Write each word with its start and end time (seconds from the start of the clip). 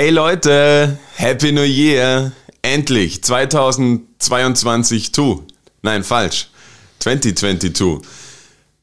Hey 0.00 0.08
Leute, 0.08 0.98
Happy 1.16 1.52
New 1.52 1.60
Year! 1.60 2.32
Endlich 2.62 3.22
2022 3.22 5.12
2. 5.12 5.40
Nein, 5.82 6.04
falsch. 6.04 6.48
2022. 7.00 7.98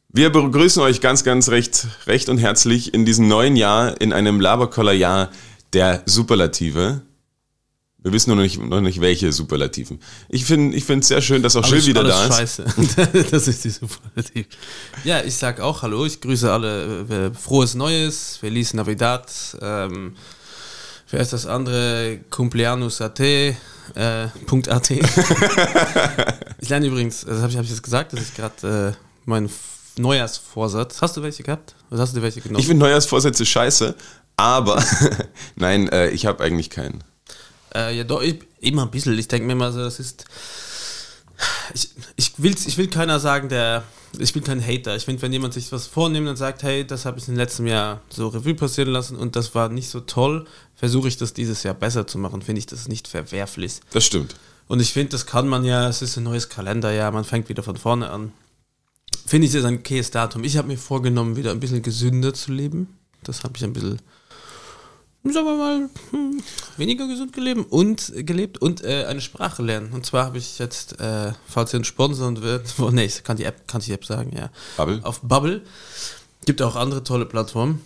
Wir 0.10 0.30
begrüßen 0.30 0.80
euch 0.84 1.02
ganz, 1.02 1.24
ganz 1.24 1.50
recht, 1.50 1.88
recht 2.06 2.30
und 2.30 2.38
herzlich 2.38 2.94
in 2.94 3.04
diesem 3.04 3.28
neuen 3.28 3.56
Jahr, 3.56 4.00
in 4.00 4.14
einem 4.14 4.40
Laberkoller-Jahr 4.40 5.32
der 5.74 6.04
Superlative. 6.06 7.02
Wir 7.98 8.14
wissen 8.14 8.30
noch 8.30 8.38
nicht, 8.40 8.62
noch 8.62 8.82
nicht 8.82 9.02
welche 9.02 9.34
Superlativen. 9.34 10.00
Ich 10.30 10.46
finde 10.46 10.78
ich 10.78 10.88
es 10.88 11.08
sehr 11.08 11.24
schön, 11.24 11.42
dass 11.42 11.56
auch 11.56 11.66
Jill 11.66 11.84
wieder 11.84 12.04
da 12.04 12.28
ist. 12.28 12.36
Scheiße. 12.36 12.66
das 13.32 13.48
ist 13.48 13.66
die 13.66 13.72
Superlativ. 13.72 14.46
Ja, 15.04 15.24
ich 15.24 15.34
sag 15.36 15.62
auch 15.62 15.82
Hallo, 15.82 16.06
ich 16.06 16.22
grüße 16.22 16.52
alle. 16.52 17.32
Äh, 17.32 17.34
frohes 17.34 17.74
Neues, 17.74 18.38
Feliz 18.38 18.76
Navidad. 18.76 19.32
Ähm, 19.64 20.14
wer 21.10 21.20
ist 21.20 21.34
das 21.34 21.46
andere? 21.46 22.20
Cumpleaños.at. 22.32 23.20
Äh, 23.20 23.56
.at. 24.70 24.92
ich 26.60 26.70
lerne 26.70 26.88
übrigens, 26.88 27.26
das 27.26 27.42
habe 27.42 27.50
ich, 27.50 27.58
hab 27.58 27.64
ich 27.64 27.70
jetzt 27.70 27.84
gesagt, 27.84 28.14
das 28.14 28.22
ist 28.22 28.36
gerade 28.36 28.96
äh, 28.96 29.04
mein 29.26 29.50
Neujahrsvorsatz. 29.98 31.02
Hast 31.02 31.18
du 31.18 31.24
welche 31.24 31.44
gehabt? 31.44 31.76
Oder 31.90 32.02
hast 32.02 32.16
du 32.16 32.22
welche 32.22 32.42
genommen? 32.42 32.60
Ich 32.60 32.68
finde 32.68 32.86
Neujahrsvorsätze 32.86 33.46
scheiße, 33.46 33.96
aber 34.36 34.84
nein, 35.56 35.90
äh, 35.90 36.10
ich 36.10 36.26
habe 36.26 36.44
eigentlich 36.44 36.70
keinen. 36.70 37.04
Äh, 37.74 37.98
ja, 37.98 38.04
doch, 38.04 38.22
ich, 38.22 38.40
immer 38.60 38.84
ein 38.84 38.92
bisschen. 38.92 39.18
Ich 39.18 39.28
denke 39.28 39.48
mir 39.48 39.56
mal 39.56 39.72
so, 39.72 39.80
das 39.80 40.00
ist. 40.00 40.26
Ich, 41.74 41.90
ich, 42.16 42.34
will, 42.38 42.56
ich 42.66 42.78
will 42.78 42.88
keiner 42.88 43.20
sagen, 43.20 43.50
der. 43.50 43.84
Ich 44.20 44.34
bin 44.34 44.44
kein 44.44 44.66
Hater. 44.66 44.96
Ich 44.96 45.06
finde, 45.06 45.22
wenn 45.22 45.34
jemand 45.34 45.54
sich 45.54 45.72
was 45.72 45.86
vornimmt 45.86 46.28
und 46.30 46.38
sagt, 46.38 46.64
hey, 46.64 46.88
das 46.88 47.06
habe 47.06 47.20
ich 47.20 47.28
im 47.28 47.36
letzten 47.36 47.68
Jahr 47.68 48.02
so 48.10 48.30
Revue 48.30 48.56
passieren 48.56 48.90
lassen 48.90 49.18
und 49.18 49.36
das 49.36 49.54
war 49.54 49.70
nicht 49.70 49.90
so 49.90 50.00
toll, 50.00 50.48
versuche 50.78 51.10
ich 51.10 51.18
das 51.18 51.34
dieses 51.34 51.64
Jahr 51.64 51.74
besser 51.74 52.08
zu 52.08 52.18
machen. 52.18 52.42
Finde 52.42 52.60
ich 52.60 52.68
das 52.68 52.88
nicht 52.88 53.10
verwerflich. 53.10 53.82
Das 53.92 54.06
stimmt. 54.06 54.36
Und 54.70 54.80
ich 54.80 54.94
finde, 54.94 55.10
das 55.10 55.26
kann 55.26 55.48
man 55.48 55.66
ja, 55.66 55.90
es 55.90 56.02
ist 56.02 56.18
ein 56.18 56.24
neues 56.24 56.48
Kalenderjahr, 56.48 57.12
man 57.12 57.26
fängt 57.26 57.50
wieder 57.50 57.64
von 57.64 57.76
vorne 57.76 58.10
an. 58.10 58.32
Finde 59.26 59.48
ich, 59.48 59.54
das 59.54 59.62
ist 59.62 59.66
ein 59.66 59.80
okayes 59.80 60.12
Datum. 60.12 60.44
Ich 60.44 60.56
habe 60.56 60.68
mir 60.68 60.78
vorgenommen, 60.78 61.36
wieder 61.36 61.52
ein 61.52 61.60
bisschen 61.60 61.82
gesünder 61.82 62.34
zu 62.34 62.52
leben. 62.52 62.98
Das 63.24 63.44
habe 63.44 63.54
ich 63.58 63.64
ein 63.64 63.74
bisschen 63.74 64.00
sagen 65.34 65.46
wir 65.46 65.58
mal, 65.58 65.90
hm, 66.12 66.42
weniger 66.78 67.08
gesund 67.08 67.34
gelebt 67.34 67.72
und 67.72 68.14
gelebt 68.16 68.60
und 68.60 68.84
äh, 68.84 69.06
eine 69.06 69.22
Sprache 69.22 69.64
lernen. 69.64 69.92
Und 69.92 70.06
zwar 70.06 70.26
habe 70.26 70.38
ich 70.38 70.60
jetzt, 70.60 71.00
äh, 71.00 71.34
falls 71.48 71.74
ihr 71.74 71.80
ein 71.80 71.84
Sponsor 71.84 72.42
wird, 72.42 72.74
oh, 72.80 72.90
nee, 72.92 73.06
ich 73.06 73.24
kann 73.24 73.38
die 73.38 73.44
App, 73.44 73.68
kann 73.68 73.82
die 73.82 73.92
App 73.92 74.06
sagen, 74.06 74.36
ja. 74.36 74.50
Bubble. 74.78 75.00
Auf 75.04 75.22
Bubble. 75.22 75.62
Gibt 76.46 76.62
auch 76.62 76.76
andere 76.76 77.04
tolle 77.04 77.26
Plattformen. 77.26 77.82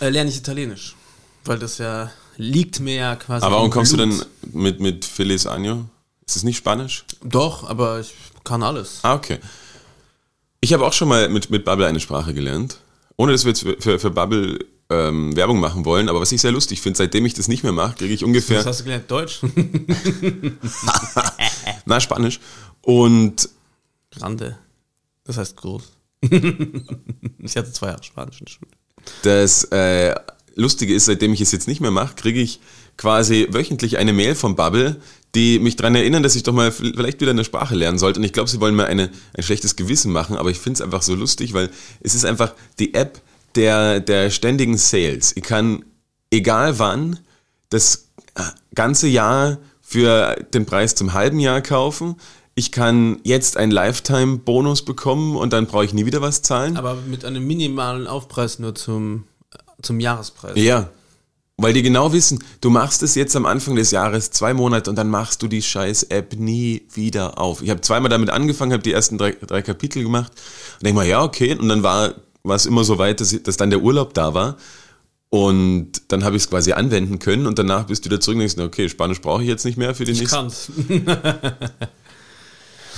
Äh, 0.00 0.10
lerne 0.10 0.30
ich 0.30 0.36
Italienisch. 0.36 0.96
Weil 1.44 1.58
das 1.58 1.78
ja 1.78 2.10
liegt 2.36 2.80
mir 2.80 2.94
ja 2.94 3.16
quasi. 3.16 3.44
Aber 3.44 3.56
warum 3.56 3.70
kommst 3.70 3.92
du 3.92 3.96
denn 3.96 4.22
mit, 4.52 4.80
mit 4.80 5.04
Feliz 5.04 5.46
Año? 5.46 5.84
Ist 6.26 6.36
es 6.36 6.42
nicht 6.42 6.56
Spanisch? 6.56 7.04
Doch, 7.22 7.68
aber 7.68 8.00
ich 8.00 8.14
kann 8.44 8.62
alles. 8.62 9.00
Ah, 9.02 9.14
okay. 9.14 9.38
Ich 10.60 10.72
habe 10.72 10.86
auch 10.86 10.92
schon 10.92 11.08
mal 11.08 11.28
mit, 11.28 11.50
mit 11.50 11.64
Bubble 11.64 11.86
eine 11.86 12.00
Sprache 12.00 12.32
gelernt. 12.32 12.78
Ohne 13.16 13.32
dass 13.32 13.44
wir 13.44 13.50
jetzt 13.50 13.82
für, 13.82 13.98
für 13.98 14.10
Bubble 14.10 14.58
ähm, 14.90 15.36
Werbung 15.36 15.60
machen 15.60 15.84
wollen, 15.84 16.08
aber 16.08 16.20
was 16.20 16.32
ich 16.32 16.40
sehr 16.40 16.52
lustig 16.52 16.80
finde, 16.80 16.96
seitdem 16.96 17.26
ich 17.26 17.34
das 17.34 17.48
nicht 17.48 17.62
mehr 17.62 17.72
mache, 17.72 17.96
kriege 17.96 18.14
ich 18.14 18.24
ungefähr. 18.24 18.58
Was 18.58 18.66
hast 18.66 18.80
du 18.80 18.84
gelernt? 18.84 19.10
Deutsch? 19.10 19.40
Na, 21.86 22.00
Spanisch. 22.00 22.40
Und. 22.82 23.48
Grande. 24.10 24.58
Das 25.24 25.38
heißt 25.38 25.56
groß. 25.56 25.82
ich 26.22 27.56
hatte 27.56 27.72
zwei 27.72 27.88
Jahre 27.88 28.02
Spanisch 28.02 28.40
in 28.40 28.46
der 28.46 28.52
Schule. 28.52 28.70
Das 29.22 29.64
äh, 29.64 30.14
Lustige 30.54 30.94
ist, 30.94 31.06
seitdem 31.06 31.32
ich 31.32 31.40
es 31.40 31.52
jetzt 31.52 31.68
nicht 31.68 31.80
mehr 31.80 31.90
mache, 31.90 32.14
kriege 32.14 32.40
ich 32.40 32.60
quasi 32.96 33.48
wöchentlich 33.50 33.98
eine 33.98 34.12
Mail 34.12 34.34
vom 34.34 34.56
Bubble, 34.56 35.00
die 35.34 35.58
mich 35.58 35.76
daran 35.76 35.94
erinnern, 35.94 36.22
dass 36.22 36.36
ich 36.36 36.44
doch 36.44 36.52
mal 36.52 36.70
vielleicht 36.70 37.20
wieder 37.20 37.32
eine 37.32 37.44
Sprache 37.44 37.74
lernen 37.74 37.98
sollte. 37.98 38.20
Und 38.20 38.24
ich 38.24 38.32
glaube, 38.32 38.48
sie 38.48 38.60
wollen 38.60 38.76
mir 38.76 38.86
eine, 38.86 39.10
ein 39.36 39.42
schlechtes 39.42 39.76
Gewissen 39.76 40.12
machen, 40.12 40.36
aber 40.36 40.50
ich 40.50 40.58
finde 40.58 40.78
es 40.78 40.80
einfach 40.80 41.02
so 41.02 41.14
lustig, 41.14 41.54
weil 41.54 41.70
es 42.00 42.14
ist 42.14 42.24
einfach 42.24 42.54
die 42.78 42.94
App 42.94 43.20
der, 43.56 44.00
der 44.00 44.30
ständigen 44.30 44.78
Sales. 44.78 45.32
Ich 45.36 45.42
kann, 45.42 45.84
egal 46.30 46.78
wann, 46.78 47.18
das 47.68 48.08
ganze 48.74 49.08
Jahr 49.08 49.58
für 49.80 50.36
den 50.54 50.66
Preis 50.66 50.94
zum 50.94 51.12
halben 51.12 51.38
Jahr 51.38 51.60
kaufen. 51.60 52.16
Ich 52.56 52.72
kann 52.72 53.20
jetzt 53.24 53.56
einen 53.56 53.72
Lifetime-Bonus 53.72 54.84
bekommen 54.84 55.36
und 55.36 55.52
dann 55.52 55.66
brauche 55.66 55.84
ich 55.84 55.92
nie 55.92 56.06
wieder 56.06 56.22
was 56.22 56.42
zahlen. 56.42 56.76
Aber 56.76 56.96
mit 57.06 57.24
einem 57.24 57.46
minimalen 57.46 58.06
Aufpreis 58.06 58.58
nur 58.58 58.74
zum, 58.74 59.24
zum 59.82 60.00
Jahrespreis. 60.00 60.56
Ja, 60.56 60.88
weil 61.56 61.72
die 61.72 61.82
genau 61.82 62.12
wissen, 62.12 62.42
du 62.60 62.70
machst 62.70 63.02
es 63.02 63.14
jetzt 63.14 63.36
am 63.36 63.46
Anfang 63.46 63.76
des 63.76 63.92
Jahres 63.92 64.30
zwei 64.30 64.54
Monate 64.54 64.90
und 64.90 64.96
dann 64.96 65.08
machst 65.08 65.42
du 65.42 65.48
die 65.48 65.62
scheiß 65.62 66.04
App 66.04 66.34
nie 66.34 66.86
wieder 66.92 67.38
auf. 67.38 67.62
Ich 67.62 67.70
habe 67.70 67.80
zweimal 67.80 68.10
damit 68.10 68.30
angefangen, 68.30 68.72
habe 68.72 68.82
die 68.82 68.92
ersten 68.92 69.18
drei, 69.18 69.32
drei 69.32 69.62
Kapitel 69.62 70.02
gemacht 70.02 70.32
und 70.74 70.86
denke 70.86 70.96
mal, 70.96 71.06
ja, 71.06 71.22
okay. 71.22 71.56
Und 71.56 71.68
dann 71.68 71.82
war 71.82 72.14
war 72.44 72.56
es 72.56 72.66
immer 72.66 72.84
so 72.84 72.98
weit, 72.98 73.20
dass, 73.20 73.42
dass 73.42 73.56
dann 73.56 73.70
der 73.70 73.82
Urlaub 73.82 74.14
da 74.14 74.34
war. 74.34 74.56
Und 75.30 76.12
dann 76.12 76.22
habe 76.22 76.36
ich 76.36 76.44
es 76.44 76.50
quasi 76.50 76.72
anwenden 76.72 77.18
können 77.18 77.46
und 77.46 77.58
danach 77.58 77.86
bist 77.86 78.04
du 78.04 78.10
wieder 78.10 78.20
zurück 78.20 78.36
und 78.36 78.40
denkst, 78.40 78.58
okay, 78.58 78.88
Spanisch 78.88 79.20
brauche 79.20 79.42
ich 79.42 79.48
jetzt 79.48 79.64
nicht 79.64 79.76
mehr 79.76 79.94
für 79.94 80.04
den 80.04 80.14
ich 80.14 80.20
nächsten. 80.20 80.36
Kann's. 80.36 80.70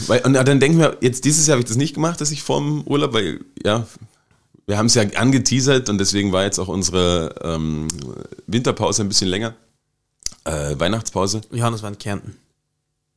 weil, 0.07 0.21
und 0.21 0.35
dann 0.35 0.61
denken 0.61 0.79
wir, 0.79 0.99
jetzt 1.01 1.25
dieses 1.25 1.47
Jahr 1.47 1.55
habe 1.55 1.63
ich 1.63 1.69
das 1.69 1.79
nicht 1.79 1.95
gemacht, 1.95 2.21
dass 2.21 2.33
ich 2.33 2.43
vorm 2.43 2.83
Urlaub, 2.85 3.15
weil 3.15 3.41
ja, 3.65 3.87
wir 4.67 4.79
haben 4.79 4.87
es 4.87 4.95
ja 4.95 5.03
angeteasert 5.03 5.89
und 5.89 5.99
deswegen 5.99 6.33
war 6.33 6.45
jetzt 6.45 6.59
auch 6.59 6.69
unsere 6.69 7.35
ähm, 7.43 7.89
Winterpause 8.47 9.03
ein 9.03 9.09
bisschen 9.09 9.29
länger. 9.29 9.55
Äh, 10.45 10.79
Weihnachtspause. 10.79 11.41
Johannes 11.51 11.83
war 11.83 11.91
in 11.91 11.99
Kärnten. 11.99 12.37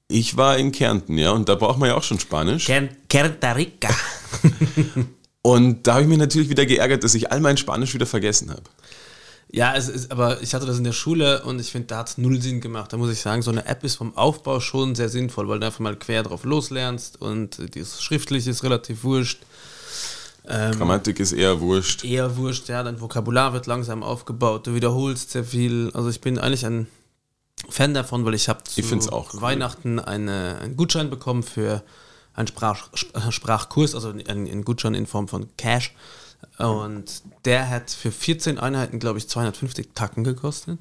Ich 0.07 0.37
war 0.37 0.57
in 0.57 0.71
Kärnten, 0.71 1.17
ja, 1.17 1.31
und 1.31 1.49
da 1.49 1.55
braucht 1.55 1.77
man 1.77 1.89
ja 1.89 1.95
auch 1.95 2.03
schon 2.03 2.19
Spanisch. 2.19 2.65
Kärnten 3.09 3.51
Rica. 3.51 3.89
Und 5.41 5.87
da 5.87 5.93
habe 5.93 6.03
ich 6.03 6.09
mich 6.09 6.17
natürlich 6.17 6.49
wieder 6.49 6.65
geärgert, 6.65 7.03
dass 7.03 7.15
ich 7.15 7.31
all 7.31 7.39
mein 7.39 7.57
Spanisch 7.57 7.93
wieder 7.93 8.05
vergessen 8.05 8.49
habe. 8.49 8.63
Ja, 9.51 9.73
es 9.75 9.87
ist, 9.87 10.11
aber 10.11 10.41
ich 10.41 10.53
hatte 10.53 10.67
das 10.67 10.77
in 10.77 10.83
der 10.83 10.91
Schule 10.91 11.43
und 11.43 11.59
ich 11.59 11.71
finde, 11.71 11.87
da 11.87 11.97
hat 11.99 12.09
es 12.09 12.17
null 12.19 12.39
Sinn 12.39 12.61
gemacht. 12.61 12.93
Da 12.93 12.97
muss 12.97 13.11
ich 13.11 13.19
sagen, 13.19 13.41
so 13.41 13.49
eine 13.49 13.65
App 13.65 13.83
ist 13.83 13.95
vom 13.95 14.15
Aufbau 14.15 14.59
schon 14.59 14.93
sehr 14.93 15.09
sinnvoll, 15.09 15.47
weil 15.47 15.59
du 15.59 15.65
einfach 15.65 15.79
mal 15.79 15.95
quer 15.95 16.21
drauf 16.21 16.43
loslernst 16.43 17.19
und 17.19 17.75
das 17.75 18.03
Schriftliche 18.03 18.51
ist 18.51 18.63
relativ 18.63 19.03
wurscht. 19.03 19.41
Ähm, 20.49 20.71
Grammatik 20.77 21.19
ist 21.19 21.31
eher 21.31 21.61
wurscht. 21.61 22.03
Eher 22.03 22.35
wurscht, 22.35 22.69
ja, 22.69 22.81
dein 22.83 22.99
Vokabular 22.99 23.53
wird 23.53 23.67
langsam 23.67 24.01
aufgebaut, 24.03 24.67
du 24.67 24.73
wiederholst 24.73 25.31
sehr 25.31 25.43
viel. 25.43 25.91
Also 25.93 26.09
ich 26.09 26.21
bin 26.21 26.39
eigentlich 26.39 26.65
ein 26.65 26.87
Fan 27.69 27.93
davon, 27.93 28.25
weil 28.25 28.33
ich 28.33 28.49
habe 28.49 28.63
zu 28.63 28.79
ich 28.79 29.11
auch 29.11 29.33
cool. 29.33 29.41
Weihnachten 29.41 29.99
eine, 29.99 30.57
einen 30.61 30.75
Gutschein 30.75 31.09
bekommen 31.09 31.43
für 31.43 31.83
einen 32.33 32.47
Sprach, 32.47 32.89
Sprachkurs, 32.95 33.93
also 33.93 34.09
einen 34.09 34.63
Gutschein 34.65 34.95
in 34.95 35.05
Form 35.05 35.27
von 35.27 35.47
Cash. 35.57 35.93
Und 36.57 37.21
der 37.45 37.69
hat 37.69 37.91
für 37.91 38.11
14 38.11 38.59
Einheiten, 38.59 38.99
glaube 38.99 39.19
ich, 39.19 39.27
250 39.27 39.89
Tacken 39.93 40.23
gekostet. 40.23 40.79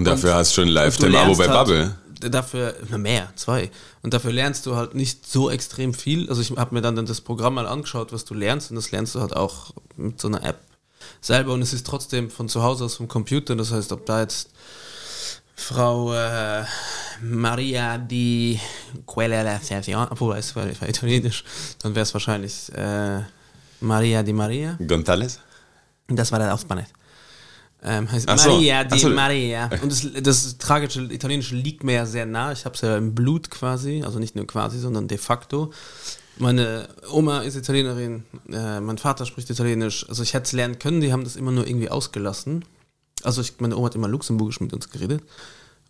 Und 0.00 0.06
dafür 0.06 0.30
und, 0.30 0.36
hast 0.36 0.52
du 0.52 0.54
schon 0.54 0.68
ein 0.68 0.72
Lifetime-Abo 0.72 1.36
bei 1.36 1.48
halt 1.48 1.52
Bubble. 1.52 1.96
Dafür, 2.20 2.74
mehr, 2.96 3.30
zwei. 3.36 3.70
Und 4.02 4.14
dafür 4.14 4.32
lernst 4.32 4.64
du 4.64 4.76
halt 4.76 4.94
nicht 4.94 5.26
so 5.26 5.50
extrem 5.50 5.92
viel. 5.92 6.28
Also 6.28 6.40
ich 6.40 6.50
habe 6.52 6.74
mir 6.74 6.80
dann 6.80 7.04
das 7.04 7.20
Programm 7.20 7.54
mal 7.54 7.66
angeschaut, 7.66 8.12
was 8.12 8.24
du 8.24 8.32
lernst. 8.32 8.70
Und 8.70 8.76
das 8.76 8.90
lernst 8.90 9.14
du 9.14 9.20
halt 9.20 9.36
auch 9.36 9.72
mit 9.96 10.18
so 10.20 10.28
einer 10.28 10.42
App 10.42 10.58
selber. 11.20 11.52
Und 11.52 11.60
es 11.60 11.74
ist 11.74 11.86
trotzdem 11.86 12.30
von 12.30 12.48
zu 12.48 12.62
Hause 12.62 12.84
aus 12.84 12.96
vom 12.96 13.08
Computer. 13.08 13.56
Das 13.56 13.72
heißt, 13.72 13.92
ob 13.92 14.06
da 14.06 14.20
jetzt 14.20 14.50
Frau 15.54 16.14
äh, 16.14 16.64
Maria 17.22 17.98
di 17.98 18.58
Quella 19.06 19.42
Lasciazione, 19.42 20.10
obwohl 20.10 20.36
es 20.36 20.56
war, 20.56 20.64
war 20.64 20.88
italienisch, 20.88 21.44
dann 21.82 21.94
wäre 21.94 22.04
es 22.04 22.14
wahrscheinlich 22.14 22.72
äh, 22.74 23.20
Maria 23.80 24.22
di 24.22 24.32
Maria. 24.32 24.78
González? 24.80 25.38
Das 26.08 26.32
war 26.32 26.38
der 26.38 26.56
Spanisch. 26.56 26.88
Ähm, 27.82 28.10
heißt 28.10 28.28
so. 28.38 28.50
Maria 28.50 28.84
di 28.84 28.98
so. 28.98 29.08
Maria. 29.08 29.70
Und 29.82 29.90
das, 29.90 30.06
das 30.22 30.58
tragische 30.58 31.02
Italienische 31.02 31.54
liegt 31.54 31.82
mir 31.82 31.94
ja 31.94 32.06
sehr 32.06 32.26
nah. 32.26 32.52
Ich 32.52 32.64
habe 32.64 32.74
es 32.74 32.82
ja 32.82 32.96
im 32.96 33.14
Blut 33.14 33.50
quasi, 33.50 34.02
also 34.04 34.18
nicht 34.18 34.36
nur 34.36 34.46
quasi, 34.46 34.78
sondern 34.78 35.08
de 35.08 35.18
facto. 35.18 35.72
Meine 36.36 36.88
Oma 37.10 37.40
ist 37.40 37.56
Italienerin, 37.56 38.24
äh, 38.50 38.80
mein 38.80 38.98
Vater 38.98 39.26
spricht 39.26 39.50
Italienisch. 39.50 40.08
Also 40.08 40.22
ich 40.22 40.34
hätte 40.34 40.44
es 40.44 40.52
lernen 40.52 40.78
können, 40.78 41.00
die 41.00 41.12
haben 41.12 41.24
das 41.24 41.36
immer 41.36 41.52
nur 41.52 41.66
irgendwie 41.66 41.90
ausgelassen. 41.90 42.64
Also 43.22 43.40
ich, 43.40 43.60
meine 43.60 43.76
Oma 43.76 43.86
hat 43.86 43.94
immer 43.94 44.08
Luxemburgisch 44.08 44.60
mit 44.60 44.72
uns 44.72 44.90
geredet. 44.90 45.22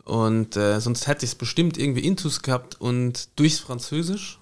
Und 0.05 0.57
äh, 0.57 0.81
sonst 0.81 1.07
hätte 1.07 1.25
ich 1.25 1.33
es 1.33 1.35
bestimmt 1.37 1.79
irgendwie 1.79 2.01
Intus 2.01 2.43
gehabt 2.43 2.81
und 2.81 3.29
durchs 3.37 3.61
Französisch 3.61 4.41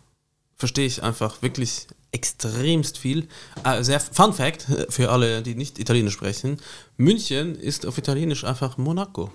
verstehe 0.57 0.87
ich 0.87 1.03
einfach 1.03 1.43
wirklich 1.43 1.87
extremst 2.11 2.99
viel. 2.99 3.29
Äh, 3.65 3.83
sehr 3.83 4.01
Fun 4.01 4.33
Fact 4.33 4.67
für 4.89 5.11
alle, 5.11 5.43
die 5.43 5.55
nicht 5.55 5.79
Italienisch 5.79 6.15
sprechen: 6.15 6.59
München 6.99 7.55
ist 7.55 7.87
auf 7.87 7.97
Italienisch 7.97 8.45
einfach 8.45 8.77
Monaco. 8.77 9.31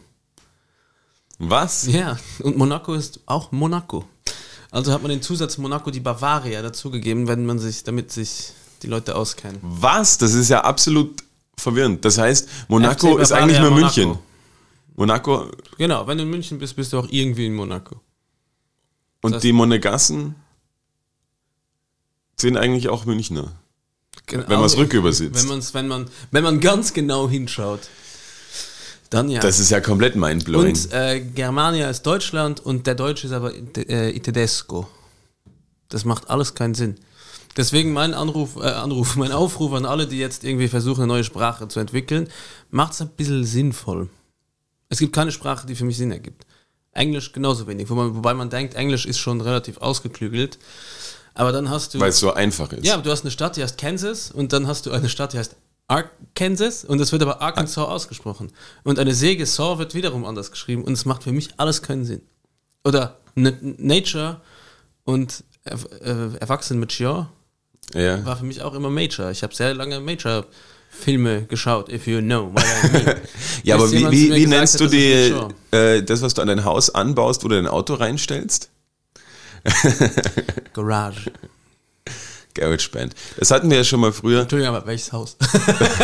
Was? 1.40 1.88
Ja, 1.88 2.20
und 2.40 2.58
Monaco 2.58 2.94
ist 2.94 3.22
auch 3.26 3.52
Monaco. 3.52 4.06
Also 4.70 4.92
hat 4.92 5.02
man 5.02 5.10
den 5.10 5.22
Zusatz 5.22 5.58
Monaco 5.58 5.90
die 5.90 6.02
Bavaria 6.02 6.62
dazugegeben, 6.62 7.28
wenn 7.28 7.46
man 7.46 7.60
sich, 7.60 7.84
damit 7.84 8.12
sich 8.12 8.52
die 8.82 8.88
Leute 8.88 9.16
auskennen. 9.16 9.60
Was? 9.62 10.18
Das 10.18 10.34
ist 10.34 10.50
ja 10.50 10.62
absolut 10.64 11.24
verwirrend. 11.58 12.04
Das 12.04 12.18
heißt, 12.18 12.50
Monaco 12.68 13.18
ist 13.18 13.32
eigentlich 13.32 13.60
nur 13.60 13.72
Monaco. 13.72 14.02
München. 14.02 14.20
Monaco. 14.96 15.52
Genau, 15.78 16.06
wenn 16.06 16.18
du 16.18 16.24
in 16.26 16.30
München 16.30 16.60
bist, 16.60 16.76
bist 16.76 16.92
du 16.92 17.00
auch 17.00 17.08
irgendwie 17.10 17.46
in 17.46 17.56
Monaco. 17.56 18.02
Und 19.22 19.32
das 19.32 19.38
heißt, 19.38 19.44
die 19.46 19.54
Monegassen 19.54 20.36
sind 22.38 22.58
eigentlich 22.58 22.90
auch 22.90 23.06
Münchner. 23.06 23.54
Genau, 24.28 24.44
wenn 24.48 24.58
man 24.58 24.66
es 24.66 24.78
rückübersetzt. 24.78 25.36
Wenn, 25.36 25.50
man's, 25.50 25.74
wenn, 25.74 25.88
man, 25.88 26.06
wenn 26.32 26.44
man 26.44 26.60
ganz 26.60 26.94
genau 26.94 27.30
hinschaut. 27.30 27.82
Dann 29.10 29.30
ja. 29.30 29.42
Das 29.42 29.60
ist 29.60 29.70
ja 29.70 29.80
komplett 29.80 30.16
mindblowing. 30.16 30.76
Und 30.76 30.92
äh, 30.94 31.20
Germania 31.20 31.90
ist 31.90 32.04
Deutschland 32.04 32.60
und 32.60 32.88
der 32.88 32.96
Deutsche 32.96 33.28
ist 33.28 33.34
aber 33.34 33.54
äh, 33.76 34.18
Tedesco. 34.20 34.88
Das 35.90 36.06
macht 36.06 36.30
alles 36.30 36.56
keinen 36.56 36.74
Sinn. 36.74 36.96
Deswegen 37.56 37.94
mein 37.94 38.14
Anruf, 38.14 38.56
äh, 38.56 38.62
Anruf, 38.62 39.16
mein 39.18 39.32
Aufruf 39.32 39.74
an 39.74 39.86
alle, 39.86 40.08
die 40.08 40.18
jetzt 40.18 40.44
irgendwie 40.44 40.68
versuchen, 40.68 41.02
eine 41.02 41.08
neue 41.14 41.24
Sprache 41.24 41.68
zu 41.68 41.80
entwickeln, 41.80 42.28
macht 42.72 42.94
es 42.94 43.02
ein 43.02 43.10
bisschen 43.10 43.44
sinnvoll. 43.44 44.10
Es 44.90 45.00
gibt 45.00 45.14
keine 45.14 45.32
Sprache, 45.32 45.68
die 45.68 45.76
für 45.76 45.86
mich 45.86 45.98
Sinn 45.98 46.12
ergibt. 46.12 46.46
Englisch 46.92 47.32
genauso 47.32 47.68
wenig, 47.68 47.90
man, 47.90 48.16
wobei 48.16 48.34
man 48.34 48.50
denkt, 48.50 48.76
Englisch 48.76 49.06
ist 49.06 49.18
schon 49.18 49.42
relativ 49.42 49.78
ausgeklügelt. 49.78 50.60
Aber 51.36 51.52
dann 51.52 51.70
hast 51.70 51.94
du. 51.94 52.00
Weil 52.00 52.10
es 52.10 52.20
so 52.20 52.34
einfach 52.34 52.72
ist. 52.74 52.86
Ja, 52.86 52.98
du 52.98 53.10
hast 53.10 53.22
eine 53.22 53.32
Stadt, 53.32 53.58
die 53.58 53.64
heißt 53.64 53.78
Kansas 53.78 54.32
und 54.32 54.54
dann 54.54 54.68
hast 54.68 54.86
du 54.86 54.92
eine 54.92 55.10
Stadt, 55.10 55.34
die 55.34 55.40
heißt 55.40 55.56
Arkansas 55.88 56.86
und 56.86 57.00
das 57.00 57.12
wird 57.12 57.22
aber 57.22 57.42
Arkansas 57.42 57.78
ausgesprochen. 57.78 58.52
Und 58.84 59.00
eine 59.00 59.14
Säge 59.14 59.46
Saw 59.46 59.80
wird 59.80 59.96
wiederum 59.96 60.26
anders 60.26 60.52
geschrieben 60.52 60.84
und 60.84 60.94
es 60.94 61.06
macht 61.06 61.24
für 61.24 61.32
mich 61.32 61.50
alles 61.58 61.82
keinen 61.82 62.06
Sinn. 62.06 62.22
Oder 62.84 63.18
Nature 63.36 64.42
und 65.04 65.44
äh, 65.66 65.76
Erwachsen 66.40 66.80
mit 66.80 66.92
Chior 66.92 67.30
ja. 67.94 68.26
war 68.26 68.38
für 68.38 68.46
mich 68.46 68.62
auch 68.62 68.74
immer 68.74 68.90
Major. 68.90 69.32
Ich 69.32 69.44
habe 69.44 69.54
sehr 69.54 69.74
lange 69.74 70.00
Major 70.00 70.46
Filme 70.90 71.46
geschaut, 71.46 71.92
if 71.92 72.06
you 72.06 72.22
know 72.22 72.54
what 72.54 72.64
I 72.64 72.92
mean. 72.92 73.16
ja, 73.64 73.76
aber 73.76 73.92
wie, 73.92 74.12
wie, 74.12 74.36
wie 74.36 74.46
nennst 74.46 74.80
du 74.80 74.88
die, 74.88 75.34
äh, 75.72 76.04
das, 76.04 76.22
was 76.22 76.36
du 76.36 76.42
an 76.42 76.48
dein 76.48 76.64
Haus 76.66 76.92
anbaust, 76.92 77.44
wo 77.44 77.48
du 77.48 77.56
dein 77.56 77.68
Auto 77.68 77.96
reinstellst? 77.96 78.70
Garage. 80.74 81.32
Garage 82.54 82.90
Band. 82.92 83.16
Das 83.38 83.52
hatten 83.52 83.70
wir 83.70 83.78
ja 83.78 83.84
schon 83.84 84.00
mal 84.00 84.14
früher. 84.14 84.42
Entschuldigung, 84.42 84.76
aber 84.76 84.86
welches 84.86 85.12
Haus? 85.12 85.38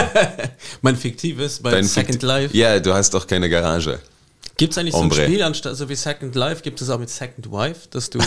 mein 0.81 0.95
fiktives 0.95 1.59
bei 1.59 1.71
Dein 1.71 1.83
Second 1.83 2.13
Fikti 2.13 2.25
Life. 2.25 2.57
Ja, 2.57 2.79
du 2.79 2.93
hast 2.93 3.13
doch 3.13 3.27
keine 3.27 3.49
Garage. 3.49 3.99
Gibt 4.57 4.73
es 4.73 4.77
eigentlich 4.77 4.95
Ombre. 4.95 5.15
so 5.15 5.21
ein 5.21 5.27
Spiel, 5.27 5.43
anstatt 5.43 5.77
so 5.77 5.87
wie 5.89 5.95
Second 5.95 6.35
Life, 6.35 6.63
gibt 6.63 6.81
es 6.81 6.89
auch 6.89 6.99
mit 6.99 7.09
Second 7.09 7.51
Wife, 7.51 7.87
dass 7.91 8.09
du 8.09 8.19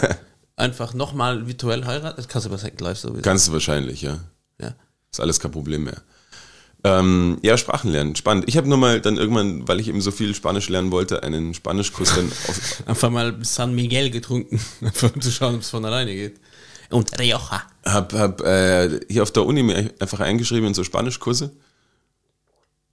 einfach 0.56 0.94
nochmal 0.94 1.46
virtuell 1.46 1.84
heiratest? 1.84 2.18
Das 2.18 2.28
kannst 2.28 2.46
du 2.46 2.50
bei 2.50 2.56
Second 2.56 2.80
Life 2.80 3.00
sowieso. 3.00 3.22
Kannst 3.22 3.48
du 3.48 3.52
wahrscheinlich, 3.52 4.02
ja. 4.02 4.20
Ja. 4.60 4.74
Ist 5.12 5.20
alles 5.20 5.40
kein 5.40 5.50
Problem 5.50 5.84
mehr. 5.84 6.00
Ähm, 6.86 7.38
ja, 7.42 7.56
Sprachen 7.56 7.90
lernen, 7.90 8.14
spannend. 8.14 8.44
Ich 8.46 8.58
habe 8.58 8.68
nur 8.68 8.76
mal 8.76 9.00
dann 9.00 9.16
irgendwann, 9.16 9.66
weil 9.66 9.80
ich 9.80 9.88
eben 9.88 10.02
so 10.02 10.10
viel 10.10 10.34
Spanisch 10.34 10.68
lernen 10.68 10.90
wollte, 10.90 11.22
einen 11.22 11.54
Spanischkurs 11.54 12.14
dann 12.14 12.30
auf. 12.48 12.82
Einfach 12.86 13.10
mal 13.10 13.38
San 13.42 13.74
Miguel 13.74 14.10
getrunken, 14.10 14.60
einfach 14.82 15.14
um 15.14 15.20
zu 15.20 15.30
schauen, 15.30 15.54
ob 15.54 15.62
es 15.62 15.70
von 15.70 15.84
alleine 15.84 16.14
geht. 16.14 16.38
Und 16.90 17.18
Rioja. 17.18 17.62
Hab, 17.86 18.12
hab 18.12 18.42
äh, 18.42 19.00
hier 19.08 19.22
auf 19.22 19.30
der 19.30 19.46
Uni 19.46 19.62
mir 19.62 19.94
einfach 19.98 20.20
eingeschrieben 20.20 20.68
in 20.68 20.74
so 20.74 20.84
Spanischkurse 20.84 21.52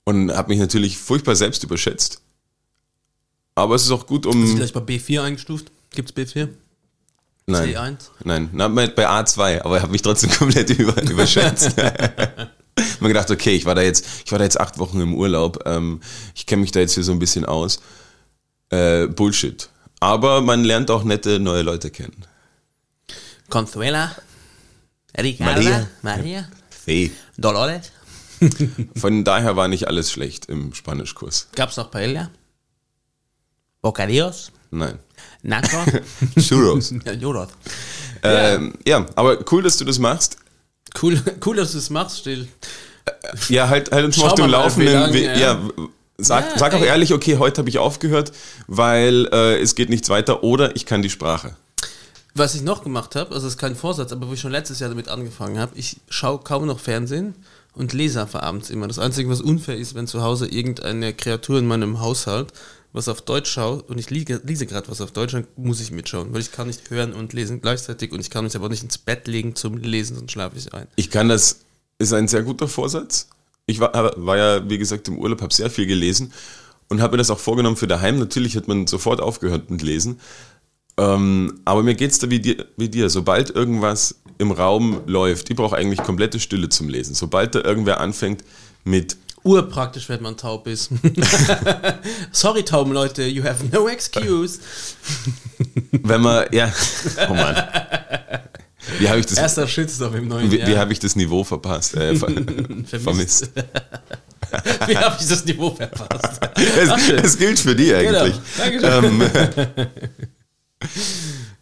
und 0.06 0.32
habe 0.32 0.50
mich 0.50 0.60
natürlich 0.60 0.98
furchtbar 0.98 1.36
selbst 1.36 1.64
überschätzt. 1.64 2.22
Aber 3.56 3.76
es 3.76 3.84
ist 3.84 3.92
auch 3.92 4.08
gut, 4.08 4.26
um. 4.26 4.46
Du 4.46 4.56
gleich 4.56 4.72
bei 4.72 4.80
B4 4.80 5.22
eingestuft? 5.22 5.70
Gibt 5.92 6.18
es 6.18 6.34
B4? 6.34 6.48
Nein. 7.48 7.76
C1? 7.76 7.98
Nein, 8.24 8.50
Na, 8.54 8.68
bei 8.70 9.10
A2, 9.10 9.62
aber 9.64 9.78
ich 9.78 9.84
habe 9.84 9.92
mich 9.92 10.02
trotzdem 10.02 10.32
komplett 10.38 10.70
über, 10.70 11.02
überschätzt. 11.02 11.76
Mir 13.02 13.10
gedacht, 13.10 13.32
okay, 13.32 13.56
ich 13.56 13.66
war 13.66 13.76
da 13.76 13.82
jetzt, 13.82 14.06
ich 14.26 14.32
war 14.32 14.40
da 14.40 14.46
jetzt 14.46 14.60
acht 14.60 14.78
Wochen 14.80 15.00
im 15.02 15.14
Urlaub, 15.14 15.64
ähm, 15.66 16.02
ich 16.36 16.46
kenne 16.46 16.62
mich 16.62 16.72
da 16.72 16.80
jetzt 16.80 16.94
hier 16.94 17.04
so 17.04 17.12
ein 17.12 17.20
bisschen 17.20 17.46
aus. 17.46 17.82
Äh, 18.70 19.08
Bullshit. 19.08 19.70
Aber 20.00 20.42
man 20.42 20.64
lernt 20.64 20.90
auch 20.90 21.04
nette 21.04 21.40
neue 21.40 21.62
Leute 21.62 21.92
kennen. 21.92 22.26
Consuela, 23.50 24.16
Ricarda, 25.18 25.62
Maria, 25.62 25.88
Maria 26.02 26.50
Fee. 26.70 27.12
Dolores. 27.38 27.92
Von 28.96 29.24
daher 29.24 29.56
war 29.56 29.68
nicht 29.68 29.88
alles 29.88 30.12
schlecht 30.12 30.48
im 30.48 30.74
Spanischkurs. 30.74 31.50
Gab 31.56 31.70
es 31.70 31.78
noch 31.78 31.92
Paella? 31.92 32.32
Bocadillos? 33.82 34.52
Nein. 34.72 34.98
Nacho? 35.44 35.78
Churros. 36.40 36.94
Churros. 37.20 37.50
Ähm, 38.24 38.74
ja. 38.86 39.06
aber 39.16 39.44
cool, 39.52 39.64
dass 39.64 39.78
du 39.78 39.86
das 39.86 40.00
machst. 40.00 40.38
Cool, 41.02 41.22
cool 41.46 41.56
dass 41.56 41.72
du 41.72 41.78
das 41.78 41.90
machst, 41.90 42.20
still. 42.20 42.48
Ja, 43.50 43.70
halt, 43.70 43.92
halt 43.92 44.06
uns 44.06 44.18
mal 44.18 44.28
auf 44.28 44.36
dem 44.36 44.50
Laufenden. 44.50 44.94
Lang, 44.94 45.14
ja. 45.14 45.60
Sag, 46.18 46.52
ja, 46.52 46.58
sag 46.58 46.74
auch 46.76 46.82
ehrlich, 46.82 47.14
okay, 47.14 47.38
heute 47.38 47.60
habe 47.60 47.70
ich 47.70 47.80
aufgehört, 47.80 48.32
weil 48.68 49.28
äh, 49.32 49.60
es 49.60 49.74
geht 49.76 49.90
nichts 49.90 50.10
weiter 50.10 50.44
oder 50.44 50.76
ich 50.76 50.86
kann 50.86 51.02
die 51.02 51.10
Sprache. 51.10 51.56
Was 52.36 52.54
ich 52.54 52.62
noch 52.62 52.84
gemacht 52.84 53.16
habe, 53.16 53.34
also 53.34 53.48
das 53.48 53.56
ist 53.56 53.60
kein 53.60 53.76
Vorsatz, 53.76 54.12
aber 54.12 54.30
wo 54.30 54.34
ich 54.34 54.40
schon 54.40 54.52
letztes 54.52 54.80
Jahr 54.80 54.90
damit 54.90 55.10
angefangen 55.10 55.58
habe, 55.60 55.74
ich 55.76 55.98
schaue 56.10 56.40
kaum 56.40 56.68
noch 56.68 56.80
Fernsehen 56.80 57.36
und 57.74 57.94
lese 57.94 58.22
einfach 58.22 58.44
abends 58.44 58.70
immer. 58.70 58.88
Das 58.88 59.00
Einzige, 59.00 59.30
was 59.30 59.42
unfair 59.42 59.78
ist, 59.78 59.96
wenn 59.96 60.08
zu 60.08 60.22
Hause 60.22 60.48
irgendeine 60.48 61.14
Kreatur 61.14 61.60
in 61.60 61.68
meinem 61.68 62.00
Haushalt 62.00 62.54
was 62.94 63.08
auf 63.08 63.22
Deutsch 63.22 63.50
schaut 63.50 63.90
und 63.90 63.98
ich 63.98 64.10
liege, 64.10 64.42
lese 64.44 64.66
gerade 64.66 64.90
was 64.90 65.02
auf 65.02 65.12
Deutsch, 65.12 65.32
dann 65.32 65.48
muss 65.56 65.80
ich 65.80 65.92
mitschauen, 65.92 66.34
weil 66.34 66.42
ich 66.42 66.52
kann 66.52 66.68
nicht 66.68 66.90
hören 66.90 67.14
und 67.14 67.34
lesen 67.34 67.62
gleichzeitig 67.62 68.12
und 68.12 68.20
ich 68.20 68.30
kann 68.30 68.44
mich 68.44 68.56
aber 68.56 68.70
nicht 68.70 68.84
ins 68.84 68.98
Bett 68.98 69.28
legen 69.28 69.56
zum 69.56 69.78
Lesen, 69.78 70.18
sonst 70.18 70.32
schlafe 70.32 70.58
ich 70.58 70.74
ein. 70.74 70.88
Ich 70.96 71.10
kann 71.10 71.30
das, 71.30 71.60
ist 72.02 72.14
ein 72.14 72.28
sehr 72.28 72.44
guter 72.44 72.68
Vorsatz. 72.68 73.30
Ich 73.66 73.80
war, 73.80 73.94
war 74.18 74.38
ja, 74.38 74.70
wie 74.70 74.78
gesagt, 74.78 75.08
im 75.08 75.18
Urlaub, 75.18 75.42
habe 75.42 75.54
sehr 75.54 75.70
viel 75.70 75.86
gelesen 75.86 76.34
und 76.90 77.02
habe 77.02 77.14
mir 77.14 77.20
das 77.20 77.30
auch 77.30 77.40
vorgenommen 77.40 77.78
für 77.78 77.88
daheim. 77.88 78.20
Natürlich 78.20 78.58
hat 78.58 78.68
man 78.68 78.88
sofort 78.88 79.22
aufgehört 79.22 79.70
mit 79.70 79.82
Lesen. 79.82 80.20
Ähm, 80.98 81.62
aber 81.64 81.84
mir 81.84 81.96
geht 81.96 82.12
es 82.12 82.20
da 82.20 82.30
wie 82.30 82.40
dir, 82.40 82.66
wie 82.76 82.90
dir. 82.90 83.10
Sobald 83.10 83.50
irgendwas 83.50 84.16
im 84.38 84.52
Raum 84.52 85.02
läuft, 85.06 85.50
ich 85.50 85.56
brauche 85.56 85.76
eigentlich 85.78 86.04
komplette 86.04 86.40
Stille 86.40 86.70
zum 86.70 86.90
Lesen. 86.90 87.16
Sobald 87.16 87.56
da 87.56 87.62
irgendwer 87.62 88.00
anfängt 88.02 88.44
mit 88.84 89.16
urpraktisch, 89.44 90.10
wenn 90.10 90.22
man 90.22 90.38
taub 90.38 90.68
ist. 90.68 90.92
Sorry, 92.32 92.64
tauben 92.64 92.94
Leute, 92.94 93.24
you 93.24 93.44
have 93.44 93.64
no 93.72 93.88
excuse. 93.88 94.60
wenn 95.92 96.22
man, 96.22 96.46
ja, 96.52 96.72
oh 97.30 97.34
Mann. 97.34 97.56
Wie 99.00 99.10
habe 99.10 99.20
ich 99.20 99.26
das? 99.26 99.38
Erster 99.38 99.68
Shitstorm 99.68 100.16
im 100.16 100.28
neuen 100.28 100.52
wie, 100.52 100.58
Jahr. 100.58 100.68
Wie 100.68 100.78
habe 100.78 100.92
ich 100.94 101.00
das 101.00 101.16
Niveau 101.16 101.44
verpasst? 101.44 101.96
Äh, 101.96 102.16
ver 102.16 102.30
vermisst. 103.00 103.52
wie 104.88 104.98
habe 104.98 105.18
ich 105.20 105.28
das 105.28 105.46
Niveau 105.46 105.72
verpasst? 105.72 106.40
Es, 106.56 107.10
es 107.10 107.38
gilt 107.38 107.60
für 107.60 107.76
die 107.76 107.94
eigentlich. 107.94 108.36
Genau. 108.70 109.00
Ähm, 109.00 109.24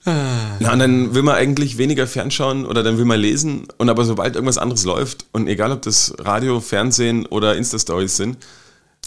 na, 0.60 0.74
und 0.74 0.80
dann 0.80 1.14
will 1.14 1.24
man 1.24 1.36
eigentlich 1.36 1.78
weniger 1.78 2.08
fernschauen 2.08 2.66
oder 2.66 2.84
dann 2.84 2.98
will 2.98 3.06
man 3.06 3.20
lesen 3.20 3.68
und 3.78 3.90
aber 3.90 4.06
sobald 4.06 4.36
irgendwas 4.36 4.58
anderes 4.58 4.86
läuft 4.86 5.26
und 5.34 5.48
egal 5.48 5.72
ob 5.72 5.82
das 5.82 6.14
Radio, 6.20 6.62
Fernsehen 6.62 7.26
oder 7.26 7.56
Insta-Stories 7.56 8.16
sind. 8.16 8.38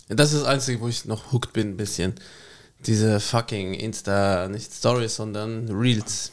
Das 0.08 0.32
ist 0.32 0.42
das 0.42 0.48
Einzige, 0.48 0.80
wo 0.80 0.88
ich 0.88 1.06
noch 1.06 1.32
hooked 1.32 1.52
bin, 1.52 1.70
ein 1.70 1.76
bisschen. 1.76 2.14
Diese 2.86 3.20
fucking 3.20 3.74
Insta, 3.74 4.48
nicht 4.48 4.72
Stories, 4.72 5.16
sondern 5.16 5.68
Reels. 5.70 6.32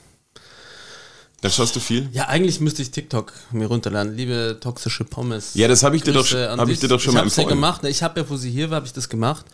Dann 1.41 1.51
schaust 1.51 1.75
du 1.75 1.79
viel? 1.79 2.10
Ja, 2.12 2.27
eigentlich 2.27 2.60
müsste 2.60 2.81
ich 2.81 2.91
TikTok 2.91 3.31
mir 3.51 3.67
runterladen. 3.67 4.15
Liebe 4.15 4.58
toxische 4.60 5.05
Pommes. 5.05 5.53
Ja, 5.53 5.67
das 5.67 5.84
habe 5.84 5.96
ich, 5.96 6.03
dir 6.03 6.12
doch, 6.12 6.29
hab 6.29 6.67
ich 6.67 6.79
dir 6.79 6.89
doch 6.89 7.00
schon 7.00 7.12
ich 7.12 7.15
mal 7.15 7.24
empfohlen. 7.24 7.29
Ich 7.29 7.38
habe 7.38 7.55
gemacht. 7.55 7.84
Ich 7.86 8.03
habe 8.03 8.19
ja, 8.19 8.29
wo 8.29 8.36
sie 8.36 8.51
hier 8.51 8.69
war, 8.69 8.77
habe 8.77 8.88
ich 8.88 8.93
das 8.93 9.08
gemacht 9.08 9.46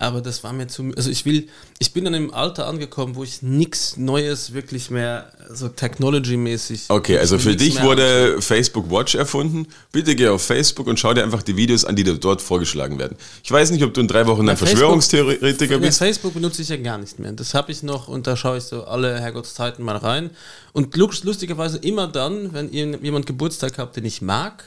aber 0.00 0.22
das 0.22 0.42
war 0.42 0.54
mir 0.54 0.66
zu. 0.66 0.92
Also 0.96 1.10
ich 1.10 1.26
will, 1.26 1.48
ich 1.78 1.92
bin 1.92 2.04
dann 2.04 2.14
im 2.14 2.32
Alter 2.32 2.66
angekommen, 2.66 3.16
wo 3.16 3.22
ich 3.22 3.42
nichts 3.42 3.98
Neues 3.98 4.54
wirklich 4.54 4.90
mehr 4.90 5.30
so 5.52 5.68
technology-mäßig. 5.68 6.86
Okay, 6.88 7.18
also 7.18 7.38
für 7.38 7.54
dich 7.54 7.82
wurde 7.82 8.24
anschauen. 8.24 8.42
Facebook 8.42 8.90
Watch 8.90 9.14
erfunden. 9.14 9.66
Bitte 9.92 10.16
geh 10.16 10.28
auf 10.28 10.42
Facebook 10.42 10.86
und 10.86 10.98
schau 10.98 11.12
dir 11.12 11.22
einfach 11.22 11.42
die 11.42 11.54
Videos 11.54 11.84
an, 11.84 11.96
die 11.96 12.04
dir 12.04 12.14
dort 12.14 12.40
vorgeschlagen 12.40 12.98
werden. 12.98 13.18
Ich 13.44 13.52
weiß 13.52 13.72
nicht, 13.72 13.84
ob 13.84 13.92
du 13.92 14.00
in 14.00 14.08
drei 14.08 14.26
Wochen 14.26 14.48
ein 14.48 14.56
Verschwörungstheoretiker 14.56 15.78
bist. 15.78 15.98
Facebook 15.98 16.32
benutze 16.32 16.62
ich 16.62 16.70
ja 16.70 16.78
gar 16.78 16.96
nicht 16.96 17.18
mehr. 17.18 17.32
Das 17.32 17.52
habe 17.52 17.70
ich 17.70 17.82
noch 17.82 18.08
und 18.08 18.26
da 18.26 18.38
schaue 18.38 18.56
ich 18.56 18.64
so 18.64 18.84
alle 18.84 19.20
Herrgottszeiten 19.20 19.84
mal 19.84 19.98
rein. 19.98 20.30
Und 20.72 20.96
lustigerweise 20.96 21.76
immer 21.76 22.08
dann, 22.08 22.54
wenn 22.54 22.72
jemand 22.72 23.26
Geburtstag 23.26 23.76
hat, 23.76 23.96
den 23.96 24.06
ich 24.06 24.22
mag, 24.22 24.64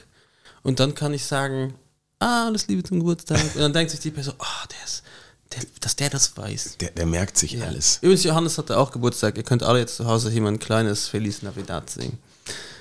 und 0.61 0.79
dann 0.79 0.93
kann 0.95 1.13
ich 1.13 1.25
sagen, 1.25 1.73
ah, 2.19 2.45
alles 2.45 2.67
Liebe 2.67 2.83
zum 2.83 2.99
Geburtstag. 2.99 3.41
Und 3.55 3.61
dann 3.61 3.73
denkt 3.73 3.91
sich 3.91 3.99
die 3.99 4.11
Person, 4.11 4.35
ah, 4.37 4.45
oh, 4.45 4.67
der 4.69 4.85
ist 4.85 5.03
der, 5.55 5.63
dass 5.79 5.95
der 5.95 6.09
das 6.09 6.35
weiß. 6.37 6.77
Der, 6.79 6.91
der 6.91 7.05
merkt 7.05 7.37
sich 7.37 7.53
ja. 7.53 7.65
alles. 7.65 7.99
Übrigens, 8.01 8.23
Johannes 8.23 8.57
hatte 8.57 8.77
auch 8.77 8.91
Geburtstag. 8.91 9.37
Ihr 9.37 9.43
könnt 9.43 9.63
alle 9.63 9.79
jetzt 9.79 9.97
zu 9.97 10.05
Hause 10.05 10.29
hier 10.29 10.41
mal 10.41 10.49
ein 10.49 10.59
kleines 10.59 11.07
Feliz 11.07 11.41
Navidad 11.41 11.89
singen. 11.89 12.17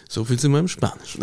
So 0.08 0.24
viel 0.24 0.38
zu 0.38 0.48
meinem 0.48 0.68
Spanisch. 0.68 1.18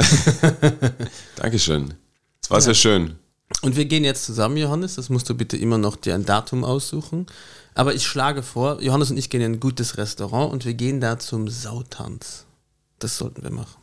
Dankeschön. 1.36 1.94
Es 2.42 2.50
war 2.50 2.58
ja. 2.58 2.62
sehr 2.62 2.74
schön. 2.74 3.16
Und 3.62 3.76
wir 3.76 3.86
gehen 3.86 4.04
jetzt 4.04 4.26
zusammen, 4.26 4.58
Johannes. 4.58 4.96
Das 4.96 5.10
musst 5.10 5.30
du 5.30 5.36
bitte 5.36 5.58
immer 5.58 5.78
noch 5.78 5.96
dir 5.96 6.16
ein 6.16 6.26
Datum 6.26 6.64
aussuchen. 6.64 7.28
Aber 7.76 7.94
ich 7.94 8.06
schlage 8.06 8.44
vor, 8.44 8.82
Johannes 8.82 9.12
und 9.12 9.18
ich 9.18 9.30
gehen 9.30 9.42
in 9.42 9.54
ein 9.54 9.60
gutes 9.60 9.98
Restaurant 9.98 10.52
und 10.52 10.66
wir 10.66 10.74
gehen 10.74 11.02
da 11.02 11.20
zum 11.20 11.50
Sautanz. 11.50 12.46
Das 13.00 13.18
sollten 13.18 13.44
wir 13.44 13.52
machen. 13.52 13.82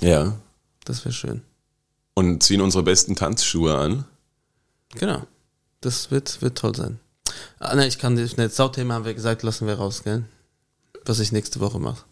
Ja. 0.00 0.38
Das 0.84 1.04
wäre 1.04 1.12
schön. 1.12 1.42
Und 2.14 2.42
ziehen 2.42 2.60
unsere 2.60 2.82
besten 2.82 3.14
Tanzschuhe 3.14 3.76
an. 3.76 4.04
Genau. 4.94 5.26
Das 5.80 6.10
wird, 6.10 6.42
wird 6.42 6.58
toll 6.58 6.74
sein. 6.74 6.98
Ah, 7.60 7.74
nein, 7.74 7.88
ich 7.88 7.98
kann 7.98 8.14
nicht. 8.14 8.38
Das 8.38 8.56
Sauthema 8.56 8.94
haben 8.94 9.04
wir 9.04 9.14
gesagt, 9.14 9.42
lassen 9.42 9.66
wir 9.66 9.74
raus, 9.74 10.02
gell? 10.02 10.24
Was 11.04 11.20
ich 11.20 11.32
nächste 11.32 11.60
Woche 11.60 11.78
mache. 11.78 12.04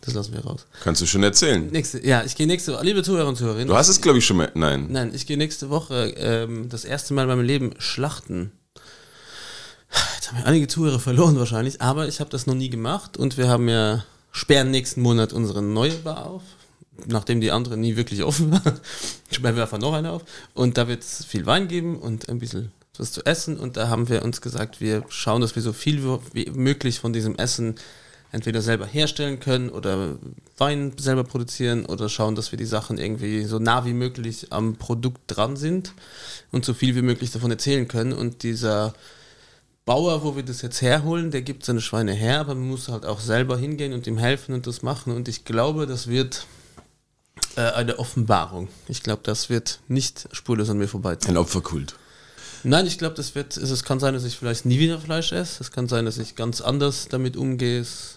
Das 0.00 0.14
lassen 0.14 0.32
wir 0.32 0.40
raus. 0.44 0.66
Kannst 0.82 1.00
du 1.02 1.06
schon 1.06 1.22
erzählen? 1.22 1.66
Nächste, 1.68 2.04
ja, 2.06 2.24
ich 2.24 2.34
gehe 2.36 2.46
nächste 2.46 2.72
Woche, 2.72 2.84
liebe 2.84 3.02
Zuhörer 3.02 3.28
und 3.28 3.36
Zuhörerinnen. 3.36 3.68
Du 3.68 3.76
hast 3.76 3.88
es, 3.88 4.00
glaube 4.00 4.18
ich, 4.18 4.26
schon 4.26 4.38
mal. 4.38 4.50
Nein. 4.54 4.86
Nein, 4.90 5.12
ich 5.14 5.26
gehe 5.26 5.36
nächste 5.36 5.70
Woche 5.70 6.14
ähm, 6.16 6.68
das 6.68 6.84
erste 6.84 7.14
Mal 7.14 7.22
in 7.22 7.28
meinem 7.28 7.44
Leben 7.44 7.74
schlachten. 7.78 8.52
Jetzt 10.16 10.30
haben 10.30 10.38
wir 10.38 10.46
einige 10.46 10.68
Zuhörer 10.68 10.98
verloren 10.98 11.38
wahrscheinlich, 11.38 11.80
aber 11.80 12.08
ich 12.08 12.20
habe 12.20 12.30
das 12.30 12.46
noch 12.46 12.54
nie 12.54 12.70
gemacht 12.70 13.16
und 13.16 13.36
wir 13.36 13.48
haben 13.48 13.68
ja, 13.68 14.04
sperren 14.32 14.70
nächsten 14.70 15.02
Monat 15.02 15.32
unsere 15.32 15.62
neue 15.62 15.92
Bar 15.92 16.26
auf, 16.26 16.42
nachdem 17.06 17.40
die 17.40 17.52
andere 17.52 17.76
nie 17.76 17.96
wirklich 17.96 18.24
offen 18.24 18.50
war. 18.50 18.62
sperren 19.30 19.56
wir 19.56 19.62
einfach 19.62 19.78
noch 19.78 19.92
eine 19.92 20.10
auf 20.10 20.22
und 20.54 20.76
da 20.76 20.88
wird 20.88 21.02
es 21.02 21.24
viel 21.24 21.46
Wein 21.46 21.68
geben 21.68 21.98
und 21.98 22.28
ein 22.28 22.38
bisschen 22.38 22.72
was 22.98 23.12
zu 23.12 23.24
essen 23.26 23.58
und 23.58 23.76
da 23.76 23.88
haben 23.88 24.08
wir 24.08 24.22
uns 24.22 24.40
gesagt, 24.40 24.80
wir 24.80 25.04
schauen, 25.08 25.40
dass 25.40 25.54
wir 25.56 25.62
so 25.62 25.72
viel 25.72 26.02
wie 26.32 26.50
möglich 26.50 27.00
von 27.00 27.12
diesem 27.12 27.36
Essen 27.36 27.76
entweder 28.34 28.62
selber 28.62 28.86
herstellen 28.86 29.38
können 29.38 29.70
oder 29.70 30.16
Wein 30.58 30.92
selber 30.98 31.22
produzieren 31.22 31.86
oder 31.86 32.08
schauen, 32.08 32.34
dass 32.34 32.50
wir 32.50 32.56
die 32.56 32.66
Sachen 32.66 32.98
irgendwie 32.98 33.44
so 33.44 33.60
nah 33.60 33.84
wie 33.84 33.92
möglich 33.92 34.48
am 34.50 34.74
Produkt 34.74 35.20
dran 35.28 35.56
sind 35.56 35.92
und 36.50 36.64
so 36.64 36.74
viel 36.74 36.96
wie 36.96 37.02
möglich 37.02 37.30
davon 37.30 37.52
erzählen 37.52 37.86
können. 37.86 38.12
Und 38.12 38.42
dieser 38.42 38.92
Bauer, 39.84 40.24
wo 40.24 40.34
wir 40.34 40.42
das 40.42 40.62
jetzt 40.62 40.82
herholen, 40.82 41.30
der 41.30 41.42
gibt 41.42 41.64
seine 41.64 41.80
Schweine 41.80 42.12
her, 42.12 42.40
aber 42.40 42.56
man 42.56 42.68
muss 42.68 42.88
halt 42.88 43.06
auch 43.06 43.20
selber 43.20 43.56
hingehen 43.56 43.92
und 43.92 44.08
ihm 44.08 44.18
helfen 44.18 44.52
und 44.52 44.66
das 44.66 44.82
machen. 44.82 45.14
Und 45.14 45.28
ich 45.28 45.44
glaube, 45.44 45.86
das 45.86 46.08
wird 46.08 46.46
äh, 47.54 47.60
eine 47.60 48.00
Offenbarung. 48.00 48.68
Ich 48.88 49.04
glaube, 49.04 49.22
das 49.22 49.48
wird 49.48 49.78
nicht 49.86 50.28
spurlos 50.32 50.70
an 50.70 50.78
mir 50.78 50.88
vorbeiziehen. 50.88 51.36
Ein 51.36 51.36
Opferkult. 51.36 51.94
Nein, 52.64 52.86
ich 52.86 52.98
glaube, 52.98 53.14
das 53.14 53.34
wird, 53.34 53.56
es 53.56 53.84
kann 53.84 54.00
sein, 54.00 54.14
dass 54.14 54.24
ich 54.24 54.36
vielleicht 54.36 54.64
nie 54.64 54.78
wieder 54.78 54.98
Fleisch 54.98 55.32
esse. 55.32 55.62
Es 55.62 55.70
kann 55.70 55.86
sein, 55.88 56.04
dass 56.06 56.18
ich 56.18 56.34
ganz 56.34 56.60
anders 56.60 57.08
damit 57.08 57.36
umgehe. 57.36 57.80
Es 57.80 58.16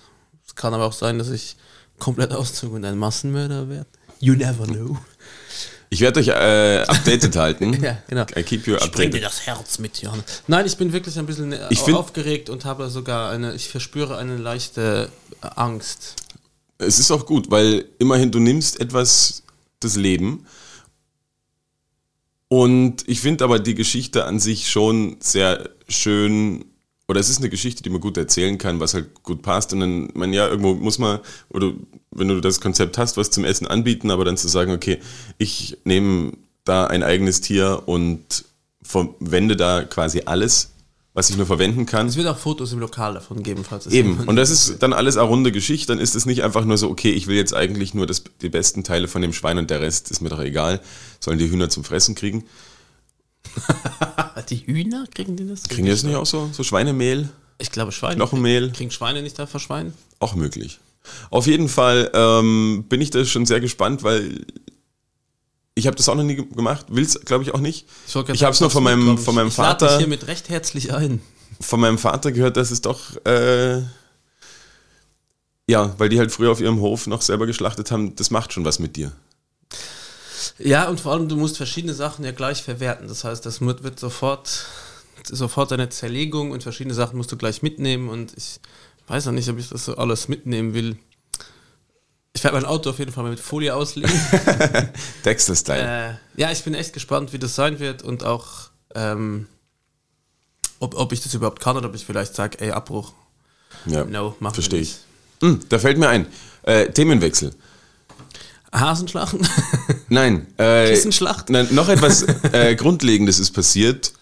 kann 0.55 0.73
aber 0.73 0.85
auch 0.85 0.93
sein, 0.93 1.19
dass 1.19 1.29
ich 1.29 1.57
komplett 1.99 2.31
auszug 2.31 2.73
und 2.73 2.85
ein 2.85 2.97
Massenmörder 2.97 3.69
werde. 3.69 3.87
You 4.19 4.33
never 4.33 4.65
know. 4.65 4.97
Ich 5.89 6.01
werde 6.01 6.19
euch 6.19 6.27
äh, 6.27 6.83
updated 6.87 7.35
halten. 7.37 7.81
ja, 7.81 7.97
genau. 8.07 8.25
I 8.35 8.43
keep 8.43 8.67
you 8.67 8.75
updated. 8.75 8.93
Spring 8.93 9.11
dir 9.11 9.21
das 9.21 9.45
Herz 9.45 9.79
mit, 9.79 10.01
Johannes. 10.01 10.43
Nein, 10.47 10.65
ich 10.65 10.75
bin 10.77 10.91
wirklich 10.91 11.17
ein 11.17 11.25
bisschen 11.25 11.53
äh, 11.53 11.67
ich 11.69 11.81
aufgeregt 11.93 12.49
und 12.49 12.65
habe 12.65 12.89
sogar 12.89 13.31
eine, 13.31 13.53
ich 13.53 13.69
verspüre 13.69 14.17
eine 14.17 14.37
leichte 14.37 15.09
Angst. 15.41 16.15
Es 16.77 16.99
ist 16.99 17.11
auch 17.11 17.25
gut, 17.25 17.49
weil 17.49 17.85
immerhin 17.99 18.31
du 18.31 18.39
nimmst 18.39 18.79
etwas 18.79 19.43
das 19.79 19.95
Leben. 19.95 20.45
Und 22.49 23.07
ich 23.07 23.19
finde 23.21 23.43
aber 23.43 23.59
die 23.59 23.75
Geschichte 23.75 24.25
an 24.25 24.39
sich 24.39 24.69
schon 24.69 25.17
sehr 25.19 25.69
schön 25.87 26.65
oder 27.07 27.19
es 27.21 27.29
ist 27.29 27.39
eine 27.39 27.49
Geschichte, 27.49 27.83
die 27.83 27.89
man 27.89 28.01
gut 28.01 28.17
erzählen 28.17 28.57
kann, 28.57 28.79
was 28.79 28.93
halt 28.93 29.23
gut 29.23 29.41
passt. 29.41 29.71
Und 29.71 29.79
dann, 29.79 30.09
man 30.13 30.33
ja, 30.33 30.47
irgendwo 30.47 30.73
muss 30.73 30.99
man, 30.99 31.19
oder 31.49 31.71
wenn 32.11 32.27
du 32.27 32.41
das 32.41 32.59
Konzept 32.59 32.97
hast, 32.97 33.15
was 33.15 33.31
zum 33.31 33.45
Essen 33.45 33.67
anbieten, 33.67 34.11
aber 34.11 34.25
dann 34.25 34.37
zu 34.37 34.47
sagen, 34.49 34.71
okay, 34.73 34.99
ich 35.37 35.77
nehme 35.85 36.33
da 36.65 36.87
ein 36.87 37.03
eigenes 37.03 37.39
Tier 37.39 37.83
und 37.85 38.43
verwende 38.81 39.55
da 39.55 39.83
quasi 39.83 40.23
alles, 40.25 40.73
was 41.17 41.31
ich 41.31 41.35
nur 41.35 41.47
verwenden 41.47 41.87
kann. 41.87 42.05
Es 42.05 42.15
wird 42.15 42.27
auch 42.27 42.37
Fotos 42.37 42.73
im 42.73 42.79
Lokal 42.79 43.15
davon 43.15 43.41
geben, 43.41 43.63
falls 43.67 43.87
es 43.87 43.93
Eben, 43.93 44.19
und 44.27 44.35
das 44.35 44.51
ist 44.51 44.83
dann 44.83 44.93
alles 44.93 45.17
eine 45.17 45.27
runde 45.27 45.51
Geschichte, 45.51 45.87
dann 45.87 45.97
ist 45.97 46.13
es 46.13 46.27
nicht 46.27 46.43
einfach 46.43 46.63
nur 46.63 46.77
so, 46.77 46.91
okay, 46.91 47.09
ich 47.09 47.25
will 47.25 47.35
jetzt 47.35 47.55
eigentlich 47.55 47.95
nur 47.95 48.05
das, 48.05 48.21
die 48.43 48.49
besten 48.49 48.83
Teile 48.83 49.07
von 49.07 49.23
dem 49.23 49.33
Schwein 49.33 49.57
und 49.57 49.71
der 49.71 49.81
Rest 49.81 50.11
ist 50.11 50.21
mir 50.21 50.29
doch 50.29 50.39
egal, 50.39 50.79
sollen 51.19 51.39
die 51.39 51.49
Hühner 51.49 51.69
zum 51.69 51.83
Fressen 51.83 52.13
kriegen, 52.13 52.43
die 54.51 54.57
Hühner 54.67 55.05
kriegen 55.11 55.35
die 55.35 55.47
das? 55.47 55.63
Kriegen 55.63 55.85
die 55.85 55.91
das 55.91 56.03
nicht 56.03 56.17
auch 56.17 56.27
so? 56.27 56.51
So 56.51 56.61
Schweinemehl? 56.61 57.29
Ich 57.57 57.71
glaube 57.71 57.91
Schweine. 57.91 58.17
Knochenmehl. 58.17 58.71
Kriegen 58.73 58.91
Schweine 58.91 59.23
nicht 59.23 59.39
da 59.39 59.47
Schwein? 59.47 59.95
Auch 60.19 60.35
möglich. 60.35 60.79
Auf 61.31 61.47
jeden 61.47 61.67
Fall 61.67 62.11
ähm, 62.13 62.85
bin 62.89 63.01
ich 63.01 63.09
da 63.09 63.25
schon 63.25 63.47
sehr 63.47 63.59
gespannt, 63.59 64.03
weil 64.03 64.45
ich 65.77 65.87
habe 65.87 65.95
das 65.95 66.09
auch 66.09 66.15
noch 66.15 66.23
nie 66.23 66.35
gemacht, 66.35 66.87
will 66.89 67.03
es 67.03 67.19
glaube 67.21 67.43
ich 67.43 67.53
auch 67.53 67.59
nicht. 67.59 67.87
Ich, 68.07 68.15
ich 68.15 68.43
habe 68.43 68.53
es 68.53 68.59
nur 68.59 68.69
von 68.69 68.83
meinem, 68.83 69.17
von 69.17 69.35
meinem 69.35 69.49
ich 69.49 69.53
Vater. 69.53 69.85
Ich 69.85 69.91
lade 69.91 69.97
hier 69.97 70.07
mit 70.07 70.27
recht 70.27 70.49
herzlich 70.49 70.93
ein. 70.93 71.21
Von 71.61 71.79
meinem 71.79 71.97
Vater 71.97 72.31
gehört, 72.31 72.57
dass 72.57 72.71
es 72.71 72.81
doch 72.81 73.15
äh, 73.25 73.81
ja, 75.67 75.93
weil 75.97 76.09
die 76.09 76.17
halt 76.17 76.31
früher 76.31 76.51
auf 76.51 76.61
ihrem 76.61 76.79
Hof 76.79 77.07
noch 77.07 77.21
selber 77.21 77.45
geschlachtet 77.45 77.91
haben, 77.91 78.15
das 78.15 78.31
macht 78.31 78.53
schon 78.53 78.63
was 78.63 78.79
mit 78.79 78.95
dir. 78.95 79.11
Ja, 80.57 80.87
und 80.87 80.99
vor 80.99 81.11
allem, 81.11 81.27
du 81.27 81.35
musst 81.35 81.57
verschiedene 81.57 81.93
Sachen 81.93 82.23
ja 82.23 82.31
gleich 82.31 82.63
verwerten. 82.63 83.07
Das 83.07 83.23
heißt, 83.23 83.45
das 83.45 83.61
wird 83.61 83.99
sofort, 83.99 84.65
sofort 85.29 85.73
eine 85.73 85.89
Zerlegung 85.89 86.51
und 86.51 86.63
verschiedene 86.63 86.95
Sachen 86.95 87.17
musst 87.17 87.31
du 87.31 87.37
gleich 87.37 87.61
mitnehmen. 87.61 88.09
Und 88.09 88.33
ich 88.35 88.59
weiß 89.07 89.25
noch 89.25 89.33
nicht, 89.33 89.49
ob 89.49 89.59
ich 89.59 89.69
das 89.69 89.85
so 89.85 89.97
alles 89.97 90.29
mitnehmen 90.29 90.73
will. 90.73 90.97
Ich 92.37 92.43
werde 92.43 92.55
mein 92.55 92.65
Auto 92.65 92.91
auf 92.91 92.99
jeden 92.99 93.11
Fall 93.11 93.23
mal 93.23 93.31
mit 93.31 93.39
Folie 93.39 93.73
auslegen. 93.73 94.13
Dexter-Style. 95.25 96.19
Äh, 96.35 96.39
ja, 96.39 96.51
ich 96.51 96.63
bin 96.63 96.75
echt 96.75 96.93
gespannt, 96.93 97.33
wie 97.33 97.39
das 97.39 97.55
sein 97.55 97.79
wird 97.79 98.03
und 98.03 98.23
auch, 98.23 98.69
ähm, 98.93 99.47
ob, 100.77 100.93
ob 100.93 101.13
ich 101.13 101.21
das 101.21 101.33
überhaupt 101.33 101.59
kann 101.59 101.77
oder 101.77 101.87
ob 101.87 101.95
ich 101.95 102.05
vielleicht 102.05 102.35
sage, 102.35 102.59
ey, 102.61 102.69
Abbruch. 102.69 103.13
Ja, 103.87 104.05
no, 104.05 104.35
verstehe 104.53 104.81
ich. 104.81 104.97
Hm, 105.41 105.61
da 105.67 105.79
fällt 105.79 105.97
mir 105.97 106.09
ein, 106.09 106.27
äh, 106.61 106.91
Themenwechsel. 106.91 107.55
Hasenschlachten? 108.71 109.47
Nein. 110.09 110.45
Äh, 110.57 110.89
Kissenschlacht? 110.93 111.49
Nein, 111.49 111.69
noch 111.71 111.89
etwas 111.89 112.21
äh, 112.51 112.75
Grundlegendes 112.75 113.39
ist 113.39 113.49
passiert. 113.49 114.13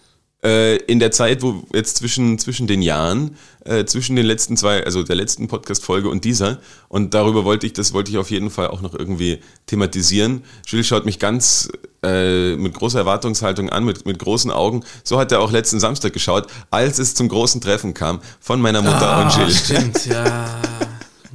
Äh, 0.46 0.76
in 0.76 1.00
der 1.00 1.10
Zeit, 1.10 1.42
wo 1.42 1.64
jetzt 1.74 1.96
zwischen, 1.96 2.38
zwischen 2.38 2.68
den 2.68 2.80
Jahren, 2.80 3.36
äh, 3.64 3.84
zwischen 3.84 4.14
den 4.14 4.24
letzten 4.24 4.56
zwei, 4.56 4.84
also 4.84 5.02
der 5.02 5.16
letzten 5.16 5.48
Podcast-Folge 5.48 6.08
und 6.08 6.24
dieser, 6.24 6.60
und 6.88 7.14
darüber 7.14 7.44
wollte 7.44 7.66
ich, 7.66 7.72
das 7.72 7.92
wollte 7.92 8.12
ich 8.12 8.18
auf 8.18 8.30
jeden 8.30 8.50
Fall 8.50 8.68
auch 8.68 8.80
noch 8.80 8.94
irgendwie 8.94 9.40
thematisieren. 9.66 10.44
Jill 10.64 10.84
schaut 10.84 11.04
mich 11.04 11.18
ganz 11.18 11.68
äh, 12.04 12.54
mit 12.54 12.74
großer 12.74 13.00
Erwartungshaltung 13.00 13.70
an, 13.70 13.84
mit, 13.84 14.06
mit 14.06 14.20
großen 14.20 14.52
Augen. 14.52 14.84
So 15.02 15.18
hat 15.18 15.32
er 15.32 15.40
auch 15.40 15.50
letzten 15.50 15.80
Samstag 15.80 16.12
geschaut, 16.12 16.46
als 16.70 17.00
es 17.00 17.16
zum 17.16 17.28
großen 17.28 17.60
Treffen 17.60 17.92
kam 17.92 18.20
von 18.38 18.60
meiner 18.60 18.82
Mutter 18.82 19.18
oh, 19.18 19.22
und 19.22 19.36
Jill. 19.36 19.50
Stimmt, 19.52 20.06
ja. 20.10 20.60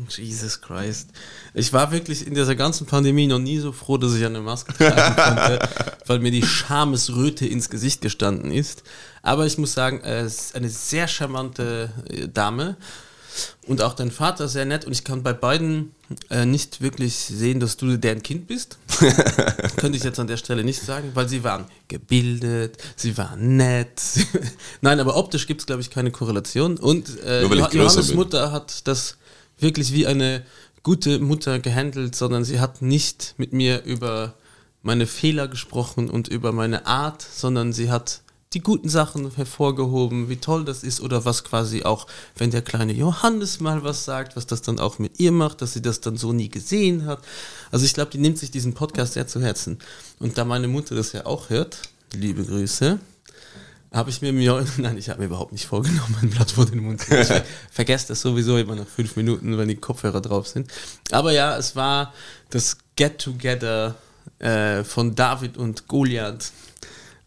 Jesus 0.08 0.62
Christ. 0.62 1.10
Ich 1.54 1.74
war 1.74 1.92
wirklich 1.92 2.26
in 2.26 2.34
dieser 2.34 2.56
ganzen 2.56 2.86
Pandemie 2.88 3.28
noch 3.28 3.40
nie 3.40 3.60
so 3.60 3.72
froh, 3.74 3.98
dass 3.98 4.14
ich 4.16 4.26
eine 4.26 4.40
Maske 4.40 4.74
tragen 4.74 5.16
konnte, 5.16 5.70
weil 6.08 6.20
mir 6.20 6.32
die 6.32 6.44
Schamesröte 6.44 7.46
ins 7.46 7.70
Gesicht 7.70 8.02
gestanden 8.02 8.52
ist. 8.52 8.84
Aber 9.22 9.46
ich 9.46 9.58
muss 9.58 9.74
sagen, 9.74 10.02
es 10.02 10.36
ist 10.36 10.56
eine 10.56 10.70
sehr 10.70 11.08
charmante 11.08 11.92
äh, 12.10 12.28
Dame 12.30 12.78
und 13.68 13.82
auch 13.82 13.94
dein 13.94 14.12
Vater 14.12 14.48
sehr 14.48 14.66
nett. 14.66 14.86
Und 14.86 14.94
ich 14.94 15.04
kann 15.04 15.24
bei 15.24 15.34
beiden 15.34 15.94
äh, 16.30 16.46
nicht 16.46 16.82
wirklich 16.82 17.16
sehen, 17.16 17.60
dass 17.60 17.78
du 17.78 17.98
deren 17.98 18.24
Kind 18.24 18.48
bist. 18.48 18.78
Könnte 19.78 19.98
ich 19.98 20.04
jetzt 20.04 20.20
an 20.20 20.28
der 20.28 20.38
Stelle 20.38 20.64
nicht 20.64 20.82
sagen, 20.82 21.12
weil 21.14 21.28
sie 21.28 21.44
waren 21.44 21.66
gebildet, 21.88 22.78
sie 22.96 23.18
waren 23.18 23.58
nett. 23.58 24.02
Nein, 24.82 25.00
aber 25.00 25.18
optisch 25.18 25.48
gibt 25.48 25.62
es, 25.62 25.68
glaube 25.68 25.82
ich, 25.82 25.90
keine 25.90 26.12
Korrelation. 26.12 26.78
Und 26.78 27.22
äh, 27.24 27.44
Johannes 27.44 28.14
Mutter 28.14 28.52
hat 28.54 28.88
das 28.88 29.18
wirklich 29.60 29.94
wie 29.94 30.08
eine 30.08 30.44
gute 30.84 31.20
Mutter 31.20 31.60
gehandelt, 31.60 32.16
sondern 32.16 32.44
sie 32.44 32.60
hat 32.60 32.82
nicht 32.82 33.36
mit 33.38 33.54
mir 33.54 33.84
über 33.84 34.34
meine 34.82 35.06
Fehler 35.06 35.48
gesprochen 35.48 36.10
und 36.10 36.28
über 36.28 36.52
meine 36.52 36.88
Art, 36.88 37.22
sondern 37.22 37.72
sie 37.72 37.92
hat 37.92 38.22
die 38.54 38.62
guten 38.62 38.90
Sachen 38.90 39.34
hervorgehoben, 39.34 40.28
wie 40.28 40.36
toll 40.36 40.66
das 40.66 40.84
ist 40.84 41.00
oder 41.00 41.24
was 41.24 41.44
quasi 41.44 41.84
auch, 41.84 42.08
wenn 42.36 42.52
der 42.52 42.62
kleine 42.62 42.92
Johannes 42.92 43.62
mal 43.62 43.84
was 43.84 44.04
sagt, 44.04 44.36
was 44.36 44.46
das 44.46 44.62
dann 44.62 44.80
auch 44.80 45.00
mit 45.00 45.20
ihr 45.20 45.32
macht, 45.32 45.62
dass 45.62 45.74
sie 45.74 45.82
das 45.82 46.02
dann 46.02 46.18
so 46.18 46.34
nie 46.34 46.50
gesehen 46.50 47.06
hat. 47.06 47.22
Also 47.72 47.86
ich 47.86 47.94
glaube, 47.94 48.12
die 48.12 48.18
nimmt 48.18 48.38
sich 48.38 48.52
diesen 48.52 48.74
Podcast 48.74 49.14
sehr 49.14 49.28
zu 49.28 49.42
Herzen. 49.42 49.80
Und 50.20 50.38
da 50.38 50.44
meine 50.44 50.68
Mutter 50.68 50.96
das 50.96 51.14
ja 51.14 51.26
auch 51.26 51.50
hört, 51.50 51.78
liebe 52.14 52.44
Grüße, 52.44 53.00
habe 53.92 54.10
ich 54.10 54.22
mir, 54.22 54.32
mir 54.32 54.66
nein, 54.78 54.98
ich 54.98 55.10
habe 55.10 55.20
mir 55.20 55.26
überhaupt 55.26 55.52
nicht 55.52 55.66
vorgenommen, 55.66 56.18
ein 56.22 56.30
Blatt 56.30 56.52
vor 56.52 56.66
den 56.66 56.80
Mund 56.80 57.02
zu 57.02 57.16
Ich 57.20 57.44
vergesse 57.72 58.10
das 58.10 58.22
sowieso 58.22 58.58
immer 58.58 58.76
nach 58.76 58.88
fünf 58.88 59.16
Minuten, 59.16 59.58
wenn 59.58 59.68
die 59.68 59.76
Kopfhörer 59.76 60.22
drauf 60.22 60.48
sind. 60.48 60.72
Aber 61.12 61.32
ja, 61.32 61.58
es 61.58 61.76
war 61.76 62.14
das 62.50 62.78
Get-Together 62.96 63.96
äh, 64.40 64.84
von 64.84 65.16
David 65.16 65.58
und 65.58 65.88
Goliath. 65.88 66.52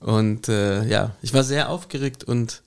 Und 0.01 0.49
äh, 0.49 0.85
ja, 0.85 1.17
ich 1.23 1.33
war 1.33 1.45
sehr 1.45 1.69
aufgeregt 1.69 2.25
und 2.25 2.63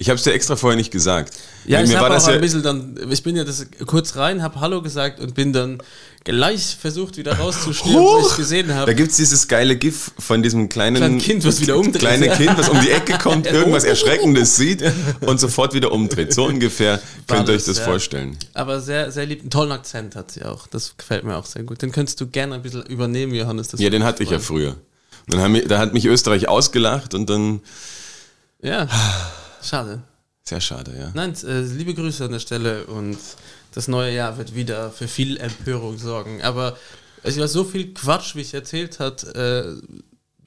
ich 0.00 0.08
habe 0.08 0.16
es 0.16 0.22
dir 0.22 0.32
extra 0.32 0.56
vorher 0.56 0.78
nicht 0.78 0.90
gesagt. 0.90 1.34
Ja, 1.66 1.82
ich 1.82 1.94
habe 1.94 2.16
auch 2.16 2.26
ein 2.26 2.40
bisschen 2.40 2.62
dann, 2.62 2.98
ich 3.10 3.22
bin 3.22 3.36
ja 3.36 3.44
das 3.44 3.66
kurz 3.84 4.16
rein, 4.16 4.42
habe 4.42 4.58
Hallo 4.58 4.80
gesagt 4.80 5.20
und 5.20 5.34
bin 5.34 5.52
dann 5.52 5.76
gleich 6.24 6.74
versucht 6.80 7.18
wieder 7.18 7.34
rauszuschnüren, 7.34 8.02
was 8.02 8.30
ich 8.30 8.36
gesehen 8.38 8.74
habe. 8.74 8.86
Da 8.86 8.94
gibt 8.94 9.10
es 9.10 9.18
dieses 9.18 9.46
geile 9.46 9.76
GIF 9.76 10.12
von 10.18 10.42
diesem 10.42 10.70
kleinen 10.70 10.96
Klein 10.96 11.18
Kind, 11.18 11.44
was 11.44 11.60
wieder 11.60 11.76
umdreht. 11.76 12.00
Kleine 12.00 12.30
Kind, 12.36 12.56
was 12.56 12.70
um 12.70 12.80
die 12.80 12.90
Ecke 12.90 13.18
kommt, 13.18 13.46
irgendwas 13.46 13.84
Erschreckendes 13.84 14.56
sieht 14.56 14.82
und 15.20 15.38
sofort 15.38 15.74
wieder 15.74 15.92
umdreht. 15.92 16.32
So 16.32 16.46
ungefähr 16.46 16.98
könnt 17.26 17.50
ihr 17.50 17.56
euch 17.56 17.64
das 17.64 17.76
ja. 17.76 17.84
vorstellen. 17.84 18.38
Aber 18.54 18.80
sehr, 18.80 19.12
sehr 19.12 19.26
lieb. 19.26 19.42
Einen 19.42 19.50
tollen 19.50 19.72
Akzent 19.72 20.16
hat 20.16 20.30
sie 20.30 20.46
auch. 20.46 20.66
Das 20.66 20.96
gefällt 20.96 21.24
mir 21.24 21.36
auch 21.36 21.44
sehr 21.44 21.62
gut. 21.62 21.82
Den 21.82 21.92
könntest 21.92 22.18
du 22.22 22.26
gerne 22.26 22.54
ein 22.54 22.62
bisschen 22.62 22.84
übernehmen, 22.84 23.34
Johannes. 23.34 23.68
ja, 23.76 23.90
den 23.90 24.04
hatte 24.04 24.22
ich 24.22 24.30
ja 24.30 24.38
früher. 24.38 24.76
Dann 25.28 25.40
haben, 25.40 25.60
da 25.68 25.78
hat 25.78 25.92
mich 25.92 26.06
Österreich 26.06 26.48
ausgelacht 26.48 27.12
und 27.12 27.28
dann 27.28 27.60
Ja, 28.62 28.88
schade. 29.62 30.02
Sehr 30.44 30.60
schade, 30.60 30.92
ja. 30.98 31.10
Nein, 31.14 31.34
äh, 31.44 31.60
liebe 31.60 31.94
Grüße 31.94 32.24
an 32.24 32.32
der 32.32 32.40
Stelle 32.40 32.86
und 32.86 33.18
das 33.72 33.88
neue 33.88 34.12
Jahr 34.12 34.36
wird 34.38 34.54
wieder 34.54 34.90
für 34.90 35.06
viel 35.06 35.36
Empörung 35.36 35.98
sorgen. 35.98 36.42
Aber 36.42 36.76
es 37.22 37.38
war 37.38 37.48
so 37.48 37.64
viel 37.64 37.94
Quatsch, 37.94 38.34
wie 38.34 38.40
ich 38.40 38.54
erzählt 38.54 38.98
hat, 38.98 39.24
äh, 39.24 39.64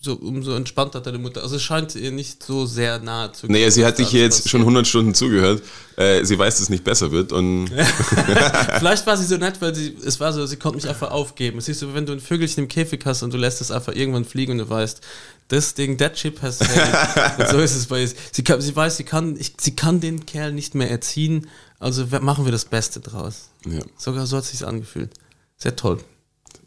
so, 0.03 0.15
umso 0.15 0.53
entspannter 0.55 0.99
deine 0.99 1.17
Mutter. 1.17 1.43
Also 1.43 1.55
es 1.55 1.61
scheint 1.61 1.95
ihr 1.95 2.11
nicht 2.11 2.43
so 2.43 2.65
sehr 2.65 2.99
nahe 2.99 3.31
zu 3.31 3.47
gehen. 3.47 3.53
Naja, 3.53 3.71
sie 3.71 3.85
hat 3.85 3.99
dich 3.99 4.09
hier 4.09 4.21
jetzt 4.21 4.43
passiert. 4.43 4.51
schon 4.51 4.61
100 4.61 4.85
Stunden 4.85 5.13
zugehört. 5.13 5.63
Äh, 5.95 6.25
sie 6.25 6.37
weiß, 6.37 6.55
dass 6.55 6.63
es 6.63 6.69
nicht 6.69 6.83
besser 6.83 7.11
wird. 7.11 7.31
Und 7.31 7.69
Vielleicht 8.79 9.07
war 9.07 9.15
sie 9.15 9.25
so 9.25 9.37
nett, 9.37 9.61
weil 9.61 9.73
sie, 9.73 9.95
es 10.05 10.19
war 10.19 10.33
so, 10.33 10.45
sie 10.45 10.57
konnte 10.57 10.75
mich 10.75 10.89
einfach 10.89 11.11
aufgeben. 11.11 11.57
Es 11.57 11.69
ist 11.69 11.79
so, 11.79 11.93
wenn 11.93 12.05
du 12.05 12.11
ein 12.11 12.19
Vögelchen 12.19 12.63
im 12.63 12.67
Käfig 12.67 13.05
hast 13.05 13.23
und 13.23 13.33
du 13.33 13.37
lässt 13.37 13.61
es 13.61 13.71
einfach 13.71 13.95
irgendwann 13.95 14.25
fliegen 14.25 14.53
und 14.53 14.57
du 14.57 14.69
weißt, 14.69 14.99
das 15.47 15.73
Ding, 15.73 15.97
that 15.97 16.15
chip 16.15 16.41
has 16.41 16.59
und 17.37 17.47
so 17.49 17.59
ist 17.59 17.75
es 17.75 17.85
bei 17.85 18.01
ihr. 18.01 18.09
Sie, 18.31 18.43
kann, 18.43 18.59
sie 18.59 18.75
weiß, 18.75 18.97
sie 18.97 19.03
kann, 19.05 19.37
ich, 19.39 19.53
sie 19.59 19.75
kann 19.75 20.01
den 20.01 20.25
Kerl 20.25 20.51
nicht 20.51 20.75
mehr 20.75 20.91
erziehen, 20.91 21.47
also 21.79 22.05
machen 22.21 22.45
wir 22.45 22.51
das 22.51 22.65
Beste 22.65 22.99
draus. 22.99 23.49
Ja. 23.65 23.81
Sogar 23.97 24.25
so 24.25 24.37
hat 24.37 24.43
es 24.43 24.51
sich 24.51 24.65
angefühlt. 24.65 25.11
Sehr 25.57 25.75
toll. 25.75 25.99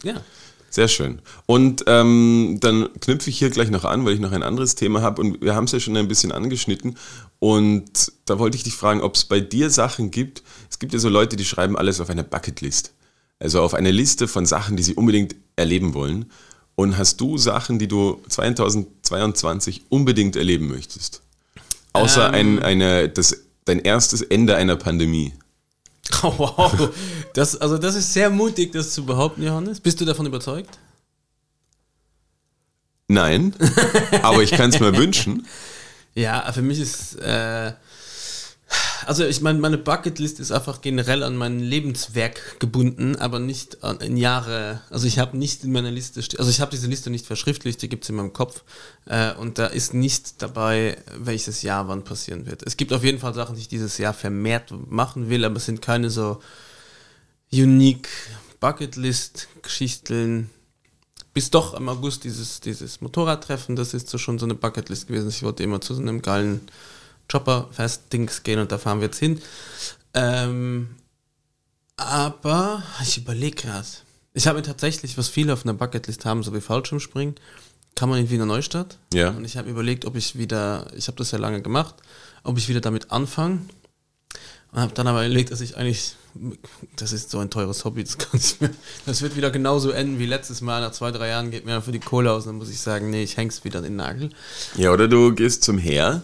Ja. 0.02 0.22
Sehr 0.76 0.88
schön. 0.88 1.22
Und 1.46 1.84
ähm, 1.86 2.58
dann 2.60 2.90
knüpfe 3.00 3.30
ich 3.30 3.38
hier 3.38 3.48
gleich 3.48 3.70
noch 3.70 3.86
an, 3.86 4.04
weil 4.04 4.12
ich 4.12 4.20
noch 4.20 4.32
ein 4.32 4.42
anderes 4.42 4.74
Thema 4.74 5.00
habe 5.00 5.22
und 5.22 5.40
wir 5.40 5.54
haben 5.54 5.64
es 5.64 5.72
ja 5.72 5.80
schon 5.80 5.96
ein 5.96 6.06
bisschen 6.06 6.32
angeschnitten. 6.32 6.98
Und 7.38 8.12
da 8.26 8.38
wollte 8.38 8.58
ich 8.58 8.62
dich 8.62 8.74
fragen, 8.74 9.00
ob 9.00 9.14
es 9.14 9.24
bei 9.24 9.40
dir 9.40 9.70
Sachen 9.70 10.10
gibt. 10.10 10.42
Es 10.68 10.78
gibt 10.78 10.92
ja 10.92 10.98
so 10.98 11.08
Leute, 11.08 11.36
die 11.36 11.46
schreiben 11.46 11.78
alles 11.78 11.98
auf 11.98 12.10
eine 12.10 12.24
Bucketlist. 12.24 12.92
Also 13.38 13.62
auf 13.62 13.72
eine 13.72 13.90
Liste 13.90 14.28
von 14.28 14.44
Sachen, 14.44 14.76
die 14.76 14.82
sie 14.82 14.92
unbedingt 14.92 15.34
erleben 15.56 15.94
wollen. 15.94 16.26
Und 16.74 16.98
hast 16.98 17.22
du 17.22 17.38
Sachen, 17.38 17.78
die 17.78 17.88
du 17.88 18.20
2022 18.28 19.84
unbedingt 19.88 20.36
erleben 20.36 20.68
möchtest? 20.68 21.22
Außer 21.94 22.34
ähm, 22.34 22.58
ein, 22.58 22.62
eine, 22.62 23.08
das, 23.08 23.44
dein 23.64 23.78
erstes 23.78 24.20
Ende 24.20 24.56
einer 24.56 24.76
Pandemie. 24.76 25.32
Oh, 26.22 26.34
wow. 26.38 26.90
Das, 27.34 27.56
also 27.60 27.78
das 27.78 27.94
ist 27.94 28.12
sehr 28.12 28.30
mutig, 28.30 28.72
das 28.72 28.92
zu 28.92 29.04
behaupten, 29.04 29.42
Johannes. 29.42 29.80
Bist 29.80 30.00
du 30.00 30.04
davon 30.04 30.26
überzeugt? 30.26 30.78
Nein, 33.08 33.54
aber 34.22 34.42
ich 34.42 34.50
kann 34.50 34.70
es 34.70 34.80
mir 34.80 34.96
wünschen. 34.96 35.46
Ja, 36.18 36.50
für 36.50 36.62
mich 36.62 36.80
ist 36.80 37.16
äh, 37.16 37.74
also 39.06 39.24
ich 39.24 39.40
meine, 39.40 39.60
meine 39.60 39.78
Bucketlist 39.78 40.40
ist 40.40 40.50
einfach 40.50 40.80
generell 40.80 41.22
an 41.22 41.36
mein 41.36 41.60
Lebenswerk 41.60 42.58
gebunden, 42.58 43.16
aber 43.16 43.38
nicht 43.38 43.84
an 43.84 44.00
in 44.00 44.16
Jahre. 44.16 44.82
Also 44.90 45.06
ich 45.06 45.18
habe 45.18 45.38
nicht 45.38 45.64
in 45.64 45.72
meiner 45.72 45.90
Liste, 45.90 46.20
also 46.38 46.50
ich 46.50 46.60
habe 46.60 46.72
diese 46.72 46.88
Liste 46.88 47.10
nicht 47.10 47.24
verschriftlicht, 47.24 47.80
die 47.80 47.88
gibt 47.88 48.04
es 48.04 48.10
in 48.10 48.16
meinem 48.16 48.32
Kopf 48.32 48.64
äh, 49.06 49.32
und 49.34 49.58
da 49.58 49.66
ist 49.66 49.94
nicht 49.94 50.42
dabei, 50.42 50.98
welches 51.16 51.62
Jahr 51.62 51.86
wann 51.88 52.04
passieren 52.04 52.46
wird. 52.46 52.64
Es 52.64 52.76
gibt 52.76 52.92
auf 52.92 53.04
jeden 53.04 53.20
Fall 53.20 53.32
Sachen, 53.32 53.54
die 53.54 53.62
ich 53.62 53.68
dieses 53.68 53.96
Jahr 53.98 54.12
vermehrt 54.12 54.72
machen 54.88 55.30
will, 55.30 55.44
aber 55.44 55.56
es 55.56 55.66
sind 55.66 55.80
keine 55.80 56.10
so 56.10 56.40
unique 57.52 58.08
Bucketlist-Geschichten. 58.60 60.50
Bis 61.32 61.50
doch 61.50 61.74
im 61.74 61.88
August 61.88 62.24
dieses, 62.24 62.60
dieses 62.60 63.00
Motorradtreffen, 63.02 63.76
das 63.76 63.94
ist 63.94 64.08
so 64.08 64.16
schon 64.16 64.38
so 64.38 64.46
eine 64.46 64.54
Bucketlist 64.54 65.06
gewesen. 65.06 65.28
Ich 65.28 65.42
wollte 65.42 65.62
immer 65.62 65.80
zu 65.80 65.94
so 65.94 66.00
einem 66.00 66.22
geilen 66.22 66.62
Chopper-Fest-Dings 67.30 68.42
gehen 68.42 68.58
und 68.58 68.72
da 68.72 68.78
fahren 68.78 69.00
wir 69.00 69.06
jetzt 69.06 69.18
hin. 69.18 69.40
Ähm, 70.14 70.96
aber 71.96 72.82
ich 73.02 73.18
überlege 73.18 73.56
gerade. 73.56 73.86
Ich 74.34 74.46
habe 74.46 74.58
mir 74.58 74.64
tatsächlich, 74.64 75.16
was 75.16 75.28
viele 75.28 75.52
auf 75.52 75.64
einer 75.64 75.74
Bucketlist 75.74 76.24
haben, 76.24 76.42
so 76.42 76.54
wie 76.54 76.60
Fallschirmspringen, 76.60 77.36
kann 77.94 78.10
man 78.10 78.20
in 78.20 78.30
Wiener 78.30 78.46
Neustadt. 78.46 78.98
Ja. 79.14 79.30
Und 79.30 79.44
ich 79.44 79.56
habe 79.56 79.70
überlegt, 79.70 80.04
ob 80.04 80.14
ich 80.16 80.36
wieder, 80.36 80.86
ich 80.94 81.08
habe 81.08 81.16
das 81.16 81.30
ja 81.30 81.38
lange 81.38 81.62
gemacht, 81.62 81.94
ob 82.44 82.58
ich 82.58 82.68
wieder 82.68 82.82
damit 82.82 83.10
anfange. 83.10 83.60
Und 84.72 84.80
habe 84.80 84.92
dann 84.92 85.06
aber 85.06 85.24
überlegt, 85.24 85.52
dass 85.52 85.62
ich 85.62 85.78
eigentlich, 85.78 86.16
das 86.96 87.12
ist 87.12 87.30
so 87.30 87.38
ein 87.38 87.48
teures 87.48 87.86
Hobby, 87.86 88.04
das 88.04 88.18
kann 88.18 88.38
ich 88.38 88.60
mir, 88.60 88.70
das 89.06 89.22
wird 89.22 89.36
wieder 89.36 89.50
genauso 89.50 89.90
enden 89.90 90.18
wie 90.18 90.26
letztes 90.26 90.60
Mal. 90.60 90.82
Nach 90.82 90.92
zwei, 90.92 91.12
drei 91.12 91.28
Jahren 91.28 91.50
geht 91.50 91.64
mir 91.64 91.80
für 91.80 91.92
die 91.92 92.00
Kohle 92.00 92.30
aus, 92.30 92.44
dann 92.44 92.56
muss 92.56 92.68
ich 92.68 92.80
sagen, 92.80 93.08
nee, 93.08 93.22
ich 93.22 93.38
häng's 93.38 93.64
wieder 93.64 93.78
in 93.78 93.84
den 93.84 93.96
Nagel. 93.96 94.30
Ja, 94.76 94.92
oder 94.92 95.08
du 95.08 95.34
gehst 95.34 95.64
zum 95.64 95.78
Heer 95.78 96.22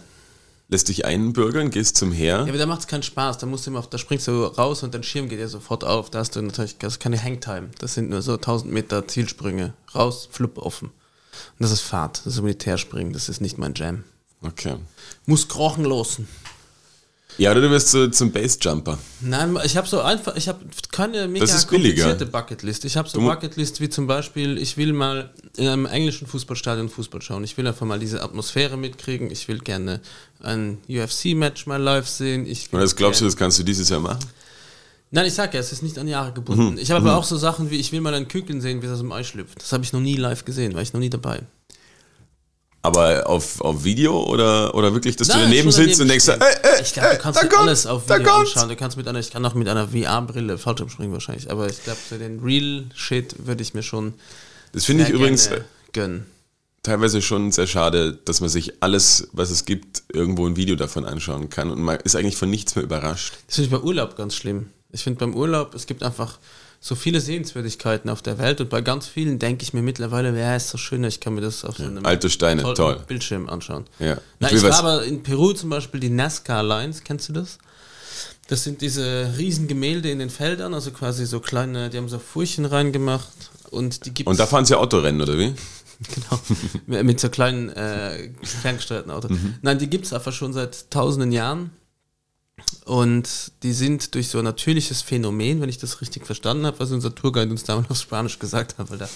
lässt 0.73 0.89
dich 0.89 1.05
einbürgern, 1.05 1.69
gehst 1.69 1.95
zum 1.97 2.11
Heer. 2.11 2.39
Ja, 2.39 2.41
aber 2.41 2.57
da 2.57 2.65
macht 2.65 2.81
es 2.81 2.87
keinen 2.87 3.03
Spaß. 3.03 3.37
Da 3.37 3.45
musst 3.45 3.65
du 3.65 3.69
immer 3.69 3.79
auf, 3.79 3.89
da 3.89 3.97
springst 3.97 4.27
du 4.27 4.43
raus 4.43 4.83
und 4.83 4.93
dein 4.93 5.03
Schirm 5.03 5.29
geht 5.29 5.39
ja 5.39 5.47
sofort 5.47 5.83
auf. 5.83 6.09
Da 6.09 6.19
hast 6.19 6.35
du 6.35 6.41
natürlich 6.41 6.77
das 6.79 6.93
ist 6.93 6.99
keine 6.99 7.21
Hangtime. 7.21 7.69
Das 7.79 7.93
sind 7.93 8.09
nur 8.09 8.21
so 8.21 8.33
1000 8.33 8.73
Meter 8.73 9.07
Zielsprünge. 9.07 9.73
Raus, 9.93 10.27
flupp 10.31 10.57
offen. 10.57 10.87
Und 10.89 11.59
das 11.59 11.71
ist 11.71 11.81
Fahrt. 11.81 12.25
Das 12.25 12.33
ist 12.33 12.41
Militärspringen. 12.41 13.13
Das 13.13 13.29
ist 13.29 13.39
nicht 13.39 13.57
mein 13.57 13.75
Jam. 13.75 14.03
Okay. 14.41 14.75
Muss 15.27 15.47
krochen 15.47 15.85
losen. 15.85 16.27
Ja, 17.37 17.51
oder 17.51 17.61
du 17.61 17.69
wirst 17.71 17.89
so 17.89 18.07
zum 18.07 18.31
Basejumper. 18.31 18.97
Nein, 19.21 19.57
ich 19.63 19.75
habe 19.75 19.87
so 19.87 20.01
einfach, 20.01 20.35
ich 20.35 20.47
habe 20.47 20.59
keine 20.91 21.27
mega 21.27 21.45
komplizierte 21.45 22.25
Bucketlist. 22.25 22.85
Ich 22.85 22.95
habe 22.95 23.09
so 23.09 23.19
Bucketlist 23.19 23.81
wie 23.81 23.89
zum 23.89 24.07
Beispiel, 24.07 24.57
ich 24.57 24.77
will 24.77 24.93
mal 24.93 25.31
in 25.57 25.67
einem 25.67 25.85
englischen 25.85 26.27
Fußballstadion 26.27 26.89
Fußball 26.89 27.21
schauen. 27.21 27.43
Ich 27.43 27.57
will 27.57 27.67
einfach 27.67 27.85
mal 27.85 27.99
diese 27.99 28.21
Atmosphäre 28.21 28.77
mitkriegen. 28.77 29.31
Ich 29.31 29.47
will 29.47 29.59
gerne 29.59 30.01
ein 30.41 30.77
UFC-Match 30.87 31.65
mal 31.65 31.81
live 31.81 32.07
sehen. 32.07 32.45
Ich 32.45 32.71
Und 32.71 32.79
das 32.79 32.95
glaubst 32.95 33.21
du, 33.21 33.25
das 33.25 33.35
kannst 33.35 33.57
du 33.59 33.63
dieses 33.63 33.89
Jahr 33.89 33.99
machen? 33.99 34.19
Nein, 35.15 35.27
ich 35.27 35.33
sag 35.35 35.53
ja, 35.53 35.59
es 35.59 35.71
ist 35.71 35.83
nicht 35.83 35.99
an 35.99 36.07
Jahre 36.07 36.33
gebunden. 36.33 36.71
Mhm. 36.71 36.77
Ich 36.79 36.89
habe 36.89 37.01
mhm. 37.01 37.07
aber 37.07 37.17
auch 37.19 37.23
so 37.23 37.37
Sachen 37.37 37.69
wie, 37.69 37.75
ich 37.75 37.91
will 37.91 38.01
mal 38.01 38.13
einen 38.15 38.27
Küken 38.27 38.61
sehen, 38.61 38.81
wie 38.81 38.87
es 38.87 38.93
aus 38.93 38.99
dem 38.99 39.11
Ei 39.11 39.23
schlüpft. 39.23 39.61
Das 39.61 39.71
habe 39.71 39.83
ich 39.83 39.93
noch 39.93 39.99
nie 39.99 40.15
live 40.15 40.43
gesehen, 40.43 40.73
war 40.73 40.81
ich 40.81 40.93
noch 40.93 40.99
nie 40.99 41.11
dabei. 41.11 41.43
Aber 42.85 43.27
auf, 43.27 43.61
auf 43.61 43.85
Video 43.85 44.23
oder, 44.23 44.75
oder 44.75 44.93
wirklich, 44.93 45.15
dass 45.15 45.29
Nein, 45.29 45.39
du 45.39 45.43
daneben 45.45 45.71
sitzt 45.71 46.01
und 46.01 46.09
denkst, 46.09 46.27
ey, 46.27 46.37
ey, 46.37 46.81
ich 46.81 46.91
glaube, 46.91 47.11
du 47.13 47.17
kannst 47.17 47.41
dir 47.41 47.57
alles 47.57 47.85
auf 47.85 48.09
Video 48.09 48.33
anschauen. 48.33 48.67
Du 48.67 48.75
kannst 48.75 48.97
mit 48.97 49.07
einer, 49.07 49.19
ich 49.19 49.31
kann 49.31 49.45
auch 49.45 49.53
mit 49.53 49.69
einer 49.69 49.87
VR-Brille 49.87 50.57
Fallschirmspringen 50.57 51.13
wahrscheinlich, 51.13 51.49
aber 51.49 51.69
ich 51.69 51.81
glaube, 51.81 51.99
für 52.09 52.17
den 52.17 52.41
Real 52.41 52.83
Shit 52.93 53.47
würde 53.47 53.63
ich 53.63 53.73
mir 53.73 53.83
schon. 53.83 54.15
Das 54.73 54.83
finde 54.83 55.05
ich 55.05 55.11
übrigens 55.11 55.49
gönnen. 55.93 56.25
teilweise 56.83 57.21
schon 57.21 57.53
sehr 57.53 57.67
schade, 57.67 58.19
dass 58.25 58.41
man 58.41 58.49
sich 58.49 58.83
alles, 58.83 59.29
was 59.31 59.49
es 59.49 59.63
gibt, 59.63 60.03
irgendwo 60.11 60.45
ein 60.45 60.57
Video 60.57 60.75
davon 60.75 61.05
anschauen 61.05 61.49
kann 61.49 61.71
und 61.71 61.81
man 61.81 62.01
ist 62.01 62.17
eigentlich 62.17 62.35
von 62.35 62.49
nichts 62.49 62.75
mehr 62.75 62.83
überrascht. 62.83 63.35
Das 63.47 63.55
finde 63.55 63.67
ich 63.67 63.71
bei 63.71 63.87
Urlaub 63.87 64.17
ganz 64.17 64.35
schlimm. 64.35 64.71
Ich 64.91 65.03
finde 65.03 65.19
beim 65.19 65.35
Urlaub, 65.35 65.73
es 65.73 65.87
gibt 65.87 66.03
einfach 66.03 66.37
so 66.85 66.95
viele 66.95 67.21
Sehenswürdigkeiten 67.21 68.09
auf 68.09 68.21
der 68.21 68.39
Welt 68.39 68.59
und 68.59 68.69
bei 68.69 68.81
ganz 68.81 69.07
vielen 69.07 69.39
denke 69.39 69.63
ich 69.63 69.73
mir 69.73 69.81
mittlerweile, 69.81 70.37
ja, 70.37 70.53
ist 70.53 70.67
so 70.67 70.77
schön, 70.77 71.01
ich 71.05 71.21
kann 71.21 71.33
mir 71.33 71.39
das 71.39 71.63
auf 71.63 71.77
so 71.77 71.83
einem 71.83 72.05
Alte 72.05 72.29
Steine, 72.29 72.61
toll. 72.73 73.01
Bildschirm 73.07 73.47
anschauen. 73.47 73.85
Ja. 73.99 74.17
Na, 74.39 74.49
ich, 74.49 74.55
ich 74.55 74.63
war 74.63 74.79
aber 74.79 75.05
in 75.05 75.23
Peru 75.23 75.53
zum 75.53 75.69
Beispiel 75.69 76.01
die 76.01 76.09
Nazca 76.09 76.59
Lines, 76.59 77.05
kennst 77.05 77.29
du 77.29 77.33
das? 77.33 77.57
Das 78.49 78.65
sind 78.65 78.81
diese 78.81 79.33
riesen 79.37 79.69
Gemälde 79.69 80.11
in 80.11 80.19
den 80.19 80.29
Feldern, 80.29 80.73
also 80.73 80.91
quasi 80.91 81.25
so 81.25 81.39
kleine, 81.39 81.89
die 81.89 81.97
haben 81.97 82.09
so 82.09 82.19
Furchen 82.19 82.65
reingemacht 82.65 83.31
und 83.69 84.05
die 84.05 84.13
gibt's. 84.13 84.29
Und 84.29 84.37
da 84.37 84.45
fahren 84.45 84.65
sie 84.65 84.77
Autorennen, 84.77 85.21
oder 85.21 85.39
wie? 85.39 85.53
genau. 86.85 87.01
Mit 87.01 87.17
so 87.17 87.29
kleinen 87.29 87.69
äh, 87.69 88.29
ferngesteuerten 88.43 89.09
Autos. 89.09 89.31
Mhm. 89.31 89.55
Nein, 89.61 89.79
die 89.79 89.89
gibt 89.89 90.05
es 90.05 90.11
einfach 90.11 90.33
schon 90.33 90.51
seit 90.51 90.91
tausenden 90.91 91.31
Jahren. 91.31 91.71
Und 92.85 93.51
die 93.63 93.71
sind 93.71 94.13
durch 94.13 94.27
so 94.27 94.39
ein 94.39 94.43
natürliches 94.43 95.01
Phänomen, 95.01 95.61
wenn 95.61 95.69
ich 95.69 95.77
das 95.77 96.01
richtig 96.01 96.25
verstanden 96.25 96.65
habe, 96.65 96.79
was 96.79 96.91
unser 96.91 97.15
Tourguide 97.15 97.49
uns 97.49 97.63
damals 97.63 97.89
auf 97.89 97.97
Spanisch 97.97 98.39
gesagt 98.39 98.77
hat, 98.77 98.91
weil 98.91 98.97
da 98.97 99.07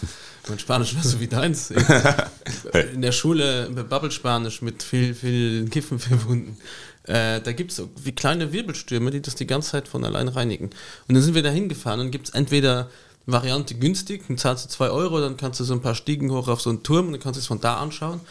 mein 0.48 0.58
Spanisch 0.58 0.96
war 0.96 1.04
so 1.04 1.20
wie 1.20 1.28
deins. 1.28 1.72
In 2.94 3.02
der 3.02 3.12
Schule 3.12 3.70
Bubble-Spanisch 3.70 4.62
mit 4.62 4.84
viel, 4.84 5.14
viel 5.14 5.68
Kiffen 5.68 6.00
verbunden. 6.00 6.58
Äh, 7.04 7.42
da 7.42 7.52
gibt 7.52 7.72
es 7.72 7.78
so 7.78 7.90
wie 8.04 8.14
kleine 8.14 8.54
Wirbelstürme, 8.54 9.12
die 9.12 9.22
das 9.22 9.36
die 9.36 9.48
ganze 9.48 9.72
Zeit 9.72 9.88
von 9.90 10.06
allein 10.06 10.30
reinigen. 10.30 10.70
Und 11.08 11.16
dann 11.16 11.22
sind 11.22 11.36
wir 11.36 11.44
da 11.44 11.50
hingefahren 11.50 12.00
und 12.00 12.12
gibt 12.12 12.30
es 12.30 12.34
entweder 12.34 12.90
Variante 13.26 13.76
günstig, 13.76 14.24
dann 14.28 14.38
zahlst 14.38 14.66
du 14.66 14.70
2 14.70 14.90
Euro, 14.90 15.20
dann 15.20 15.36
kannst 15.36 15.60
du 15.60 15.66
so 15.66 15.74
ein 15.74 15.82
paar 15.82 15.96
Stiegen 15.96 16.32
hoch 16.32 16.48
auf 16.48 16.62
so 16.62 16.70
einen 16.70 16.84
Turm 16.84 17.08
und 17.08 17.12
dann 17.12 17.22
kannst 17.22 17.38
du 17.38 17.42
es 17.42 17.48
von 17.48 17.60
da 17.60 17.76
anschauen. 17.76 18.22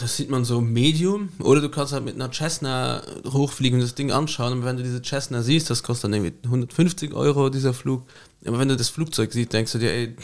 Das 0.00 0.16
sieht 0.16 0.30
man 0.30 0.44
so 0.44 0.60
medium. 0.60 1.30
Oder 1.38 1.60
du 1.60 1.68
kannst 1.68 1.92
halt 1.92 2.04
mit 2.04 2.14
einer 2.14 2.30
Cessna 2.32 3.02
hochfliegen 3.26 3.78
und 3.78 3.82
das 3.82 3.94
Ding 3.94 4.10
anschauen. 4.10 4.52
Und 4.52 4.64
wenn 4.64 4.76
du 4.76 4.82
diese 4.82 5.02
Cessna 5.02 5.42
siehst, 5.42 5.70
das 5.70 5.82
kostet 5.82 6.04
dann 6.04 6.14
irgendwie 6.14 6.34
150 6.44 7.14
Euro, 7.14 7.48
dieser 7.48 7.74
Flug. 7.74 8.04
Aber 8.44 8.58
wenn 8.58 8.68
du 8.68 8.76
das 8.76 8.88
Flugzeug 8.88 9.32
siehst, 9.32 9.52
denkst 9.52 9.72
du 9.72 9.78
dir, 9.78 9.92
ey, 9.92 10.16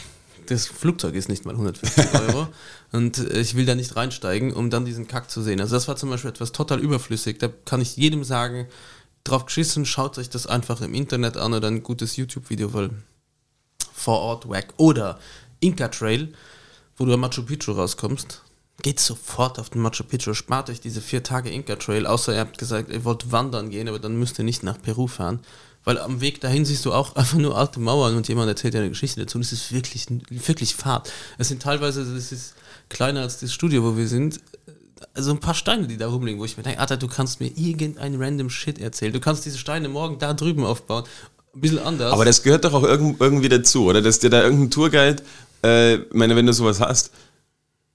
das 0.47 0.67
Flugzeug 0.67 1.15
ist 1.15 1.29
nicht 1.29 1.45
mal 1.45 1.51
150 1.51 2.13
Euro. 2.21 2.47
und 2.91 3.17
ich 3.17 3.55
will 3.55 3.65
da 3.65 3.75
nicht 3.75 3.95
reinsteigen, 3.95 4.53
um 4.53 4.69
dann 4.69 4.85
diesen 4.85 5.07
Kack 5.07 5.29
zu 5.29 5.41
sehen. 5.41 5.61
Also 5.61 5.75
das 5.75 5.87
war 5.87 5.95
zum 5.95 6.09
Beispiel 6.09 6.29
etwas 6.29 6.51
total 6.51 6.79
überflüssig. 6.79 7.39
Da 7.39 7.49
kann 7.65 7.81
ich 7.81 7.95
jedem 7.95 8.23
sagen, 8.23 8.67
drauf 9.23 9.45
geschissen, 9.45 9.85
schaut 9.85 10.17
euch 10.17 10.29
das 10.29 10.47
einfach 10.47 10.81
im 10.81 10.93
Internet 10.93 11.37
an 11.37 11.53
oder 11.53 11.67
ein 11.67 11.83
gutes 11.83 12.17
YouTube-Video, 12.17 12.73
weil 12.73 12.89
vor 13.93 14.19
Ort 14.19 14.49
wack. 14.49 14.73
Oder 14.77 15.19
Inca 15.61 15.87
Trail, 15.87 16.33
wo 16.97 17.05
du 17.05 17.13
am 17.13 17.21
Machu 17.21 17.43
Picchu 17.43 17.71
rauskommst 17.71 18.41
geht 18.83 18.99
sofort 18.99 19.57
auf 19.57 19.71
den 19.71 19.81
Machu 19.81 20.03
Picchu, 20.03 20.33
spart 20.35 20.69
euch 20.69 20.79
diese 20.79 21.01
vier 21.01 21.23
Tage 21.23 21.49
Inca 21.49 21.75
Trail, 21.77 22.05
außer 22.05 22.33
ihr 22.33 22.39
habt 22.39 22.59
gesagt, 22.59 22.91
ihr 22.91 23.03
wollt 23.03 23.31
wandern 23.31 23.71
gehen, 23.71 23.87
aber 23.87 23.97
dann 23.97 24.17
müsst 24.17 24.37
ihr 24.37 24.45
nicht 24.45 24.61
nach 24.61 24.79
Peru 24.79 25.07
fahren. 25.07 25.39
Weil 25.85 25.97
am 25.97 26.21
Weg 26.21 26.39
dahin 26.41 26.65
siehst 26.65 26.85
du 26.85 26.93
auch 26.93 27.15
einfach 27.15 27.37
nur 27.37 27.57
alte 27.57 27.79
Mauern 27.79 28.15
und 28.15 28.27
jemand 28.27 28.49
erzählt 28.49 28.73
dir 28.73 28.79
eine 28.79 28.89
Geschichte 28.89 29.21
dazu. 29.21 29.37
Und 29.37 29.41
es 29.41 29.51
ist 29.51 29.71
wirklich, 29.71 30.05
wirklich 30.29 30.75
Fahrt. 30.75 31.11
Es 31.37 31.47
sind 31.47 31.61
teilweise, 31.61 32.05
das 32.05 32.31
ist 32.31 32.53
kleiner 32.89 33.21
als 33.21 33.39
das 33.39 33.53
Studio, 33.53 33.83
wo 33.83 33.97
wir 33.97 34.07
sind. 34.07 34.39
also 35.13 35.31
ein 35.31 35.39
paar 35.39 35.55
Steine, 35.55 35.87
die 35.87 35.97
da 35.97 36.07
rumliegen, 36.07 36.39
wo 36.39 36.45
ich 36.45 36.57
mir 36.57 36.63
denke, 36.63 36.79
Alter, 36.79 36.97
du 36.97 37.07
kannst 37.07 37.39
mir 37.39 37.51
irgendein 37.55 38.21
random 38.21 38.49
Shit 38.49 38.79
erzählen. 38.79 39.13
Du 39.13 39.19
kannst 39.19 39.45
diese 39.45 39.57
Steine 39.57 39.89
morgen 39.89 40.19
da 40.19 40.33
drüben 40.33 40.65
aufbauen. 40.65 41.05
Ein 41.55 41.61
bisschen 41.61 41.79
anders. 41.79 42.13
Aber 42.13 42.25
das 42.25 42.43
gehört 42.43 42.65
doch 42.65 42.73
auch 42.73 42.83
irgendwie 42.83 43.49
dazu, 43.49 43.85
oder? 43.85 44.01
Dass 44.01 44.19
dir 44.19 44.29
da 44.29 44.43
irgendein 44.43 44.71
Tourguide, 44.71 45.23
äh, 45.63 45.97
meine, 46.11 46.35
wenn 46.35 46.45
du 46.45 46.53
sowas 46.53 46.79
hast, 46.79 47.11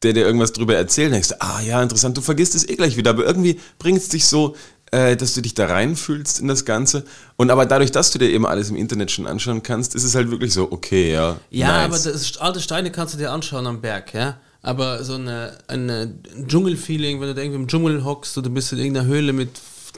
der 0.03 0.13
dir 0.13 0.25
irgendwas 0.25 0.53
drüber 0.53 0.77
erzählt, 0.77 1.13
denkst 1.13 1.29
du, 1.29 1.41
ah 1.41 1.61
ja, 1.61 1.83
interessant, 1.83 2.17
du 2.17 2.21
vergisst 2.21 2.55
es 2.55 2.69
eh 2.69 2.77
gleich 2.77 2.97
wieder, 2.97 3.11
aber 3.11 3.25
irgendwie 3.25 3.61
bringt 3.79 3.99
es 3.99 4.09
dich 4.09 4.27
so, 4.27 4.55
äh, 4.91 5.17
dass 5.17 5.35
du 5.35 5.41
dich 5.41 5.55
da 5.55 5.67
reinfühlst 5.67 6.41
in 6.41 6.49
das 6.49 6.65
Ganze. 6.65 7.05
Und 7.37 7.51
aber 7.51 7.67
dadurch, 7.67 7.91
dass 7.91 8.11
du 8.11 8.19
dir 8.19 8.31
eben 8.31 8.47
alles 8.47 8.71
im 8.71 8.77
Internet 8.77 9.11
schon 9.11 9.27
anschauen 9.27 9.63
kannst, 9.63 9.95
ist 9.95 10.05
es 10.05 10.15
halt 10.15 10.31
wirklich 10.31 10.53
so, 10.53 10.71
okay, 10.71 11.13
ja. 11.13 11.37
Ja, 11.51 11.89
nice. 11.89 12.07
aber 12.07 12.13
das, 12.13 12.37
alte 12.39 12.61
Steine 12.61 12.91
kannst 12.91 13.15
du 13.15 13.19
dir 13.19 13.33
anschauen 13.33 13.67
am 13.67 13.81
Berg, 13.81 14.15
ja. 14.15 14.39
Aber 14.63 15.05
so 15.05 15.15
eine, 15.15 15.59
eine 15.69 16.15
Dschungelfeeling, 16.47 17.21
wenn 17.21 17.29
du 17.29 17.35
da 17.35 17.43
irgendwie 17.43 17.61
im 17.61 17.69
Dschungel 17.69 18.05
hockst 18.05 18.37
oder 18.39 18.51
bist 18.51 18.73
in 18.73 18.79
irgendeiner 18.79 19.07
Höhle 19.07 19.33
mit, 19.33 19.51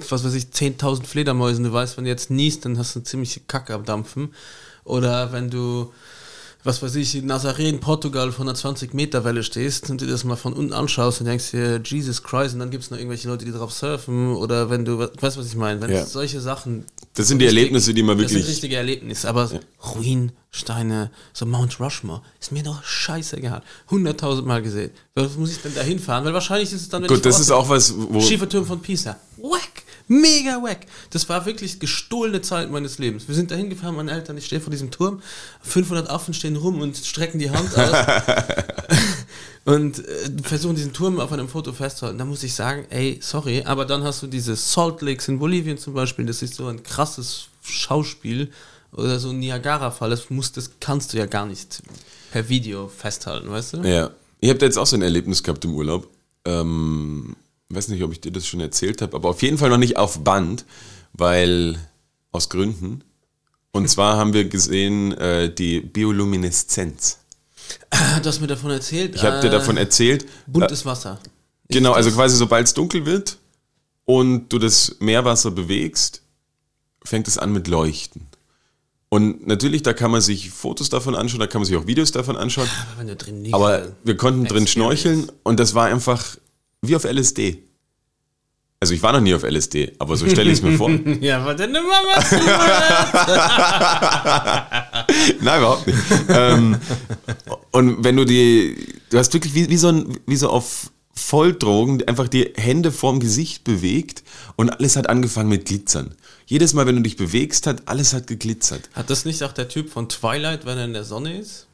was 0.08 0.24
weiß 0.24 0.34
ich, 0.34 0.44
10.000 0.46 1.04
Fledermäusen, 1.04 1.64
du 1.64 1.72
weißt, 1.72 1.96
wenn 1.96 2.04
du 2.04 2.10
jetzt 2.10 2.30
niest, 2.30 2.64
dann 2.64 2.78
hast 2.78 2.94
du 2.94 3.00
ziemliche 3.00 3.40
Kacke 3.40 3.74
am 3.74 3.84
Dampfen. 3.84 4.34
Oder 4.84 5.32
wenn 5.32 5.50
du 5.50 5.92
was 6.62 6.82
weiß 6.82 6.94
ich, 6.96 7.14
in 7.14 7.30
Nazaré 7.30 7.76
Portugal 7.78 8.32
von 8.32 8.48
einer 8.48 8.54
20 8.54 8.92
Meter 8.92 9.24
Welle 9.24 9.42
stehst 9.42 9.88
und 9.88 10.00
dir 10.00 10.06
das 10.06 10.24
mal 10.24 10.36
von 10.36 10.52
unten 10.52 10.72
anschaust 10.72 11.20
und 11.20 11.26
denkst 11.26 11.52
dir, 11.52 11.80
Jesus 11.84 12.22
Christ, 12.22 12.54
und 12.54 12.60
dann 12.60 12.70
gibt 12.70 12.84
es 12.84 12.90
noch 12.90 12.98
irgendwelche 12.98 13.28
Leute, 13.28 13.44
die 13.44 13.52
drauf 13.52 13.72
surfen 13.72 14.34
oder 14.34 14.68
wenn 14.68 14.84
du, 14.84 14.98
weißt 14.98 15.38
was 15.38 15.46
ich 15.46 15.56
meine, 15.56 15.80
wenn 15.80 15.90
ja. 15.90 16.04
solche 16.04 16.40
Sachen. 16.40 16.84
Das 17.14 17.28
sind 17.28 17.38
die 17.38 17.46
richtig, 17.46 17.58
Erlebnisse, 17.58 17.94
die 17.94 18.02
man 18.02 18.18
wirklich. 18.18 18.38
Das 18.38 18.46
sind 18.46 18.52
richtige 18.52 18.76
Erlebnisse, 18.76 19.28
aber 19.28 19.50
ja. 19.52 19.60
Ruin, 19.94 20.32
Steine, 20.50 21.10
so 21.32 21.46
Mount 21.46 21.80
Rushmore, 21.80 22.22
ist 22.40 22.52
mir 22.52 22.62
doch 22.62 22.82
scheißegal. 22.84 23.62
Hunderttausend 23.90 24.46
Mal 24.46 24.62
gesehen. 24.62 24.90
Was 25.14 25.36
muss 25.36 25.52
ich 25.52 25.62
denn 25.62 25.74
da 25.74 25.82
hinfahren? 25.82 26.24
Weil 26.24 26.34
wahrscheinlich 26.34 26.72
ist 26.72 26.82
es 26.82 26.88
dann, 26.88 27.02
wenn 27.02 27.08
Gut, 27.08 27.24
das 27.24 27.40
ist 27.40 27.50
auch 27.50 27.68
was, 27.68 27.94
wo. 27.96 28.20
Schieferturm 28.20 28.66
von 28.66 28.80
Pisa. 28.80 29.16
Wack! 29.38 29.84
Mega 30.10 30.60
wack. 30.60 30.86
Das 31.10 31.28
war 31.28 31.46
wirklich 31.46 31.78
gestohlene 31.78 32.42
Zeit 32.42 32.68
meines 32.68 32.98
Lebens. 32.98 33.28
Wir 33.28 33.36
sind 33.36 33.52
da 33.52 33.54
hingefahren, 33.54 33.94
meine 33.94 34.10
Eltern, 34.10 34.36
ich 34.36 34.46
stehe 34.46 34.60
vor 34.60 34.72
diesem 34.72 34.90
Turm, 34.90 35.22
500 35.62 36.10
Affen 36.10 36.34
stehen 36.34 36.56
rum 36.56 36.80
und 36.80 36.96
strecken 36.96 37.38
die 37.38 37.48
Hand 37.48 37.78
aus 37.78 37.94
und 39.66 40.00
äh, 40.00 40.30
versuchen 40.42 40.74
diesen 40.74 40.92
Turm 40.92 41.20
auf 41.20 41.32
einem 41.32 41.48
Foto 41.48 41.72
festzuhalten. 41.72 42.18
Da 42.18 42.24
muss 42.24 42.42
ich 42.42 42.54
sagen, 42.54 42.86
ey, 42.90 43.20
sorry, 43.22 43.62
aber 43.64 43.84
dann 43.84 44.02
hast 44.02 44.20
du 44.24 44.26
diese 44.26 44.56
Salt 44.56 45.00
Lakes 45.00 45.28
in 45.28 45.38
Bolivien 45.38 45.78
zum 45.78 45.94
Beispiel, 45.94 46.26
das 46.26 46.42
ist 46.42 46.56
so 46.56 46.66
ein 46.66 46.82
krasses 46.82 47.46
Schauspiel 47.62 48.50
oder 48.90 49.20
so 49.20 49.30
ein 49.30 49.38
Niagara-Fall, 49.38 50.10
das, 50.10 50.26
das 50.52 50.72
kannst 50.80 51.12
du 51.12 51.18
ja 51.18 51.26
gar 51.26 51.46
nicht 51.46 51.84
per 52.32 52.48
Video 52.48 52.88
festhalten, 52.88 53.48
weißt 53.48 53.74
du? 53.74 53.76
Ja. 53.82 54.10
Ihr 54.40 54.50
habt 54.50 54.62
jetzt 54.62 54.76
auch 54.76 54.86
so 54.86 54.96
ein 54.96 55.02
Erlebnis 55.02 55.44
gehabt 55.44 55.64
im 55.64 55.74
Urlaub. 55.74 56.08
Ähm, 56.44 57.36
weiß 57.70 57.88
nicht, 57.88 58.02
ob 58.02 58.12
ich 58.12 58.20
dir 58.20 58.32
das 58.32 58.46
schon 58.46 58.60
erzählt 58.60 59.00
habe, 59.02 59.16
aber 59.16 59.28
auf 59.30 59.42
jeden 59.42 59.58
Fall 59.58 59.70
noch 59.70 59.78
nicht 59.78 59.96
auf 59.96 60.22
Band, 60.24 60.64
weil 61.12 61.78
aus 62.32 62.48
Gründen. 62.48 63.02
Und 63.72 63.88
zwar 63.90 64.16
haben 64.16 64.32
wir 64.32 64.44
gesehen 64.44 65.12
äh, 65.12 65.52
die 65.52 65.80
Biolumineszenz. 65.80 67.18
Ah, 67.90 68.20
du 68.20 68.28
hast 68.28 68.40
mir 68.40 68.48
davon 68.48 68.70
erzählt. 68.70 69.14
Ich 69.14 69.22
habe 69.22 69.38
äh, 69.38 69.40
dir 69.42 69.50
davon 69.50 69.76
erzählt. 69.76 70.26
Buntes 70.46 70.84
Wasser. 70.84 71.20
Ist 71.68 71.76
genau, 71.76 71.92
also 71.92 72.10
quasi 72.10 72.36
sobald 72.36 72.66
es 72.66 72.74
dunkel 72.74 73.06
wird 73.06 73.38
und 74.04 74.48
du 74.48 74.58
das 74.58 74.96
Meerwasser 74.98 75.52
bewegst, 75.52 76.22
fängt 77.04 77.28
es 77.28 77.38
an 77.38 77.52
mit 77.52 77.68
Leuchten. 77.68 78.26
Und 79.08 79.46
natürlich, 79.46 79.82
da 79.82 79.92
kann 79.92 80.10
man 80.12 80.20
sich 80.20 80.50
Fotos 80.50 80.88
davon 80.88 81.16
anschauen, 81.16 81.40
da 81.40 81.48
kann 81.48 81.60
man 81.60 81.66
sich 81.66 81.76
auch 81.76 81.86
Videos 81.86 82.12
davon 82.12 82.36
anschauen. 82.36 82.68
Aber, 83.50 83.74
aber 83.74 83.88
wir 84.04 84.16
konnten 84.16 84.44
drin 84.44 84.68
schnorcheln 84.68 85.30
und 85.42 85.58
das 85.58 85.74
war 85.74 85.86
einfach 85.86 86.36
wie 86.82 86.96
auf 86.96 87.04
LSD. 87.04 87.62
Also 88.82 88.94
ich 88.94 89.02
war 89.02 89.12
noch 89.12 89.20
nie 89.20 89.34
auf 89.34 89.42
LSD, 89.42 89.92
aber 89.98 90.16
so 90.16 90.26
stelle 90.26 90.50
ich 90.50 90.58
es 90.58 90.62
mir 90.62 90.78
vor. 90.78 90.90
ja, 91.20 91.44
war 91.44 91.54
denn 91.54 91.74
immer 91.74 92.00
was 92.14 92.30
Nein, 95.42 95.60
überhaupt 95.60 95.86
nicht. 95.86 95.98
ähm, 96.30 96.78
und 97.72 98.02
wenn 98.02 98.16
du 98.16 98.24
die, 98.24 98.94
du 99.10 99.18
hast 99.18 99.34
wirklich 99.34 99.54
wie, 99.54 99.68
wie, 99.68 99.76
so, 99.76 99.88
ein, 99.88 100.18
wie 100.24 100.36
so 100.36 100.48
auf 100.48 100.90
Volldrogen 101.12 102.08
einfach 102.08 102.28
die 102.28 102.54
Hände 102.56 102.90
vorm 102.90 103.20
Gesicht 103.20 103.64
bewegt 103.64 104.22
und 104.56 104.70
alles 104.70 104.96
hat 104.96 105.10
angefangen 105.10 105.50
mit 105.50 105.66
Glitzern. 105.66 106.14
Jedes 106.46 106.72
Mal, 106.72 106.86
wenn 106.86 106.96
du 106.96 107.02
dich 107.02 107.18
bewegst, 107.18 107.66
hat 107.66 107.86
alles 107.86 108.14
hat 108.14 108.26
geglitzert. 108.26 108.88
Hat 108.94 109.10
das 109.10 109.26
nicht 109.26 109.42
auch 109.42 109.52
der 109.52 109.68
Typ 109.68 109.90
von 109.90 110.08
Twilight, 110.08 110.64
wenn 110.64 110.78
er 110.78 110.86
in 110.86 110.94
der 110.94 111.04
Sonne 111.04 111.38
ist? 111.38 111.66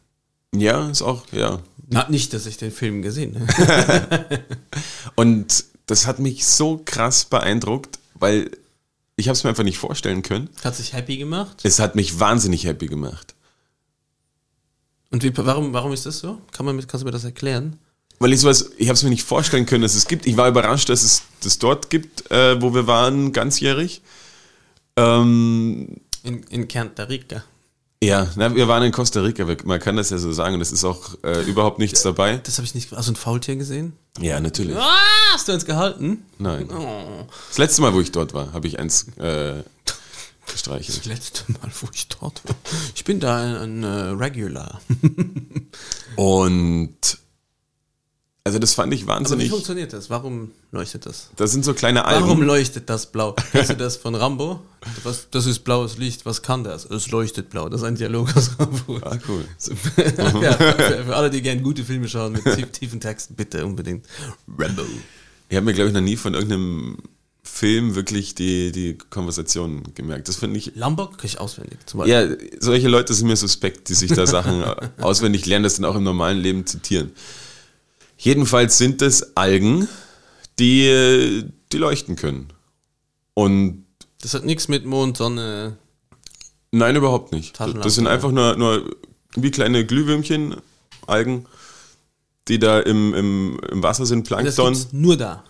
Ja, 0.61 0.89
ist 0.89 1.03
auch, 1.03 1.25
ja. 1.33 1.61
Na, 1.89 2.09
nicht, 2.09 2.33
dass 2.33 2.47
ich 2.47 2.57
den 2.57 2.73
Film 2.73 3.03
gesehen 3.03 3.41
habe. 3.41 4.29
und 5.15 5.65
das 5.87 6.07
hat 6.07 6.19
mich 6.19 6.45
so 6.47 6.81
krass 6.85 7.25
beeindruckt, 7.25 7.99
weil 8.15 8.51
ich 9.17 9.29
habe 9.29 9.37
es 9.37 9.45
mir 9.45 9.51
einfach 9.51 9.65
nicht 9.65 9.79
vorstellen 9.79 10.23
können. 10.23 10.51
Hat 10.63 10.77
sich 10.77 10.93
happy 10.93 11.17
gemacht? 11.17 11.61
Es 11.63 11.79
hat 11.79 11.95
mich 11.95 12.19
wahnsinnig 12.19 12.65
happy 12.65 12.87
gemacht. 12.87 13.35
Und 15.11 15.23
wie, 15.23 15.33
warum, 15.37 15.73
warum 15.73 15.93
ist 15.93 16.07
das 16.07 16.19
so? 16.19 16.41
Kann 16.53 16.67
man, 16.67 16.77
kannst 16.87 17.03
du 17.03 17.07
mir 17.07 17.13
das 17.13 17.25
erklären? 17.25 17.79
Weil 18.19 18.33
ich 18.33 18.41
sowas, 18.41 18.71
ich 18.79 18.89
habe 18.89 18.95
es 18.95 19.03
mir 19.03 19.11
nicht 19.11 19.25
vorstellen 19.25 19.67
können, 19.67 19.83
dass 19.83 19.95
es 19.95 20.09
gibt. 20.09 20.27
Ich 20.27 20.37
war 20.37 20.49
überrascht, 20.49 20.89
dass 20.89 21.03
es 21.03 21.23
das 21.41 21.59
dort 21.59 21.91
gibt, 21.91 22.31
äh, 22.31 22.61
wo 22.61 22.75
wir 22.75 22.87
waren, 22.87 23.33
ganzjährig. 23.33 24.03
Ähm, 24.97 26.01
in, 26.23 26.43
in 26.45 26.63
Rica. 26.63 27.45
Ja, 28.07 28.29
na, 28.37 28.55
wir 28.55 28.69
waren 28.69 28.83
in 28.85 28.93
Costa 28.93 29.21
Rica, 29.21 29.45
man 29.65 29.81
kann 29.81 29.97
das 29.97 30.11
ja 30.11 30.19
so 30.19 30.33
sagen, 30.33 30.55
und 30.55 30.61
es 30.61 30.71
ist 30.71 30.85
auch 30.85 31.17
äh, 31.25 31.43
überhaupt 31.43 31.79
nichts 31.79 32.03
dabei. 32.03 32.39
Das 32.39 32.59
habe 32.59 32.67
ich 32.67 32.75
nicht. 32.75 32.93
Also 32.93 33.13
ein 33.13 33.17
Faultier 33.17 33.57
gesehen? 33.57 33.95
Ja, 34.21 34.41
natürlich. 34.41 34.77
Ah, 34.77 34.97
hast 35.33 35.49
du 35.49 35.53
eins 35.53 35.65
gehalten? 35.65 36.25
Nein. 36.39 36.69
Oh. 36.71 37.27
Das 37.49 37.59
letzte 37.59 37.83
Mal, 37.83 37.93
wo 37.95 38.01
ich 38.01 38.13
dort 38.13 38.33
war, 38.33 38.53
habe 38.53 38.67
ich 38.69 38.79
eins 38.79 39.09
äh, 39.19 39.63
gestreichelt. 40.47 40.99
Das 40.99 41.07
letzte 41.07 41.53
Mal, 41.53 41.71
wo 41.81 41.89
ich 41.93 42.09
dort 42.09 42.43
war. 42.49 42.55
Ich 42.95 43.05
bin 43.05 43.21
da 43.21 43.37
ein, 43.37 43.83
ein 43.83 43.85
äh, 43.85 44.11
Regular. 44.23 44.81
und 46.17 47.19
also 48.47 48.61
das 48.61 48.75
fand 48.75 48.95
ich 48.95 49.09
wahnsinnig. 49.09 49.33
Aber 49.33 49.45
wie 49.45 49.49
funktioniert 49.49 49.93
das? 49.93 50.09
Warum 50.09 50.53
leuchtet 50.71 51.05
das? 51.05 51.31
Das 51.35 51.51
sind 51.51 51.65
so 51.65 51.75
kleine 51.75 52.05
Algen. 52.05 52.27
Warum 52.27 52.43
leuchtet 52.43 52.89
das 52.89 53.07
blau? 53.11 53.35
Kennst 53.51 53.71
du 53.71 53.75
das 53.77 53.97
von 53.97 54.15
Rambo? 54.15 54.61
Was, 55.03 55.29
das 55.33 55.47
ist 55.47 55.65
blaues 55.65 55.99
Licht. 55.99 56.25
Was 56.27 56.43
kann 56.43 56.63
das? 56.63 56.85
Es 56.85 57.11
leuchtet 57.11 57.51
blau. 57.51 57.69
Das 57.69 57.81
ist 57.81 57.87
ein 57.89 57.97
Dialog 57.97 58.37
aus 58.37 58.53
Rambo. 58.57 59.01
Ah, 59.03 59.19
cool. 59.27 59.45
ja, 60.43 60.53
für, 60.53 61.05
für, 61.07 61.17
alle, 61.17 61.29
die 61.29 61.43
gerne 61.43 61.61
gute 61.61 61.83
Filme 61.83 62.09
schauen 62.09 62.35
mit 62.35 62.45
tief, 62.45 62.71
tiefen 62.71 63.01
Texten, 63.01 63.35
bitte 63.35 63.67
unbedingt 63.67 64.07
Rambo. 64.57 64.83
Ich 65.49 65.57
habe 65.57 65.67
mir, 65.67 65.75
glaube 65.75 65.89
ich, 65.89 65.95
noch 65.95 66.01
nie 66.01 66.17
von 66.17 66.35
irgendeinem 66.35 66.99
Film 67.43 67.97
wirklich 67.97 68.37
die, 68.37 68.71
die 68.71 68.97
Konversation 69.11 69.83
gemerkt. 69.97 70.29
Das 70.29 70.37
finde 70.37 70.59
ich. 70.59 70.71
Lombok 70.77 71.19
kann 71.19 71.27
ich 71.27 71.41
auswendig. 71.41 71.81
Zum 71.87 71.99
Beispiel. 71.99 72.39
Ja, 72.39 72.61
solche 72.61 72.87
Leute 72.87 73.13
sind 73.13 73.27
mir 73.27 73.37
suspekt, 73.37 73.89
die 73.89 73.95
sich 73.95 74.13
da 74.13 74.25
Sachen 74.25 74.63
auswendig 75.01 75.47
lernen, 75.47 75.65
das 75.65 75.75
dann 75.75 75.85
auch 75.85 75.97
im 75.97 76.05
normalen 76.05 76.39
Leben 76.39 76.65
zitieren. 76.65 77.11
Jedenfalls 78.17 78.79
sind 78.79 79.03
es 79.03 79.37
Algen, 79.37 79.89
die, 80.59 81.45
die 81.73 81.79
leuchten 81.79 82.17
können. 82.17 82.49
Und 83.35 83.85
das 84.23 84.35
hat 84.35 84.45
nichts 84.45 84.69
mit 84.69 84.87
Mond, 84.87 85.17
Sonne. 85.17 85.77
Nein, 86.71 86.97
überhaupt 86.97 87.33
nicht. 87.33 87.59
Das 87.61 87.95
sind 87.95 88.07
einfach 88.07 88.33
nur, 88.33 88.57
nur 88.57 88.97
wie 89.37 89.51
kleine 89.51 89.85
Glühwürmchen, 89.85 90.57
Algen, 91.07 91.47
die 92.49 92.59
da 92.59 92.81
im, 92.81 93.15
im, 93.15 93.61
im 93.71 93.83
Wasser 93.83 94.07
sind, 94.07 94.27
Plankton. 94.27 94.47
Das 94.47 94.57
gibt's 94.57 94.93
nur 94.93 95.17
da. 95.17 95.45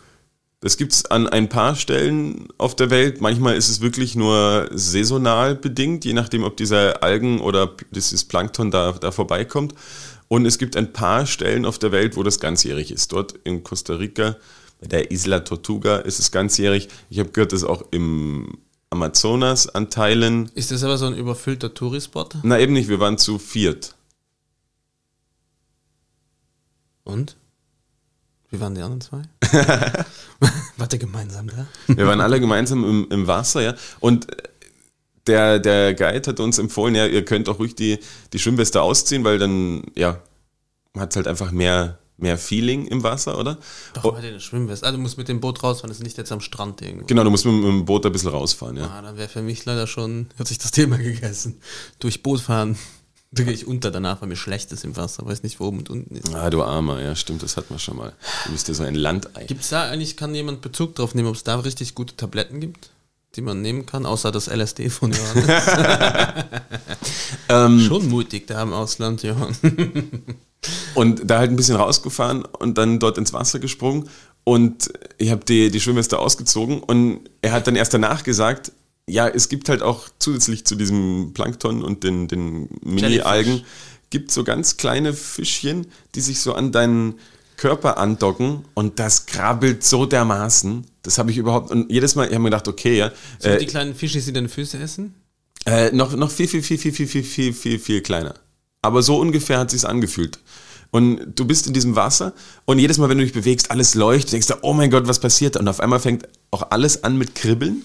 Das 0.61 0.77
gibt 0.77 0.93
es 0.93 1.05
an 1.07 1.29
ein 1.29 1.49
paar 1.49 1.77
Stellen 1.77 2.49
auf 2.59 2.75
der 2.75 2.91
Welt. 2.91 3.21
Manchmal 3.21 3.57
ist 3.57 3.69
es 3.69 3.81
wirklich 3.81 4.17
nur 4.17 4.69
saisonal 4.73 5.55
bedingt, 5.55 6.05
je 6.05 6.15
nachdem, 6.15 6.45
ob 6.45 6.57
dieser 6.57 7.03
Algen 7.03 7.41
oder 7.41 7.71
dieses 7.91 8.25
Plankton 8.25 8.71
da, 8.71 8.93
da 8.93 9.13
vorbeikommt. 9.13 9.75
Und 10.29 10.47
es 10.47 10.59
gibt 10.59 10.77
ein 10.77 10.93
paar 10.93 11.27
Stellen 11.27 11.65
auf 11.65 11.79
der 11.79 11.93
Welt, 11.93 12.17
wo 12.17 12.23
das 12.23 12.41
ganzjährig 12.41 12.91
ist. 12.91 13.13
Dort 13.13 13.35
in 13.45 13.63
Costa 13.63 13.95
Rica, 13.95 14.37
bei 14.81 14.89
der 14.89 15.11
Isla 15.11 15.41
Tortuga, 15.41 15.99
ist 15.99 16.19
es 16.19 16.31
ganzjährig. 16.31 16.89
Ich 17.11 17.19
habe 17.19 17.31
gehört, 17.31 17.53
dass 17.53 17.65
auch 17.65 17.85
im 17.93 18.59
Amazonas 18.91 19.69
an 19.69 19.91
Teilen. 19.91 20.51
Ist 20.55 20.71
das 20.71 20.83
aber 20.83 20.99
so 20.99 21.07
ein 21.07 21.15
überfüllter 21.15 21.75
Tourispot? 21.75 22.37
Na 22.43 22.59
eben 22.59 22.73
nicht, 22.73 22.89
wir 22.89 23.01
waren 23.01 23.19
zu 23.19 23.39
viert. 23.39 23.95
Und? 27.05 27.37
Wie 28.51 28.61
waren 28.61 28.75
die 28.75 28.83
anderen 28.83 29.01
zwei? 29.01 29.23
Wart 30.77 30.93
ihr 30.93 30.99
gemeinsam 30.99 31.49
da? 31.49 31.67
wir 31.87 32.07
waren 32.07 32.21
alle 32.21 32.41
gemeinsam 32.41 32.85
im, 32.85 33.07
im 33.11 33.27
Wasser, 33.27 33.63
ja. 33.63 33.75
Und 34.01 34.27
der, 35.27 35.59
der 35.59 35.95
Guide 35.95 36.31
hat 36.31 36.41
uns 36.41 36.59
empfohlen, 36.59 36.95
ja, 36.95 37.07
ihr 37.07 37.25
könnt 37.25 37.49
auch 37.49 37.59
ruhig 37.59 37.75
die, 37.75 37.99
die 38.33 38.39
Schwimmweste 38.39 38.83
ausziehen, 38.83 39.25
weil 39.25 39.39
dann, 39.39 39.83
ja, 39.95 40.21
hat 40.97 41.11
es 41.11 41.17
halt 41.17 41.29
einfach 41.29 41.51
mehr, 41.51 41.99
mehr 42.17 42.39
Feeling 42.39 42.87
im 42.87 43.03
Wasser, 43.03 43.39
oder? 43.39 43.59
Doch, 43.95 44.05
oh. 44.05 44.13
eine 44.13 44.41
Schwimmweste. 44.41 44.87
Also 44.87 44.97
du 44.97 45.03
musst 45.03 45.19
mit 45.19 45.29
dem 45.29 45.41
Boot 45.41 45.63
rausfahren, 45.63 45.91
das 45.91 45.99
ist 45.99 46.05
nicht 46.05 46.19
jetzt 46.19 46.33
am 46.33 46.41
Strand 46.41 46.83
irgendwo. 46.83 47.07
Genau, 47.07 47.25
du 47.25 47.31
musst 47.31 47.45
mit, 47.45 47.55
mit 47.55 47.65
dem 47.65 47.85
Boot 47.85 48.07
ein 48.07 48.13
bisschen 48.13 48.31
rausfahren, 48.31 48.77
ja. 48.77 48.87
Ah, 48.87 49.03
dann 49.03 49.17
wäre 49.17 49.29
für 49.29 49.43
mich 49.43 49.65
leider 49.65 49.87
schon, 49.87 50.29
hat 50.39 50.49
sich 50.49 50.59
das 50.59 50.71
Thema 50.71 50.97
gegessen. 50.99 51.61
Durch 51.99 52.23
Boot 52.23 52.41
fahren 52.41 52.77
Da 53.33 53.43
gehe 53.43 53.53
ich 53.53 53.67
unter 53.67 53.91
danach, 53.91 54.21
weil 54.21 54.29
mir 54.29 54.37
schlecht 54.37 54.73
ist 54.73 54.85
im 54.85 54.97
Wasser, 54.97 55.27
weiß 55.27 55.43
nicht, 55.43 55.59
wo 55.61 55.67
oben 55.67 55.79
und 55.79 55.91
unten 55.91 56.17
ist. 56.17 56.35
Ah, 56.35 56.49
du 56.49 56.63
Armer, 56.63 57.03
ja, 57.03 57.15
stimmt, 57.15 57.43
das 57.43 57.57
hat 57.57 57.71
man 57.71 57.79
schon 57.79 57.97
mal. 57.97 58.13
Du 58.47 58.53
bist 58.53 58.69
ja 58.69 58.75
so 58.75 58.85
ein 58.85 58.95
Landei. 58.95 59.45
Gibt 59.45 59.63
es 59.63 59.71
da 59.71 59.91
eigentlich, 59.91 60.17
kann 60.17 60.35
jemand 60.35 60.63
Bezug 60.63 60.95
drauf 60.95 61.15
nehmen, 61.15 61.29
ob 61.29 61.35
es 61.35 61.45
da 61.45 61.57
richtig 61.57 61.95
gute 61.95 62.17
Tabletten 62.17 62.61
gibt, 62.61 62.91
die 63.37 63.43
man 63.43 63.63
nehmen 63.63 63.87
kann, 63.87 64.07
außer 64.07 64.33
das 64.33 64.49
LSD 64.49 64.89
von 64.89 65.13
Johannes? 65.13 65.47
ähm, 67.49 67.81
schon 67.81 68.09
mutig 68.09 68.47
da 68.47 68.63
im 68.63 68.73
Ausland, 68.73 69.23
Johann. 69.23 69.57
und 70.95 71.23
da 71.31 71.39
halt 71.39 71.51
ein 71.51 71.57
bisschen 71.57 71.77
rausgefahren 71.77 72.45
und 72.45 72.79
dann 72.79 72.99
dort 72.99 73.19
ins 73.19 73.33
Wasser 73.33 73.59
gesprungen 73.59 74.09
und 74.45 74.93
ich 75.19 75.31
habe 75.31 75.45
die, 75.45 75.71
die 75.71 75.81
Schwimmweste 75.81 76.19
ausgezogen 76.19 76.81
und 76.81 77.29
er 77.43 77.53
hat 77.53 77.67
dann 77.67 77.77
erst 77.77 77.95
danach 77.95 78.25
gesagt, 78.25 78.73
ja, 79.09 79.29
es 79.29 79.49
gibt 79.49 79.69
halt 79.69 79.83
auch 79.83 80.09
zusätzlich 80.19 80.65
zu 80.65 80.75
diesem 80.75 81.33
Plankton 81.35 81.83
und 81.83 82.03
den, 82.03 82.29
den 82.29 82.69
Mini-Algen, 82.83 83.63
gibt 84.11 84.31
so 84.31 84.45
ganz 84.45 84.77
kleine 84.77 85.13
Fischchen, 85.13 85.87
die 86.15 86.21
sich 86.21 86.41
so 86.41 86.55
an 86.55 86.73
deinen 86.73 87.15
Körper 87.57 87.99
andocken 87.99 88.65
und 88.75 88.99
das 88.99 89.27
krabbelt 89.27 89.83
so 89.85 90.07
dermaßen. 90.07 90.87
Das 91.03 91.19
habe 91.19 91.31
ich 91.31 91.39
überhaupt. 91.39 91.71
Und 91.71 91.91
jedes 91.91 92.15
Mal, 92.15 92.27
ich 92.27 92.33
habe 92.33 92.43
mir 92.43 92.51
gedacht, 92.51 92.69
okay, 92.69 92.99
ja. 92.99 93.13
Sind 93.39 93.53
äh, 93.53 93.59
die 93.59 93.67
kleinen 93.67 93.95
Fische, 93.95 94.21
die 94.21 94.33
deine 94.33 94.49
Füße 94.49 94.79
essen? 94.79 95.15
Äh, 95.65 95.91
noch, 95.93 96.15
noch 96.15 96.31
viel, 96.31 96.49
viel, 96.49 96.63
viel, 96.63 96.79
viel, 96.79 96.93
viel, 96.93 97.07
viel, 97.07 97.25
viel, 97.25 97.53
viel, 97.53 97.79
viel 97.79 98.01
kleiner. 98.01 98.35
Aber 98.83 99.03
so 99.03 99.19
ungefähr 99.19 99.59
hat 99.59 99.71
sich 99.71 99.87
angefühlt. 99.87 100.39
Und 100.91 101.35
du 101.35 101.45
bist 101.45 101.67
in 101.67 101.73
diesem 101.73 101.97
Wasser 101.97 102.33
und 102.65 102.79
jedes 102.79 102.99
Mal, 102.99 103.09
wenn 103.09 103.19
du 103.19 103.25
dich 103.25 103.33
bewegst, 103.33 103.71
alles 103.71 103.95
leuchtet, 103.95 104.33
denkst 104.33 104.47
du, 104.47 104.55
oh 104.63 104.73
mein 104.73 104.91
Gott, 104.91 105.09
was 105.09 105.19
passiert 105.19 105.57
da? 105.57 105.61
Und 105.61 105.69
auf 105.69 105.81
einmal 105.81 106.01
fängt 106.01 106.29
auch 106.51 106.71
alles 106.71 107.03
an 107.05 107.19
mit 107.19 107.35
Kribbeln. 107.35 107.83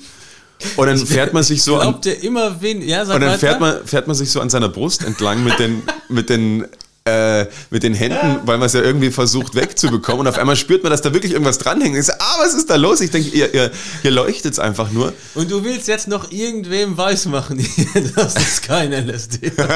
Und 0.75 0.85
dann 0.85 0.97
fährt 0.97 1.33
man 1.33 1.43
sich 1.43 1.63
so 1.63 1.77
Glaubt 1.77 2.05
an. 2.05 2.13
immer 2.21 2.61
wen, 2.61 2.81
ja, 2.81 3.03
sag 3.03 3.15
Und 3.15 3.21
dann 3.21 3.39
fährt 3.39 3.59
man, 3.59 3.85
fährt 3.85 4.07
man 4.07 4.15
sich 4.15 4.29
so 4.29 4.41
an 4.41 4.49
seiner 4.49 4.69
Brust 4.69 5.03
entlang 5.03 5.43
mit 5.43 5.57
den, 5.57 5.81
mit 6.07 6.29
den 6.29 6.67
äh, 7.05 7.47
mit 7.71 7.81
den 7.83 7.93
Händen, 7.95 8.41
weil 8.45 8.57
man 8.57 8.67
es 8.67 8.73
ja 8.73 8.81
irgendwie 8.81 9.09
versucht 9.09 9.55
wegzubekommen. 9.55 10.21
Und 10.21 10.27
auf 10.27 10.37
einmal 10.37 10.55
spürt 10.55 10.83
man, 10.83 10.91
dass 10.91 11.01
da 11.01 11.13
wirklich 11.13 11.31
irgendwas 11.31 11.57
dranhängt. 11.57 11.97
Ich 11.97 12.05
so, 12.05 12.13
ah, 12.13 12.35
was 12.39 12.53
ist 12.53 12.69
da 12.69 12.75
los? 12.75 13.01
Ich 13.01 13.09
denke, 13.09 13.29
ihr, 13.29 13.51
ihr, 13.53 13.71
ihr 14.03 14.11
leuchtet 14.11 14.53
es 14.53 14.59
einfach 14.59 14.91
nur. 14.91 15.11
Und 15.33 15.49
du 15.49 15.63
willst 15.63 15.87
jetzt 15.87 16.07
noch 16.07 16.31
irgendwem 16.31 16.97
weismachen, 16.97 17.57
dass 18.15 18.35
es 18.35 18.61
kein 18.61 18.93
LSD 18.93 19.47
ist. 19.47 19.57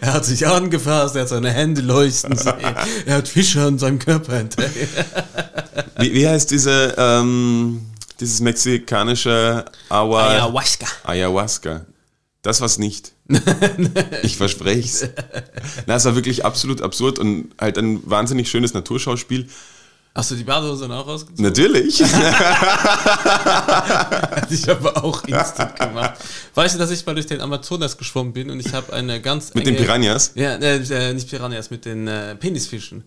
er 0.00 0.14
hat 0.14 0.24
sich 0.24 0.46
angefasst, 0.46 1.16
er 1.16 1.22
hat 1.22 1.28
seine 1.28 1.50
Hände 1.50 1.82
leuchten 1.82 2.36
sehen, 2.36 2.76
er 3.04 3.16
hat 3.16 3.28
Fische 3.28 3.62
an 3.62 3.78
seinem 3.78 3.98
Körper 3.98 4.34
entdeckt. 4.34 4.74
wie, 5.98 6.14
wie 6.14 6.26
heißt 6.26 6.50
diese, 6.50 6.94
ähm, 6.96 7.82
dieses 8.18 8.40
mexikanische 8.40 9.66
Awa 9.90 10.28
Ayahuasca? 10.28 10.86
Ayahuasca. 11.04 11.82
Das 12.46 12.60
war's 12.60 12.78
nicht. 12.78 13.10
ich 14.22 14.36
verspreche 14.36 14.78
es. 14.78 15.08
Na, 15.86 15.96
es 15.96 16.04
war 16.04 16.14
wirklich 16.14 16.44
absolut 16.44 16.80
absurd 16.80 17.18
und 17.18 17.48
halt 17.58 17.76
ein 17.76 18.08
wahnsinnig 18.08 18.48
schönes 18.48 18.72
Naturschauspiel. 18.72 19.48
Hast 20.14 20.30
du 20.30 20.36
die 20.36 20.44
Badehose 20.44 20.86
dann 20.86 20.96
auch 20.96 21.08
rausgezogen? 21.08 21.44
Natürlich. 21.44 22.04
Ich 24.48 24.70
aber 24.70 25.02
auch 25.02 25.24
instant 25.24 25.76
gemacht. 25.76 26.20
Weißt 26.54 26.76
du, 26.76 26.78
dass 26.78 26.92
ich 26.92 27.04
mal 27.04 27.14
durch 27.14 27.26
den 27.26 27.40
Amazonas 27.40 27.98
geschwommen 27.98 28.32
bin 28.32 28.48
und 28.48 28.60
ich 28.60 28.72
habe 28.72 28.92
eine 28.92 29.20
ganz 29.20 29.52
Mit 29.54 29.66
enge, 29.66 29.76
den 29.76 29.84
Piranhas? 29.84 30.30
Ja, 30.36 30.54
äh, 30.54 31.12
nicht 31.14 31.28
Piranhas, 31.28 31.70
mit 31.70 31.84
den 31.84 32.06
äh, 32.06 32.36
Penisfischen 32.36 33.02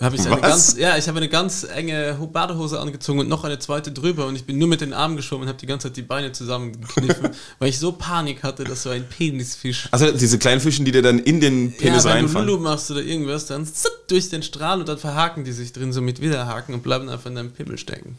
habe 0.00 0.16
ich 0.16 0.26
eine 0.26 0.40
ganz, 0.40 0.76
ja, 0.78 0.96
ich 0.96 1.08
habe 1.08 1.18
eine 1.18 1.28
ganz 1.28 1.64
enge 1.64 2.16
Badehose 2.32 2.78
angezogen 2.80 3.18
und 3.18 3.28
noch 3.28 3.44
eine 3.44 3.58
zweite 3.58 3.90
drüber 3.92 4.26
und 4.26 4.36
ich 4.36 4.44
bin 4.44 4.58
nur 4.58 4.68
mit 4.68 4.80
den 4.80 4.92
Armen 4.92 5.16
geschwommen 5.16 5.42
und 5.42 5.48
habe 5.48 5.58
die 5.58 5.66
ganze 5.66 5.88
Zeit 5.88 5.96
die 5.96 6.02
Beine 6.02 6.32
zusammengekniffen, 6.32 7.30
weil 7.58 7.68
ich 7.68 7.78
so 7.78 7.92
Panik 7.92 8.42
hatte, 8.42 8.64
dass 8.64 8.84
so 8.84 8.90
ein 8.90 9.08
Penisfisch. 9.08 9.88
Also 9.90 10.12
diese 10.12 10.38
kleinen 10.38 10.60
Fischen, 10.60 10.84
die 10.84 10.92
dir 10.92 11.02
dann 11.02 11.18
in 11.18 11.40
den 11.40 11.72
Penis 11.72 12.04
ja, 12.04 12.10
wenn 12.10 12.18
reinfahren. 12.18 12.46
Wenn 12.46 12.54
du 12.54 12.58
Lulu 12.58 12.68
machst 12.68 12.90
oder 12.90 13.02
irgendwas, 13.02 13.46
dann 13.46 13.66
zitt, 13.66 13.92
durch 14.08 14.28
den 14.28 14.42
Strahl 14.42 14.80
und 14.80 14.88
dann 14.88 14.98
verhaken 14.98 15.44
die 15.44 15.52
sich 15.52 15.72
drin 15.72 15.92
so 15.92 16.00
mit 16.00 16.20
Widerhaken 16.20 16.74
und 16.74 16.82
bleiben 16.82 17.08
einfach 17.08 17.26
in 17.26 17.34
deinem 17.34 17.52
Pimmel 17.52 17.78
stecken. 17.78 18.18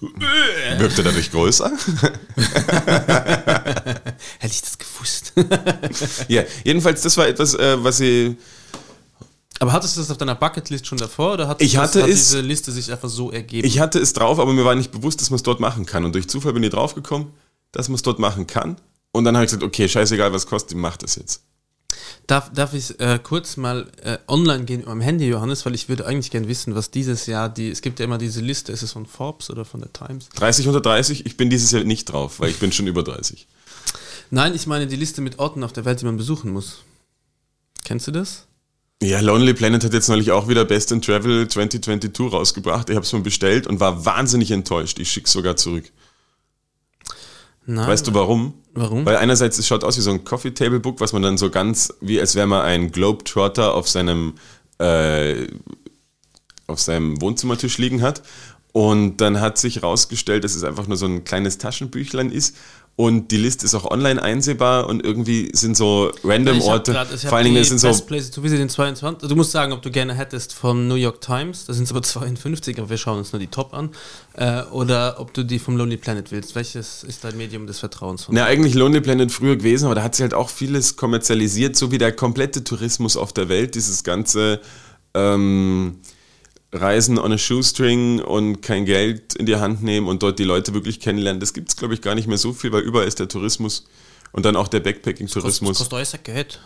Wirkte 0.78 1.02
dadurch 1.02 1.30
größer? 1.30 1.70
Hätte 4.38 4.54
ich 4.54 4.62
das 4.62 4.78
gewusst. 4.78 5.32
ja, 6.28 6.42
jedenfalls, 6.64 7.02
das 7.02 7.16
war 7.16 7.26
etwas, 7.26 7.54
äh, 7.54 7.82
was 7.82 7.98
sie 7.98 8.36
aber 9.60 9.72
hattest 9.72 9.96
du 9.96 10.00
das 10.00 10.10
auf 10.10 10.18
deiner 10.18 10.34
Bucketlist 10.34 10.86
schon 10.86 10.98
davor 10.98 11.34
oder 11.34 11.48
hat, 11.48 11.62
ich 11.62 11.76
hatte 11.76 12.00
das, 12.00 12.08
hat 12.08 12.10
es, 12.10 12.28
diese 12.30 12.40
Liste 12.40 12.72
sich 12.72 12.90
einfach 12.90 13.08
so 13.08 13.30
ergeben? 13.30 13.66
Ich 13.66 13.78
hatte 13.78 13.98
es 13.98 14.12
drauf, 14.12 14.38
aber 14.38 14.52
mir 14.52 14.64
war 14.64 14.74
nicht 14.74 14.90
bewusst, 14.90 15.20
dass 15.20 15.30
man 15.30 15.36
es 15.36 15.42
dort 15.42 15.60
machen 15.60 15.86
kann. 15.86 16.04
Und 16.04 16.14
durch 16.14 16.28
Zufall 16.28 16.52
bin 16.52 16.62
ich 16.62 16.70
draufgekommen, 16.70 17.28
dass 17.72 17.88
man 17.88 17.94
es 17.94 18.02
dort 18.02 18.18
machen 18.18 18.46
kann. 18.46 18.76
Und 19.12 19.24
dann 19.24 19.36
habe 19.36 19.44
ich 19.44 19.50
gesagt, 19.50 19.62
okay, 19.62 19.88
scheißegal, 19.88 20.32
was 20.32 20.46
kostet, 20.46 20.76
mach 20.76 20.96
das 20.96 21.14
jetzt. 21.16 21.42
Darf, 22.26 22.50
darf 22.52 22.74
ich 22.74 22.98
äh, 23.00 23.20
kurz 23.22 23.56
mal 23.56 23.86
äh, 24.02 24.18
online 24.26 24.64
gehen 24.64 24.88
am 24.88 25.00
Handy, 25.00 25.26
Johannes, 25.26 25.64
weil 25.66 25.74
ich 25.74 25.88
würde 25.88 26.06
eigentlich 26.06 26.30
gerne 26.30 26.48
wissen, 26.48 26.74
was 26.74 26.90
dieses 26.90 27.26
Jahr 27.26 27.48
die, 27.48 27.70
es 27.70 27.80
gibt 27.82 28.00
ja 28.00 28.06
immer 28.06 28.18
diese 28.18 28.40
Liste, 28.40 28.72
ist 28.72 28.82
es 28.82 28.92
von 28.92 29.06
Forbes 29.06 29.50
oder 29.50 29.64
von 29.64 29.80
der 29.80 29.92
Times? 29.92 30.30
30 30.30 30.66
unter 30.66 30.80
30, 30.80 31.26
ich 31.26 31.36
bin 31.36 31.50
dieses 31.50 31.70
Jahr 31.70 31.84
nicht 31.84 32.06
drauf, 32.06 32.40
weil 32.40 32.50
ich 32.50 32.58
bin 32.58 32.72
schon 32.72 32.86
über 32.86 33.02
30. 33.02 33.46
Nein, 34.30 34.54
ich 34.54 34.66
meine 34.66 34.86
die 34.86 34.96
Liste 34.96 35.20
mit 35.20 35.38
Orten 35.38 35.62
auf 35.62 35.72
der 35.72 35.84
Welt, 35.84 36.00
die 36.00 36.06
man 36.06 36.16
besuchen 36.16 36.50
muss. 36.50 36.78
Kennst 37.84 38.06
du 38.06 38.10
das? 38.10 38.46
Ja, 39.02 39.20
Lonely 39.20 39.54
Planet 39.54 39.84
hat 39.84 39.92
jetzt 39.92 40.08
neulich 40.08 40.30
auch 40.30 40.48
wieder 40.48 40.64
Best 40.64 40.90
in 40.92 41.02
Travel 41.02 41.46
2022 41.46 42.32
rausgebracht. 42.32 42.88
Ich 42.88 42.96
habe 42.96 43.04
es 43.04 43.12
mir 43.12 43.20
bestellt 43.20 43.66
und 43.66 43.80
war 43.80 44.06
wahnsinnig 44.06 44.50
enttäuscht. 44.50 44.98
Ich 44.98 45.10
schicke 45.10 45.28
sogar 45.28 45.56
zurück. 45.56 45.84
Nein, 47.66 47.86
weißt 47.86 48.06
du 48.06 48.14
warum? 48.14 48.54
Warum? 48.72 49.06
Weil 49.06 49.16
einerseits 49.16 49.58
es 49.58 49.66
schaut 49.66 49.84
aus 49.84 49.96
wie 49.96 50.02
so 50.02 50.10
ein 50.10 50.24
Coffee 50.24 50.52
Table 50.52 50.80
Book, 50.80 51.00
was 51.00 51.12
man 51.12 51.22
dann 51.22 51.38
so 51.38 51.50
ganz, 51.50 51.92
wie 52.00 52.20
als 52.20 52.34
wäre 52.34 52.46
man 52.46 52.62
ein 52.62 52.92
Globetrotter 52.92 53.74
auf 53.74 53.88
seinem 53.88 54.34
äh, 54.78 55.46
auf 56.66 56.80
seinem 56.80 57.20
Wohnzimmertisch 57.20 57.78
liegen 57.78 58.02
hat. 58.02 58.22
Und 58.72 59.18
dann 59.18 59.40
hat 59.40 59.56
sich 59.56 59.76
herausgestellt, 59.76 60.42
dass 60.42 60.56
es 60.56 60.64
einfach 60.64 60.88
nur 60.88 60.96
so 60.96 61.06
ein 61.06 61.24
kleines 61.24 61.58
Taschenbüchlein 61.58 62.32
ist 62.32 62.56
und 62.96 63.32
die 63.32 63.38
Liste 63.38 63.66
ist 63.66 63.74
auch 63.74 63.90
online 63.90 64.22
einsehbar 64.22 64.86
und 64.86 65.04
irgendwie 65.04 65.50
sind 65.52 65.76
so 65.76 66.12
random 66.22 66.58
ja, 66.58 66.64
Orte. 66.64 66.92
Grad, 66.92 67.08
vor 67.08 67.38
allen 67.38 67.46
Dingen 67.46 67.64
sind 67.64 67.80
so. 67.80 67.92
Places 68.04 68.30
to 68.30 68.40
visit 68.40 68.60
in 68.60 68.68
22. 68.68 69.28
Du 69.28 69.34
musst 69.34 69.50
sagen, 69.50 69.72
ob 69.72 69.82
du 69.82 69.90
gerne 69.90 70.14
hättest 70.14 70.52
vom 70.52 70.86
New 70.86 70.94
York 70.94 71.20
Times, 71.20 71.64
da 71.66 71.72
sind 71.72 71.84
es 71.84 71.90
aber 71.90 72.02
52, 72.02 72.78
aber 72.78 72.90
wir 72.90 72.96
schauen 72.96 73.18
uns 73.18 73.32
nur 73.32 73.40
die 73.40 73.48
Top 73.48 73.74
an. 73.74 73.90
Äh, 74.34 74.62
oder 74.70 75.16
ob 75.18 75.34
du 75.34 75.42
die 75.42 75.58
vom 75.58 75.76
Lonely 75.76 75.96
Planet 75.96 76.30
willst. 76.30 76.54
Welches 76.54 77.02
ist 77.02 77.24
dein 77.24 77.36
Medium 77.36 77.66
des 77.66 77.80
Vertrauens? 77.80 78.24
Von 78.24 78.34
Na, 78.36 78.44
eigentlich 78.44 78.74
Lonely 78.74 79.00
Planet 79.00 79.32
früher 79.32 79.56
gewesen, 79.56 79.86
aber 79.86 79.96
da 79.96 80.04
hat 80.04 80.14
sich 80.14 80.22
halt 80.22 80.34
auch 80.34 80.48
vieles 80.48 80.94
kommerzialisiert, 80.94 81.74
so 81.74 81.90
wie 81.90 81.98
der 81.98 82.12
komplette 82.12 82.62
Tourismus 82.62 83.16
auf 83.16 83.32
der 83.32 83.48
Welt, 83.48 83.74
dieses 83.74 84.04
ganze. 84.04 84.60
Ähm, 85.14 85.98
Reisen 86.74 87.18
on 87.18 87.32
a 87.32 87.38
Shoestring 87.38 88.20
und 88.20 88.60
kein 88.60 88.84
Geld 88.84 89.34
in 89.34 89.46
die 89.46 89.56
Hand 89.56 89.82
nehmen 89.82 90.08
und 90.08 90.22
dort 90.22 90.38
die 90.38 90.44
Leute 90.44 90.74
wirklich 90.74 90.98
kennenlernen, 90.98 91.40
das 91.40 91.54
gibt 91.54 91.68
es, 91.68 91.76
glaube 91.76 91.94
ich, 91.94 92.02
gar 92.02 92.14
nicht 92.16 92.26
mehr 92.26 92.38
so 92.38 92.52
viel, 92.52 92.72
weil 92.72 92.82
überall 92.82 93.06
ist 93.06 93.20
der 93.20 93.28
Tourismus 93.28 93.86
und 94.32 94.44
dann 94.44 94.56
auch 94.56 94.66
der 94.66 94.80
Backpacking-Tourismus. 94.80 95.78
Das 95.78 95.88
kostet 95.88 95.94
alles 95.94 96.22
Geld. 96.24 96.60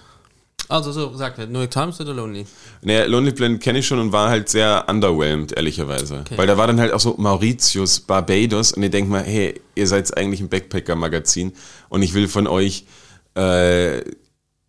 Also 0.71 0.93
so, 0.93 1.15
sagt 1.15 1.39
er, 1.39 1.47
New 1.47 1.61
York 1.61 1.71
Times 1.71 2.01
oder 2.01 2.13
Lonely? 2.13 2.47
Naja, 2.83 3.07
Lonely 3.07 3.33
Planet 3.33 3.61
kenne 3.61 3.79
ich 3.79 3.87
schon 3.87 3.99
und 3.99 4.13
war 4.13 4.29
halt 4.29 4.49
sehr 4.49 4.85
underwhelmed, 4.89 5.53
ehrlicherweise. 5.53 6.21
Okay. 6.21 6.37
Weil 6.37 6.47
da 6.47 6.59
war 6.59 6.67
dann 6.67 6.81
halt 6.81 6.93
auch 6.93 7.01
so 7.01 7.15
Mauritius, 7.17 8.01
Barbados 8.01 8.73
und 8.73 8.83
ihr 8.83 8.91
denkt 8.91 9.11
mal, 9.11 9.23
hey, 9.23 9.61
ihr 9.75 9.87
seid 9.87 10.15
eigentlich 10.17 10.41
ein 10.41 10.49
Backpacker-Magazin 10.49 11.53
und 11.89 12.03
ich 12.03 12.13
will 12.13 12.29
von 12.29 12.47
euch 12.47 12.85
äh, 13.35 14.03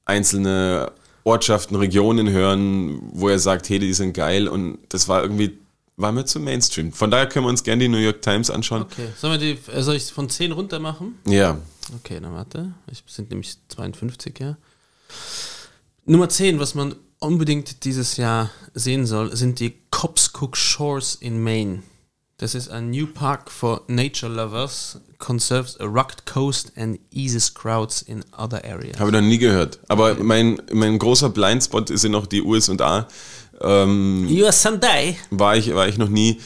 einzelne 0.06 0.92
Ortschaften, 1.30 1.76
Regionen 1.76 2.30
hören, 2.30 3.00
wo 3.14 3.30
er 3.30 3.40
sagt, 3.40 3.70
hey, 3.70 3.80
die 3.80 3.94
sind 3.94 4.14
geil 4.14 4.48
und 4.48 4.80
das 4.90 5.08
war 5.08 5.22
irgendwie, 5.22 5.58
war 5.96 6.12
mir 6.12 6.26
zu 6.26 6.40
Mainstream. 6.40 6.92
Von 6.92 7.12
daher 7.12 7.28
können 7.28 7.46
wir 7.46 7.50
uns 7.50 7.64
gerne 7.64 7.84
die 7.84 7.88
New 7.88 7.98
York 7.98 8.22
Times 8.22 8.50
anschauen. 8.50 8.82
Okay, 8.82 9.10
Sollen 9.18 9.40
wir 9.40 9.56
die, 9.56 9.72
äh, 9.72 9.82
soll 9.84 9.96
ich 9.96 10.06
von 10.12 10.30
10 10.30 10.52
runter 10.52 10.80
machen? 10.80 11.20
Ja. 11.26 11.58
Okay, 11.96 12.20
dann 12.20 12.34
warte. 12.34 12.74
Ich 12.92 13.04
sind 13.08 13.30
nämlich 13.30 13.56
52, 13.70 14.40
ja. 14.40 14.58
Nummer 16.06 16.30
10, 16.30 16.60
was 16.60 16.74
man 16.74 16.96
unbedingt 17.20 17.84
dieses 17.84 18.18
Jahr 18.18 18.50
sehen 18.74 19.06
soll, 19.06 19.36
sind 19.36 19.60
die 19.60 19.76
Copscook 19.92 20.58
Shores 20.58 21.16
in 21.16 21.44
Maine. 21.44 21.84
Das 22.40 22.56
ist 22.56 22.70
ein 22.70 22.90
New 22.90 23.06
Park 23.06 23.52
for 23.52 23.82
Nature 23.88 24.32
Lovers, 24.32 24.98
conserves 25.18 25.78
a 25.82 25.84
rugged 25.84 26.26
coast 26.26 26.72
and 26.78 26.98
eases 27.12 27.54
crowds 27.54 28.02
in 28.02 28.24
other 28.32 28.64
areas. 28.64 28.98
Habe 28.98 29.10
ich 29.10 29.14
noch 29.14 29.28
nie 29.28 29.38
gehört. 29.38 29.78
Aber 29.90 30.14
okay. 30.14 30.24
mein, 30.24 30.62
mein 30.72 30.98
großer 30.98 31.32
Blindspot 31.32 31.90
sind 31.90 32.14
noch 32.14 32.26
die 32.26 32.42
USA. 32.42 33.10
Ähm, 33.60 34.26
US 34.32 34.62
Sunday. 34.62 35.18
War 35.32 35.58
ich, 35.58 35.76
war 35.76 35.90
ich 35.90 35.98
noch 35.98 36.08
nie 36.08 36.40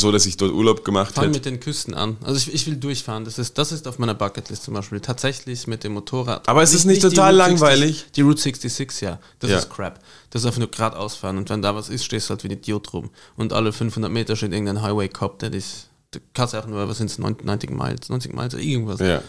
so, 0.00 0.10
dass 0.12 0.26
ich 0.26 0.36
dort 0.36 0.52
Urlaub 0.52 0.84
gemacht 0.84 1.16
habe. 1.16 1.26
Fang 1.26 1.34
mit 1.34 1.44
den 1.44 1.60
Küsten 1.60 1.94
an. 1.94 2.16
Also 2.22 2.36
ich, 2.36 2.54
ich 2.54 2.66
will 2.66 2.76
durchfahren. 2.76 3.24
Das 3.24 3.38
ist, 3.38 3.58
das 3.58 3.72
ist 3.72 3.86
auf 3.86 3.98
meiner 3.98 4.14
Bucketlist 4.14 4.64
zum 4.64 4.74
Beispiel. 4.74 5.00
Tatsächlich 5.00 5.66
mit 5.66 5.84
dem 5.84 5.92
Motorrad. 5.92 6.48
Aber 6.48 6.62
es 6.62 6.74
ist 6.74 6.84
nicht, 6.84 7.02
nicht 7.02 7.14
total 7.14 7.32
die 7.32 7.38
langweilig. 7.38 7.96
60, 7.96 8.12
die 8.12 8.20
Route 8.22 8.40
66, 8.40 9.00
ja. 9.02 9.18
Das 9.38 9.50
ja. 9.50 9.58
ist 9.58 9.70
crap. 9.70 10.00
Das 10.30 10.42
ist 10.42 10.46
einfach 10.46 10.58
nur 10.58 10.70
geradeaus 10.70 11.16
fahren. 11.16 11.38
Und 11.38 11.50
wenn 11.50 11.62
da 11.62 11.74
was 11.74 11.88
ist, 11.88 12.04
stehst 12.04 12.28
du 12.28 12.30
halt 12.30 12.44
wie 12.44 12.48
ein 12.48 12.52
Idiot 12.52 12.92
rum. 12.92 13.10
Und 13.36 13.52
alle 13.52 13.72
500 13.72 14.10
Meter 14.10 14.36
steht 14.36 14.52
irgendein 14.52 14.82
Highway-Cop, 14.82 15.38
der 15.38 15.50
dich 15.50 15.86
du 16.10 16.18
kannst 16.34 16.54
auch 16.54 16.66
nur, 16.66 16.88
was 16.88 16.98
sind 16.98 17.10
es, 17.10 17.18
90 17.18 17.70
Miles, 17.70 18.08
90 18.08 18.34
Miles 18.34 18.54
irgendwas. 18.54 19.00
Ja. 19.00 19.22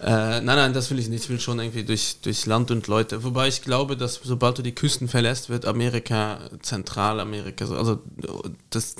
Äh, 0.00 0.40
nein, 0.40 0.44
nein, 0.44 0.72
das 0.72 0.90
will 0.90 0.98
ich 0.98 1.08
nicht. 1.08 1.24
Ich 1.24 1.30
will 1.30 1.40
schon 1.40 1.58
irgendwie 1.60 1.84
durch, 1.84 2.16
durch 2.22 2.46
Land 2.46 2.70
und 2.70 2.86
Leute. 2.86 3.24
Wobei 3.24 3.48
ich 3.48 3.62
glaube, 3.62 3.96
dass 3.96 4.20
sobald 4.22 4.58
du 4.58 4.62
die 4.62 4.74
Küsten 4.74 5.08
verlässt, 5.08 5.48
wird 5.48 5.66
Amerika, 5.66 6.40
Zentralamerika, 6.62 7.66
also 7.70 8.00
das. 8.70 8.94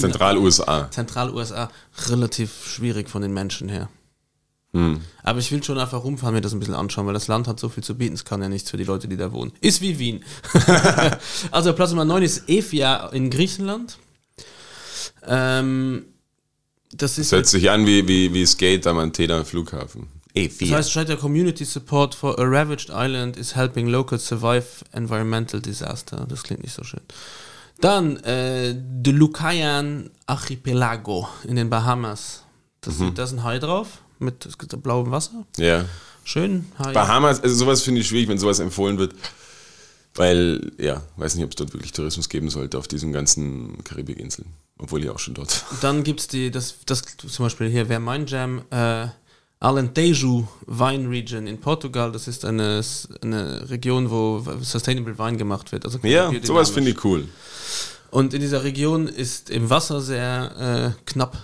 Zentral-USA. 0.00 0.90
Zentral-USA 0.90 1.70
relativ 2.08 2.66
schwierig 2.66 3.08
von 3.08 3.22
den 3.22 3.32
Menschen 3.32 3.68
her. 3.68 3.88
Hm. 4.72 5.00
Aber 5.24 5.40
ich 5.40 5.50
will 5.50 5.62
schon 5.62 5.78
einfach 5.78 6.04
rumfahren, 6.04 6.34
mir 6.34 6.40
das 6.40 6.52
ein 6.52 6.60
bisschen 6.60 6.74
anschauen, 6.74 7.06
weil 7.06 7.14
das 7.14 7.26
Land 7.26 7.48
hat 7.48 7.58
so 7.58 7.68
viel 7.68 7.82
zu 7.82 7.96
bieten, 7.96 8.14
es 8.14 8.24
kann 8.24 8.40
ja 8.40 8.48
nichts 8.48 8.70
für 8.70 8.76
die 8.76 8.84
Leute, 8.84 9.08
die 9.08 9.16
da 9.16 9.32
wohnen. 9.32 9.52
Ist 9.60 9.80
wie 9.80 9.98
Wien. 9.98 10.24
also 11.50 11.72
Platz 11.72 11.90
Nummer 11.90 12.04
9 12.04 12.22
ist 12.22 12.48
Efia 12.48 13.08
in 13.08 13.30
Griechenland. 13.30 13.98
Ähm, 15.26 16.04
das, 16.92 17.18
ist 17.18 17.32
das 17.32 17.36
hört 17.36 17.46
sich 17.46 17.70
an 17.70 17.86
wie, 17.86 18.06
wie, 18.06 18.32
wie 18.32 18.46
Skate 18.46 18.86
am 18.86 18.98
Antena 18.98 19.44
Flughafen. 19.44 20.08
E4. 20.36 20.60
Das 20.60 20.70
heißt, 20.70 20.92
scheint 20.92 21.08
der 21.08 21.16
Community 21.16 21.64
Support 21.64 22.14
for 22.14 22.38
a 22.38 22.44
Ravaged 22.44 22.90
Island 22.90 23.36
is 23.36 23.56
helping 23.56 23.88
locals 23.88 24.26
survive 24.26 24.84
environmental 24.92 25.60
disaster. 25.60 26.26
Das 26.28 26.44
klingt 26.44 26.62
nicht 26.62 26.74
so 26.74 26.84
schön. 26.84 27.00
Dann 27.80 28.16
äh, 28.18 28.74
the 29.04 29.10
Lucayan 29.10 30.10
Archipelago 30.26 31.28
in 31.44 31.56
den 31.56 31.70
Bahamas. 31.70 32.44
Das, 32.82 32.98
mhm. 32.98 33.14
Da 33.14 33.24
ist 33.24 33.32
ein 33.32 33.42
Hai 33.42 33.58
drauf 33.58 34.02
mit 34.18 34.48
blauem 34.82 35.10
Wasser. 35.10 35.46
Ja. 35.56 35.86
Schön. 36.24 36.66
Hai. 36.78 36.92
Bahamas, 36.92 37.42
also 37.42 37.54
sowas 37.56 37.82
finde 37.82 38.02
ich 38.02 38.08
schwierig, 38.08 38.28
wenn 38.28 38.38
sowas 38.38 38.58
empfohlen 38.58 38.98
wird. 38.98 39.14
Weil, 40.14 40.72
ja, 40.76 41.02
weiß 41.16 41.36
nicht, 41.36 41.44
ob 41.44 41.50
es 41.50 41.56
dort 41.56 41.72
wirklich 41.72 41.92
Tourismus 41.92 42.28
geben 42.28 42.50
sollte 42.50 42.78
auf 42.78 42.88
diesen 42.88 43.12
ganzen 43.12 43.82
Karibikinseln. 43.84 44.48
Obwohl 44.78 45.04
ich 45.04 45.10
auch 45.10 45.18
schon 45.18 45.34
dort. 45.34 45.64
Dann 45.82 46.02
gibt 46.04 46.20
es 46.20 46.28
die, 46.28 46.50
das, 46.50 46.76
das 46.84 47.02
zum 47.16 47.44
Beispiel 47.44 47.68
hier 47.68 47.88
wäre 47.88 48.00
mein 48.00 48.26
Jam, 48.26 48.62
äh, 48.70 49.08
Alentejo 49.60 50.48
Wine 50.66 51.08
Region 51.10 51.46
in 51.46 51.60
Portugal. 51.60 52.10
Das 52.10 52.26
ist 52.26 52.44
eine, 52.46 52.82
eine 53.22 53.68
Region, 53.68 54.10
wo 54.10 54.42
Sustainable 54.62 55.18
Wine 55.18 55.36
gemacht 55.36 55.70
wird. 55.70 55.84
Also 55.84 55.98
ja, 56.02 56.32
sowas 56.42 56.70
finde 56.70 56.90
ich 56.90 57.04
cool. 57.04 57.28
Und 58.10 58.34
in 58.34 58.40
dieser 58.40 58.64
Region 58.64 59.06
ist 59.06 59.50
im 59.50 59.70
Wasser 59.70 60.00
sehr 60.00 60.96
äh, 60.96 61.02
knapp, 61.04 61.36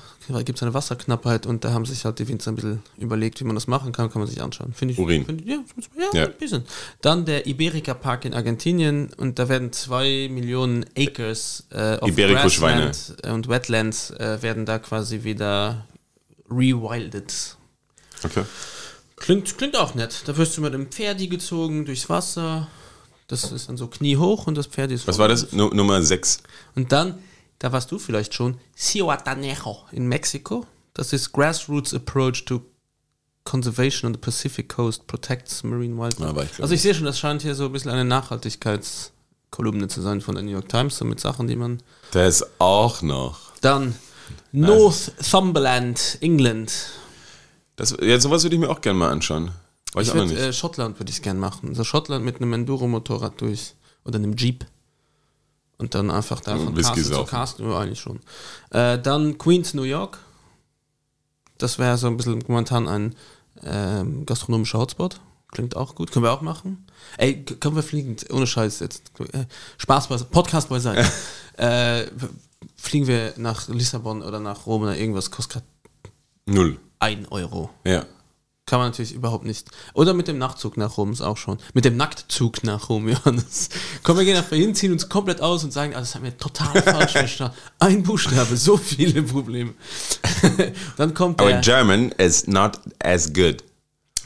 gibt 0.44 0.56
es 0.56 0.62
eine 0.62 0.74
Wasserknappheit 0.74 1.46
und 1.46 1.62
da 1.64 1.72
haben 1.72 1.84
sich 1.84 2.04
halt 2.04 2.18
die 2.18 2.26
Winzer 2.26 2.50
ein 2.50 2.56
bisschen 2.56 2.82
überlegt, 2.98 3.38
wie 3.38 3.44
man 3.44 3.54
das 3.54 3.68
machen 3.68 3.92
kann, 3.92 4.10
kann 4.10 4.20
man 4.20 4.28
sich 4.28 4.42
anschauen. 4.42 4.72
Finde 4.72 4.94
ich. 4.94 4.98
Urin. 4.98 5.24
Find, 5.24 5.46
ja, 5.46 5.58
ja, 5.96 6.20
ja, 6.20 6.26
ein 6.26 6.32
bisschen. 6.32 6.64
Dann 7.02 7.24
der 7.24 7.46
Iberica 7.46 7.94
Park 7.94 8.24
in 8.24 8.34
Argentinien 8.34 9.10
und 9.16 9.38
da 9.38 9.48
werden 9.48 9.72
zwei 9.72 10.28
Millionen 10.28 10.86
Acres 10.96 11.66
äh, 11.70 11.98
of 12.00 12.08
Iberico-Schweine 12.08 12.90
und 13.30 13.48
Wetlands 13.48 14.10
äh, 14.12 14.42
werden 14.42 14.64
da 14.64 14.80
quasi 14.80 15.22
wieder 15.22 15.86
rewilded. 16.50 17.56
Okay. 18.24 18.44
Klingt, 19.16 19.56
klingt 19.56 19.76
auch 19.76 19.94
nett. 19.94 20.22
Da 20.26 20.36
wirst 20.36 20.56
du 20.56 20.60
mit 20.60 20.74
dem 20.74 20.88
Pferdi 20.88 21.28
gezogen 21.28 21.84
durchs 21.84 22.08
Wasser. 22.08 22.68
Das 23.28 23.50
ist 23.50 23.68
dann 23.68 23.76
so 23.76 23.88
kniehoch 23.88 24.46
und 24.46 24.56
das 24.56 24.66
Pferd 24.66 24.92
ist. 24.92 25.06
Was 25.06 25.18
war 25.18 25.28
das? 25.28 25.52
N 25.52 25.58
Nummer 25.72 26.02
6. 26.02 26.42
Und 26.74 26.92
dann 26.92 27.18
da 27.58 27.72
warst 27.72 27.90
du 27.90 27.98
vielleicht 27.98 28.34
schon, 28.34 28.58
Cihuatanejo 28.76 29.86
in 29.92 30.06
Mexiko. 30.06 30.66
Das 30.94 31.12
ist 31.12 31.32
Grassroots 31.32 31.94
Approach 31.94 32.44
to 32.44 32.62
Conservation 33.44 34.08
on 34.08 34.14
the 34.14 34.20
Pacific 34.20 34.68
Coast 34.68 35.06
Protects 35.06 35.62
Marine 35.62 35.96
Wildlife. 35.96 36.34
Ja, 36.34 36.42
ich 36.42 36.62
also 36.62 36.74
ich 36.74 36.82
sehe 36.82 36.94
schon, 36.94 37.04
das 37.04 37.18
scheint 37.18 37.42
hier 37.42 37.54
so 37.54 37.66
ein 37.66 37.72
bisschen 37.72 37.92
eine 37.92 38.04
Nachhaltigkeitskolumne 38.04 39.88
zu 39.88 40.02
sein 40.02 40.20
von 40.20 40.34
der 40.34 40.44
New 40.44 40.50
York 40.50 40.68
Times, 40.68 40.98
so 40.98 41.04
mit 41.04 41.20
Sachen, 41.20 41.46
die 41.46 41.56
man... 41.56 41.82
Das 42.10 42.44
auch 42.58 43.02
noch. 43.02 43.52
Dann 43.60 43.94
Northumberland, 44.52 46.18
England. 46.20 46.72
Das, 47.76 47.94
ja, 48.00 48.18
sowas 48.18 48.42
würde 48.42 48.56
ich 48.56 48.60
mir 48.60 48.70
auch 48.70 48.80
gerne 48.80 48.98
mal 48.98 49.10
anschauen. 49.10 49.52
Weiß 49.92 50.08
ich 50.08 50.14
würd, 50.14 50.32
äh, 50.32 50.52
Schottland 50.52 50.98
würde 50.98 51.10
ich 51.10 51.22
gerne 51.22 51.38
machen. 51.38 51.68
Also 51.68 51.84
Schottland 51.84 52.24
mit 52.24 52.36
einem 52.36 52.52
Enduro-Motorrad 52.52 53.40
durch 53.40 53.74
oder 54.04 54.16
einem 54.16 54.36
Jeep. 54.36 54.66
Und 55.78 55.94
dann 55.94 56.10
einfach 56.10 56.40
da 56.40 56.56
von 56.56 56.74
Castle 56.74 57.02
zu 57.02 57.24
Castle, 57.24 57.68
ja, 57.68 57.78
eigentlich 57.78 58.00
schon. 58.00 58.20
Äh, 58.70 58.98
dann 58.98 59.36
Queens, 59.36 59.74
New 59.74 59.82
York. 59.82 60.18
Das 61.58 61.78
wäre 61.78 61.98
so 61.98 62.06
ein 62.06 62.16
bisschen 62.16 62.42
momentan 62.48 62.88
ein 62.88 63.14
ähm, 63.62 64.24
gastronomischer 64.24 64.78
Hotspot. 64.78 65.20
Klingt 65.52 65.76
auch 65.76 65.94
gut. 65.94 66.12
Können 66.12 66.24
wir 66.24 66.32
auch 66.32 66.40
machen. 66.40 66.86
Ey, 67.18 67.42
können 67.44 67.76
wir 67.76 67.82
fliegen? 67.82 68.16
Ohne 68.30 68.46
Scheiß 68.46 68.80
jetzt. 68.80 69.12
Äh, 69.32 69.44
Spaß 69.78 70.08
bei 70.08 70.16
Podcast 70.16 70.70
beiseite. 70.70 71.06
äh, 71.56 72.06
fliegen 72.76 73.06
wir 73.06 73.34
nach 73.36 73.68
Lissabon 73.68 74.22
oder 74.22 74.40
nach 74.40 74.66
Rom 74.66 74.82
oder 74.82 74.96
irgendwas, 74.96 75.30
kostet 75.30 75.52
gerade 75.52 75.66
null. 76.46 76.80
Ein 77.06 77.28
Euro. 77.30 77.70
Ja. 77.84 78.04
Kann 78.66 78.80
man 78.80 78.88
natürlich 78.88 79.14
überhaupt 79.14 79.44
nicht. 79.44 79.68
Oder 79.94 80.12
mit 80.12 80.26
dem 80.26 80.38
Nachtzug 80.38 80.76
nach 80.76 80.96
Rom 80.96 81.12
ist 81.12 81.20
auch 81.20 81.36
schon. 81.36 81.58
Mit 81.72 81.84
dem 81.84 81.96
Nacktzug 81.96 82.64
nach 82.64 82.88
Rom, 82.88 83.08
Johannes. 83.08 83.68
Komm, 84.02 84.18
wir 84.18 84.24
gehen 84.24 84.36
einfach 84.36 84.56
hin, 84.56 84.74
ziehen 84.74 84.90
uns 84.90 85.08
komplett 85.08 85.40
aus 85.40 85.62
und 85.62 85.72
sagen, 85.72 85.94
ah, 85.94 86.00
das 86.00 86.16
haben 86.16 86.24
wir 86.24 86.36
total 86.36 86.82
falsch 86.82 87.12
verstanden. 87.12 87.54
Ein 87.78 88.02
Buchstabe, 88.02 88.56
so 88.56 88.76
viele 88.76 89.22
Probleme. 89.22 89.74
Dann 90.96 91.14
kommt 91.14 91.38
der. 91.38 91.46
Our 91.46 91.60
German 91.60 92.10
is 92.18 92.48
not 92.48 92.80
as 92.98 93.32
good. 93.32 93.62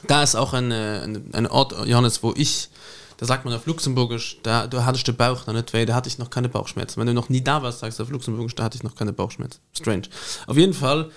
Da 0.07 0.23
ist 0.23 0.35
auch 0.35 0.55
eine, 0.55 1.03
eine, 1.05 1.23
eine 1.33 1.51
Ort, 1.51 1.75
Johannes, 1.87 2.23
wo 2.23 2.33
ich 2.35 2.71
da 3.21 3.27
sagt 3.27 3.45
man 3.45 3.53
auf 3.53 3.67
Luxemburgisch, 3.67 4.39
da 4.43 4.67
du 4.67 4.83
hattest 4.87 5.07
den 5.07 5.15
Bauch 5.15 5.47
noch 5.47 5.53
nicht 5.53 5.75
weh, 5.75 5.85
da 5.85 5.95
hatte 5.95 6.09
ich 6.09 6.17
noch 6.17 6.31
keine 6.31 6.49
Bauchschmerzen. 6.49 6.99
Wenn 6.99 7.07
du 7.07 7.13
noch 7.13 7.29
nie 7.29 7.45
da 7.45 7.63
warst, 7.63 7.81
sagst 7.81 7.99
du 7.99 8.05
auf 8.05 8.09
Luxemburgisch, 8.09 8.55
da 8.55 8.65
hatte 8.65 8.79
ich 8.79 8.83
noch 8.83 8.95
keine 8.95 9.13
Bauchschmerzen. 9.13 9.61
Strange. 9.75 10.05
Auf 10.47 10.57
jeden 10.57 10.73
Fall, 10.73 11.11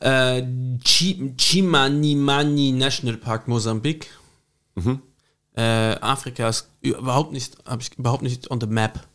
äh, 0.00 0.42
Chimanimani 0.84 2.72
National 2.72 3.18
Park 3.18 3.46
Mosambik. 3.46 4.08
Mhm. 4.74 5.00
Äh, 5.56 5.94
Afrika 6.00 6.48
ist 6.48 6.66
überhaupt 6.80 7.30
nicht, 7.30 7.56
habe 7.64 7.82
ich 7.82 7.96
überhaupt 7.96 8.24
nicht 8.24 8.50
on 8.50 8.60
the 8.60 8.66
map, 8.66 9.06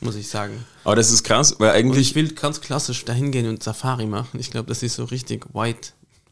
muss 0.00 0.14
ich 0.14 0.28
sagen. 0.28 0.64
Aber 0.84 0.94
das 0.94 1.10
ist 1.10 1.24
krass, 1.24 1.56
weil 1.58 1.70
eigentlich. 1.70 1.96
Und 1.96 2.02
ich 2.02 2.14
will 2.14 2.32
ganz 2.34 2.60
klassisch 2.60 3.04
dahin 3.04 3.32
gehen 3.32 3.48
und 3.48 3.64
Safari 3.64 4.06
machen. 4.06 4.38
Ich 4.38 4.52
glaube, 4.52 4.68
das 4.68 4.84
ist 4.84 4.94
so 4.94 5.06
richtig 5.06 5.46
white 5.54 5.90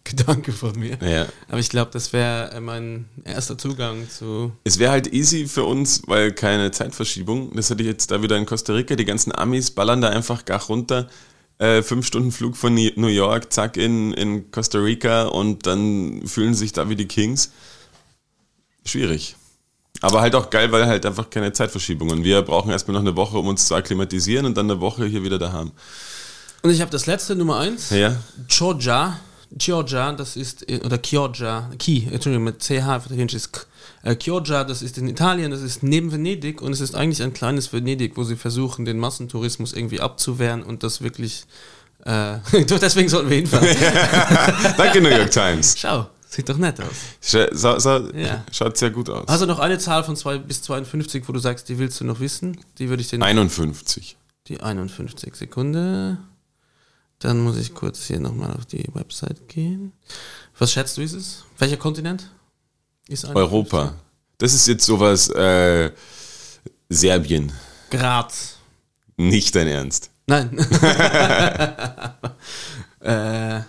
Gedanke 0.08 0.52
von 0.52 0.78
mir. 0.78 0.98
Ja. 1.02 1.26
Aber 1.48 1.58
ich 1.58 1.68
glaube, 1.68 1.90
das 1.92 2.12
wäre 2.12 2.52
äh, 2.52 2.60
mein 2.60 3.06
erster 3.24 3.58
Zugang 3.58 4.08
zu. 4.08 4.52
Es 4.64 4.78
wäre 4.78 4.92
halt 4.92 5.12
easy 5.12 5.46
für 5.46 5.64
uns, 5.64 6.02
weil 6.06 6.32
keine 6.32 6.70
Zeitverschiebung. 6.70 7.54
Das 7.54 7.70
hatte 7.70 7.82
ich 7.82 7.88
jetzt 7.88 8.10
da 8.10 8.22
wieder 8.22 8.36
in 8.36 8.46
Costa 8.46 8.72
Rica. 8.72 8.96
Die 8.96 9.04
ganzen 9.04 9.34
Amis 9.34 9.70
ballern 9.70 10.00
da 10.00 10.08
einfach 10.08 10.44
gar 10.44 10.62
runter. 10.64 11.08
Äh, 11.58 11.82
fünf 11.82 12.06
Stunden 12.06 12.30
Flug 12.30 12.56
von 12.56 12.74
New 12.74 13.08
York, 13.08 13.52
zack, 13.52 13.76
in, 13.76 14.12
in 14.12 14.50
Costa 14.52 14.78
Rica 14.78 15.24
und 15.24 15.66
dann 15.66 16.22
fühlen 16.24 16.54
sich 16.54 16.72
da 16.72 16.88
wie 16.88 16.94
die 16.94 17.08
Kings. 17.08 17.50
Schwierig. 18.84 19.34
Aber 20.00 20.20
halt 20.20 20.36
auch 20.36 20.50
geil, 20.50 20.70
weil 20.70 20.86
halt 20.86 21.04
einfach 21.04 21.28
keine 21.30 21.52
Zeitverschiebung. 21.52 22.10
Und 22.10 22.22
wir 22.22 22.42
brauchen 22.42 22.70
erstmal 22.70 22.94
noch 22.94 23.00
eine 23.00 23.16
Woche, 23.16 23.38
um 23.38 23.48
uns 23.48 23.66
zu 23.66 23.74
akklimatisieren 23.74 24.46
und 24.46 24.56
dann 24.56 24.70
eine 24.70 24.80
Woche 24.80 25.04
hier 25.06 25.24
wieder 25.24 25.38
da 25.38 25.50
haben. 25.50 25.72
Und 26.62 26.70
ich 26.70 26.80
habe 26.80 26.90
das 26.90 27.06
letzte, 27.06 27.34
Nummer 27.34 27.58
eins. 27.58 27.90
Ja. 27.90 28.16
Georgia 28.46 29.18
Chioggia, 29.56 30.12
das 30.12 30.36
ist, 30.36 30.70
oder 30.84 30.98
Chioggia, 30.98 31.70
Chi, 31.78 32.08
Entschuldigung, 32.10 32.44
mit 32.44 32.60
CH, 32.60 33.04
italienisch 33.06 33.34
ist 33.34 33.52
K. 33.52 33.62
Äh, 34.02 34.16
Chioggia, 34.16 34.64
das 34.64 34.82
ist 34.82 34.98
in 34.98 35.08
Italien, 35.08 35.50
das 35.50 35.62
ist 35.62 35.82
neben 35.82 36.12
Venedig 36.12 36.60
und 36.60 36.72
es 36.72 36.80
ist 36.80 36.94
eigentlich 36.94 37.22
ein 37.22 37.32
kleines 37.32 37.72
Venedig, 37.72 38.16
wo 38.16 38.24
sie 38.24 38.36
versuchen, 38.36 38.84
den 38.84 38.98
Massentourismus 38.98 39.72
irgendwie 39.72 40.00
abzuwehren 40.00 40.62
und 40.62 40.82
das 40.82 41.00
wirklich, 41.00 41.44
äh, 42.04 42.38
deswegen 42.52 43.08
sollten 43.08 43.30
wir 43.30 43.36
hinfahren. 43.38 43.68
Danke, 44.76 45.00
New 45.00 45.08
York 45.08 45.30
Times. 45.30 45.76
Schau. 45.78 46.08
Sieht 46.30 46.46
doch 46.46 46.58
nett 46.58 46.78
aus. 46.78 46.88
Scha 47.22 47.48
sa 47.54 48.02
ja. 48.14 48.44
Schaut 48.52 48.76
sehr 48.76 48.90
gut 48.90 49.08
aus. 49.08 49.26
Also 49.28 49.46
noch 49.46 49.58
eine 49.58 49.78
Zahl 49.78 50.04
von 50.04 50.14
2 50.14 50.38
bis 50.38 50.60
52, 50.60 51.26
wo 51.26 51.32
du 51.32 51.38
sagst, 51.38 51.70
die 51.70 51.78
willst 51.78 52.00
du 52.00 52.04
noch 52.04 52.20
wissen? 52.20 52.58
Die 52.78 52.90
würde 52.90 53.00
ich 53.00 53.08
dir 53.08 53.22
51. 53.22 54.16
Die 54.46 54.60
51 54.60 55.34
Sekunde. 55.34 56.18
Dann 57.20 57.40
muss 57.40 57.56
ich 57.56 57.74
kurz 57.74 58.04
hier 58.04 58.20
nochmal 58.20 58.52
auf 58.52 58.66
die 58.66 58.84
Website 58.94 59.48
gehen. 59.48 59.92
Was 60.58 60.72
schätzt 60.72 60.96
du, 60.96 61.02
ist 61.02 61.14
es? 61.14 61.44
Welcher 61.58 61.76
Kontinent? 61.76 62.30
Ist 63.08 63.24
Europa. 63.24 63.94
Das 64.38 64.54
ist 64.54 64.68
jetzt 64.68 64.84
sowas, 64.84 65.28
äh, 65.30 65.90
Serbien. 66.88 67.52
Graz. 67.90 68.58
Nicht 69.16 69.54
dein 69.56 69.66
Ernst. 69.66 70.10
Nein. 70.26 70.56
äh, 73.00 73.60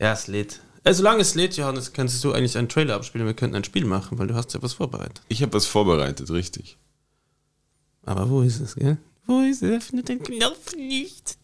ja, 0.00 0.08
es 0.12 0.26
lädt. 0.26 0.60
Äh, 0.84 0.92
solange 0.92 1.22
es 1.22 1.34
lädt, 1.34 1.56
Johannes, 1.56 1.92
kannst 1.92 2.22
du 2.22 2.32
eigentlich 2.32 2.58
einen 2.58 2.68
Trailer 2.68 2.94
abspielen. 2.94 3.26
Wir 3.26 3.34
könnten 3.34 3.56
ein 3.56 3.64
Spiel 3.64 3.84
machen, 3.84 4.18
weil 4.18 4.26
du 4.26 4.34
hast 4.34 4.52
ja 4.54 4.62
was 4.62 4.74
vorbereitet. 4.74 5.22
Ich 5.28 5.42
habe 5.42 5.52
was 5.52 5.66
vorbereitet, 5.66 6.30
richtig. 6.30 6.76
Aber 8.04 8.28
wo 8.30 8.42
ist 8.42 8.60
es, 8.60 8.74
gell? 8.74 8.98
Wo 9.26 9.40
ist 9.40 9.62
es? 9.62 9.70
Öffne 9.70 10.02
den 10.02 10.22
Knopf 10.22 10.74
nicht. 10.74 11.36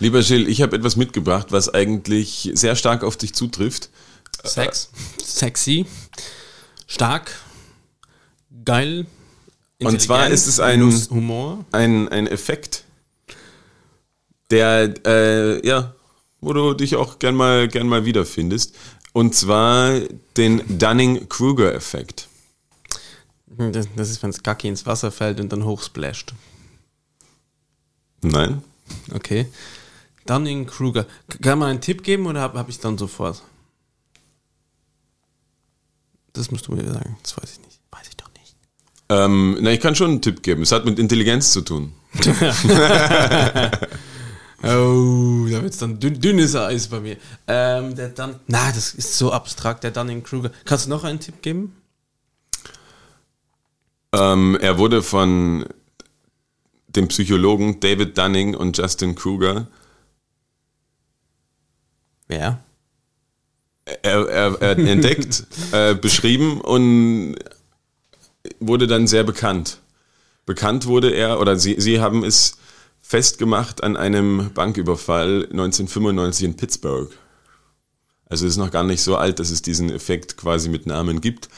Lieber 0.00 0.20
Jill, 0.20 0.48
ich 0.48 0.62
habe 0.62 0.76
etwas 0.76 0.96
mitgebracht, 0.96 1.48
was 1.50 1.72
eigentlich 1.72 2.50
sehr 2.54 2.76
stark 2.76 3.04
auf 3.04 3.16
dich 3.16 3.34
zutrifft. 3.34 3.90
Sex, 4.44 4.90
sexy, 5.24 5.86
stark, 6.86 7.30
geil. 8.64 9.06
Und 9.80 10.00
zwar 10.00 10.28
ist 10.28 10.46
es 10.46 10.60
ein, 10.60 10.82
Humor. 11.10 11.64
ein, 11.72 12.08
ein 12.08 12.26
Effekt, 12.26 12.84
der, 14.50 14.94
äh, 15.06 15.66
ja, 15.66 15.94
wo 16.40 16.52
du 16.52 16.74
dich 16.74 16.96
auch 16.96 17.18
gern 17.18 17.34
mal, 17.34 17.68
gern 17.68 17.88
mal 17.88 18.04
wiederfindest. 18.04 18.74
Und 19.12 19.34
zwar 19.34 20.00
den 20.36 20.78
Dunning-Kruger-Effekt. 20.78 22.28
Das, 23.46 23.86
das, 23.94 24.10
ist, 24.10 24.22
wenn 24.22 24.30
es 24.30 24.42
Gacki 24.42 24.68
ins 24.68 24.84
Wasser 24.86 25.12
fällt 25.12 25.38
und 25.38 25.52
dann 25.52 25.64
hochsplasht. 25.64 26.34
Nein. 28.22 28.62
Okay. 29.12 29.46
Dunning-Kruger. 30.26 31.06
Kann 31.42 31.58
man 31.58 31.70
einen 31.70 31.80
Tipp 31.80 32.02
geben 32.02 32.26
oder 32.26 32.40
habe 32.40 32.58
hab 32.58 32.68
ich 32.68 32.80
dann 32.80 32.98
sofort? 32.98 33.42
Das 36.32 36.50
musst 36.50 36.66
du 36.66 36.72
mir 36.72 36.84
sagen. 36.84 37.16
Das 37.22 37.36
weiß 37.36 37.52
ich 37.52 37.60
nicht. 37.60 37.80
Weiß 37.90 38.08
ich 38.08 38.16
doch 38.16 38.30
nicht. 38.38 38.56
Ähm, 39.08 39.58
na, 39.60 39.70
ich 39.70 39.80
kann 39.80 39.94
schon 39.94 40.10
einen 40.10 40.22
Tipp 40.22 40.42
geben. 40.42 40.62
Es 40.62 40.72
hat 40.72 40.84
mit 40.84 40.98
Intelligenz 40.98 41.52
zu 41.52 41.60
tun. 41.60 41.92
Oh, 44.66 45.46
da 45.50 45.62
wird 45.62 45.74
es 45.74 45.78
dann 45.78 46.00
dünn, 46.00 46.18
dünnes 46.18 46.56
Eis 46.56 46.88
bei 46.88 46.98
mir. 46.98 47.18
Ähm, 47.46 47.94
der 47.94 48.08
dann, 48.08 48.40
na, 48.46 48.72
das 48.72 48.94
ist 48.94 49.18
so 49.18 49.30
abstrakt, 49.30 49.84
der 49.84 49.90
Dunning-Kruger. 49.90 50.50
Kannst 50.64 50.86
du 50.86 50.90
noch 50.90 51.04
einen 51.04 51.20
Tipp 51.20 51.42
geben? 51.42 51.76
Ähm, 54.14 54.56
er 54.58 54.78
wurde 54.78 55.02
von 55.02 55.66
dem 56.86 57.08
Psychologen 57.08 57.80
David 57.80 58.16
Dunning 58.16 58.54
und 58.54 58.78
Justin 58.78 59.14
Kruger. 59.14 59.66
Wer? 62.34 62.58
Er, 64.02 64.28
er, 64.28 64.60
er 64.60 64.78
entdeckt, 64.78 65.46
äh, 65.72 65.94
beschrieben 65.94 66.60
und 66.60 67.36
wurde 68.58 68.88
dann 68.88 69.06
sehr 69.06 69.22
bekannt. 69.22 69.78
Bekannt 70.46 70.86
wurde 70.86 71.10
er, 71.10 71.40
oder 71.40 71.56
sie, 71.56 71.76
sie 71.78 72.00
haben 72.00 72.24
es 72.24 72.58
festgemacht 73.02 73.84
an 73.84 73.96
einem 73.96 74.50
Banküberfall 74.52 75.44
1995 75.44 76.44
in 76.44 76.56
Pittsburgh. 76.56 77.10
Also 78.26 78.46
es 78.46 78.54
ist 78.54 78.58
noch 78.58 78.72
gar 78.72 78.82
nicht 78.82 79.02
so 79.02 79.16
alt, 79.16 79.38
dass 79.38 79.50
es 79.50 79.62
diesen 79.62 79.90
Effekt 79.90 80.36
quasi 80.36 80.68
mit 80.68 80.86
Namen 80.86 81.20
gibt. 81.20 81.48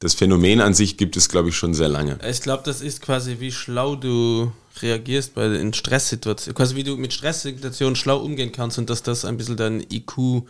Das 0.00 0.14
Phänomen 0.14 0.62
an 0.62 0.72
sich 0.72 0.96
gibt 0.96 1.18
es, 1.18 1.28
glaube 1.28 1.50
ich, 1.50 1.56
schon 1.56 1.74
sehr 1.74 1.88
lange. 1.88 2.18
Ich 2.26 2.40
glaube, 2.40 2.62
das 2.64 2.80
ist 2.80 3.02
quasi, 3.02 3.36
wie 3.38 3.52
schlau 3.52 3.96
du 3.96 4.50
reagierst 4.80 5.34
bei 5.34 5.44
in 5.44 5.74
Stresssituationen. 5.74 6.56
Quasi 6.56 6.74
wie 6.74 6.84
du 6.84 6.96
mit 6.96 7.12
Stresssituationen 7.12 7.96
schlau 7.96 8.16
umgehen 8.16 8.50
kannst 8.50 8.78
und 8.78 8.88
dass 8.88 9.02
das 9.02 9.26
ein 9.26 9.36
bisschen 9.36 9.58
dein 9.58 9.84
IQ 9.90 10.44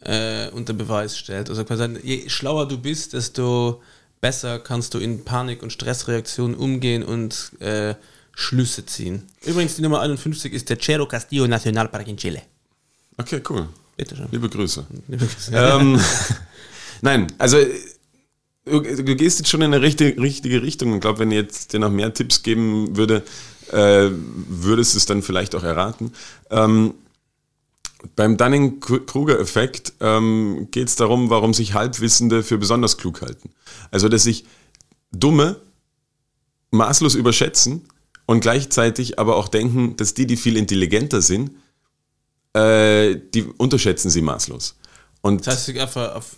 äh, 0.00 0.48
unter 0.50 0.72
Beweis 0.72 1.16
stellt. 1.16 1.48
Also 1.48 1.64
quasi, 1.64 2.00
je 2.02 2.28
schlauer 2.28 2.66
du 2.66 2.78
bist, 2.78 3.12
desto 3.12 3.80
besser 4.20 4.58
kannst 4.58 4.92
du 4.94 4.98
in 4.98 5.24
Panik- 5.24 5.62
und 5.62 5.72
Stressreaktionen 5.72 6.56
umgehen 6.56 7.04
und 7.04 7.52
äh, 7.60 7.94
Schlüsse 8.34 8.86
ziehen. 8.86 9.22
Übrigens, 9.44 9.76
die 9.76 9.82
Nummer 9.82 10.00
51 10.00 10.52
ist 10.52 10.68
der 10.68 10.80
Cerro 10.80 11.06
Castillo 11.06 11.46
Nationalpark 11.46 12.08
in 12.08 12.16
Chile. 12.16 12.42
Okay, 13.16 13.40
cool. 13.50 13.68
Bitte 13.96 14.16
schön. 14.16 14.26
Liebe 14.32 14.48
Grüße. 14.48 14.84
Liebe 15.06 15.26
Grüße. 15.26 15.52
Ähm, 15.54 16.00
nein, 17.02 17.28
also 17.38 17.58
du, 18.64 18.80
du, 18.80 19.16
gehst 19.16 19.38
jetzt 19.38 19.48
schon 19.48 19.62
in 19.62 19.72
eine 19.72 19.82
richtige, 19.82 20.20
richtige 20.20 20.62
Richtung. 20.62 20.94
Ich 20.94 21.00
glaube, 21.00 21.20
wenn 21.20 21.30
ich 21.30 21.38
jetzt 21.38 21.72
dir 21.72 21.80
noch 21.80 21.90
mehr 21.90 22.12
Tipps 22.14 22.42
geben 22.42 22.96
würde, 22.96 23.22
äh, 23.72 24.10
würdest 24.10 24.94
du 24.94 24.98
es 24.98 25.06
dann 25.06 25.22
vielleicht 25.22 25.54
auch 25.54 25.62
erraten. 25.62 26.12
Ähm, 26.50 26.94
beim 28.16 28.36
Dunning-Kruger-Effekt 28.36 29.92
ähm, 30.00 30.68
geht 30.70 30.88
es 30.88 30.96
darum, 30.96 31.30
warum 31.30 31.52
sich 31.52 31.74
Halbwissende 31.74 32.42
für 32.42 32.58
besonders 32.58 32.96
klug 32.96 33.20
halten. 33.22 33.50
Also, 33.90 34.08
dass 34.08 34.22
sich 34.22 34.44
Dumme 35.12 35.56
maßlos 36.70 37.14
überschätzen 37.14 37.82
und 38.26 38.40
gleichzeitig 38.40 39.18
aber 39.18 39.36
auch 39.36 39.48
denken, 39.48 39.96
dass 39.96 40.14
die, 40.14 40.26
die 40.26 40.36
viel 40.36 40.56
intelligenter 40.56 41.20
sind, 41.20 41.50
äh, 42.54 43.16
die 43.34 43.42
unterschätzen 43.42 44.10
sie 44.10 44.22
maßlos. 44.22 44.76
Und 45.20 45.46
das 45.46 45.68
heißt, 45.68 45.78
einfach 45.78 46.14
auf 46.14 46.36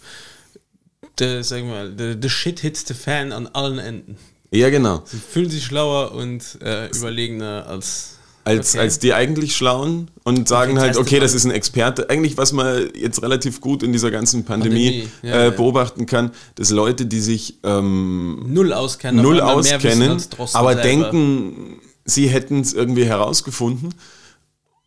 der, 1.19 1.45
sagen 1.45 1.69
wir 1.69 1.75
mal, 1.75 1.95
the, 1.97 2.17
the 2.21 2.29
shit 2.29 2.61
hits 2.61 2.85
the 2.87 2.95
fan 2.95 3.33
an 3.33 3.47
allen 3.49 3.79
Enden. 3.79 4.17
Ja, 4.51 4.71
genau. 4.71 5.03
Sie 5.07 5.17
fühlen 5.19 5.51
sich 5.51 5.65
schlauer 5.65 6.13
und 6.13 6.59
äh, 6.63 6.89
überlegener 6.89 7.67
als 7.67 8.19
als, 8.45 8.71
okay. 8.71 8.81
als 8.81 8.99
die 8.99 9.15
eigentlich 9.15 9.55
Schlauen 9.55 10.11
und 10.25 10.49
sagen 10.49 10.81
halt, 10.81 10.97
okay, 10.97 11.21
das 11.21 11.33
ist 11.35 11.45
ein 11.45 11.53
Experte. 11.53 12.11
Eigentlich, 12.11 12.37
was 12.37 12.53
man 12.53 12.89
jetzt 12.95 13.23
relativ 13.23 13.61
gut 13.61 13.83
in 13.83 13.93
dieser 13.93 14.11
ganzen 14.11 14.45
Pandemie, 14.45 15.03
Pandemie. 15.03 15.09
Ja, 15.23 15.47
äh, 15.47 15.51
beobachten 15.53 16.07
kann, 16.07 16.33
dass 16.57 16.71
Leute, 16.71 17.07
die 17.07 17.21
sich 17.21 17.59
ähm, 17.63 18.43
null 18.49 18.73
auskennen, 18.73 19.23
null 19.23 19.41
auskennen 19.41 20.21
aber 20.55 20.75
selber. 20.75 20.75
denken, 20.75 21.81
sie 22.05 22.29
hätten 22.29 22.61
es 22.61 22.73
irgendwie 22.75 23.05
herausgefunden 23.05 23.95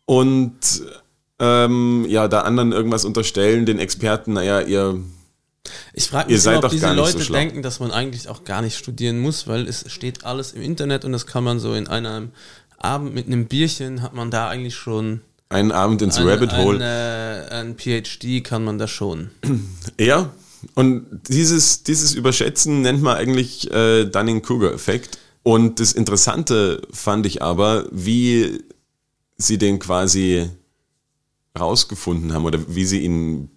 und 0.04 0.52
ähm, 1.38 2.06
ja, 2.08 2.28
da 2.28 2.42
anderen 2.42 2.72
irgendwas 2.72 3.04
unterstellen, 3.04 3.64
den 3.64 3.78
Experten, 3.78 4.34
naja, 4.34 4.60
ihr 4.60 5.00
ich 5.92 6.08
frage 6.08 6.32
mich, 6.32 6.44
immer, 6.44 6.64
ob 6.64 6.70
diese 6.70 6.92
Leute 6.92 7.18
so 7.22 7.32
denken, 7.32 7.62
dass 7.62 7.80
man 7.80 7.90
eigentlich 7.90 8.28
auch 8.28 8.44
gar 8.44 8.62
nicht 8.62 8.76
studieren 8.76 9.18
muss, 9.18 9.46
weil 9.46 9.66
es 9.66 9.84
steht 9.90 10.24
alles 10.24 10.52
im 10.52 10.62
Internet 10.62 11.04
und 11.04 11.12
das 11.12 11.26
kann 11.26 11.44
man 11.44 11.58
so 11.58 11.74
in 11.74 11.88
einem 11.88 12.30
Abend 12.78 13.14
mit 13.14 13.26
einem 13.26 13.46
Bierchen 13.46 14.02
hat 14.02 14.14
man 14.14 14.30
da 14.30 14.48
eigentlich 14.48 14.76
schon. 14.76 15.20
Einen 15.48 15.72
Abend 15.72 16.02
ins 16.02 16.18
ein, 16.18 16.28
Rabbit 16.28 16.56
Hole. 16.56 17.48
Ein, 17.50 17.68
ein 17.68 17.76
PhD 17.78 18.42
kann 18.44 18.64
man 18.64 18.78
da 18.78 18.88
schon. 18.88 19.30
Ja, 19.98 20.30
und 20.74 21.06
dieses, 21.28 21.84
dieses 21.84 22.14
Überschätzen 22.14 22.82
nennt 22.82 23.02
man 23.02 23.16
eigentlich 23.16 23.70
äh, 23.70 24.04
Dunning-Kruger-Effekt. 24.04 25.18
Und 25.42 25.78
das 25.80 25.92
Interessante 25.92 26.82
fand 26.90 27.24
ich 27.24 27.40
aber, 27.40 27.86
wie 27.92 28.64
sie 29.36 29.58
den 29.58 29.78
quasi 29.78 30.50
rausgefunden 31.58 32.32
haben 32.32 32.44
oder 32.44 32.58
wie 32.68 32.84
sie 32.84 33.00
ihn 33.00 33.50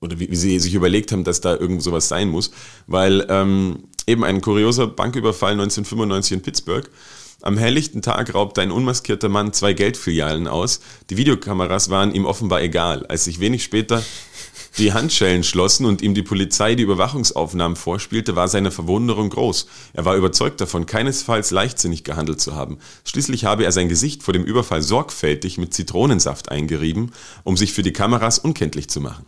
oder 0.00 0.18
wie, 0.18 0.30
wie, 0.30 0.36
sie 0.36 0.58
sich 0.58 0.74
überlegt 0.74 1.12
haben, 1.12 1.24
dass 1.24 1.40
da 1.40 1.56
irgend 1.56 1.82
sowas 1.82 2.08
sein 2.08 2.28
muss, 2.28 2.50
weil 2.86 3.26
ähm, 3.28 3.84
eben 4.06 4.24
ein 4.24 4.40
kurioser 4.40 4.86
Banküberfall 4.86 5.52
1995 5.52 6.32
in 6.32 6.42
Pittsburgh. 6.42 6.88
Am 7.40 7.56
helllichten 7.56 8.02
Tag 8.02 8.34
raubte 8.34 8.62
ein 8.62 8.72
unmaskierter 8.72 9.28
Mann 9.28 9.52
zwei 9.52 9.72
Geldfilialen 9.72 10.48
aus. 10.48 10.80
Die 11.08 11.16
Videokameras 11.16 11.88
waren 11.88 12.12
ihm 12.12 12.24
offenbar 12.24 12.62
egal. 12.62 13.06
Als 13.06 13.24
sich 13.24 13.38
wenig 13.38 13.62
später 13.62 14.02
die 14.76 14.92
Handschellen 14.92 15.44
schlossen 15.44 15.86
und 15.86 16.02
ihm 16.02 16.14
die 16.14 16.24
Polizei 16.24 16.74
die 16.74 16.82
Überwachungsaufnahmen 16.82 17.76
vorspielte, 17.76 18.34
war 18.34 18.48
seine 18.48 18.72
Verwunderung 18.72 19.30
groß. 19.30 19.66
Er 19.92 20.04
war 20.04 20.16
überzeugt 20.16 20.60
davon, 20.60 20.86
keinesfalls 20.86 21.52
leichtsinnig 21.52 22.02
gehandelt 22.02 22.40
zu 22.40 22.56
haben. 22.56 22.78
Schließlich 23.04 23.44
habe 23.44 23.64
er 23.64 23.70
sein 23.72 23.88
Gesicht 23.88 24.24
vor 24.24 24.34
dem 24.34 24.44
Überfall 24.44 24.82
sorgfältig 24.82 25.58
mit 25.58 25.72
Zitronensaft 25.72 26.48
eingerieben, 26.48 27.12
um 27.44 27.56
sich 27.56 27.72
für 27.72 27.84
die 27.84 27.92
Kameras 27.92 28.40
unkenntlich 28.40 28.88
zu 28.88 29.00
machen. 29.00 29.24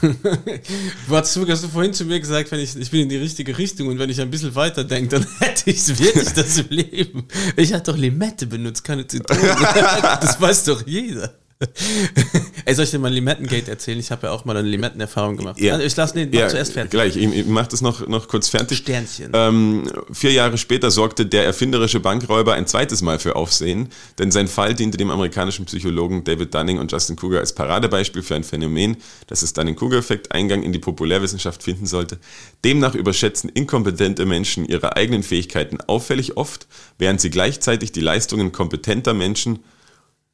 du, 1.08 1.16
hast 1.16 1.36
du 1.36 1.68
vorhin 1.68 1.92
zu 1.92 2.04
mir 2.04 2.20
gesagt, 2.20 2.50
wenn 2.50 2.60
ich, 2.60 2.76
ich 2.76 2.90
bin 2.90 3.02
in 3.02 3.08
die 3.08 3.16
richtige 3.16 3.56
Richtung 3.56 3.88
und 3.88 3.98
wenn 3.98 4.10
ich 4.10 4.20
ein 4.20 4.30
bisschen 4.30 4.54
weiter 4.54 4.84
denke, 4.84 5.18
dann 5.18 5.26
hätte 5.40 5.70
ich 5.70 5.86
wirklich 5.98 6.32
das 6.32 6.58
im 6.58 6.68
Leben. 6.70 7.26
Ich 7.56 7.72
hatte 7.72 7.92
doch 7.92 7.98
Limette 7.98 8.46
benutzt, 8.46 8.84
keine 8.84 9.06
Zitrone. 9.06 9.40
das 10.20 10.40
weiß 10.40 10.64
doch 10.64 10.86
jeder. 10.86 11.34
Ey, 12.66 12.74
soll 12.74 12.84
ich 12.84 12.90
dir 12.90 12.98
mal 12.98 13.12
Limettengate 13.12 13.70
erzählen? 13.70 13.98
Ich 13.98 14.10
habe 14.10 14.26
ja 14.26 14.32
auch 14.32 14.44
mal 14.44 14.56
eine 14.56 14.68
Limettenerfahrung 14.68 15.36
gemacht. 15.36 15.58
Ja. 15.58 15.74
Also 15.74 15.86
ich 15.86 15.96
lasse 15.96 16.14
den 16.14 16.32
ja, 16.32 16.48
zuerst 16.48 16.72
fertig. 16.72 16.90
Gleich, 16.90 17.16
ich, 17.16 17.32
ich 17.32 17.46
mache 17.46 17.68
das 17.68 17.80
noch, 17.80 18.06
noch 18.06 18.28
kurz 18.28 18.48
fertig. 18.48 18.78
Sternchen. 18.78 19.30
Ähm, 19.32 19.90
vier 20.12 20.32
Jahre 20.32 20.58
später 20.58 20.90
sorgte 20.90 21.24
der 21.24 21.44
erfinderische 21.44 22.00
Bankräuber 22.00 22.54
ein 22.54 22.66
zweites 22.66 23.00
Mal 23.00 23.18
für 23.18 23.36
Aufsehen, 23.36 23.88
denn 24.18 24.30
sein 24.30 24.48
Fall 24.48 24.74
diente 24.74 24.98
dem 24.98 25.10
amerikanischen 25.10 25.64
Psychologen 25.64 26.24
David 26.24 26.52
Dunning 26.54 26.78
und 26.78 26.92
Justin 26.92 27.16
Kruger 27.16 27.40
als 27.40 27.54
Paradebeispiel 27.54 28.22
für 28.22 28.34
ein 28.34 28.44
Phänomen, 28.44 28.98
das 29.26 29.40
das 29.40 29.54
Dunning-Kruger-Effekt 29.54 30.32
Eingang 30.32 30.62
in 30.62 30.72
die 30.72 30.78
Populärwissenschaft 30.78 31.62
finden 31.62 31.86
sollte. 31.86 32.18
Demnach 32.64 32.94
überschätzen 32.94 33.48
inkompetente 33.48 34.26
Menschen 34.26 34.66
ihre 34.66 34.96
eigenen 34.96 35.22
Fähigkeiten 35.22 35.78
auffällig 35.80 36.36
oft, 36.36 36.66
während 36.98 37.20
sie 37.20 37.30
gleichzeitig 37.30 37.92
die 37.92 38.00
Leistungen 38.00 38.52
kompetenter 38.52 39.14
Menschen 39.14 39.60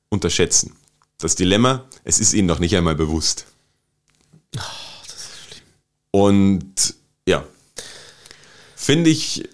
unterschätzen. 0.09 0.75
Das 1.23 1.37
Dilemma, 1.37 1.85
es 2.03 2.19
ist 2.19 2.35
ihnen 2.35 2.49
noch 2.49 2.59
nicht 2.59 2.77
einmal 2.77 2.97
bewusst. 2.97 3.47
Oh, 4.57 4.61
das 5.07 5.15
ist 5.15 5.31
schlimm. 5.47 5.63
Und 6.11 6.95
ja, 7.29 7.45
finde 8.75 9.09
ich, 9.09 9.49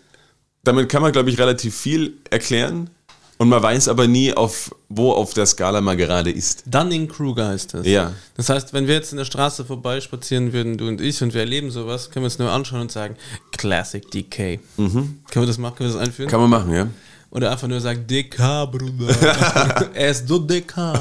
damit 0.65 0.89
kann 0.89 1.03
man, 1.03 1.13
glaube 1.13 1.29
ich, 1.29 1.39
relativ 1.39 1.77
viel 1.77 2.15
erklären. 2.31 2.89
Und 3.37 3.51
man 3.51 3.63
weiß 3.63 3.89
aber 3.89 4.09
nie, 4.09 4.33
auf, 4.33 4.75
wo 4.89 5.13
auf 5.13 5.35
der 5.35 5.45
Skala 5.45 5.83
man 5.83 5.99
gerade 5.99 6.31
ist. 6.31 6.65
Dunning-Kruger 6.67 7.49
heißt 7.49 7.75
das. 7.75 7.87
Ja. 7.87 8.15
Das 8.35 8.49
heißt, 8.49 8.73
wenn 8.73 8.87
wir 8.87 8.95
jetzt 8.95 9.13
in 9.13 9.19
der 9.19 9.27
Straße 9.27 9.67
vorbeispazieren 9.67 10.55
würden, 10.55 10.79
du 10.79 10.89
und 10.89 11.03
ich, 11.03 11.23
und 11.23 11.35
wir 11.35 11.43
erleben 11.43 11.71
sowas, 11.71 12.11
können 12.11 12.25
wir 12.25 12.29
es 12.29 12.39
nur 12.39 12.51
anschauen 12.51 12.81
und 12.81 12.93
sagen, 12.93 13.15
Classic 13.53 14.11
DK. 14.11 14.59
Mhm. 14.79 15.21
Können 15.31 15.43
wir 15.43 15.47
das 15.47 15.59
machen? 15.59 15.77
Können 15.77 15.91
wir 15.91 15.99
das 15.99 16.09
einführen? 16.09 16.31
Kann 16.31 16.41
man 16.41 16.49
machen, 16.49 16.73
ja. 16.73 16.89
Oder 17.31 17.51
einfach 17.51 17.69
nur 17.69 17.81
sagt, 17.81 18.11
DK, 18.11 18.67
Bruder. 18.71 19.91
er 19.95 20.11
ist 20.11 20.29
so 20.29 20.39
DK. 20.39 21.01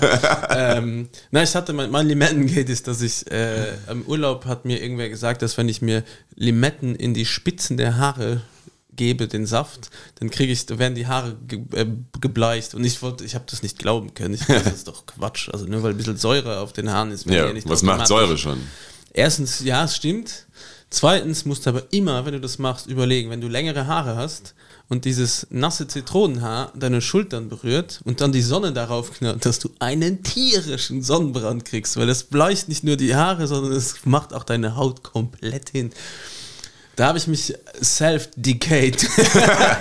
ähm, 0.50 1.10
na, 1.32 1.44
ich 1.44 1.56
hatte 1.56 1.74
mein, 1.74 1.90
mein 1.90 2.08
Limettengate 2.08 2.72
ist, 2.72 2.88
dass 2.88 3.02
ich 3.02 3.30
äh, 3.32 3.74
im 3.90 4.04
Urlaub 4.04 4.46
hat 4.46 4.66
mir 4.66 4.82
irgendwer 4.82 5.10
gesagt, 5.10 5.42
dass 5.42 5.58
wenn 5.58 5.70
ich 5.70 5.82
mir 5.82 6.04
Limetten 6.36 6.96
in 6.96 7.14
die 7.14 7.26
Spitzen 7.26 7.78
der 7.78 7.98
Haare 7.98 8.42
gebe, 8.98 9.28
den 9.28 9.46
Saft, 9.46 9.90
dann 10.16 10.30
kriege 10.30 10.52
ich, 10.52 10.68
werden 10.68 10.96
die 10.96 11.08
Haare 11.08 11.38
ge, 11.48 11.62
äh, 11.74 11.86
gebleicht. 12.20 12.76
Und 12.76 12.84
ich 12.84 13.02
wollte, 13.02 13.24
ich 13.24 13.36
habe 13.36 13.46
das 13.48 13.64
nicht 13.64 13.80
glauben 13.80 14.14
können. 14.14 14.34
Ich 14.34 14.42
dachte, 14.42 14.64
das 14.66 14.74
ist 14.74 14.88
doch 14.90 15.06
Quatsch. 15.06 15.50
Also 15.54 15.66
nur 15.66 15.84
weil 15.84 15.92
ein 15.92 15.98
bisschen 15.98 16.18
Säure 16.18 16.60
auf 16.60 16.74
den 16.74 16.92
Haaren 16.92 17.12
ist. 17.12 17.26
Ja, 17.30 17.50
was 17.66 17.84
macht 17.84 18.08
Säure 18.08 18.38
schon? 18.38 18.60
Erstens, 19.14 19.62
ja, 19.64 19.86
es 19.86 19.96
stimmt. 19.96 20.48
Zweitens 20.90 21.46
musst 21.46 21.66
du 21.66 21.70
aber 21.70 21.84
immer, 21.92 22.26
wenn 22.26 22.34
du 22.34 22.42
das 22.42 22.60
machst, 22.60 22.88
überlegen, 22.88 23.30
wenn 23.30 23.42
du 23.42 23.48
längere 23.48 23.88
Haare 23.88 24.16
hast, 24.16 24.56
und 24.90 25.06
dieses 25.06 25.48
nasse 25.50 25.88
Zitronenhaar 25.88 26.72
deine 26.76 27.02
Schultern 27.02 27.50
berührt 27.50 28.02
und 28.06 28.22
dann 28.22 28.32
die 28.32 28.42
Sonne 28.42 28.72
darauf 28.72 29.12
knallt, 29.12 29.46
dass 29.46 29.60
du 29.60 29.70
einen 29.80 30.24
tierischen 30.24 31.02
Sonnenbrand 31.02 31.66
kriegst, 31.66 31.98
weil 31.98 32.10
es 32.10 32.24
bleicht 32.24 32.70
nicht 32.70 32.84
nur 32.84 32.96
die 32.96 33.16
Haare, 33.16 33.48
sondern 33.48 33.74
es 33.74 34.06
macht 34.06 34.34
auch 34.34 34.44
deine 34.44 34.76
Haut 34.76 35.04
komplett 35.04 35.70
hin. 35.70 35.92
Da 36.98 37.08
habe 37.10 37.18
ich 37.20 37.28
mich 37.28 37.54
self-decayed. 37.80 39.08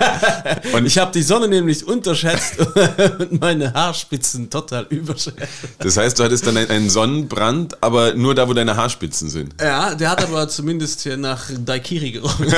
und 0.75 0.85
ich 0.85 0.99
habe 0.99 1.13
die 1.13 1.23
Sonne 1.23 1.49
nämlich 1.49 1.89
unterschätzt 1.89 2.59
und 3.19 3.41
meine 3.41 3.73
Haarspitzen 3.73 4.51
total 4.51 4.85
überschätzt. 4.91 5.41
Das 5.79 5.97
heißt, 5.97 6.19
du 6.19 6.25
hattest 6.25 6.47
dann 6.47 6.59
einen 6.59 6.91
Sonnenbrand, 6.91 7.83
aber 7.83 8.13
nur 8.13 8.35
da, 8.35 8.47
wo 8.47 8.53
deine 8.53 8.77
Haarspitzen 8.77 9.31
sind. 9.31 9.55
Ja, 9.59 9.95
der 9.95 10.11
hat 10.11 10.23
aber 10.23 10.47
zumindest 10.51 11.01
hier 11.01 11.17
nach 11.17 11.47
Daikiri 11.59 12.13
gerochen. 12.13 12.49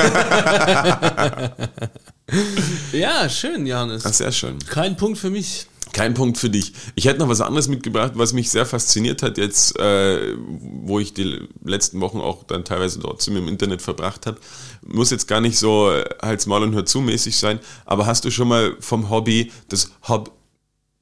ja, 2.91 3.29
schön, 3.29 3.65
Janis. 3.65 4.05
Ach, 4.05 4.11
sehr 4.11 4.33
schön. 4.33 4.59
Kein 4.67 4.97
Punkt 4.97 5.19
für 5.19 5.29
mich. 5.29 5.67
Kein 5.91 6.13
Punkt 6.13 6.37
für 6.37 6.49
dich. 6.49 6.73
Ich 6.95 7.05
hätte 7.05 7.19
noch 7.19 7.29
was 7.29 7.41
anderes 7.41 7.67
mitgebracht, 7.67 8.13
was 8.15 8.33
mich 8.33 8.51
sehr 8.51 8.65
fasziniert 8.65 9.23
hat 9.23 9.37
jetzt, 9.37 9.77
äh, 9.79 10.35
wo 10.37 10.99
ich 10.99 11.13
die 11.13 11.47
letzten 11.63 11.99
Wochen 12.01 12.19
auch 12.19 12.43
dann 12.43 12.63
teilweise 12.63 12.99
trotzdem 12.99 13.37
im 13.37 13.47
Internet 13.47 13.81
verbracht 13.81 14.25
habe. 14.27 14.39
Muss 14.85 15.09
jetzt 15.09 15.27
gar 15.27 15.41
nicht 15.41 15.57
so 15.57 15.91
äh, 15.91 16.05
Hals, 16.21 16.45
Maul 16.45 16.63
und 16.63 16.75
Hör 16.75 16.85
zu 16.85 17.01
mäßig 17.01 17.37
sein, 17.37 17.59
aber 17.85 18.05
hast 18.05 18.23
du 18.25 18.31
schon 18.31 18.47
mal 18.47 18.75
vom 18.79 19.09
Hobby 19.09 19.51
des, 19.71 19.91
Hob 20.07 20.31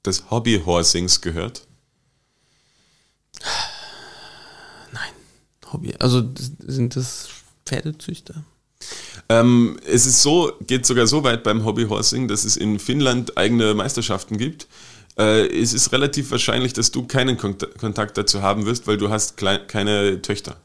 des 0.06 0.32
Hobby-Horsings 0.32 1.22
gehört? 1.22 1.68
Nein, 4.94 5.12
Hobby. 5.74 5.96
Also 6.00 6.24
sind 6.66 6.96
das 6.96 7.28
Pferdezüchter? 7.66 8.46
Ähm, 9.30 9.80
es 9.86 10.06
ist 10.06 10.22
so, 10.22 10.54
geht 10.66 10.86
sogar 10.86 11.08
so 11.08 11.24
weit 11.24 11.44
beim 11.44 11.66
Hobbyhorsing, 11.66 12.28
dass 12.28 12.46
es 12.46 12.56
in 12.56 12.80
Finnland 12.80 13.38
eigene 13.38 13.74
Meisterschaften 13.74 14.38
gibt. 14.38 14.68
Äh, 15.18 15.48
es 15.48 15.74
ist 15.74 15.92
relativ 15.92 16.32
wahrscheinlich, 16.32 16.74
dass 16.74 16.92
du 16.92 17.06
keinen 17.06 17.38
Kontakt 17.38 18.18
dazu 18.18 18.42
haben 18.42 18.66
wirst, 18.66 18.88
weil 18.88 18.98
du 18.98 19.10
hast 19.10 19.36
keine 19.38 20.22
Töchter. 20.22 20.58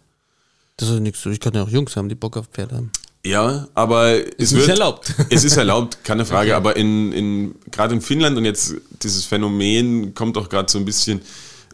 Das 0.76 0.88
ist 0.88 1.00
nichts. 1.00 1.24
Ich 1.26 1.40
kann 1.40 1.54
ja 1.54 1.62
auch 1.62 1.68
Jungs 1.68 1.96
haben, 1.96 2.08
die 2.08 2.14
Bock 2.14 2.36
auf 2.36 2.46
Pferde 2.46 2.76
haben. 2.76 2.92
Ja, 3.24 3.68
aber 3.74 4.14
es 4.38 4.52
ist 4.52 4.56
wird, 4.56 4.68
erlaubt. 4.68 5.14
Es 5.30 5.44
ist 5.44 5.56
erlaubt, 5.56 6.02
keine 6.02 6.24
Frage. 6.24 6.50
Okay. 6.50 6.56
Aber 6.56 6.76
in, 6.76 7.12
in 7.12 7.54
gerade 7.70 7.94
in 7.94 8.00
Finnland 8.00 8.36
und 8.36 8.44
jetzt 8.44 8.74
dieses 9.02 9.24
Phänomen 9.24 10.14
kommt 10.14 10.36
auch 10.36 10.48
gerade 10.48 10.70
so 10.70 10.78
ein 10.78 10.84
bisschen 10.84 11.20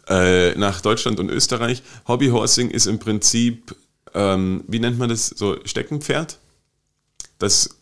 äh, 0.07 0.53
nach 0.55 0.81
Deutschland 0.81 1.19
und 1.19 1.29
Österreich. 1.29 1.81
Hobbyhorsing 2.07 2.69
ist 2.69 2.85
im 2.85 2.99
Prinzip, 2.99 3.75
ähm, 4.13 4.63
wie 4.67 4.79
nennt 4.79 4.97
man 4.97 5.09
das, 5.09 5.27
so 5.27 5.57
Steckenpferd? 5.65 6.39
dass 7.39 7.77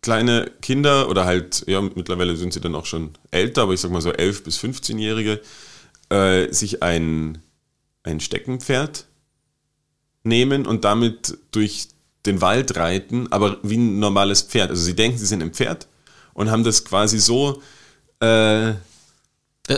kleine 0.00 0.50
Kinder 0.60 1.08
oder 1.08 1.24
halt, 1.24 1.64
ja, 1.68 1.80
mittlerweile 1.80 2.36
sind 2.36 2.52
sie 2.52 2.60
dann 2.60 2.74
auch 2.74 2.86
schon 2.86 3.10
älter, 3.30 3.62
aber 3.62 3.74
ich 3.74 3.80
sag 3.80 3.90
mal 3.90 4.00
so 4.00 4.10
11- 4.10 4.42
bis 4.42 4.58
15-Jährige, 4.58 5.40
äh, 6.08 6.52
sich 6.52 6.82
ein, 6.82 7.42
ein 8.02 8.20
Steckenpferd 8.20 9.06
nehmen 10.24 10.66
und 10.66 10.84
damit 10.84 11.38
durch 11.52 11.88
den 12.26 12.40
Wald 12.40 12.76
reiten, 12.76 13.30
aber 13.30 13.58
wie 13.62 13.76
ein 13.76 13.98
normales 13.98 14.42
Pferd. 14.42 14.70
Also 14.70 14.82
sie 14.82 14.96
denken, 14.96 15.18
sie 15.18 15.26
sind 15.26 15.42
ein 15.42 15.52
Pferd 15.52 15.86
und 16.34 16.50
haben 16.50 16.64
das 16.64 16.84
quasi 16.84 17.18
so. 17.18 17.62
Äh, 18.20 18.74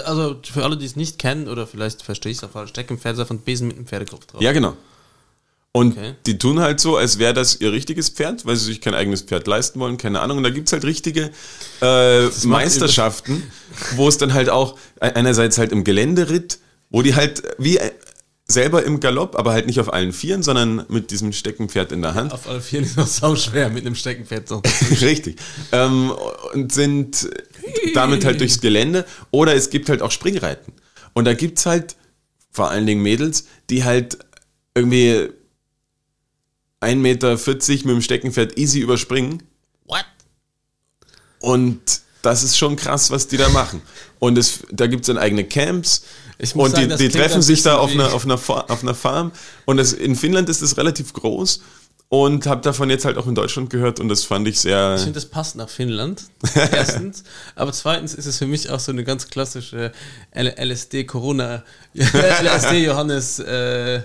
also 0.04 0.40
für 0.42 0.62
alle, 0.62 0.76
die 0.76 0.86
es 0.86 0.96
nicht 0.96 1.18
kennen, 1.18 1.48
oder 1.48 1.66
vielleicht 1.66 2.02
verstehe 2.02 2.30
ich 2.30 2.38
es 2.38 2.44
auch 2.44 2.50
falsch, 2.50 2.70
Steckenpferd 2.70 3.14
ist 3.14 3.20
auf 3.20 3.30
ein 3.30 3.40
Besen 3.40 3.66
mit 3.66 3.76
einem 3.76 3.86
Pferdekopf 3.86 4.26
drauf. 4.26 4.42
Ja, 4.42 4.52
genau. 4.52 4.76
Und 5.72 5.96
okay. 5.96 6.14
die 6.26 6.36
tun 6.36 6.58
halt 6.58 6.80
so, 6.80 6.96
als 6.96 7.18
wäre 7.20 7.32
das 7.32 7.60
ihr 7.60 7.72
richtiges 7.72 8.08
Pferd, 8.08 8.44
weil 8.44 8.56
sie 8.56 8.64
sich 8.64 8.80
kein 8.80 8.94
eigenes 8.94 9.22
Pferd 9.22 9.46
leisten 9.46 9.78
wollen, 9.78 9.98
keine 9.98 10.20
Ahnung. 10.20 10.38
Und 10.38 10.42
da 10.42 10.50
gibt 10.50 10.66
es 10.66 10.72
halt 10.72 10.84
richtige 10.84 11.30
äh, 11.80 12.26
Meisterschaften, 12.44 13.44
wo 13.94 14.08
es 14.08 14.18
dann 14.18 14.34
halt 14.34 14.50
auch 14.50 14.76
einerseits 14.98 15.58
halt 15.58 15.70
im 15.70 15.84
Geländeritt, 15.84 16.58
wo 16.90 17.02
die 17.02 17.14
halt 17.14 17.44
wie 17.58 17.76
äh, 17.76 17.92
selber 18.48 18.82
im 18.82 18.98
Galopp, 18.98 19.36
aber 19.38 19.52
halt 19.52 19.66
nicht 19.66 19.78
auf 19.78 19.92
allen 19.92 20.12
Vieren, 20.12 20.42
sondern 20.42 20.84
mit 20.88 21.12
diesem 21.12 21.32
Steckenpferd 21.32 21.92
in 21.92 22.02
der 22.02 22.14
Hand. 22.14 22.32
Auf 22.32 22.48
allen 22.48 22.60
Vieren 22.60 22.84
ist 22.84 22.98
auch 22.98 23.06
sau 23.06 23.36
schwer 23.36 23.70
mit 23.70 23.86
einem 23.86 23.94
Steckenpferd. 23.94 24.48
So. 24.48 24.62
Richtig. 25.00 25.36
Ähm, 25.70 26.12
und 26.52 26.72
sind 26.72 27.30
damit 27.94 28.24
halt 28.24 28.40
durchs 28.40 28.60
Gelände. 28.60 29.04
Oder 29.30 29.54
es 29.54 29.70
gibt 29.70 29.88
halt 29.88 30.02
auch 30.02 30.10
Springreiten. 30.10 30.72
Und 31.12 31.26
da 31.26 31.34
gibt 31.34 31.58
es 31.58 31.66
halt 31.66 31.94
vor 32.50 32.70
allen 32.70 32.86
Dingen 32.86 33.02
Mädels, 33.02 33.46
die 33.70 33.84
halt 33.84 34.18
irgendwie 34.74 35.30
1,40 36.80 36.96
Meter 36.96 37.36
mit 37.36 37.86
dem 37.86 38.02
Steckenpferd 38.02 38.58
easy 38.58 38.80
überspringen. 38.80 39.42
What? 39.86 40.04
Und 41.40 41.80
das 42.22 42.42
ist 42.42 42.56
schon 42.56 42.76
krass, 42.76 43.10
was 43.10 43.28
die 43.28 43.36
da 43.36 43.48
machen. 43.48 43.82
Und 44.18 44.38
es, 44.38 44.60
da 44.70 44.86
gibt 44.86 45.02
es 45.02 45.06
dann 45.06 45.18
eigene 45.18 45.44
Camps. 45.44 46.04
und 46.54 46.72
sagen, 46.72 46.90
die, 46.90 46.96
die 46.96 47.08
treffen 47.08 47.42
sich 47.42 47.62
da 47.62 47.78
auf 47.78 47.92
einer, 47.92 48.12
auf, 48.12 48.24
einer, 48.24 48.34
auf 48.34 48.82
einer 48.82 48.94
Farm. 48.94 49.32
Und 49.64 49.78
das, 49.78 49.92
in 49.92 50.16
Finnland 50.16 50.48
ist 50.48 50.62
das 50.62 50.76
relativ 50.76 51.12
groß. 51.12 51.60
Und 52.12 52.48
habe 52.48 52.60
davon 52.60 52.90
jetzt 52.90 53.04
halt 53.04 53.18
auch 53.18 53.28
in 53.28 53.36
Deutschland 53.36 53.70
gehört 53.70 54.00
und 54.00 54.08
das 54.08 54.24
fand 54.24 54.48
ich 54.48 54.58
sehr. 54.58 54.96
Ich 54.96 55.02
finde, 55.02 55.14
das 55.14 55.26
passt 55.26 55.54
nach 55.54 55.68
Finnland. 55.68 56.24
Erstens. 56.54 57.22
aber 57.54 57.72
zweitens 57.72 58.14
ist 58.14 58.26
es 58.26 58.36
für 58.38 58.48
mich 58.48 58.68
auch 58.68 58.80
so 58.80 58.90
eine 58.90 59.04
ganz 59.04 59.28
klassische 59.28 59.92
LSD-Corona, 60.34 61.62
LSD-Johannes. 61.94 63.38
Äh, 63.50 64.00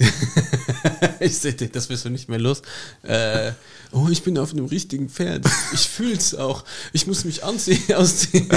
ich 1.20 1.38
sehe 1.38 1.52
das 1.52 1.90
wirst 1.90 2.04
du 2.04 2.10
nicht 2.10 2.28
mehr 2.28 2.38
los. 2.38 2.62
Äh, 3.02 3.52
oh, 3.92 4.08
ich 4.10 4.22
bin 4.22 4.38
auf 4.38 4.52
einem 4.52 4.64
richtigen 4.64 5.10
Pferd. 5.10 5.44
Ich 5.74 5.88
fühle 5.88 6.14
es 6.14 6.34
auch. 6.34 6.64
Ich 6.92 7.06
muss 7.06 7.24
mich 7.24 7.44
anziehen, 7.44 7.82
ausziehen. 7.94 8.48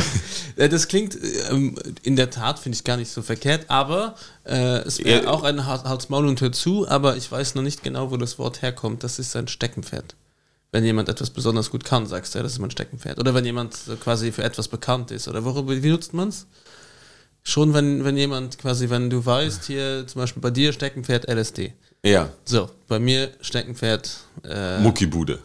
das 0.56 0.88
klingt 0.88 1.18
ähm, 1.50 1.76
in 2.04 2.16
der 2.16 2.30
Tat, 2.30 2.60
finde 2.60 2.78
ich 2.78 2.84
gar 2.84 2.98
nicht 2.98 3.12
so 3.12 3.22
verkehrt, 3.22 3.66
aber 3.70 4.16
äh, 4.46 4.80
es 4.80 5.04
wäre 5.04 5.24
ja. 5.24 5.30
auch 5.30 5.44
ein 5.44 5.66
Hals, 5.66 6.10
Maul 6.10 6.28
und 6.28 6.40
Hör 6.40 6.52
zu, 6.52 6.88
aber 6.88 7.18
ich 7.18 7.30
weiß 7.30 7.56
noch 7.56 7.64
nicht 7.64 7.84
genau, 7.84 8.12
wo 8.12 8.18
das 8.18 8.40
Wort 8.40 8.62
herkommt. 8.62 9.04
Das 9.04 9.20
ist 9.20 9.36
ein 9.36 9.48
Steckenpferd. 9.48 10.16
Wenn 10.72 10.86
jemand 10.86 11.10
etwas 11.10 11.30
besonders 11.30 11.70
gut 11.70 11.84
kann, 11.84 12.08
sagst 12.08 12.34
du, 12.34 12.40
ja, 12.40 12.44
das 12.44 12.54
ist 12.54 12.60
mein 12.60 12.72
Steckenpferd. 12.72 13.20
Oder 13.20 13.34
wenn 13.36 13.46
jemand 13.46 13.78
quasi 14.00 14.32
für 14.32 14.44
etwas 14.44 14.70
bekannt 14.70 15.12
ist. 15.12 15.28
Oder 15.28 15.44
worüber, 15.46 15.84
wie 15.84 15.90
nutzt 15.90 16.14
man 16.14 16.30
es? 16.30 16.48
Schon, 17.44 17.74
wenn, 17.74 18.06
wenn 18.06 18.16
jemand 18.16 18.58
quasi, 18.58 18.90
wenn 18.90 19.10
du 19.10 19.26
weißt, 19.26 19.66
hier 19.66 20.08
zum 20.08 20.22
Beispiel 20.22 20.42
bei 20.42 20.50
dir 20.50 20.72
Steckenpferd 20.72 21.30
LSD. 21.30 21.74
Ja. 22.06 22.30
So, 22.46 22.70
bei 22.88 23.00
mir 23.00 23.32
Steckenpferd. 23.42 24.18
Äh, 24.44 24.80
Muckibude. 24.80 25.40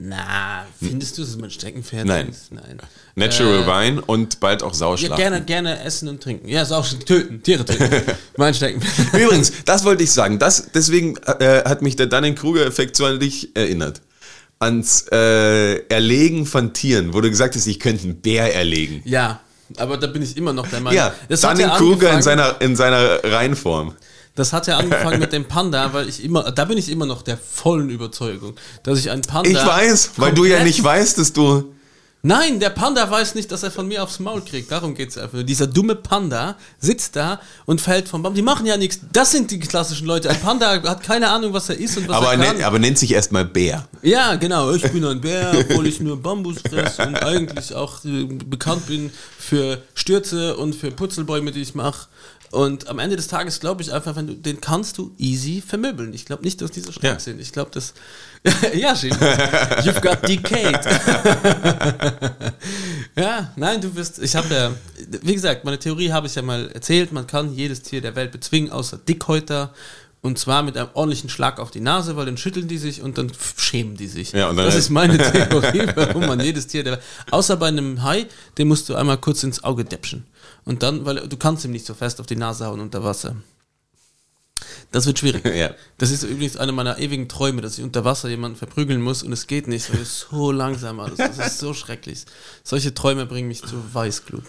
Na, 0.00 0.64
findest 0.78 1.18
du, 1.18 1.22
es 1.22 1.36
mein 1.36 1.50
Steckenpferd 1.50 2.06
Nein. 2.06 2.32
Nein. 2.50 2.78
Natural 3.16 3.64
äh, 3.64 3.66
Wein 3.66 3.98
und 3.98 4.38
bald 4.38 4.62
auch 4.62 4.72
Sauschlachten. 4.72 5.18
Ja, 5.18 5.30
gerne, 5.30 5.44
gerne 5.44 5.82
essen 5.82 6.08
und 6.08 6.22
trinken. 6.22 6.48
Ja, 6.48 6.64
Sauschlachten, 6.64 7.04
töten, 7.04 7.42
Tiere 7.42 7.64
töten. 7.64 8.02
mein 8.36 8.54
Steckenpferd. 8.54 9.20
Übrigens, 9.20 9.52
das 9.64 9.84
wollte 9.84 10.04
ich 10.04 10.12
sagen. 10.12 10.38
Das, 10.38 10.70
deswegen 10.72 11.16
äh, 11.40 11.64
hat 11.64 11.82
mich 11.82 11.96
der 11.96 12.06
Dunning-Kruger-Effekt 12.06 12.94
so 12.94 13.06
an 13.06 13.18
dich 13.18 13.56
erinnert. 13.56 14.00
Ans 14.60 15.06
äh, 15.10 15.78
Erlegen 15.88 16.46
von 16.46 16.72
Tieren, 16.74 17.12
wo 17.12 17.20
du 17.20 17.28
gesagt 17.28 17.56
hast, 17.56 17.66
ich 17.66 17.80
könnte 17.80 18.04
einen 18.04 18.20
Bär 18.20 18.54
erlegen. 18.54 19.02
Ja, 19.04 19.40
aber 19.76 19.96
da 19.96 20.06
bin 20.06 20.22
ich 20.22 20.36
immer 20.36 20.52
noch 20.52 20.66
der 20.68 20.80
Meinung. 20.80 20.96
Ja, 20.96 21.12
das 21.28 21.40
Dunning 21.42 21.68
Kruger 21.70 22.12
in 22.12 22.22
seiner, 22.22 22.60
in 22.60 22.76
seiner 22.76 23.22
Reihenform. 23.24 23.94
Das 24.34 24.52
hat 24.52 24.66
ja 24.68 24.78
angefangen 24.78 25.18
mit 25.18 25.32
dem 25.34 25.46
Panda, 25.46 25.92
weil 25.92 26.08
ich 26.08 26.24
immer, 26.24 26.50
da 26.52 26.64
bin 26.64 26.78
ich 26.78 26.90
immer 26.90 27.06
noch 27.06 27.22
der 27.22 27.36
vollen 27.36 27.90
Überzeugung, 27.90 28.54
dass 28.84 28.98
ich 28.98 29.10
einen 29.10 29.22
Panda. 29.22 29.50
Ich 29.50 29.56
weiß, 29.56 30.12
weil 30.16 30.32
du 30.32 30.44
ja 30.44 30.62
nicht 30.62 30.82
weißt, 30.82 31.18
dass 31.18 31.32
du. 31.32 31.74
Nein, 32.22 32.58
der 32.58 32.70
Panda 32.70 33.08
weiß 33.08 33.36
nicht, 33.36 33.52
dass 33.52 33.62
er 33.62 33.70
von 33.70 33.86
mir 33.86 34.02
aufs 34.02 34.18
Maul 34.18 34.42
kriegt. 34.42 34.72
Darum 34.72 34.96
geht 34.96 35.10
es 35.10 35.18
einfach. 35.18 35.44
Dieser 35.44 35.68
dumme 35.68 35.94
Panda 35.94 36.56
sitzt 36.80 37.14
da 37.14 37.40
und 37.64 37.80
fällt 37.80 38.08
vom 38.08 38.22
Baum. 38.22 38.34
Die 38.34 38.42
machen 38.42 38.66
ja 38.66 38.76
nichts. 38.76 38.98
Das 39.12 39.30
sind 39.30 39.52
die 39.52 39.60
klassischen 39.60 40.06
Leute. 40.06 40.28
Ein 40.28 40.40
Panda 40.40 40.82
hat 40.82 41.02
keine 41.04 41.28
Ahnung, 41.28 41.52
was 41.52 41.68
er 41.68 41.78
ist 41.78 41.96
und 41.96 42.08
was 42.08 42.16
aber 42.16 42.32
er 42.32 42.38
kann. 42.38 42.56
Nennt, 42.56 42.64
aber 42.64 42.80
nennt 42.80 42.98
sich 42.98 43.12
erstmal 43.12 43.44
Bär. 43.44 43.86
Ja, 44.02 44.34
genau. 44.34 44.72
Ich 44.72 44.82
bin 44.90 45.04
ein 45.04 45.20
Bär, 45.20 45.52
obwohl 45.60 45.86
ich 45.86 46.00
nur 46.00 46.20
Bambus 46.20 46.58
fresse 46.60 47.06
und 47.06 47.22
eigentlich 47.22 47.72
auch 47.72 48.04
äh, 48.04 48.24
bekannt 48.24 48.88
bin 48.88 49.12
für 49.38 49.80
Stürze 49.94 50.56
und 50.56 50.74
für 50.74 50.90
Putzelbäume, 50.90 51.52
die 51.52 51.62
ich 51.62 51.76
mache. 51.76 52.08
Und 52.50 52.88
am 52.88 52.98
Ende 52.98 53.16
des 53.16 53.28
Tages 53.28 53.60
glaube 53.60 53.82
ich 53.82 53.92
einfach, 53.92 54.16
wenn 54.16 54.26
du 54.26 54.34
den 54.34 54.60
kannst 54.60 54.96
du 54.96 55.14
easy 55.18 55.62
vermöbeln. 55.64 56.14
Ich 56.14 56.24
glaube 56.24 56.42
nicht, 56.42 56.60
dass 56.62 56.70
die 56.70 56.80
so 56.80 56.92
stark 56.92 57.04
ja. 57.14 57.18
sind. 57.18 57.40
Ich 57.40 57.52
glaube, 57.52 57.70
das. 57.72 57.92
ja, 58.74 58.94
Jim. 58.94 59.12
You've 59.12 60.00
got 60.00 60.26
decayed. 60.26 60.78
ja, 63.16 63.52
nein, 63.56 63.80
du 63.80 63.94
wirst, 63.94 64.18
ich 64.20 64.34
habe 64.34 64.54
ja, 64.54 64.72
wie 65.22 65.34
gesagt, 65.34 65.64
meine 65.64 65.78
Theorie 65.78 66.12
habe 66.12 66.26
ich 66.26 66.34
ja 66.34 66.42
mal 66.42 66.70
erzählt, 66.70 67.12
man 67.12 67.26
kann 67.26 67.54
jedes 67.54 67.82
Tier 67.82 68.00
der 68.00 68.16
Welt 68.16 68.32
bezwingen, 68.32 68.70
außer 68.70 68.96
Dickhäuter. 68.96 69.74
Und 70.20 70.38
zwar 70.38 70.62
mit 70.64 70.76
einem 70.76 70.88
ordentlichen 70.94 71.30
Schlag 71.30 71.60
auf 71.60 71.70
die 71.70 71.80
Nase, 71.80 72.16
weil 72.16 72.26
dann 72.26 72.36
schütteln 72.36 72.66
die 72.66 72.78
sich 72.78 73.02
und 73.02 73.18
dann 73.18 73.30
schämen 73.56 73.96
die 73.96 74.08
sich. 74.08 74.32
Ja, 74.32 74.52
das 74.52 74.74
ist 74.74 74.90
meine 74.90 75.16
Theorie, 75.16 75.86
warum 75.94 76.26
man 76.26 76.40
jedes 76.40 76.66
Tier 76.66 76.82
der. 76.82 77.00
Außer 77.30 77.56
bei 77.56 77.68
einem 77.68 78.02
Hai, 78.02 78.26
den 78.58 78.66
musst 78.66 78.88
du 78.88 78.96
einmal 78.96 79.18
kurz 79.18 79.44
ins 79.44 79.62
Auge 79.62 79.84
däpschen. 79.84 80.26
Und 80.64 80.82
dann, 80.82 81.06
weil 81.06 81.28
du 81.28 81.36
kannst 81.36 81.64
ihm 81.64 81.70
nicht 81.70 81.86
so 81.86 81.94
fest 81.94 82.20
auf 82.20 82.26
die 82.26 82.36
Nase 82.36 82.66
hauen 82.66 82.80
unter 82.80 83.04
Wasser. 83.04 83.36
Das 84.90 85.06
wird 85.06 85.18
schwierig. 85.18 85.44
ja. 85.54 85.74
Das 85.98 86.10
ist 86.10 86.22
übrigens 86.22 86.56
eine 86.56 86.72
meiner 86.72 86.98
ewigen 86.98 87.28
Träume, 87.28 87.60
dass 87.60 87.78
ich 87.78 87.84
unter 87.84 88.04
Wasser 88.04 88.28
jemanden 88.28 88.56
verprügeln 88.56 89.00
muss 89.00 89.22
und 89.22 89.32
es 89.32 89.46
geht 89.46 89.68
nicht, 89.68 89.92
weil 89.92 90.00
es 90.00 90.26
so 90.30 90.50
langsam 90.50 91.00
alles. 91.00 91.18
Das 91.18 91.38
ist 91.38 91.58
so 91.58 91.74
schrecklich. 91.74 92.24
Solche 92.64 92.94
Träume 92.94 93.26
bringen 93.26 93.48
mich 93.48 93.62
zu 93.62 93.76
Weißglut. 93.94 94.44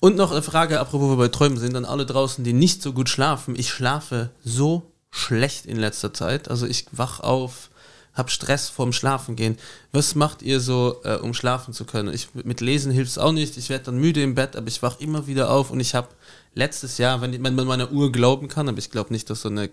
Und 0.00 0.16
noch 0.16 0.32
eine 0.32 0.42
Frage, 0.42 0.80
apropos 0.80 1.10
wir 1.10 1.16
bei 1.16 1.28
Träumen 1.28 1.58
sind, 1.58 1.76
an 1.76 1.84
alle 1.84 2.06
draußen, 2.06 2.44
die 2.44 2.52
nicht 2.52 2.82
so 2.82 2.92
gut 2.92 3.08
schlafen. 3.08 3.54
Ich 3.58 3.70
schlafe 3.70 4.30
so 4.44 4.90
schlecht 5.10 5.66
in 5.66 5.76
letzter 5.76 6.12
Zeit. 6.12 6.50
Also 6.50 6.66
ich 6.66 6.86
wach 6.92 7.20
auf, 7.20 7.70
habe 8.14 8.30
Stress 8.30 8.68
vorm 8.68 8.92
Schlafen 8.92 9.36
gehen. 9.36 9.58
Was 9.92 10.14
macht 10.14 10.42
ihr 10.42 10.60
so, 10.60 11.00
äh, 11.04 11.16
um 11.16 11.34
schlafen 11.34 11.74
zu 11.74 11.84
können? 11.84 12.12
Ich, 12.12 12.28
mit 12.34 12.60
Lesen 12.60 12.92
hilft 12.92 13.12
es 13.12 13.18
auch 13.18 13.32
nicht. 13.32 13.56
Ich 13.56 13.68
werde 13.68 13.84
dann 13.84 13.98
müde 13.98 14.22
im 14.22 14.34
Bett, 14.34 14.56
aber 14.56 14.68
ich 14.68 14.82
wach 14.82 15.00
immer 15.00 15.26
wieder 15.26 15.50
auf 15.50 15.70
und 15.70 15.80
ich 15.80 15.94
habe 15.94 16.08
letztes 16.54 16.98
Jahr, 16.98 17.20
wenn 17.20 17.40
man 17.40 17.54
meiner 17.54 17.92
Uhr 17.92 18.10
glauben 18.12 18.48
kann, 18.48 18.68
aber 18.68 18.78
ich 18.78 18.90
glaube 18.90 19.12
nicht, 19.12 19.30
dass 19.30 19.42
so 19.42 19.48
eine 19.48 19.70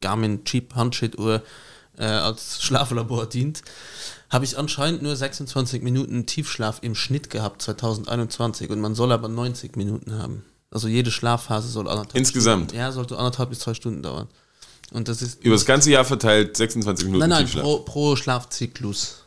Garmin 0.00 0.44
Cheap 0.44 0.74
Handshit 0.74 1.18
Uhr 1.18 1.42
äh, 1.98 2.04
als 2.04 2.62
Schlaflabor 2.62 3.26
dient, 3.26 3.62
habe 4.30 4.44
ich 4.44 4.58
anscheinend 4.58 5.02
nur 5.02 5.14
26 5.14 5.82
Minuten 5.82 6.26
Tiefschlaf 6.26 6.78
im 6.82 6.94
Schnitt 6.94 7.30
gehabt 7.30 7.62
2021 7.62 8.70
und 8.70 8.80
man 8.80 8.94
soll 8.94 9.12
aber 9.12 9.28
90 9.28 9.76
Minuten 9.76 10.18
haben. 10.18 10.44
Also 10.70 10.88
jede 10.88 11.10
Schlafphase 11.10 11.68
soll 11.68 11.88
anderthalb 11.88 12.16
Insgesamt? 12.16 12.70
Stunden, 12.70 12.76
ja, 12.76 12.90
sollte 12.90 13.16
anderthalb 13.16 13.50
bis 13.50 13.60
zwei 13.60 13.74
Stunden 13.74 14.02
dauern. 14.02 14.28
Und 14.92 15.08
das 15.08 15.22
ist 15.22 15.42
über 15.42 15.54
das 15.54 15.64
ganze 15.64 15.90
Jahr 15.90 16.04
verteilt 16.04 16.56
26 16.56 17.06
Minuten 17.06 17.20
nein, 17.20 17.30
nein, 17.30 17.40
Tiefschlaf. 17.44 17.62
Pro, 17.62 17.78
pro 17.80 18.16
Schlafzyklus. 18.16 19.23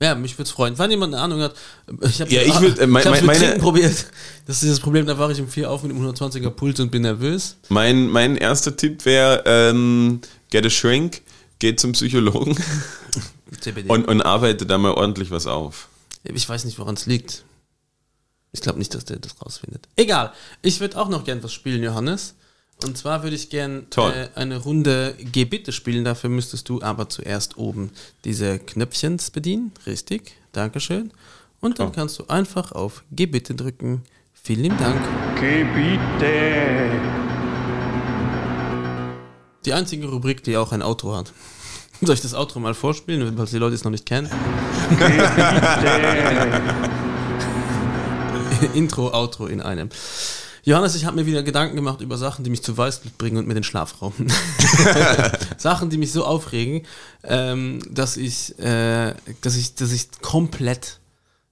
Ja, 0.00 0.14
mich 0.14 0.34
würde 0.34 0.44
es 0.44 0.50
freuen. 0.50 0.76
Wenn 0.78 0.90
jemand 0.90 1.14
eine 1.14 1.22
Ahnung 1.22 1.40
hat, 1.40 1.54
ich 2.02 2.20
habe 2.20 2.30
ja, 2.30 2.42
ich 2.42 2.60
würd, 2.60 2.78
äh, 2.78 2.86
mein, 2.86 3.14
ich 3.14 3.22
meine 3.22 3.58
probiert. 3.58 4.06
Das 4.46 4.62
ist 4.62 4.70
das 4.70 4.80
Problem, 4.80 5.06
da 5.06 5.18
wache 5.18 5.32
ich 5.32 5.40
um 5.40 5.48
vier 5.48 5.70
auf 5.70 5.82
mit 5.82 5.92
einem 5.92 6.06
120er 6.06 6.50
Puls 6.50 6.80
und 6.80 6.90
bin 6.90 7.02
nervös. 7.02 7.56
Mein, 7.68 8.08
mein 8.08 8.36
erster 8.36 8.76
Tipp 8.76 9.04
wäre, 9.04 9.42
ähm, 9.46 10.20
get 10.50 10.66
a 10.66 10.70
shrink, 10.70 11.22
geht 11.58 11.80
zum 11.80 11.92
Psychologen 11.92 12.56
und, 13.88 14.08
und 14.08 14.22
arbeite 14.22 14.66
da 14.66 14.78
mal 14.78 14.92
ordentlich 14.92 15.30
was 15.30 15.46
auf. 15.46 15.88
Ich 16.24 16.48
weiß 16.48 16.64
nicht, 16.64 16.78
woran 16.78 16.94
es 16.94 17.06
liegt. 17.06 17.44
Ich 18.52 18.60
glaube 18.60 18.78
nicht, 18.78 18.94
dass 18.94 19.04
der 19.04 19.18
das 19.18 19.40
rausfindet. 19.44 19.88
Egal. 19.96 20.32
Ich 20.62 20.80
würde 20.80 20.98
auch 20.98 21.08
noch 21.08 21.24
gern 21.24 21.42
was 21.42 21.52
spielen, 21.52 21.82
Johannes. 21.82 22.34
Und 22.84 22.98
zwar 22.98 23.22
würde 23.22 23.34
ich 23.34 23.48
gern 23.48 23.86
äh, 23.96 24.28
eine 24.34 24.58
Runde 24.58 25.14
Geh 25.18 25.44
bitte 25.44 25.72
spielen. 25.72 26.04
Dafür 26.04 26.28
müsstest 26.30 26.68
du 26.68 26.82
aber 26.82 27.08
zuerst 27.08 27.56
oben 27.56 27.90
diese 28.24 28.58
Knöpfchens 28.58 29.30
bedienen. 29.30 29.72
Richtig. 29.86 30.32
Dankeschön. 30.52 31.10
Und 31.60 31.78
dann 31.78 31.88
oh. 31.88 31.92
kannst 31.92 32.18
du 32.18 32.26
einfach 32.28 32.72
auf 32.72 33.02
Geh 33.10 33.26
bitte 33.26 33.54
drücken. 33.54 34.02
Vielen 34.34 34.62
lieben 34.64 34.78
Dank. 34.78 35.00
Geh 35.40 35.64
bitte. 35.64 36.90
Die 39.64 39.72
einzige 39.72 40.06
Rubrik, 40.08 40.44
die 40.44 40.58
auch 40.58 40.72
ein 40.72 40.82
Outro 40.82 41.16
hat. 41.16 41.32
Soll 42.02 42.14
ich 42.14 42.20
das 42.20 42.34
Outro 42.34 42.60
mal 42.60 42.74
vorspielen, 42.74 43.34
falls 43.36 43.50
die 43.50 43.58
Leute 43.58 43.74
es 43.74 43.84
noch 43.84 43.90
nicht 43.90 44.04
kennen? 44.04 44.28
Geh 44.90 44.96
bitte. 44.96 46.62
Intro, 48.74 49.10
Outro 49.14 49.46
in 49.46 49.62
einem. 49.62 49.88
Johannes, 50.64 50.94
ich 50.94 51.04
habe 51.04 51.16
mir 51.16 51.26
wieder 51.26 51.42
Gedanken 51.42 51.76
gemacht 51.76 52.00
über 52.00 52.16
Sachen, 52.16 52.42
die 52.42 52.50
mich 52.50 52.62
zu 52.62 52.76
Weißglut 52.76 53.18
bringen 53.18 53.36
und 53.36 53.46
mir 53.46 53.54
den 53.54 53.64
Schlaf 53.64 54.00
rauben. 54.00 54.32
Sachen, 55.58 55.90
die 55.90 55.98
mich 55.98 56.10
so 56.10 56.24
aufregen, 56.24 56.86
ähm, 57.22 57.80
dass, 57.90 58.16
ich, 58.16 58.58
äh, 58.58 59.14
dass, 59.42 59.56
ich, 59.56 59.74
dass 59.74 59.92
ich 59.92 60.08
komplett 60.22 61.00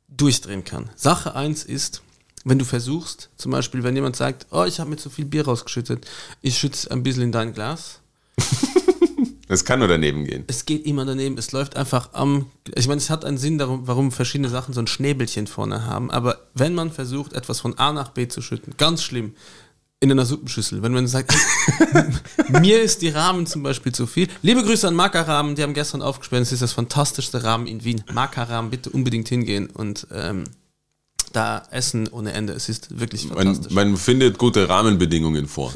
durchdrehen 0.09 0.65
kann. 0.65 0.89
Sache 0.97 1.35
1 1.35 1.65
ist, 1.65 2.01
wenn 2.45 2.59
du 2.59 2.65
versuchst, 2.65 3.29
zum 3.37 3.53
Beispiel, 3.53 3.83
wenn 3.83 3.95
jemand 3.95 4.17
sagt, 4.17 4.47
oh, 4.51 4.65
ich 4.65 4.81
habe 4.81 4.89
mir 4.89 4.97
zu 4.97 5.11
viel 5.11 5.27
Bier 5.27 5.45
rausgeschüttet, 5.45 6.07
ich 6.41 6.59
schütze 6.59 6.91
ein 6.91 7.03
bisschen 7.03 7.25
in 7.25 7.33
dein 7.33 7.53
Glas. 7.53 8.01
Es 9.53 9.65
kann 9.65 9.81
nur 9.81 9.89
daneben 9.89 10.25
gehen. 10.25 10.45
Es 10.47 10.65
geht 10.65 10.87
immer 10.87 11.05
daneben. 11.05 11.37
Es 11.37 11.53
läuft 11.53 11.77
einfach 11.77 12.11
am. 12.13 12.47
Ich 12.75 12.89
meine, 12.89 12.99
es 12.99 13.11
hat 13.11 13.25
einen 13.25 13.39
Sinn, 13.39 13.59
darum, 13.59 13.87
warum 13.87 14.11
verschiedene 14.11 14.49
Sachen 14.49 14.73
so 14.73 14.81
ein 14.81 14.87
Schnäbelchen 14.87 15.47
vorne 15.47 15.85
haben. 15.85 16.11
Aber 16.11 16.39
wenn 16.55 16.75
man 16.75 16.91
versucht, 16.91 17.35
etwas 17.35 17.61
von 17.61 17.79
A 17.79 17.93
nach 17.93 18.11
B 18.11 18.29
zu 18.29 18.41
schütten, 18.41 18.75
ganz 18.79 19.03
schlimm, 19.03 19.35
in 20.01 20.11
einer 20.11 20.27
Suppenschüssel. 20.27 20.83
Wenn 20.83 20.93
man 20.93 21.07
sagt, 21.07 21.33
mir 22.49 22.83
ist 22.83 23.03
die 23.03 23.11
Rahmen 23.11 23.47
zum 23.47 23.63
Beispiel 23.63 23.93
zu 23.93 24.07
viel. 24.07 24.29
Liebe 24.43 24.65
Grüße 24.65 24.89
an 24.89 24.95
Markerrahmen, 24.95 25.55
die 25.55 25.63
haben 25.63 25.75
gestern 25.75 26.03
aufgesperrt. 26.03 26.43
Es 26.43 26.51
ist 26.51 26.63
das 26.63 26.73
fantastischste 26.73 27.45
Rahmen 27.45 27.69
in 27.69 27.85
Wien. 27.85 28.03
Markerrahmen, 28.13 28.71
bitte 28.71 28.91
unbedingt 28.91 29.29
hingehen 29.29 29.69
und 29.69 30.09
ähm, 30.13 30.45
da 31.33 31.63
essen 31.71 32.09
ohne 32.09 32.33
Ende. 32.33 32.53
Es 32.53 32.69
ist 32.69 32.99
wirklich 32.99 33.29
fantastisch. 33.29 33.73
Man, 33.73 33.91
man 33.91 33.97
findet 33.97 34.39
gute 34.39 34.69
Rahmenbedingungen 34.69 35.47
vor. 35.47 35.73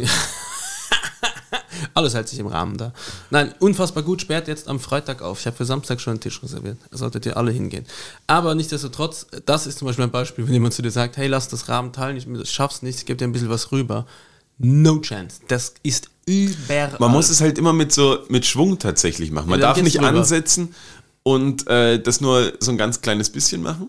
Alles 1.96 2.12
hält 2.12 2.28
sich 2.28 2.38
im 2.38 2.46
Rahmen 2.46 2.76
da. 2.76 2.92
Nein, 3.30 3.54
unfassbar 3.58 4.02
gut, 4.02 4.20
sperrt 4.20 4.48
jetzt 4.48 4.68
am 4.68 4.78
Freitag 4.78 5.22
auf. 5.22 5.40
Ich 5.40 5.46
habe 5.46 5.56
für 5.56 5.64
Samstag 5.64 5.98
schon 5.98 6.10
einen 6.12 6.20
Tisch 6.20 6.42
reserviert. 6.42 6.76
Da 6.90 6.98
solltet 6.98 7.24
ihr 7.24 7.38
alle 7.38 7.50
hingehen. 7.50 7.86
Aber 8.26 8.54
nichtsdestotrotz, 8.54 9.26
das 9.46 9.66
ist 9.66 9.78
zum 9.78 9.86
Beispiel 9.86 10.04
ein 10.04 10.10
Beispiel, 10.10 10.46
wenn 10.46 10.52
jemand 10.52 10.74
zu 10.74 10.82
dir 10.82 10.90
sagt, 10.90 11.16
hey, 11.16 11.26
lass 11.26 11.48
das 11.48 11.70
Rahmen 11.70 11.94
teilen, 11.94 12.18
ich 12.18 12.50
schaff's 12.50 12.82
nicht, 12.82 12.98
ich 12.98 13.06
gebe 13.06 13.16
dir 13.16 13.24
ein 13.24 13.32
bisschen 13.32 13.48
was 13.48 13.72
rüber. 13.72 14.04
No 14.58 15.00
chance. 15.00 15.40
Das 15.48 15.72
ist 15.82 16.10
überall. 16.26 16.96
Man 16.98 17.12
muss 17.12 17.30
es 17.30 17.40
halt 17.40 17.56
immer 17.56 17.72
mit 17.72 17.92
so 17.92 18.18
mit 18.28 18.44
Schwung 18.44 18.78
tatsächlich 18.78 19.30
machen. 19.30 19.48
Man 19.48 19.58
ja, 19.58 19.68
darf 19.68 19.80
nicht 19.80 19.96
rüber. 19.96 20.08
ansetzen 20.08 20.74
und 21.22 21.66
äh, 21.66 21.98
das 21.98 22.20
nur 22.20 22.52
so 22.60 22.72
ein 22.72 22.76
ganz 22.76 23.00
kleines 23.00 23.30
bisschen 23.30 23.62
machen 23.62 23.88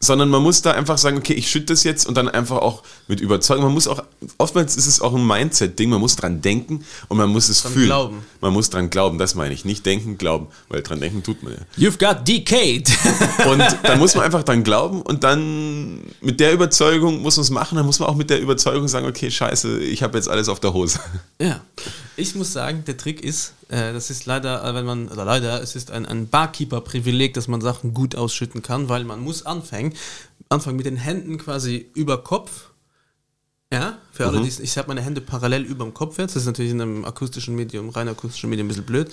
sondern 0.00 0.28
man 0.28 0.42
muss 0.42 0.62
da 0.62 0.72
einfach 0.72 0.98
sagen, 0.98 1.18
okay, 1.18 1.32
ich 1.32 1.50
schütte 1.50 1.66
das 1.66 1.84
jetzt 1.84 2.06
und 2.06 2.16
dann 2.16 2.28
einfach 2.28 2.58
auch 2.58 2.82
mit 3.08 3.20
Überzeugung. 3.20 3.64
Man 3.64 3.72
muss 3.72 3.88
auch, 3.88 4.02
oftmals 4.38 4.76
ist 4.76 4.86
es 4.86 5.00
auch 5.00 5.14
ein 5.14 5.26
Mindset-Ding, 5.26 5.90
man 5.90 6.00
muss 6.00 6.16
dran 6.16 6.40
denken 6.40 6.84
und 7.08 7.16
man 7.16 7.30
muss 7.30 7.48
es 7.48 7.62
dran 7.62 7.72
fühlen. 7.72 7.86
Glauben. 7.86 8.26
Man 8.40 8.52
muss 8.52 8.70
dran 8.70 8.90
glauben, 8.90 9.18
das 9.18 9.34
meine 9.34 9.54
ich. 9.54 9.64
Nicht 9.64 9.86
denken, 9.86 10.18
glauben, 10.18 10.48
weil 10.68 10.82
dran 10.82 11.00
denken 11.00 11.22
tut 11.22 11.42
man 11.42 11.54
ja. 11.54 11.88
You've 11.88 11.98
got 11.98 12.26
decayed. 12.26 12.90
und 13.50 13.62
dann 13.82 13.98
muss 13.98 14.14
man 14.14 14.24
einfach 14.24 14.42
dran 14.42 14.64
glauben 14.64 15.02
und 15.02 15.24
dann 15.24 16.00
mit 16.20 16.40
der 16.40 16.52
Überzeugung 16.52 17.22
muss 17.22 17.36
man 17.36 17.42
es 17.42 17.50
machen, 17.50 17.76
dann 17.76 17.86
muss 17.86 17.98
man 17.98 18.08
auch 18.08 18.16
mit 18.16 18.30
der 18.30 18.40
Überzeugung 18.40 18.88
sagen, 18.88 19.06
okay, 19.06 19.30
scheiße, 19.30 19.80
ich 19.80 20.02
habe 20.02 20.16
jetzt 20.18 20.28
alles 20.28 20.48
auf 20.48 20.60
der 20.60 20.72
Hose. 20.72 21.00
Ja, 21.40 21.60
ich 22.16 22.34
muss 22.34 22.52
sagen, 22.52 22.84
der 22.86 22.96
Trick 22.96 23.22
ist, 23.22 23.52
äh, 23.68 23.92
das 23.92 24.10
ist 24.10 24.26
leider, 24.26 24.64
äh, 24.64 24.74
wenn 24.74 24.84
man, 24.84 25.08
oder 25.08 25.24
leider, 25.24 25.62
es 25.62 25.76
ist 25.76 25.90
ein, 25.90 26.06
ein 26.06 26.28
Barkeeper-Privileg, 26.28 27.34
dass 27.34 27.48
man 27.48 27.60
Sachen 27.60 27.94
gut 27.94 28.14
ausschütten 28.14 28.62
kann, 28.62 28.88
weil 28.88 29.04
man 29.04 29.20
muss 29.20 29.44
anfangen, 29.44 29.94
anfangen 30.48 30.76
mit 30.76 30.86
den 30.86 30.96
Händen 30.96 31.38
quasi 31.38 31.90
über 31.94 32.22
Kopf. 32.22 32.70
Ja, 33.72 33.98
für 34.12 34.26
alle, 34.26 34.38
mhm. 34.38 34.44
die 34.44 34.62
ich 34.62 34.78
habe 34.78 34.88
meine 34.88 35.02
Hände 35.02 35.20
parallel 35.20 35.64
über 35.64 35.84
dem 35.84 35.92
Kopf 35.92 36.18
jetzt. 36.18 36.36
Das 36.36 36.42
ist 36.42 36.46
natürlich 36.46 36.70
in 36.70 36.80
einem 36.80 37.04
akustischen 37.04 37.56
Medium, 37.56 37.88
rein 37.88 38.08
akustischen 38.08 38.48
Medium 38.48 38.66
ein 38.66 38.68
bisschen 38.68 38.84
blöd 38.84 39.10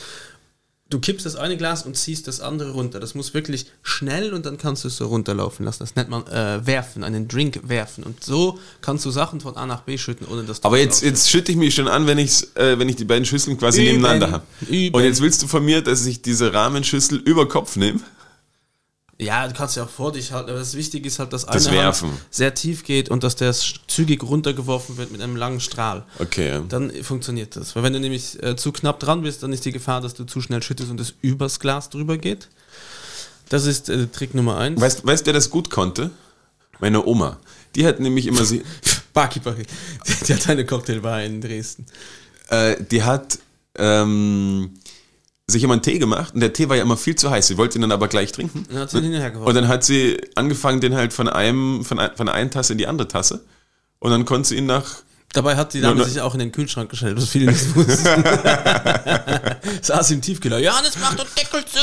du 0.90 1.00
kippst 1.00 1.26
das 1.26 1.36
eine 1.36 1.58
Glas 1.58 1.86
und 1.86 1.98
ziehst 1.98 2.28
das 2.28 2.40
andere 2.40 2.72
runter. 2.72 3.00
Das 3.00 3.16
muss 3.16 3.34
wirklich 3.34 3.66
schnell 3.82 4.34
und 4.34 4.46
dann 4.46 4.58
kannst 4.58 4.84
du 4.84 4.88
es 4.88 4.98
so 4.98 5.08
runterlaufen 5.08 5.66
lassen. 5.66 5.80
Das 5.80 5.96
nennt 5.96 6.10
man 6.10 6.28
äh, 6.28 6.66
werfen, 6.66 7.04
einen 7.04 7.28
Drink 7.28 7.62
werfen. 7.64 8.04
Und 8.04 8.24
so 8.24 8.60
kannst 8.82 9.06
du 9.06 9.12
Sachen 9.12 9.42
von 9.42 9.58
A 9.58 9.66
nach 9.66 9.82
B 9.82 9.98
schütten, 9.98 10.28
ohne 10.28 10.44
dass 10.44 10.62
du. 10.62 10.68
Aber 10.68 10.78
jetzt, 10.78 11.02
jetzt 11.04 11.30
schütte 11.30 11.52
ich 11.52 11.58
mich 11.58 11.74
schon 11.74 11.88
an, 11.88 12.08
wenn, 12.08 12.18
ich's, 12.18 12.52
äh, 12.56 12.78
wenn 12.78 12.90
ich 12.90 12.96
die 12.96 13.06
beiden 13.06 13.26
Schüsseln 13.26 13.58
quasi 13.58 13.84
üben, 13.84 14.02
nebeneinander 14.02 14.32
habe. 14.32 14.46
Und 14.92 15.04
jetzt 15.04 15.22
willst 15.22 15.42
du 15.42 15.48
von 15.48 15.66
mir, 15.66 15.82
dass 15.82 16.06
ich 16.06 16.22
diese 16.22 16.54
Rahmenschüssel 16.54 17.18
über 17.18 17.48
Kopf 17.48 17.76
nehme? 17.76 18.00
Ja, 19.24 19.48
du 19.48 19.54
kannst 19.54 19.76
ja 19.76 19.84
auch 19.84 19.90
vor 19.90 20.12
dich 20.12 20.32
halten, 20.32 20.50
aber 20.50 20.60
das 20.60 20.76
Wichtige 20.76 21.08
ist 21.08 21.20
halt, 21.20 21.34
dass 21.34 21.46
das 21.46 21.68
eine 21.68 21.78
Werfen. 21.78 22.10
Hand 22.10 22.20
sehr 22.30 22.54
tief 22.54 22.84
geht 22.84 23.10
und 23.10 23.24
dass 23.24 23.36
der 23.36 23.54
zügig 23.54 24.24
runtergeworfen 24.24 24.98
wird 24.98 25.12
mit 25.12 25.22
einem 25.22 25.36
langen 25.36 25.60
Strahl. 25.60 26.04
Okay. 26.20 26.62
Dann 26.70 26.92
funktioniert 27.04 27.56
das. 27.56 27.76
Weil 27.76 27.84
wenn 27.84 27.94
du 27.94 28.00
nämlich 28.00 28.42
äh, 28.44 28.56
zu 28.56 28.72
knapp 28.72 29.00
dran 29.00 29.22
bist, 29.22 29.44
dann 29.44 29.54
ist 29.54 29.66
die 29.66 29.72
Gefahr, 29.72 30.02
dass 30.02 30.14
du 30.14 30.26
zu 30.26 30.42
schnell 30.42 30.62
schüttest 30.62 30.92
und 30.92 31.00
es 31.00 31.14
übers 31.22 31.60
Glas 31.60 31.90
drüber 31.90 32.18
geht. 32.18 32.50
Das 33.50 33.66
ist 33.66 33.90
äh, 33.90 34.08
Trick 34.08 34.34
Nummer 34.34 34.58
eins. 34.58 34.80
Weißt, 34.80 35.06
weißt 35.06 35.26
wer 35.26 35.34
das 35.34 35.50
gut 35.50 35.70
konnte? 35.70 36.12
Meine 36.80 37.06
Oma. 37.06 37.38
Die 37.76 37.86
hat 37.86 38.00
nämlich 38.00 38.28
immer 38.28 38.46
sie. 38.46 38.64
Barkeeper. 39.14 39.56
Die 40.28 40.34
hat 40.34 40.50
eine 40.50 40.66
Cocktailbar 40.66 41.24
in 41.24 41.40
Dresden. 41.40 41.86
Äh, 42.50 42.76
die 42.90 43.04
hat. 43.04 43.40
Ähm, 43.76 44.72
sich 45.48 45.64
immer 45.64 45.74
einen 45.74 45.82
Tee 45.82 46.00
gemacht 46.00 46.34
und 46.34 46.40
der 46.40 46.54
Tee 46.54 46.70
war 46.70 46.76
ja 46.76 46.84
immer 46.84 46.98
viel 46.98 47.16
zu 47.16 47.30
heiß. 47.30 47.48
Sie 47.48 47.58
wollte 47.58 47.78
ihn 47.78 47.82
dann 47.82 47.92
aber 47.92 48.08
gleich 48.08 48.32
trinken. 48.32 48.66
Und, 48.70 48.78
hat 48.78 48.92
sie 48.92 49.00
ihn 49.00 49.36
und 49.36 49.54
dann 49.56 49.68
hat 49.68 49.84
sie 49.84 50.22
angefangen, 50.36 50.80
den 50.80 50.96
halt 50.96 51.12
von 51.14 51.28
einem, 51.28 51.84
von, 51.84 52.00
von 52.16 52.30
einer 52.30 52.50
Tasse 52.50 52.74
in 52.74 52.78
die 52.78 52.88
andere 52.88 53.08
Tasse. 53.08 53.44
Und 54.00 54.12
dann 54.12 54.26
konnte 54.26 54.50
sie 54.50 54.58
ihn 54.58 54.66
nach 54.66 55.04
Dabei 55.34 55.56
hat 55.56 55.74
die 55.74 55.82
Dame 55.82 55.96
no. 55.96 56.04
sich 56.04 56.22
auch 56.22 56.36
in 56.36 56.40
den 56.40 56.52
Kühlschrank 56.52 56.92
gestellt, 56.92 57.18
was 57.18 57.28
viele 57.28 57.52
nicht 57.52 57.76
wussten. 57.76 58.24
Saß 59.82 60.12
im 60.12 60.22
Tiefkühler. 60.22 60.60
Johannes, 60.60 60.96
mach 61.02 61.16
den 61.16 61.26
Deckel 61.36 61.66
zu! 61.66 61.80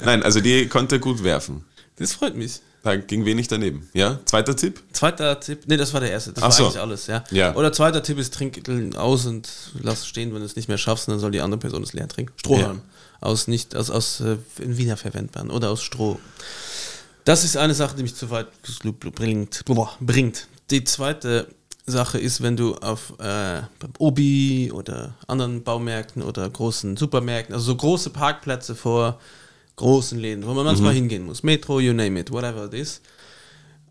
Nein, 0.04 0.22
also 0.22 0.42
die 0.42 0.68
konnte 0.68 1.00
gut 1.00 1.24
werfen. 1.24 1.64
Das 1.98 2.12
freut 2.14 2.36
mich. 2.36 2.60
Da 2.82 2.96
ging 2.96 3.24
wenig 3.24 3.48
daneben. 3.48 3.88
Ja, 3.92 4.20
zweiter 4.24 4.54
Tipp? 4.54 4.82
Zweiter 4.92 5.40
Tipp, 5.40 5.64
nee, 5.66 5.76
das 5.76 5.92
war 5.92 6.00
der 6.00 6.10
erste. 6.12 6.32
Das 6.32 6.42
Ach 6.42 6.46
war 6.46 6.52
so. 6.52 6.64
eigentlich 6.64 6.80
alles, 6.80 7.06
ja. 7.08 7.24
ja. 7.30 7.54
Oder 7.56 7.72
zweiter 7.72 8.02
Tipp 8.02 8.18
ist, 8.18 8.32
trink 8.32 8.62
aus 8.96 9.26
und 9.26 9.48
lass 9.80 10.06
stehen, 10.06 10.32
wenn 10.32 10.40
du 10.40 10.46
es 10.46 10.54
nicht 10.56 10.68
mehr 10.68 10.78
schaffst, 10.78 11.08
dann 11.08 11.18
soll 11.18 11.32
die 11.32 11.40
andere 11.40 11.58
Person 11.58 11.82
es 11.82 11.92
leer 11.92 12.08
trinken. 12.08 12.32
Strohhalm. 12.36 12.76
Ja. 12.76 13.28
Aus 13.28 13.48
nicht, 13.48 13.74
aus, 13.74 13.90
aus 13.90 14.20
äh, 14.20 14.36
in 14.60 14.78
Wiener 14.78 14.96
verwendbaren 14.96 15.50
oder 15.50 15.70
aus 15.70 15.82
Stroh. 15.82 16.20
Das 17.24 17.44
ist 17.44 17.56
eine 17.56 17.74
Sache, 17.74 17.96
die 17.96 18.02
mich 18.02 18.14
zu 18.14 18.30
weit 18.30 18.46
bringt. 19.14 19.64
bringt. 20.00 20.46
Die 20.70 20.84
zweite 20.84 21.48
Sache 21.84 22.18
ist, 22.18 22.42
wenn 22.42 22.56
du 22.56 22.76
auf 22.76 23.14
äh, 23.18 23.62
Obi 23.98 24.70
oder 24.72 25.14
anderen 25.26 25.64
Baumärkten 25.64 26.22
oder 26.22 26.48
großen 26.48 26.96
Supermärkten, 26.96 27.54
also 27.54 27.66
so 27.66 27.76
große 27.76 28.10
Parkplätze 28.10 28.74
vor 28.74 29.18
großen 29.78 30.18
Läden, 30.18 30.46
wo 30.46 30.52
man 30.52 30.66
manchmal 30.66 30.92
mhm. 30.92 30.96
hingehen 30.96 31.24
muss. 31.24 31.42
Metro, 31.42 31.80
you 31.80 31.94
name 31.94 32.20
it, 32.20 32.30
whatever 32.30 32.66
it 32.66 32.74
is. 32.74 33.00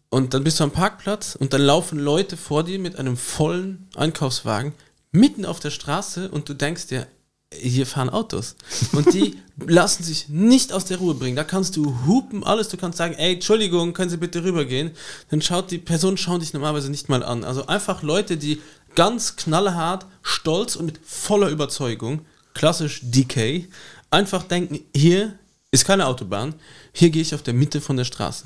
Und 0.10 0.34
dann 0.34 0.44
bist 0.44 0.60
du 0.60 0.64
am 0.64 0.72
Parkplatz 0.72 1.36
und 1.36 1.54
dann 1.54 1.62
laufen 1.62 2.00
Leute 2.00 2.38
vor 2.38 2.64
dir 2.64 2.80
mit 2.80 2.98
einem 2.98 3.18
vollen 3.18 3.88
Einkaufswagen 3.96 4.74
mitten 5.12 5.46
auf 5.46 5.60
der 5.60 5.72
Straße 5.72 6.30
und 6.30 6.48
du 6.48 6.54
denkst 6.54 6.88
dir, 6.88 7.08
hier 7.54 7.86
fahren 7.86 8.10
Autos. 8.10 8.56
Und 8.92 9.14
die 9.14 9.38
lassen 9.66 10.04
sich 10.04 10.28
nicht 10.30 10.74
aus 10.74 10.86
der 10.86 10.98
Ruhe 10.98 11.16
bringen. 11.16 11.36
Da 11.36 11.44
kannst 11.44 11.78
du 11.78 11.96
hupen, 12.06 12.44
alles. 12.44 12.68
Du 12.68 12.78
kannst 12.78 12.98
sagen, 12.98 13.16
ey, 13.16 13.36
Entschuldigung, 13.36 13.94
können 13.94 14.10
Sie 14.10 14.18
bitte 14.18 14.44
rübergehen? 14.44 14.92
Dann 15.30 15.42
schaut 15.42 15.72
die 15.72 15.78
Person 15.78 16.18
schauen 16.18 16.42
dich 16.42 16.54
normalerweise 16.54 16.92
nicht 16.92 17.08
mal 17.08 17.24
an. 17.24 17.44
Also 17.44 17.66
einfach 17.68 18.04
Leute, 18.04 18.38
die 18.38 18.62
ganz 18.96 19.38
knallhart, 19.38 20.06
stolz 20.22 20.76
und 20.76 20.88
mit 20.88 21.00
voller 21.06 21.50
Überzeugung, 21.50 22.26
klassisch 22.54 23.00
DK, 23.04 23.68
einfach 24.10 24.44
denken, 24.44 24.82
hier 24.94 25.40
ist 25.72 25.86
keine 25.86 26.06
Autobahn, 26.06 26.56
hier 26.94 27.10
gehe 27.10 27.22
ich 27.22 27.34
auf 27.36 27.44
der 27.44 27.54
Mitte 27.54 27.82
von 27.82 27.98
der 27.98 28.06
Straße. 28.06 28.46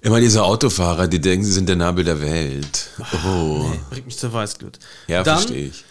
Immer 0.00 0.20
diese 0.20 0.42
Autofahrer, 0.42 1.06
die 1.06 1.20
denken, 1.20 1.44
sie 1.44 1.52
sind 1.52 1.68
der 1.68 1.76
Nabel 1.76 2.04
der 2.04 2.20
Welt. 2.20 2.90
Oh. 3.24 3.68
Nee, 3.70 3.80
bringt 3.90 4.06
mich 4.06 4.18
zur 4.18 4.32
Weißglut. 4.32 4.78
Ja, 5.06 5.22
verstehe 5.22 5.68
ich. 5.68 5.84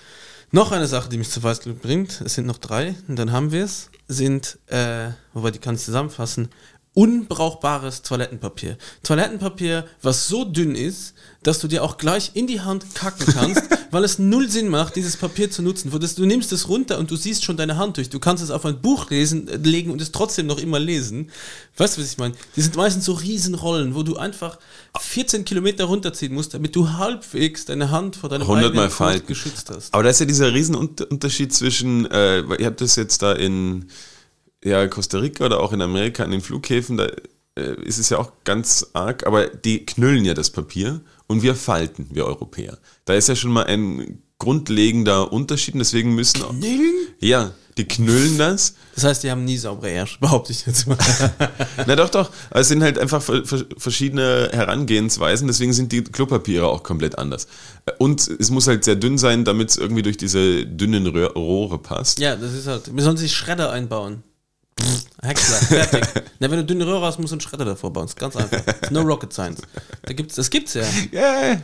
Noch 0.52 0.74
eine 0.74 0.88
Sache, 0.88 1.08
die 1.08 1.18
mich 1.18 1.30
zur 1.30 1.44
Weißglut 1.44 1.82
bringt, 1.82 2.20
es 2.20 2.36
sind 2.36 2.46
noch 2.46 2.58
drei 2.58 2.96
und 3.08 3.16
dann 3.16 3.32
haben 3.32 3.54
wir 3.54 3.64
es, 3.64 3.90
sind, 4.10 4.60
äh, 4.68 5.12
wobei 5.34 5.52
die 5.52 5.60
kann 5.60 5.76
ich 5.76 5.82
zusammenfassen, 5.82 6.50
unbrauchbares 6.94 8.02
Toilettenpapier. 8.02 8.78
Toilettenpapier, 9.04 9.86
was 10.02 10.28
so 10.28 10.44
dünn 10.44 10.76
ist, 10.76 11.14
dass 11.42 11.60
du 11.60 11.68
dir 11.68 11.84
auch 11.84 11.98
gleich 11.98 12.32
in 12.34 12.48
die 12.48 12.60
Hand 12.60 12.94
kacken 12.94 13.26
kannst, 13.34 13.64
weil 13.92 14.04
es 14.04 14.20
null 14.20 14.50
Sinn 14.50 14.68
macht, 14.68 14.98
dieses 14.98 15.16
Papier 15.16 15.50
zu 15.50 15.62
nutzen. 15.62 15.90
Du 15.90 16.26
nimmst 16.26 16.52
es 16.52 16.68
runter 16.68 17.00
und 17.00 17.10
du 17.10 17.16
siehst 17.16 17.46
schon 17.46 17.56
deine 17.56 17.78
Hand 17.78 17.96
durch. 17.96 18.10
Du 18.10 18.20
kannst 18.20 18.44
es 18.44 18.52
auf 18.52 18.66
ein 18.66 18.82
Buch 18.82 19.10
lesen, 19.10 19.48
äh, 19.48 19.56
legen 19.56 19.90
und 19.90 20.02
es 20.02 20.12
trotzdem 20.12 20.48
noch 20.48 20.58
immer 20.60 20.80
lesen. 20.80 21.32
Weißt 21.78 21.96
du, 21.96 22.02
was 22.02 22.12
ich 22.12 22.18
meine? 22.18 22.36
Die 22.58 22.62
sind 22.62 22.76
meistens 22.76 23.06
so 23.06 23.14
Riesenrollen, 23.14 23.96
wo 23.96 24.04
du 24.04 24.18
einfach 24.18 24.60
14 25.00 25.46
Kilometer 25.46 25.86
runterziehen 25.86 26.34
musst, 26.34 26.54
damit 26.54 26.76
du 26.76 26.90
halbwegs 26.92 27.64
deine 27.64 27.90
Hand 27.90 28.18
vor 28.18 28.30
deinem 28.30 28.44
100 28.44 28.76
Mal 28.76 28.90
falten. 28.90 29.28
geschützt 29.28 29.70
hast. 29.74 29.94
Aber 29.94 30.04
da 30.04 30.10
ist 30.10 30.20
ja 30.20 30.26
dieser 30.26 30.54
Riesenunterschied 30.54 31.54
zwischen, 31.54 32.06
äh, 32.12 32.42
ihr 32.60 32.66
habt 32.66 32.82
das 32.82 32.98
jetzt 32.98 33.22
da 33.22 33.32
in 33.32 33.86
ja, 34.64 34.88
Costa 34.88 35.20
Rica 35.20 35.46
oder 35.46 35.60
auch 35.60 35.74
in 35.74 35.82
Amerika 35.82 36.24
an 36.24 36.32
den 36.32 36.42
Flughäfen, 36.42 36.98
da 36.98 37.08
äh, 37.58 37.82
ist 37.84 37.98
es 37.98 38.10
ja 38.10 38.18
auch 38.18 38.32
ganz 38.44 38.88
arg, 38.94 39.26
aber 39.26 39.48
die 39.48 39.86
knüllen 39.86 40.26
ja 40.26 40.34
das 40.34 40.50
Papier 40.50 41.02
und 41.28 41.42
wir 41.42 41.56
falten, 41.56 42.08
wir 42.12 42.26
Europäer. 42.26 42.78
Da 43.06 43.14
ist 43.14 43.30
ja 43.30 43.36
schon 43.36 43.52
mal 43.52 43.66
ein 43.66 44.22
grundlegender 44.40 45.32
Unterschied 45.32 45.76
und 45.76 45.80
deswegen 45.80 46.16
müssen 46.16 46.44
auch. 46.44 46.50
Knüllen? 46.50 46.94
Ja, 47.20 47.52
die 47.78 47.88
knüllen 47.88 48.38
das. 48.38 48.76
Das 48.96 49.04
heißt, 49.04 49.24
die 49.24 49.32
haben 49.32 49.46
nie 49.46 49.58
saubere 49.58 49.92
Ärsche, 49.92 50.18
behaupte 50.20 50.52
ich 50.52 50.66
jetzt 50.66 50.88
mal. 50.88 50.98
Na 51.88 51.96
doch, 51.96 52.10
doch. 52.10 52.32
Es 52.50 52.68
sind 52.68 52.84
halt 52.84 52.98
einfach 52.98 53.22
verschiedene 53.78 54.50
Herangehensweisen, 54.52 55.48
deswegen 55.48 55.74
sind 55.74 55.92
die 55.92 56.04
Klopapiere 56.04 56.68
auch 56.68 56.84
komplett 56.84 57.18
anders. 57.18 57.48
Und 57.98 58.28
es 58.28 58.50
muss 58.50 58.68
halt 58.68 58.84
sehr 58.84 58.96
dünn 58.96 59.18
sein, 59.18 59.46
damit 59.46 59.70
es 59.70 59.78
irgendwie 59.78 60.02
durch 60.02 60.18
diese 60.18 60.66
dünnen 60.66 61.08
Rohre 61.08 61.78
passt. 61.78 62.20
Ja, 62.20 62.36
das 62.36 62.54
ist 62.54 62.68
halt. 62.68 62.94
Wir 62.94 63.04
sollen 63.04 63.18
sich 63.18 63.34
Schredder 63.34 63.72
einbauen. 63.72 64.24
Häcksler, 65.22 65.58
fertig. 65.58 66.24
Na, 66.40 66.50
wenn 66.50 66.58
du 66.58 66.66
dünne 66.66 66.86
Röhre 66.86 67.06
hast, 67.06 67.20
musst 67.20 67.32
du 67.32 67.36
einen 67.36 67.42
Schredder 67.42 67.66
davor 67.66 67.92
bauen. 67.94 68.06
Ist 68.06 68.18
ganz 68.18 68.36
einfach. 68.36 68.66
Ist 68.66 68.92
no 68.92 69.02
rocket 69.02 69.34
science. 69.34 69.62
Da 70.04 70.14
gibt's, 70.14 70.36
das 70.36 70.50
gibt's 70.50 70.74
ja. 70.74 70.84
Yeah. 71.14 71.62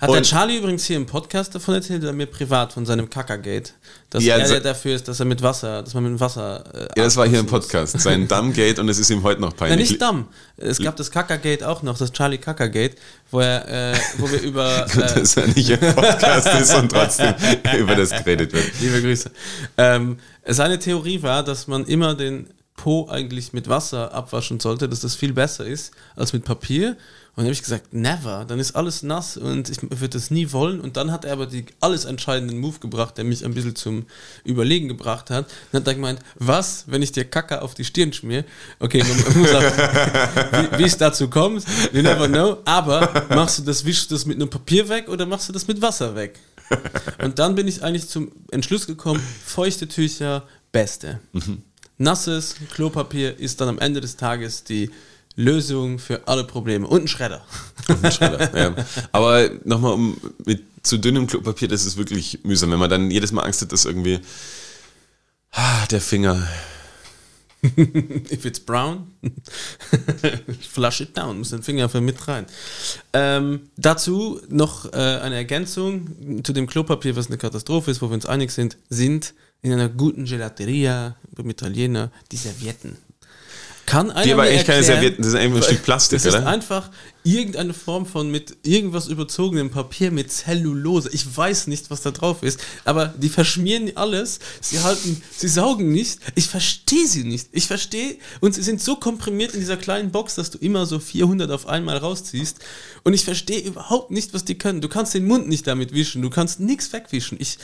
Hat 0.00 0.08
und 0.10 0.14
der 0.14 0.22
Charlie 0.22 0.58
übrigens 0.58 0.84
hier 0.84 0.96
im 0.96 1.06
Podcast 1.06 1.54
davon 1.54 1.74
erzählt 1.74 2.02
oder 2.02 2.12
mir 2.12 2.26
privat 2.26 2.74
von 2.74 2.84
seinem 2.84 3.08
Kackergate? 3.08 3.70
Dass 4.10 4.22
ja, 4.22 4.36
er 4.36 4.46
der 4.46 4.60
dafür 4.60 4.94
ist, 4.94 5.08
dass 5.08 5.18
er 5.18 5.24
mit 5.24 5.40
Wasser, 5.42 5.82
dass 5.82 5.94
man 5.94 6.12
mit 6.12 6.20
Wasser. 6.20 6.62
Äh, 6.74 6.80
ja, 6.98 7.04
das 7.04 7.16
war 7.16 7.26
hier 7.26 7.40
im 7.40 7.46
Podcast, 7.46 7.98
sein 7.98 8.28
Dammgate 8.28 8.78
und 8.80 8.88
es 8.90 8.98
ist 8.98 9.08
ihm 9.08 9.22
heute 9.22 9.40
noch 9.40 9.56
peinlich. 9.56 9.88
Ja, 9.88 9.92
nicht 9.92 10.02
Damm. 10.02 10.28
Es 10.58 10.78
gab 10.78 10.96
das 10.96 11.10
Kackergate 11.10 11.66
auch 11.66 11.82
noch, 11.82 11.96
das 11.96 12.12
Charlie 12.12 12.36
Kackergate, 12.38 12.96
wo 13.30 13.40
er, 13.40 13.92
äh, 13.92 13.98
wo 14.18 14.30
wir 14.30 14.40
über. 14.40 14.86
Äh, 14.96 15.20
dass 15.20 15.36
er 15.36 15.46
nicht 15.48 15.68
im 15.68 15.78
Podcast 15.94 16.48
ist 16.48 16.74
und 16.74 16.90
trotzdem 16.90 17.34
über 17.78 17.94
das 17.94 18.10
geredet 18.10 18.52
wird. 18.52 18.64
Liebe 18.80 19.02
Grüße. 19.02 19.30
Ähm, 19.76 20.18
seine 20.46 20.78
Theorie 20.78 21.22
war, 21.22 21.42
dass 21.42 21.66
man 21.66 21.84
immer 21.84 22.14
den 22.14 22.48
Po 22.76 23.08
eigentlich 23.10 23.52
mit 23.52 23.68
Wasser 23.68 24.12
abwaschen 24.12 24.60
sollte, 24.60 24.88
dass 24.88 25.00
das 25.00 25.14
viel 25.14 25.32
besser 25.32 25.66
ist 25.66 25.92
als 26.14 26.32
mit 26.32 26.44
Papier. 26.44 26.96
Und 27.36 27.42
dann 27.42 27.48
habe 27.48 27.52
ich 27.52 27.62
gesagt, 27.62 27.92
never, 27.92 28.46
dann 28.48 28.58
ist 28.58 28.74
alles 28.74 29.02
nass 29.02 29.36
und 29.36 29.68
ich 29.68 29.82
würde 29.82 30.08
das 30.08 30.30
nie 30.30 30.52
wollen. 30.52 30.80
Und 30.80 30.96
dann 30.96 31.12
hat 31.12 31.26
er 31.26 31.34
aber 31.34 31.44
die 31.44 31.66
alles 31.80 32.06
entscheidenden 32.06 32.56
Move 32.56 32.78
gebracht, 32.78 33.18
der 33.18 33.24
mich 33.24 33.44
ein 33.44 33.52
bisschen 33.52 33.76
zum 33.76 34.06
Überlegen 34.44 34.88
gebracht 34.88 35.28
hat. 35.28 35.50
Dann 35.70 35.82
hat 35.82 35.86
er 35.86 35.96
gemeint, 35.96 36.20
was, 36.36 36.84
wenn 36.86 37.02
ich 37.02 37.12
dir 37.12 37.26
Kacke 37.26 37.60
auf 37.60 37.74
die 37.74 37.84
Stirn 37.84 38.14
schmier? 38.14 38.46
Okay, 38.78 39.04
man 39.04 39.38
muss 39.38 39.54
auch, 39.54 39.60
wie 40.78 40.84
es 40.84 40.96
dazu 40.96 41.28
kommt, 41.28 41.62
you 41.92 42.00
never 42.00 42.26
know. 42.26 42.56
Aber 42.64 43.26
machst 43.28 43.58
du 43.58 43.64
das, 43.64 43.84
wischst 43.84 44.10
du 44.10 44.14
das 44.14 44.24
mit 44.24 44.36
einem 44.36 44.48
Papier 44.48 44.88
weg 44.88 45.10
oder 45.10 45.26
machst 45.26 45.50
du 45.50 45.52
das 45.52 45.68
mit 45.68 45.82
Wasser 45.82 46.14
weg? 46.14 46.38
Und 47.22 47.38
dann 47.38 47.54
bin 47.54 47.68
ich 47.68 47.82
eigentlich 47.82 48.08
zum 48.08 48.32
Entschluss 48.50 48.86
gekommen, 48.86 49.22
feuchte 49.44 49.86
Tücher, 49.86 50.44
beste. 50.72 51.20
Mhm. 51.34 51.62
Nasses 51.98 52.56
Klopapier 52.72 53.38
ist 53.38 53.60
dann 53.60 53.68
am 53.68 53.78
Ende 53.78 54.00
des 54.00 54.16
Tages 54.16 54.64
die 54.64 54.90
Lösung 55.36 55.98
für 55.98 56.26
alle 56.26 56.44
Probleme. 56.44 56.86
Und 56.86 57.02
ein 57.02 57.08
Schredder. 57.08 57.44
Und 57.88 58.04
ein 58.04 58.12
Schredder 58.12 58.58
ja. 58.58 58.74
Aber 59.12 59.50
nochmal 59.64 59.92
um 59.92 60.16
mit 60.44 60.64
zu 60.82 60.98
dünnem 60.98 61.26
Klopapier, 61.26 61.68
das 61.68 61.84
ist 61.84 61.96
wirklich 61.96 62.40
mühsam, 62.44 62.70
wenn 62.70 62.78
man 62.78 62.90
dann 62.90 63.10
jedes 63.10 63.32
Mal 63.32 63.42
Angst 63.42 63.60
hat, 63.60 63.72
dass 63.72 63.84
irgendwie 63.84 64.20
ah, 65.52 65.86
der 65.90 66.00
Finger. 66.00 66.48
If 68.30 68.44
it's 68.44 68.60
brown, 68.60 69.12
flush 70.70 71.00
it 71.00 71.16
down, 71.16 71.38
muss 71.38 71.50
den 71.50 71.62
Finger 71.62 71.88
für 71.88 72.00
mit 72.00 72.28
rein. 72.28 72.46
Ähm, 73.12 73.70
dazu 73.76 74.40
noch 74.48 74.92
äh, 74.92 74.96
eine 74.96 75.36
Ergänzung 75.36 76.44
zu 76.44 76.52
dem 76.52 76.66
Klopapier, 76.66 77.16
was 77.16 77.26
eine 77.26 77.38
Katastrophe 77.38 77.90
ist, 77.90 78.02
wo 78.02 78.08
wir 78.08 78.14
uns 78.14 78.26
einig 78.26 78.52
sind, 78.52 78.76
sind 78.88 79.34
in 79.62 79.72
einer 79.72 79.88
guten 79.88 80.26
Gelateria 80.26 81.16
beim 81.32 81.50
Italiener 81.50 82.12
die 82.30 82.36
Servietten. 82.36 82.98
Kann 83.86 84.10
einer 84.10 84.24
Die 84.24 84.32
aber 84.32 84.50
echt 84.50 84.66
keine 84.66 84.82
Servietten, 84.82 85.22
das 85.22 85.32
ist 85.32 85.38
einfach 85.38 85.58
ein 85.58 85.62
Stück 85.62 85.84
Plastik, 85.84 86.18
das 86.20 86.26
oder? 86.26 86.40
Das 86.40 86.48
ist 86.48 86.52
einfach 86.52 86.90
irgendeine 87.22 87.72
Form 87.72 88.04
von 88.06 88.30
mit 88.30 88.56
irgendwas 88.64 89.06
überzogenem 89.06 89.70
Papier 89.70 90.10
mit 90.10 90.30
Zellulose. 90.30 91.10
Ich 91.12 91.36
weiß 91.36 91.68
nicht, 91.68 91.90
was 91.90 92.02
da 92.02 92.10
drauf 92.10 92.42
ist, 92.42 92.60
aber 92.84 93.06
die 93.06 93.28
verschmieren 93.28 93.90
alles. 93.96 94.40
Sie 94.60 94.80
halten, 94.80 95.22
sie 95.36 95.48
saugen 95.48 95.90
nicht. 95.92 96.18
Ich 96.34 96.48
verstehe 96.48 97.06
sie 97.06 97.24
nicht. 97.24 97.48
Ich 97.52 97.66
verstehe, 97.66 98.16
und 98.40 98.54
sie 98.54 98.62
sind 98.62 98.80
so 98.80 98.96
komprimiert 98.96 99.54
in 99.54 99.60
dieser 99.60 99.76
kleinen 99.76 100.10
Box, 100.10 100.34
dass 100.34 100.50
du 100.50 100.58
immer 100.58 100.86
so 100.86 100.98
400 100.98 101.50
auf 101.50 101.66
einmal 101.66 101.96
rausziehst. 101.96 102.58
Und 103.04 103.12
ich 103.12 103.24
verstehe 103.24 103.60
überhaupt 103.60 104.10
nicht, 104.10 104.34
was 104.34 104.44
die 104.44 104.58
können. 104.58 104.80
Du 104.80 104.88
kannst 104.88 105.14
den 105.14 105.26
Mund 105.26 105.48
nicht 105.48 105.66
damit 105.66 105.92
wischen. 105.92 106.22
Du 106.22 106.30
kannst 106.30 106.60
nichts 106.60 106.92
wegwischen. 106.92 107.38
Ich, 107.40 107.58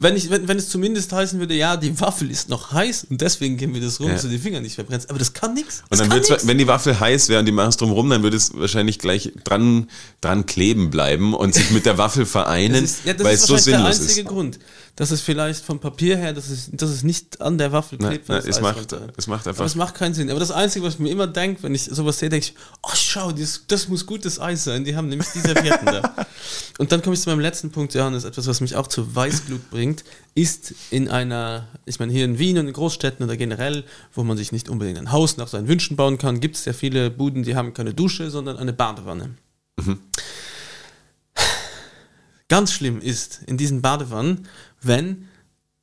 wenn, 0.00 0.16
ich, 0.16 0.28
wenn, 0.28 0.48
wenn 0.48 0.58
es 0.58 0.68
zumindest 0.68 1.12
heißen 1.12 1.38
würde, 1.38 1.54
ja, 1.54 1.76
die 1.76 2.00
Waffel 2.00 2.30
ist 2.30 2.48
noch 2.48 2.72
heiß 2.72 3.06
und 3.10 3.20
deswegen 3.20 3.56
gehen 3.56 3.74
wir 3.74 3.80
das 3.80 4.00
rum, 4.00 4.08
ja. 4.08 4.14
dass 4.14 4.22
du 4.22 4.28
die 4.28 4.38
Finger 4.38 4.60
nicht 4.60 4.74
verbrennst. 4.74 5.08
Aber 5.08 5.18
das 5.18 5.32
kann 5.32 5.54
nichts. 5.54 5.82
Und 5.88 6.00
dann 6.00 6.10
wird 6.10 6.46
wenn 6.46 6.58
die 6.58 6.66
Waffel 6.66 6.98
heiß 6.98 7.28
wäre 7.28 7.40
und 7.40 7.46
die 7.46 7.52
machen 7.52 7.68
es 7.68 7.76
drum 7.76 7.92
rum, 7.92 8.10
dann 8.10 8.22
würde 8.22 8.36
es 8.36 8.54
wahrscheinlich 8.54 8.98
gleich 8.98 9.32
dran, 9.44 9.88
dran 10.20 10.46
kleben 10.46 10.90
bleiben 10.90 11.32
und 11.32 11.54
sich 11.54 11.70
mit 11.70 11.86
der 11.86 11.96
Waffel 11.96 12.26
vereinen, 12.26 12.72
das 12.72 12.82
ist, 12.82 13.04
ja, 13.04 13.14
weil 13.20 13.34
ist 13.34 13.42
es 13.42 13.46
so 13.46 13.56
sinnlos 13.56 13.90
ist. 13.90 14.00
Das 14.00 14.06
ist 14.08 14.16
der 14.16 14.24
einzige 14.24 14.28
Grund 14.28 14.58
dass 14.96 15.10
es 15.10 15.20
vielleicht 15.20 15.64
vom 15.64 15.80
Papier 15.80 16.16
her, 16.16 16.32
dass 16.32 16.48
es, 16.48 16.70
dass 16.72 16.90
es 16.90 17.02
nicht 17.02 17.40
an 17.40 17.58
der 17.58 17.72
Waffel 17.72 17.98
klebt. 17.98 18.28
Na, 18.28 18.40
na, 18.40 18.48
es, 18.48 18.60
macht, 18.60 18.92
es 19.16 19.26
macht 19.26 19.48
einfach. 19.48 19.60
Aber 19.60 19.66
es 19.66 19.74
macht 19.74 19.96
keinen 19.96 20.14
Sinn. 20.14 20.30
Aber 20.30 20.38
das 20.38 20.52
Einzige, 20.52 20.84
was 20.84 20.94
ich 20.94 21.00
mir 21.00 21.10
immer 21.10 21.26
denke, 21.26 21.64
wenn 21.64 21.74
ich 21.74 21.84
sowas 21.84 22.20
sehe, 22.20 22.28
denke 22.28 22.46
ich, 22.46 22.54
oh 22.82 22.94
schau, 22.94 23.32
das, 23.32 23.62
das 23.66 23.88
muss 23.88 24.06
gutes 24.06 24.38
Eis 24.38 24.62
sein. 24.62 24.84
Die 24.84 24.94
haben 24.94 25.08
nämlich 25.08 25.28
die 25.34 25.40
Servietten 25.40 25.86
da. 25.86 26.14
Und 26.78 26.92
dann 26.92 27.02
komme 27.02 27.14
ich 27.14 27.20
zu 27.20 27.28
meinem 27.28 27.40
letzten 27.40 27.70
Punkt, 27.72 27.92
Johannes, 27.94 28.22
etwas, 28.24 28.46
was 28.46 28.60
mich 28.60 28.76
auch 28.76 28.86
zu 28.86 29.16
Weißglut 29.16 29.68
bringt, 29.70 30.04
ist 30.36 30.74
in 30.90 31.08
einer, 31.08 31.66
ich 31.86 31.98
meine 31.98 32.12
hier 32.12 32.24
in 32.24 32.38
Wien 32.38 32.58
und 32.58 32.68
in 32.68 32.72
Großstädten 32.72 33.24
oder 33.24 33.36
generell, 33.36 33.84
wo 34.12 34.22
man 34.22 34.36
sich 34.36 34.52
nicht 34.52 34.68
unbedingt 34.68 34.98
ein 34.98 35.10
Haus 35.10 35.36
nach 35.36 35.48
seinen 35.48 35.66
Wünschen 35.66 35.96
bauen 35.96 36.18
kann, 36.18 36.38
gibt 36.38 36.54
es 36.54 36.64
sehr 36.64 36.74
viele 36.74 37.10
Buden, 37.10 37.42
die 37.42 37.56
haben 37.56 37.74
keine 37.74 37.94
Dusche, 37.94 38.30
sondern 38.30 38.56
eine 38.58 38.72
Badewanne. 38.72 39.34
Mhm. 39.76 39.98
Ganz 42.48 42.72
schlimm 42.72 43.00
ist 43.00 43.40
in 43.46 43.56
diesen 43.56 43.80
Badewannen, 43.80 44.46
wenn 44.86 45.28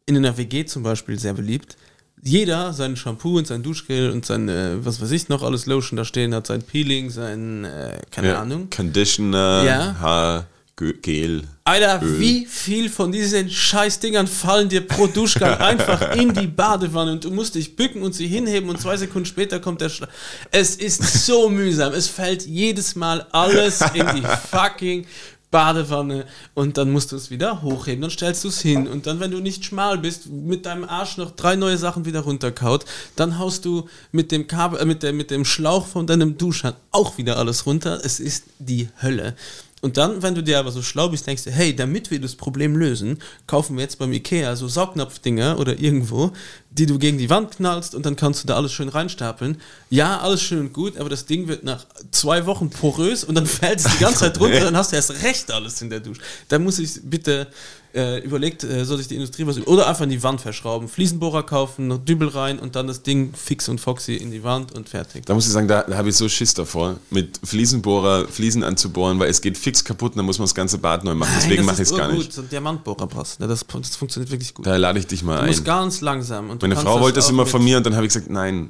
in 0.06 0.18
einer 0.18 0.38
WG 0.38 0.66
zum 0.66 0.84
Beispiel 0.84 1.20
sehr 1.20 1.34
beliebt, 1.34 1.78
jeder 2.24 2.74
sein 2.74 2.96
Shampoo 2.96 3.38
und 3.38 3.48
sein 3.48 3.64
Duschgel 3.64 4.12
und 4.12 4.26
sein, 4.26 4.48
äh, 4.48 4.86
was 4.86 5.02
weiß 5.02 5.12
ich 5.12 5.30
noch, 5.30 5.42
alles 5.42 5.66
Lotion 5.66 5.98
da 5.98 6.06
stehen 6.06 6.36
hat, 6.36 6.48
sein 6.48 6.62
Peeling, 6.62 7.10
sein, 7.10 7.66
äh, 7.66 8.00
keine 8.12 8.30
ja, 8.30 8.42
Ahnung. 8.42 8.70
Conditioner, 8.70 9.64
ja. 9.66 9.96
Haargel. 10.00 11.44
Alter, 11.64 12.02
Öl. 12.04 12.20
wie 12.20 12.46
viel 12.46 12.90
von 12.90 13.12
diesen 13.12 13.50
Scheißdingern 13.50 14.28
fallen 14.28 14.70
dir 14.70 14.82
pro 14.82 15.08
Duschgang 15.08 15.54
einfach 15.60 16.16
in 16.16 16.34
die 16.34 16.48
Badewanne 16.48 17.12
und 17.12 17.24
du 17.24 17.32
musst 17.32 17.56
dich 17.56 17.76
bücken 17.76 18.02
und 18.02 18.14
sie 18.14 18.28
hinheben 18.28 18.70
und 18.70 18.80
zwei 18.80 18.98
Sekunden 18.98 19.28
später 19.28 19.60
kommt 19.60 19.82
der 19.82 19.90
Schla 19.90 20.08
Es 20.52 20.76
ist 20.76 21.26
so 21.26 21.50
mühsam. 21.50 21.94
Es 21.94 22.08
fällt 22.08 22.46
jedes 22.46 22.96
Mal 22.96 23.28
alles 23.32 23.82
in 23.94 24.06
die 24.16 24.24
fucking 24.52 25.06
Badewanne 25.52 26.26
und 26.54 26.78
dann 26.78 26.92
musst 26.92 27.12
du 27.12 27.18
es 27.18 27.30
wieder 27.30 27.62
hochheben, 27.62 28.02
dann 28.02 28.10
stellst 28.10 28.44
du 28.44 28.48
es 28.48 28.62
hin 28.62 28.88
und 28.88 29.06
dann, 29.06 29.20
wenn 29.20 29.32
du 29.32 29.40
nicht 29.40 29.66
schmal 29.66 29.98
bist, 29.98 30.28
mit 30.30 30.66
deinem 30.66 30.86
Arsch 30.86 31.18
noch 31.18 31.32
drei 31.32 31.56
neue 31.58 31.78
Sachen 31.78 32.06
wieder 32.06 32.22
runterkaut, 32.22 32.86
dann 33.18 33.38
haust 33.38 33.66
du 33.66 33.88
mit 34.12 34.32
dem 34.32 34.48
Kabel, 34.48 34.80
äh, 34.80 34.86
mit, 34.86 35.04
der, 35.04 35.14
mit 35.14 35.30
dem 35.30 35.46
Schlauch 35.46 35.86
von 35.86 36.08
deinem 36.08 36.38
Duschhahn 36.38 36.76
auch 36.92 37.18
wieder 37.18 37.38
alles 37.38 37.66
runter. 37.66 38.00
Es 38.04 38.20
ist 38.20 38.46
die 38.60 38.90
Hölle. 39.02 39.36
Und 39.82 39.98
dann, 39.98 40.22
wenn 40.22 40.36
du 40.36 40.44
dir 40.44 40.60
aber 40.60 40.72
so 40.72 40.84
schlau 40.84 41.10
bist, 41.10 41.26
denkst 41.26 41.44
du, 41.44 41.52
hey, 41.52 41.76
damit 41.76 42.12
wir 42.12 42.22
das 42.22 42.36
Problem 42.36 42.78
lösen, 42.78 43.18
kaufen 43.48 43.76
wir 43.76 43.84
jetzt 43.84 43.98
beim 43.98 44.14
Ikea 44.14 44.56
so 44.56 44.68
Saugnapfdinger 44.68 45.58
oder 45.60 45.80
irgendwo, 45.80 46.32
die 46.70 46.86
du 46.86 47.00
gegen 47.00 47.18
die 47.18 47.32
Wand 47.32 47.58
knallst 47.58 47.96
und 47.96 48.06
dann 48.06 48.16
kannst 48.16 48.44
du 48.44 48.48
da 48.48 48.56
alles 48.56 48.72
schön 48.72 48.90
reinstapeln. 48.90 49.60
Ja, 49.90 50.20
alles 50.20 50.44
schön 50.44 50.60
und 50.60 50.74
gut, 50.74 50.98
aber 50.98 51.10
das 51.10 51.26
Ding 51.26 51.48
wird 51.48 51.64
nach 51.64 51.86
zwei 52.12 52.46
Wochen 52.46 52.70
porös 52.70 53.24
und 53.24 53.34
dann 53.34 53.46
fällt 53.48 53.80
es 53.80 53.86
die 53.86 53.98
ganze 53.98 54.20
Zeit 54.20 54.40
runter, 54.40 54.60
dann 54.62 54.78
hast 54.78 54.92
du 54.92 54.96
erst 54.96 55.24
recht 55.24 55.52
alles 55.52 55.82
in 55.82 55.90
der 55.90 56.00
Dusche. 56.00 56.22
Da 56.48 56.60
muss 56.60 56.78
ich 56.78 57.02
bitte 57.04 57.48
äh, 57.94 58.20
überlegt, 58.20 58.64
äh, 58.64 58.86
soll 58.86 58.98
sich 58.98 59.08
die 59.08 59.16
Industrie 59.16 59.46
was 59.46 59.66
oder 59.68 59.88
einfach 59.88 60.04
in 60.04 60.10
die 60.10 60.24
Wand 60.24 60.42
verschrauben, 60.42 60.88
Fliesenbohrer 60.88 61.44
kaufen, 61.44 61.88
noch 61.88 61.98
Dübel 61.98 62.28
rein 62.28 62.60
und 62.60 62.76
dann 62.76 62.88
das 62.88 63.04
Ding 63.04 63.34
fix 63.34 63.70
und 63.70 63.80
foxy 63.80 64.16
in 64.16 64.32
die 64.32 64.44
Wand 64.44 64.74
und 64.74 64.90
fertig. 64.90 65.26
Da 65.26 65.34
muss 65.34 65.46
ich 65.46 65.52
sagen, 65.52 65.68
da, 65.68 65.84
da 65.84 65.98
habe 65.98 66.10
ich 66.10 66.16
so 66.16 66.28
Schiss 66.30 66.54
davor, 66.54 66.98
mit 67.10 67.40
Fliesenbohrer 67.44 68.28
Fliesen 68.28 68.64
anzubohren, 68.64 69.20
weil 69.20 69.30
es 69.30 69.42
geht 69.42 69.58
fix 69.58 69.84
kaputt, 69.84 70.16
dann 70.16 70.26
muss 70.26 70.40
man 70.40 70.46
das 70.46 70.56
ganze 70.56 70.78
Bad 70.78 71.04
neu 71.04 71.16
machen. 71.16 71.34
Deswegen 71.38 71.66
mache 71.66 71.82
ich 71.82 71.90
es 71.90 71.96
gar 71.96 72.10
gut. 72.10 72.20
nicht. 72.20 72.34
So 72.34 72.42
ein 72.42 72.50
Diamantbohrer 72.50 73.08
passt. 73.08 73.40
Ja, 73.40 73.48
das, 73.48 73.66
das, 73.68 73.96
funktioniert 73.96 74.32
wirklich 74.32 74.54
gut. 74.54 74.66
Da 74.66 74.76
lade 74.78 75.00
ich 75.00 75.08
dich 75.08 75.24
mal 75.24 75.36
du 75.36 75.40
ein. 75.42 75.46
Du 75.46 75.52
musst 75.52 75.66
ganz 75.66 76.02
langsam. 76.02 76.58
Meine 76.62 76.76
Frau 76.76 77.00
wollte 77.00 77.16
das 77.16 77.30
immer 77.30 77.46
von 77.46 77.64
mir 77.64 77.78
und 77.78 77.86
dann 77.86 77.96
habe 77.96 78.06
ich 78.06 78.14
gesagt, 78.14 78.30
nein, 78.30 78.70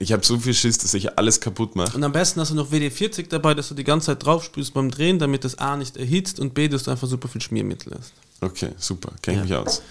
ich 0.00 0.12
habe 0.12 0.24
so 0.24 0.38
viel 0.38 0.54
Schiss, 0.54 0.78
dass 0.78 0.94
ich 0.94 1.18
alles 1.18 1.40
kaputt 1.40 1.74
mache. 1.74 1.96
Und 1.96 2.04
am 2.04 2.12
besten 2.12 2.40
hast 2.40 2.50
du 2.50 2.54
noch 2.54 2.70
WD-40 2.70 3.28
dabei, 3.28 3.54
dass 3.54 3.68
du 3.68 3.74
die 3.74 3.84
ganze 3.84 4.06
Zeit 4.06 4.24
drauf 4.24 4.44
spülst 4.44 4.72
beim 4.74 4.90
Drehen, 4.90 5.18
damit 5.18 5.44
das 5.44 5.58
A 5.58 5.76
nicht 5.76 5.96
erhitzt 5.96 6.38
und 6.38 6.54
B, 6.54 6.68
dass 6.68 6.84
du 6.84 6.92
einfach 6.92 7.08
super 7.08 7.26
viel 7.28 7.40
Schmiermittel 7.40 7.94
hast. 7.98 8.12
Okay, 8.40 8.70
super. 8.76 9.10
Kenne 9.22 9.42
ich 9.42 9.50
ja. 9.50 9.58
mich 9.58 9.68
aus. 9.68 9.82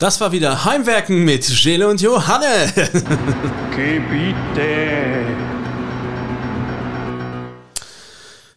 Das 0.00 0.20
war 0.20 0.32
wieder 0.32 0.64
Heimwerken 0.64 1.24
mit 1.24 1.46
Gele 1.46 1.88
und 1.88 2.00
Johanne. 2.00 2.72
Gebiete. 3.76 5.24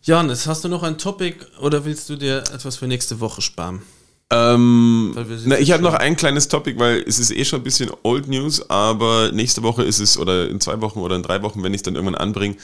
Johannes, 0.01 0.47
hast 0.47 0.63
du 0.63 0.69
noch 0.69 0.81
ein 0.81 0.97
Topic 0.97 1.45
oder 1.59 1.85
willst 1.85 2.09
du 2.09 2.15
dir 2.15 2.39
etwas 2.39 2.77
für 2.77 2.87
nächste 2.87 3.19
Woche 3.19 3.41
sparen? 3.41 3.83
Ähm, 4.29 5.15
na, 5.45 5.57
ich 5.57 5.71
habe 5.71 5.81
noch 5.81 5.93
ein 5.93 6.17
kleines 6.17 6.49
Topic, 6.49 6.77
weil 6.77 7.01
es 7.07 7.17
ist 7.17 7.31
eh 7.31 7.45
schon 7.45 7.61
ein 7.61 7.63
bisschen 7.63 7.89
Old 8.03 8.27
News, 8.27 8.69
aber 8.69 9.31
nächste 9.31 9.63
Woche 9.63 9.83
ist 9.83 9.99
es, 9.99 10.17
oder 10.17 10.49
in 10.49 10.59
zwei 10.59 10.81
Wochen 10.81 10.99
oder 10.99 11.15
in 11.15 11.23
drei 11.23 11.41
Wochen, 11.43 11.63
wenn 11.63 11.73
ich 11.73 11.79
es 11.79 11.83
dann 11.83 11.95
irgendwann 11.95 12.15
anbringe, 12.15 12.57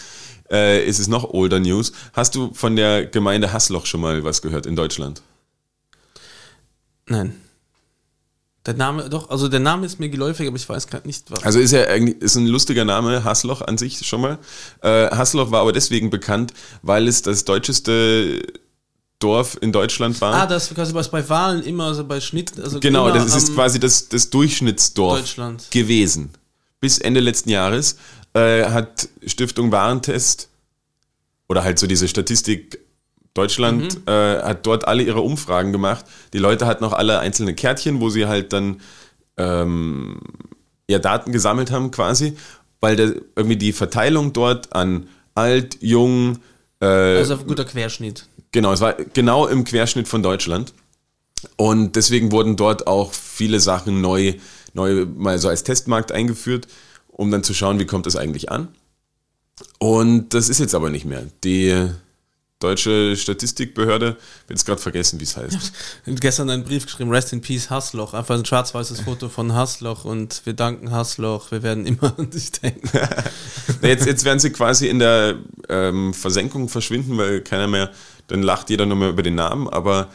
äh, 0.52 0.86
ist 0.86 1.00
es 1.00 1.08
noch 1.08 1.34
older 1.34 1.60
News. 1.60 1.94
Hast 2.12 2.36
du 2.36 2.54
von 2.54 2.76
der 2.76 3.06
Gemeinde 3.06 3.54
Hassloch 3.54 3.86
schon 3.86 4.02
mal 4.02 4.24
was 4.26 4.42
gehört 4.42 4.66
in 4.66 4.76
Deutschland? 4.76 5.22
Nein. 7.08 7.36
Der 8.66 8.76
Name, 8.76 9.10
doch, 9.10 9.30
also 9.30 9.50
der 9.50 9.60
Name 9.60 9.86
ist 9.86 10.00
mir 10.00 10.08
geläufig, 10.10 10.48
aber 10.48 10.56
ich 10.56 10.68
weiß 10.68 10.88
gerade 10.88 11.06
nicht 11.06 11.30
was. 11.30 11.44
Also 11.44 11.60
ist 11.60 11.72
ja 11.72 11.84
eigentlich 11.86 12.22
ist 12.22 12.36
ein 12.36 12.48
lustiger 12.48 12.86
Name, 12.86 13.24
Hassloch 13.24 13.62
an 13.62 13.78
sich 13.78 14.06
schon 14.06 14.22
mal. 14.22 14.38
Äh, 14.82 15.10
Hassloch 15.10 15.52
war 15.52 15.62
aber 15.62 15.74
deswegen 15.74 16.10
bekannt, 16.10 16.54
weil 16.82 17.10
es 17.10 17.22
das 17.22 17.44
deutscheste 17.44 18.42
Dorf 19.24 19.58
in 19.62 19.72
Deutschland 19.72 20.20
war. 20.22 20.34
Ah, 20.34 20.46
das 20.46 20.74
quasi 20.74 20.94
was 20.94 21.10
bei 21.10 21.28
Wahlen 21.30 21.64
immer 21.64 21.94
so 21.94 22.04
bei 22.04 22.20
Schnitt. 22.20 22.60
Also 22.60 22.80
genau, 22.80 23.10
das 23.12 23.36
ist 23.36 23.54
quasi 23.54 23.80
das, 23.80 24.10
das 24.10 24.30
Durchschnittsdorf 24.30 25.38
gewesen. 25.72 26.32
Bis 26.80 26.98
Ende 26.98 27.22
letzten 27.22 27.50
Jahres 27.50 27.98
äh, 28.34 28.66
hat 28.66 29.08
Stiftung 29.26 29.72
Warentest 29.72 30.50
oder 31.48 31.64
halt 31.64 31.80
so 31.80 31.88
diese 31.88 32.08
Statistik 32.08 32.80
Deutschland 33.34 33.96
mhm. 33.96 34.12
äh, 34.12 34.42
hat 34.42 34.66
dort 34.66 34.88
alle 34.88 35.04
ihre 35.04 35.22
Umfragen 35.22 35.72
gemacht. 35.72 36.06
Die 36.34 36.38
Leute 36.38 36.66
hatten 36.66 36.84
auch 36.84 36.94
alle 36.94 37.20
einzelne 37.20 37.54
Kärtchen, 37.54 38.02
wo 38.02 38.10
sie 38.10 38.28
halt 38.28 38.54
dann 38.54 38.82
ähm, 39.38 40.20
ja, 40.90 41.00
Daten 41.00 41.32
gesammelt 41.32 41.72
haben 41.72 41.92
quasi, 41.92 42.36
weil 42.82 42.96
der, 42.96 43.14
irgendwie 43.36 43.58
die 43.58 43.72
Verteilung 43.72 44.34
dort 44.34 44.76
an 44.76 45.08
alt, 45.34 45.78
jung. 45.82 46.40
Äh, 46.82 46.86
also 46.86 47.36
ein 47.36 47.48
guter 47.48 47.66
Querschnitt. 47.66 48.28
Genau, 48.54 48.72
es 48.72 48.80
war 48.80 48.94
genau 48.94 49.48
im 49.48 49.66
Querschnitt 49.66 50.08
von 50.08 50.24
Deutschland. 50.24 50.74
Und 51.58 51.98
deswegen 51.98 52.32
wurden 52.32 52.56
dort 52.56 52.88
auch 52.88 53.12
viele 53.12 53.60
Sachen 53.60 54.00
neu, 54.00 54.36
neu 54.74 55.06
mal 55.06 55.38
so 55.40 55.50
als 55.50 55.64
Testmarkt 55.64 56.14
eingeführt, 56.14 56.68
um 57.08 57.30
dann 57.32 57.44
zu 57.44 57.54
schauen, 57.54 57.80
wie 57.80 57.86
kommt 57.86 58.08
es 58.08 58.16
eigentlich 58.16 58.50
an. 58.50 58.70
Und 59.80 60.34
das 60.34 60.48
ist 60.48 60.60
jetzt 60.60 60.74
aber 60.76 60.90
nicht 60.90 61.06
mehr. 61.06 61.26
Die 61.44 61.90
deutsche 62.60 63.16
Statistikbehörde, 63.18 64.18
ich 64.42 64.48
bin 64.48 64.56
jetzt 64.56 64.66
gerade 64.66 64.82
vergessen, 64.82 65.20
wie 65.20 65.26
es 65.26 65.36
heißt. 65.36 65.54
Ich 66.04 66.08
habe 66.08 66.20
gestern 66.20 66.50
einen 66.50 66.64
Brief 66.64 66.86
geschrieben, 66.86 67.12
Rest 67.12 67.34
in 67.34 67.42
Peace 67.42 67.70
Hassloch, 67.70 68.14
einfach 68.14 68.36
ein 68.36 68.46
schwarz-weißes 68.46 69.02
Foto 69.06 69.28
von 69.28 69.54
Hassloch 69.54 70.06
und 70.06 70.42
wir 70.46 70.54
danken 70.54 70.92
Hassloch, 70.92 71.52
wir 71.52 71.62
werden 71.62 71.86
immer 71.86 72.18
an 72.18 72.30
dich 72.30 72.52
denken. 72.54 72.90
jetzt, 73.82 74.06
jetzt 74.06 74.24
werden 74.24 74.40
sie 74.40 74.52
quasi 74.52 74.88
in 74.88 75.00
der 75.00 75.40
ähm, 75.68 76.14
Versenkung 76.14 76.70
verschwinden, 76.70 77.18
weil 77.18 77.42
keiner 77.42 77.68
mehr, 77.68 77.92
dann 78.28 78.42
lacht 78.42 78.70
jeder 78.70 78.86
nur 78.86 78.98
mehr 78.98 79.10
über 79.10 79.24
den 79.24 79.36
Namen, 79.36 79.68
aber 79.68 80.10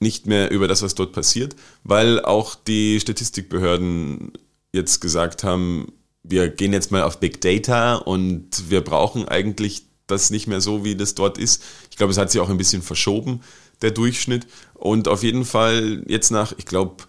nicht 0.00 0.26
mehr 0.26 0.50
über 0.50 0.66
das, 0.66 0.82
was 0.82 0.94
dort 0.94 1.12
passiert, 1.12 1.56
weil 1.84 2.24
auch 2.24 2.54
die 2.54 2.98
Statistikbehörden 3.00 4.32
jetzt 4.72 5.00
gesagt 5.00 5.44
haben, 5.44 5.92
wir 6.22 6.48
gehen 6.48 6.72
jetzt 6.72 6.90
mal 6.90 7.02
auf 7.02 7.20
Big 7.20 7.40
Data 7.40 7.96
und 7.96 8.70
wir 8.70 8.82
brauchen 8.82 9.28
eigentlich 9.28 9.84
das 10.06 10.30
nicht 10.30 10.46
mehr 10.46 10.60
so, 10.60 10.84
wie 10.84 10.96
das 10.96 11.14
dort 11.14 11.38
ist. 11.38 11.62
Ich 11.90 11.96
glaube, 11.96 12.12
es 12.12 12.18
hat 12.18 12.30
sich 12.30 12.40
auch 12.40 12.50
ein 12.50 12.58
bisschen 12.58 12.82
verschoben, 12.82 13.40
der 13.82 13.90
Durchschnitt. 13.90 14.46
Und 14.74 15.08
auf 15.08 15.22
jeden 15.22 15.44
Fall 15.44 16.02
jetzt 16.06 16.30
nach, 16.30 16.52
ich 16.56 16.66
glaube, 16.66 17.04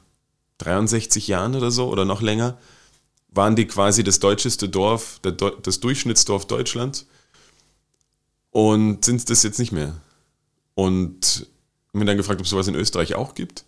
63 0.60 1.28
Jahren 1.28 1.56
oder 1.56 1.72
so 1.72 1.90
oder 1.90 2.06
noch 2.06 2.22
länger, 2.22 2.58
waren 3.30 3.56
die 3.56 3.66
quasi 3.66 4.04
das 4.04 4.20
deutscheste 4.20 4.70
Dorf, 4.70 5.20
das 5.22 5.80
Durchschnittsdorf 5.80 6.46
Deutschlands 6.46 7.08
und 8.52 9.06
sind 9.06 9.30
das 9.30 9.44
jetzt 9.44 9.60
nicht 9.60 9.72
mehr. 9.72 9.96
Und 10.76 11.48
mir 11.94 12.06
dann 12.06 12.18
gefragt, 12.18 12.40
ob 12.40 12.46
es 12.46 12.50
sowas 12.50 12.68
in 12.68 12.76
Österreich 12.76 13.16
auch 13.16 13.36
gibt. 13.36 13.66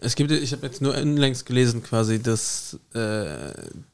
Es 0.00 0.16
gibt, 0.16 0.30
ich 0.30 0.52
habe 0.52 0.66
jetzt 0.66 0.82
nur 0.82 0.94
unlängst 0.94 1.46
gelesen, 1.46 1.82
quasi, 1.82 2.22
dass 2.22 2.78
äh, 2.92 3.52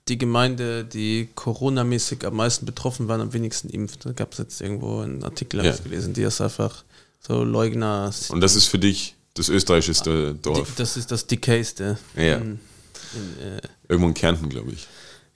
die 0.09 0.19
Gemeinde, 0.19 0.85
die 0.85 1.29
Corona-mäßig 1.35 2.25
am 2.27 2.37
meisten 2.37 2.67
betroffen 2.67 3.07
war, 3.07 3.21
am 3.21 3.33
wenigsten 3.33 3.69
impft. 3.69 4.07
Da 4.07 4.13
gab 4.13 4.33
es 4.33 4.39
jetzt 4.39 4.61
irgendwo 4.61 5.01
einen 5.01 5.23
Artikel 5.23 5.65
ja. 5.65 5.77
gelesen, 5.77 6.13
die 6.15 6.23
ist 6.23 6.41
einfach 6.41 6.85
so 7.21 7.45
Leugner. 7.45 8.13
Und 8.31 8.41
das 8.41 8.57
ist 8.57 8.67
für 8.67 8.79
dich 8.79 9.15
das 9.35 9.49
österreichischste 9.49 10.35
Dorf? 10.35 10.69
Die, 10.69 10.77
das 10.77 10.97
ist 10.97 11.11
das 11.11 11.27
dickeiste. 11.27 11.99
Ja. 12.17 12.39
In, 12.39 12.61
in, 13.15 13.47
äh, 13.47 13.61
Irgendwo 13.89 14.09
in 14.09 14.15
Kärnten, 14.15 14.49
glaube 14.49 14.73
ich. 14.73 14.89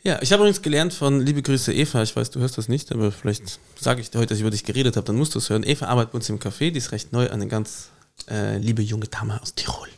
Ja, 0.06 0.20
ich 0.20 0.32
habe 0.32 0.42
übrigens 0.42 0.60
gelernt 0.60 0.92
von 0.92 1.20
Liebe 1.20 1.42
Grüße 1.42 1.72
Eva, 1.72 2.02
ich 2.02 2.14
weiß, 2.14 2.30
du 2.30 2.40
hörst 2.40 2.58
das 2.58 2.68
nicht, 2.68 2.92
aber 2.92 3.10
vielleicht 3.10 3.58
sage 3.80 4.02
ich 4.02 4.10
dir 4.10 4.18
heute, 4.18 4.28
dass 4.28 4.36
ich 4.36 4.42
über 4.42 4.50
dich 4.50 4.64
geredet 4.64 4.96
habe, 4.96 5.06
dann 5.06 5.16
musst 5.16 5.34
du 5.34 5.38
es 5.38 5.48
hören. 5.48 5.64
Eva 5.64 5.86
arbeitet 5.86 6.12
bei 6.12 6.16
uns 6.16 6.28
im 6.28 6.38
Café, 6.38 6.70
die 6.70 6.78
ist 6.78 6.92
recht 6.92 7.12
neu, 7.12 7.30
eine 7.30 7.48
ganz 7.48 7.88
äh, 8.30 8.58
liebe 8.58 8.82
junge 8.82 9.08
Dame 9.08 9.40
aus 9.40 9.54
Tirol 9.54 9.88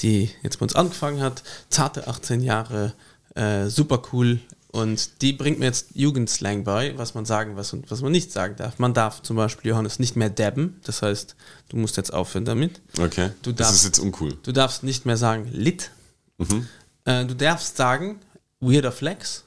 die 0.00 0.30
jetzt 0.42 0.58
bei 0.58 0.64
uns 0.64 0.74
angefangen 0.74 1.20
hat, 1.20 1.42
zarte 1.68 2.08
18 2.08 2.40
Jahre, 2.42 2.94
äh, 3.34 3.66
super 3.66 4.02
cool. 4.12 4.40
Und 4.70 5.20
die 5.20 5.34
bringt 5.34 5.58
mir 5.58 5.66
jetzt 5.66 5.88
Jugendslang 5.94 6.64
bei, 6.64 6.96
was 6.96 7.14
man 7.14 7.26
sagen 7.26 7.56
was 7.56 7.74
und 7.74 7.90
was 7.90 8.00
man 8.00 8.10
nicht 8.10 8.32
sagen 8.32 8.56
darf. 8.56 8.78
Man 8.78 8.94
darf 8.94 9.20
zum 9.20 9.36
Beispiel, 9.36 9.70
Johannes, 9.70 9.98
nicht 9.98 10.16
mehr 10.16 10.30
dabben. 10.30 10.80
Das 10.84 11.02
heißt, 11.02 11.36
du 11.68 11.76
musst 11.76 11.98
jetzt 11.98 12.12
aufhören 12.12 12.46
damit. 12.46 12.80
Okay. 12.98 13.30
Du 13.42 13.52
darfst, 13.52 13.72
das 13.72 13.78
ist 13.80 13.84
jetzt 13.84 13.98
uncool. 13.98 14.38
Du 14.42 14.52
darfst 14.52 14.82
nicht 14.82 15.04
mehr 15.04 15.18
sagen 15.18 15.46
lit. 15.52 15.90
Mhm. 16.38 16.66
Äh, 17.04 17.26
du 17.26 17.34
darfst 17.34 17.76
sagen 17.76 18.20
weirder 18.62 18.92
Flex. 18.92 19.44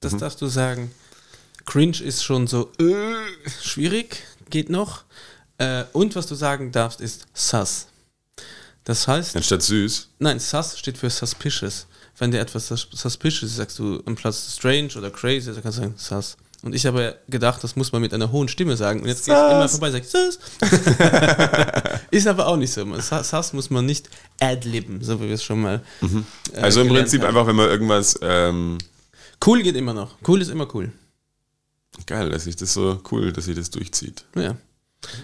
Das 0.00 0.12
mhm. 0.12 0.18
darfst 0.20 0.40
du 0.40 0.46
sagen. 0.46 0.90
Cringe 1.66 2.00
ist 2.00 2.24
schon 2.24 2.46
so 2.46 2.70
äh, 2.78 3.14
schwierig, 3.62 4.22
geht 4.50 4.70
noch. 4.70 5.04
Äh, 5.58 5.84
und 5.92 6.14
was 6.16 6.26
du 6.26 6.34
sagen 6.34 6.72
darfst, 6.72 7.00
ist 7.00 7.26
sus. 7.34 7.88
Das 8.84 9.08
heißt. 9.08 9.36
Anstatt 9.36 9.62
süß? 9.62 10.08
Nein, 10.18 10.40
sus 10.40 10.78
steht 10.78 10.98
für 10.98 11.10
suspicious. 11.10 11.86
Wenn 12.16 12.30
dir 12.30 12.40
etwas 12.40 12.68
suspicious 12.68 13.50
ist, 13.50 13.56
sagst 13.56 13.78
du 13.78 13.96
im 14.06 14.14
Platz 14.14 14.56
strange 14.56 14.90
oder 14.96 15.10
crazy, 15.10 15.52
dann 15.52 15.62
kannst 15.62 15.78
du 15.78 15.82
sagen 15.82 15.94
sus. 15.96 16.36
Und 16.64 16.74
ich 16.74 16.86
habe 16.86 17.18
gedacht, 17.28 17.62
das 17.62 17.76
muss 17.76 17.92
man 17.92 18.00
mit 18.00 18.14
einer 18.14 18.32
hohen 18.32 18.48
Stimme 18.48 18.74
sagen. 18.78 19.02
Und 19.02 19.08
jetzt 19.08 19.26
gehe 19.26 19.34
ich 19.34 19.52
immer 19.52 19.68
vorbei 19.68 19.88
und 19.88 19.92
sage, 19.92 20.06
sus. 20.06 20.38
Ist 22.10 22.26
aber 22.26 22.46
auch 22.46 22.56
nicht 22.56 22.72
so. 22.72 22.86
Sass 23.00 23.52
muss 23.52 23.68
man 23.68 23.84
nicht 23.84 24.08
adlibben, 24.40 25.04
so 25.04 25.20
wie 25.20 25.26
wir 25.26 25.34
es 25.34 25.44
schon 25.44 25.60
mal. 25.60 25.82
Mhm. 26.00 26.24
Äh, 26.54 26.60
also 26.60 26.80
im 26.80 26.88
Prinzip 26.88 27.20
haben. 27.20 27.28
einfach, 27.28 27.46
wenn 27.46 27.56
man 27.56 27.68
irgendwas. 27.68 28.18
Ähm 28.22 28.78
cool 29.44 29.62
geht 29.62 29.76
immer 29.76 29.92
noch. 29.92 30.16
Cool 30.26 30.40
ist 30.40 30.48
immer 30.48 30.66
cool. 30.74 30.90
Geil, 32.06 32.30
dass 32.30 32.46
ich 32.46 32.56
das 32.56 32.72
so 32.72 32.98
cool, 33.12 33.30
dass 33.30 33.44
sie 33.44 33.54
das 33.54 33.68
durchzieht. 33.68 34.24
Ja. 34.34 34.56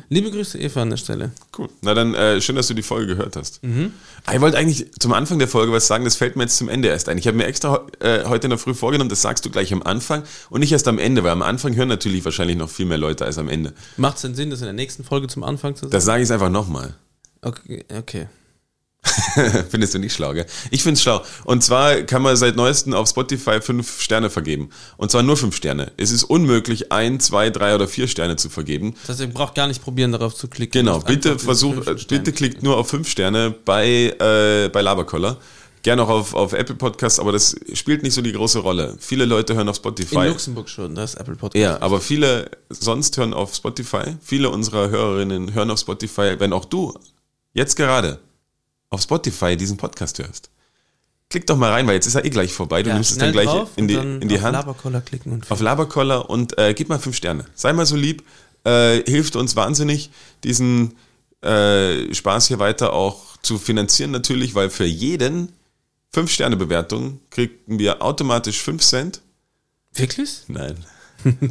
Liebe 0.09 0.31
Grüße, 0.31 0.59
Eva, 0.59 0.83
an 0.83 0.91
der 0.91 0.97
Stelle. 0.97 1.33
Cool. 1.57 1.69
Na 1.83 1.95
dann, 1.95 2.15
äh, 2.15 2.41
schön, 2.41 2.57
dass 2.57 2.69
du 2.69 2.75
die 2.75 2.83
Folge 2.83 3.15
gehört 3.15 3.37
hast. 3.37 3.63
Mhm. 3.63 3.93
Ah, 4.27 4.35
ich 4.35 4.41
wollte 4.41 4.59
eigentlich 4.59 4.93
zum 4.99 5.13
Anfang 5.13 5.39
der 5.39 5.49
Folge 5.49 5.73
was 5.73 5.87
sagen, 5.87 6.05
das 6.05 6.17
fällt 6.17 6.37
mir 6.37 6.45
jetzt 6.45 6.57
zum 6.57 6.69
Ende 6.69 6.89
erst 6.89 7.09
ein. 7.09 7.19
Ich 7.19 7.27
habe 7.27 7.37
mir 7.37 7.47
extra 7.47 7.87
äh, 8.01 8.25
heute 8.25 8.47
in 8.47 8.51
der 8.51 8.59
Früh 8.59 8.75
vorgenommen, 8.75 9.11
das 9.11 9.23
sagst 9.23 9.45
du 9.45 9.51
gleich 9.51 9.73
am 9.73 9.83
Anfang 9.83 10.23
und 10.51 10.61
nicht 10.61 10.73
erst 10.73 10.89
am 10.89 10.99
Ende, 10.99 11.23
weil 11.25 11.31
am 11.33 11.43
Anfang 11.43 11.75
hören 11.75 11.89
natürlich 11.89 12.25
wahrscheinlich 12.25 12.57
noch 12.57 12.71
viel 12.71 12.87
mehr 12.87 12.99
Leute 12.99 13.25
als 13.25 13.39
am 13.39 13.49
Ende. 13.49 13.73
Macht 13.97 14.17
es 14.17 14.23
denn 14.23 14.35
Sinn, 14.35 14.51
das 14.51 14.61
in 14.61 14.67
der 14.67 14.75
nächsten 14.75 15.05
Folge 15.05 15.29
zum 15.29 15.45
Anfang 15.45 15.75
zu 15.75 15.83
sagen? 15.83 15.93
Das 15.93 16.05
sage 16.05 16.23
ich 16.23 16.33
einfach 16.33 16.51
nochmal. 16.51 16.95
Okay. 17.43 17.85
okay. 17.97 18.27
Findest 19.71 19.95
du 19.95 19.99
nicht 19.99 20.13
schlau, 20.13 20.35
gell? 20.35 20.47
Ich 20.71 20.83
find's 20.83 21.03
schlau. 21.03 21.23
Und 21.45 21.65
zwar 21.65 22.03
kann 22.03 22.23
man 22.23 22.37
seit 22.37 22.57
neuestem 22.57 22.93
auf 22.93 23.09
Spotify 23.09 23.61
fünf 23.61 24.01
Sterne 24.01 24.31
vergeben. 24.31 24.71
Und 24.97 25.11
zwar 25.11 25.23
nur 25.23 25.37
fünf 25.37 25.57
Sterne. 25.57 25.93
Es 25.97 26.11
ist 26.11 26.25
unmöglich, 26.25 26.93
ein, 26.93 27.19
zwei, 27.21 27.51
drei 27.51 27.75
oder 27.75 27.89
vier 27.89 28.09
Sterne 28.09 28.37
zu 28.37 28.51
vergeben. 28.51 28.95
Das 29.03 29.11
heißt, 29.11 29.21
ihr 29.21 29.29
braucht 29.29 29.55
gar 29.55 29.67
nicht 29.69 29.83
probieren, 29.83 30.13
darauf 30.13 30.35
zu 30.35 30.49
klicken. 30.49 30.85
Genau, 30.85 31.01
bitte 31.01 31.39
versucht, 31.39 32.09
bitte 32.09 32.33
klickt 32.33 32.63
nur 32.63 32.77
auf 32.77 32.89
fünf 32.89 33.09
Sterne 33.09 33.55
bei, 33.65 34.15
äh, 34.19 34.69
bei 34.69 34.83
Laberkoller. 34.83 35.39
Gerne 35.83 36.03
auch 36.03 36.11
auf, 36.11 36.35
auf 36.35 36.53
Apple 36.53 36.75
Podcasts, 36.75 37.19
aber 37.19 37.33
das 37.33 37.57
spielt 37.73 38.03
nicht 38.03 38.13
so 38.13 38.21
die 38.21 38.33
große 38.33 38.59
Rolle. 38.59 38.97
Viele 39.01 39.25
Leute 39.25 39.55
hören 39.55 39.69
auf 39.71 39.77
Spotify. 39.77 40.17
In 40.17 40.27
Luxemburg 40.27 40.69
schon, 40.69 40.95
das 40.95 41.15
ist 41.15 41.21
Apple 41.21 41.37
Podcast. 41.37 41.63
Ja, 41.63 41.81
aber 41.81 42.03
viele 42.03 42.51
sonst 42.69 43.17
hören 43.17 43.33
auf 43.33 43.55
Spotify. 43.55 44.17
Viele 44.21 44.51
unserer 44.51 44.91
Hörerinnen 44.91 45.55
hören 45.55 45.71
auf 45.71 45.79
Spotify, 45.81 46.35
wenn 46.39 46.53
auch 46.53 46.67
du 46.67 46.93
jetzt 47.55 47.77
gerade 47.77 48.19
auf 48.91 49.03
Spotify 49.03 49.57
diesen 49.57 49.77
Podcast 49.77 50.19
hörst. 50.19 50.51
Klick 51.31 51.47
doch 51.47 51.57
mal 51.57 51.71
rein, 51.71 51.87
weil 51.87 51.95
jetzt 51.95 52.07
ist 52.07 52.17
er 52.17 52.25
eh 52.25 52.31
gleich 52.31 52.53
vorbei. 52.53 52.83
Du 52.83 52.89
ja, 52.89 52.95
nimmst 52.95 53.13
es 53.13 53.19
dann 53.19 53.31
gleich 53.33 53.49
in 53.77 53.87
die, 53.87 53.95
in 53.95 54.29
die 54.29 54.37
auf 54.37 54.43
Hand. 54.43 54.57
Auf 54.57 54.65
Laberkoller 54.67 55.01
klicken 55.01 55.33
und 55.33 55.51
Auf 55.51 55.61
Laberkoller 55.61 56.29
und 56.29 56.59
äh, 56.59 56.75
gib 56.75 56.89
mal 56.89 56.99
fünf 56.99 57.17
Sterne. 57.17 57.47
Sei 57.55 57.73
mal 57.73 57.87
so 57.87 57.95
lieb, 57.95 58.25
äh, 58.65 59.03
hilft 59.09 59.37
uns 59.37 59.55
wahnsinnig, 59.55 60.11
diesen 60.43 60.97
äh, 61.41 62.13
Spaß 62.13 62.49
hier 62.49 62.59
weiter 62.59 62.93
auch 62.93 63.37
zu 63.43 63.59
finanzieren 63.59 64.11
natürlich, 64.11 64.57
weil 64.57 64.71
für 64.71 64.85
jeden 64.85 65.53
fünf 66.13 66.33
Sterne 66.33 66.57
Bewertung 66.57 67.21
kriegen 67.31 67.79
wir 67.79 68.03
automatisch 68.03 68.61
fünf 68.61 68.83
Cent. 68.83 69.21
Wirklich? 69.95 70.43
Nein. 70.49 70.85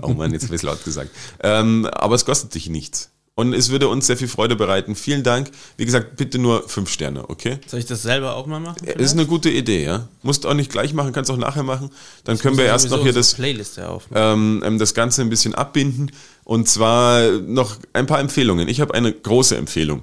Oh 0.02 0.14
Mann, 0.14 0.34
jetzt 0.34 0.44
habe 0.44 0.56
ich 0.56 0.60
es 0.60 0.64
laut 0.64 0.84
gesagt. 0.84 1.12
Ähm, 1.42 1.86
aber 1.86 2.16
es 2.16 2.26
kostet 2.26 2.54
dich 2.56 2.70
nichts. 2.70 3.12
Und 3.40 3.54
es 3.54 3.70
würde 3.70 3.88
uns 3.88 4.06
sehr 4.06 4.18
viel 4.18 4.28
Freude 4.28 4.58
bereiten. 4.58 4.96
Vielen 4.96 5.24
Dank. 5.24 5.50
Wie 5.78 5.86
gesagt, 5.86 6.18
bitte 6.18 6.38
nur 6.38 6.68
fünf 6.68 6.90
Sterne, 6.90 7.30
okay? 7.30 7.60
Soll 7.68 7.80
ich 7.80 7.86
das 7.86 8.02
selber 8.02 8.36
auch 8.36 8.48
mal 8.48 8.60
machen? 8.60 8.80
Vielleicht? 8.82 9.00
Ist 9.00 9.14
eine 9.14 9.26
gute 9.28 9.50
Idee, 9.50 9.86
ja. 9.86 10.10
Musst 10.24 10.46
auch 10.46 10.54
nicht 10.54 10.70
gleich 10.70 10.94
machen, 10.94 11.14
kannst 11.14 11.32
auch 11.32 11.38
nachher 11.38 11.64
machen. 11.64 11.90
Dann 12.26 12.36
das 12.36 12.42
können 12.42 12.58
wir 12.58 12.66
erst 12.66 12.90
noch 12.90 13.02
hier 13.02 13.14
das, 13.14 13.36
Playlist 13.36 13.80
ähm, 14.14 14.62
ähm, 14.66 14.78
das 14.78 14.94
Ganze 14.94 15.22
ein 15.22 15.30
bisschen 15.30 15.56
abbinden. 15.56 16.12
Und 16.44 16.68
zwar 16.68 17.32
noch 17.32 17.78
ein 17.94 18.08
paar 18.08 18.20
Empfehlungen. 18.20 18.68
Ich 18.68 18.82
habe 18.82 18.94
eine 18.94 19.14
große 19.14 19.56
Empfehlung. 19.56 20.02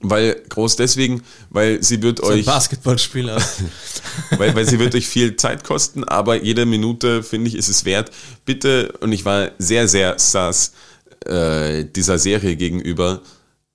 Weil 0.00 0.42
groß 0.50 0.76
deswegen, 0.76 1.22
weil 1.48 1.82
sie 1.82 2.02
wird 2.02 2.18
so 2.18 2.24
euch. 2.26 2.44
Basketballspieler. 2.44 3.42
weil, 4.36 4.54
weil 4.54 4.68
sie 4.68 4.78
wird 4.78 4.94
euch 4.94 5.08
viel 5.08 5.36
Zeit 5.36 5.64
kosten, 5.64 6.04
aber 6.04 6.42
jede 6.42 6.66
Minute, 6.66 7.22
finde 7.22 7.48
ich, 7.48 7.54
ist 7.54 7.68
es 7.68 7.86
wert. 7.86 8.10
Bitte, 8.44 8.92
und 9.00 9.12
ich 9.12 9.24
war 9.24 9.52
sehr, 9.56 9.88
sehr 9.88 10.18
sass 10.18 10.72
äh, 11.26 11.84
dieser 11.84 12.18
Serie 12.18 12.56
gegenüber. 12.56 13.22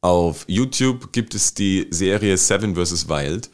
Auf 0.02 0.46
YouTube 0.48 1.12
gibt 1.12 1.36
es 1.36 1.54
die 1.54 1.88
Serie 1.90 2.38
Seven 2.38 2.74
vs. 2.74 3.10
Wild. 3.10 3.50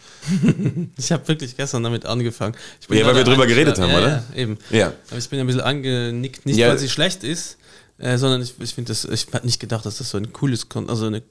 ich 0.97 1.11
habe 1.11 1.27
wirklich 1.27 1.57
gestern 1.57 1.81
damit 1.81 2.05
angefangen. 2.05 2.55
ja, 2.87 3.03
weil 3.03 3.15
wir 3.15 3.23
drüber 3.23 3.47
geredet 3.47 3.79
haben, 3.79 3.89
ja, 3.89 3.97
oder? 3.97 4.23
Ja, 4.31 4.35
eben. 4.35 4.57
Ja. 4.69 4.93
Aber 5.09 5.17
ich 5.17 5.27
bin 5.27 5.39
ein 5.39 5.47
bisschen 5.47 5.61
angenickt, 5.61 6.45
nicht 6.45 6.57
ja. 6.57 6.69
weil 6.69 6.77
sie 6.77 6.89
schlecht 6.89 7.23
ist, 7.23 7.57
äh, 7.97 8.17
sondern 8.17 8.43
ich, 8.43 8.53
ich 8.59 8.75
finde 8.75 8.89
das, 8.89 9.05
ich 9.05 9.25
habe 9.33 9.43
nicht 9.43 9.59
gedacht, 9.59 9.87
dass 9.87 9.97
das 9.97 10.11
so 10.11 10.19
ein 10.19 10.33
cooles, 10.33 10.67
also 10.87 11.07
eine 11.07 11.23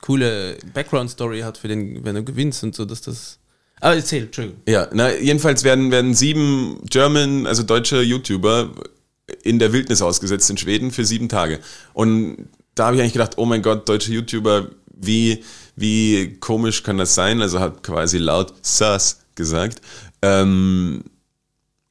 coole 0.00 0.56
Background-Story 0.72 1.40
hat 1.40 1.58
für 1.58 1.68
den, 1.68 2.04
wenn 2.04 2.14
du 2.14 2.24
gewinnst 2.24 2.62
und 2.62 2.74
so, 2.74 2.84
dass 2.84 3.02
das. 3.02 3.38
Aber 3.80 3.96
erzähl, 3.96 4.24
Entschuldigung. 4.24 4.60
Ja, 4.66 4.88
na, 4.92 5.14
jedenfalls 5.14 5.64
werden, 5.64 5.90
werden 5.90 6.14
sieben 6.14 6.80
German, 6.88 7.46
also 7.46 7.62
deutsche 7.62 8.00
YouTuber 8.00 8.70
in 9.42 9.58
der 9.58 9.72
Wildnis 9.72 10.02
ausgesetzt 10.02 10.50
in 10.50 10.58
Schweden 10.58 10.90
für 10.90 11.04
sieben 11.04 11.28
Tage. 11.28 11.60
Und 11.92 12.48
da 12.74 12.86
habe 12.86 12.96
ich 12.96 13.02
eigentlich 13.02 13.14
gedacht, 13.14 13.34
oh 13.36 13.46
mein 13.46 13.62
Gott, 13.62 13.88
deutsche 13.88 14.12
YouTuber, 14.12 14.68
wie, 14.86 15.42
wie 15.76 16.36
komisch 16.40 16.82
kann 16.82 16.98
das 16.98 17.14
sein? 17.14 17.40
Also 17.40 17.60
hat 17.60 17.82
quasi 17.82 18.18
laut 18.18 18.54
Sus 18.62 19.20
gesagt. 19.34 19.80
Ähm, 20.22 21.04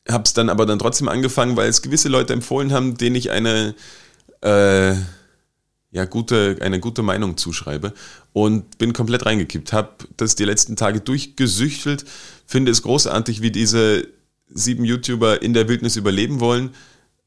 hab's 0.08 0.34
dann 0.34 0.50
aber 0.50 0.66
dann 0.66 0.80
trotzdem 0.80 1.08
angefangen, 1.08 1.56
weil 1.56 1.70
es 1.70 1.82
gewisse 1.82 2.10
Leute 2.10 2.34
empfohlen 2.34 2.72
haben, 2.72 2.98
denen 2.98 3.16
ich 3.16 3.32
eine 3.32 3.76
äh, 4.42 4.96
ja 5.92 6.06
gute 6.06 6.58
eine 6.62 6.80
gute 6.80 7.04
Meinung 7.04 7.38
zuschreibe 7.38 7.94
und 8.34 8.78
bin 8.78 8.94
komplett 8.94 9.26
reingekippt. 9.26 9.74
Hab 9.74 10.06
das 10.18 10.36
die 10.36 10.46
letzten 10.46 10.76
Tage 10.76 11.00
durchgesüchtelt, 11.00 12.06
finde 12.46 12.72
es 12.72 12.82
großartig, 12.82 13.42
wie 13.42 13.52
diese 13.52 14.08
sieben 14.50 14.86
YouTuber 14.86 15.42
in 15.42 15.54
der 15.54 15.68
Wildnis 15.68 15.96
überleben 15.96 16.40
wollen 16.40 16.72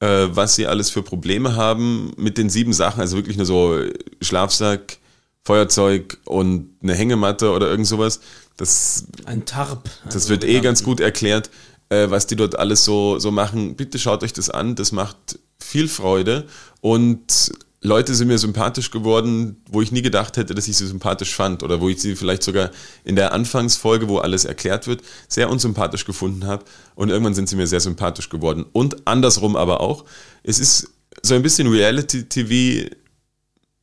äh, 0.01 0.29
was 0.31 0.57
sie 0.57 0.67
alles 0.67 0.91
für 0.91 1.03
Probleme 1.03 1.57
haben 1.57 2.13
mit 2.17 2.39
den 2.39 2.51
sieben 2.51 2.73
Sachen. 2.73 3.01
Also 3.01 3.17
wirklich 3.17 3.37
nur 3.37 3.47
so 3.47 3.81
Schlafsack, 4.21 4.99
Feuerzeug 5.45 6.19
und 6.25 6.71
eine 6.83 6.95
Hängematte 6.95 7.51
oder 7.51 7.69
irgend 7.69 7.87
sowas. 7.87 8.21
Das, 8.57 9.07
Ein 9.27 9.45
Tarp. 9.45 9.89
Das 10.05 10.15
also 10.15 10.31
wird 10.31 10.45
eh 10.45 10.61
ganz 10.61 10.83
gut 10.83 11.01
erklärt, 11.01 11.51
äh, 11.89 12.11
was 12.11 12.27
die 12.27 12.37
dort 12.37 12.59
alles 12.59 12.85
so, 12.85 13.19
so 13.19 13.31
machen. 13.31 13.77
Bitte 13.77 13.99
schaut 13.99 14.23
euch 14.23 14.33
das 14.33 14.51
an. 14.51 14.75
Das 14.75 14.93
macht 14.93 15.39
viel 15.59 15.89
Freude 15.89 16.47
und 16.81 17.53
Leute 17.87 18.14
sind 18.14 18.28
mir 18.28 18.39
sympathisch 18.39 18.91
geworden, 18.91 19.62
wo 19.70 19.80
ich 19.80 19.93
nie 19.93 20.03
gedacht 20.03 20.37
hätte, 20.37 20.55
dass 20.55 20.66
ich 20.66 20.76
sie 20.76 20.87
sympathisch 20.87 21.34
fand 21.34 21.62
oder 21.62 21.80
wo 21.80 21.89
ich 21.89 22.01
sie 22.01 22.16
vielleicht 22.16 22.43
sogar 22.43 22.70
in 23.05 23.14
der 23.14 23.32
Anfangsfolge, 23.32 24.09
wo 24.09 24.18
alles 24.18 24.45
erklärt 24.45 24.89
wird, 24.89 25.03
sehr 25.28 25.49
unsympathisch 25.49 26.05
gefunden 26.05 26.47
habe 26.47 26.64
und 26.97 27.11
irgendwann 27.11 27.34
sind 27.34 27.49
sie 27.49 27.55
mir 27.55 27.68
sehr 27.68 27.80
sympathisch 27.80 28.28
geworden 28.28 28.66
und 28.72 29.07
andersrum 29.07 29.55
aber 29.55 29.80
auch. 29.80 30.05
Es 30.43 30.59
ist 30.59 30.91
so 31.22 31.34
ein 31.34 31.43
bisschen 31.43 31.68
Reality-TV, 31.68 32.91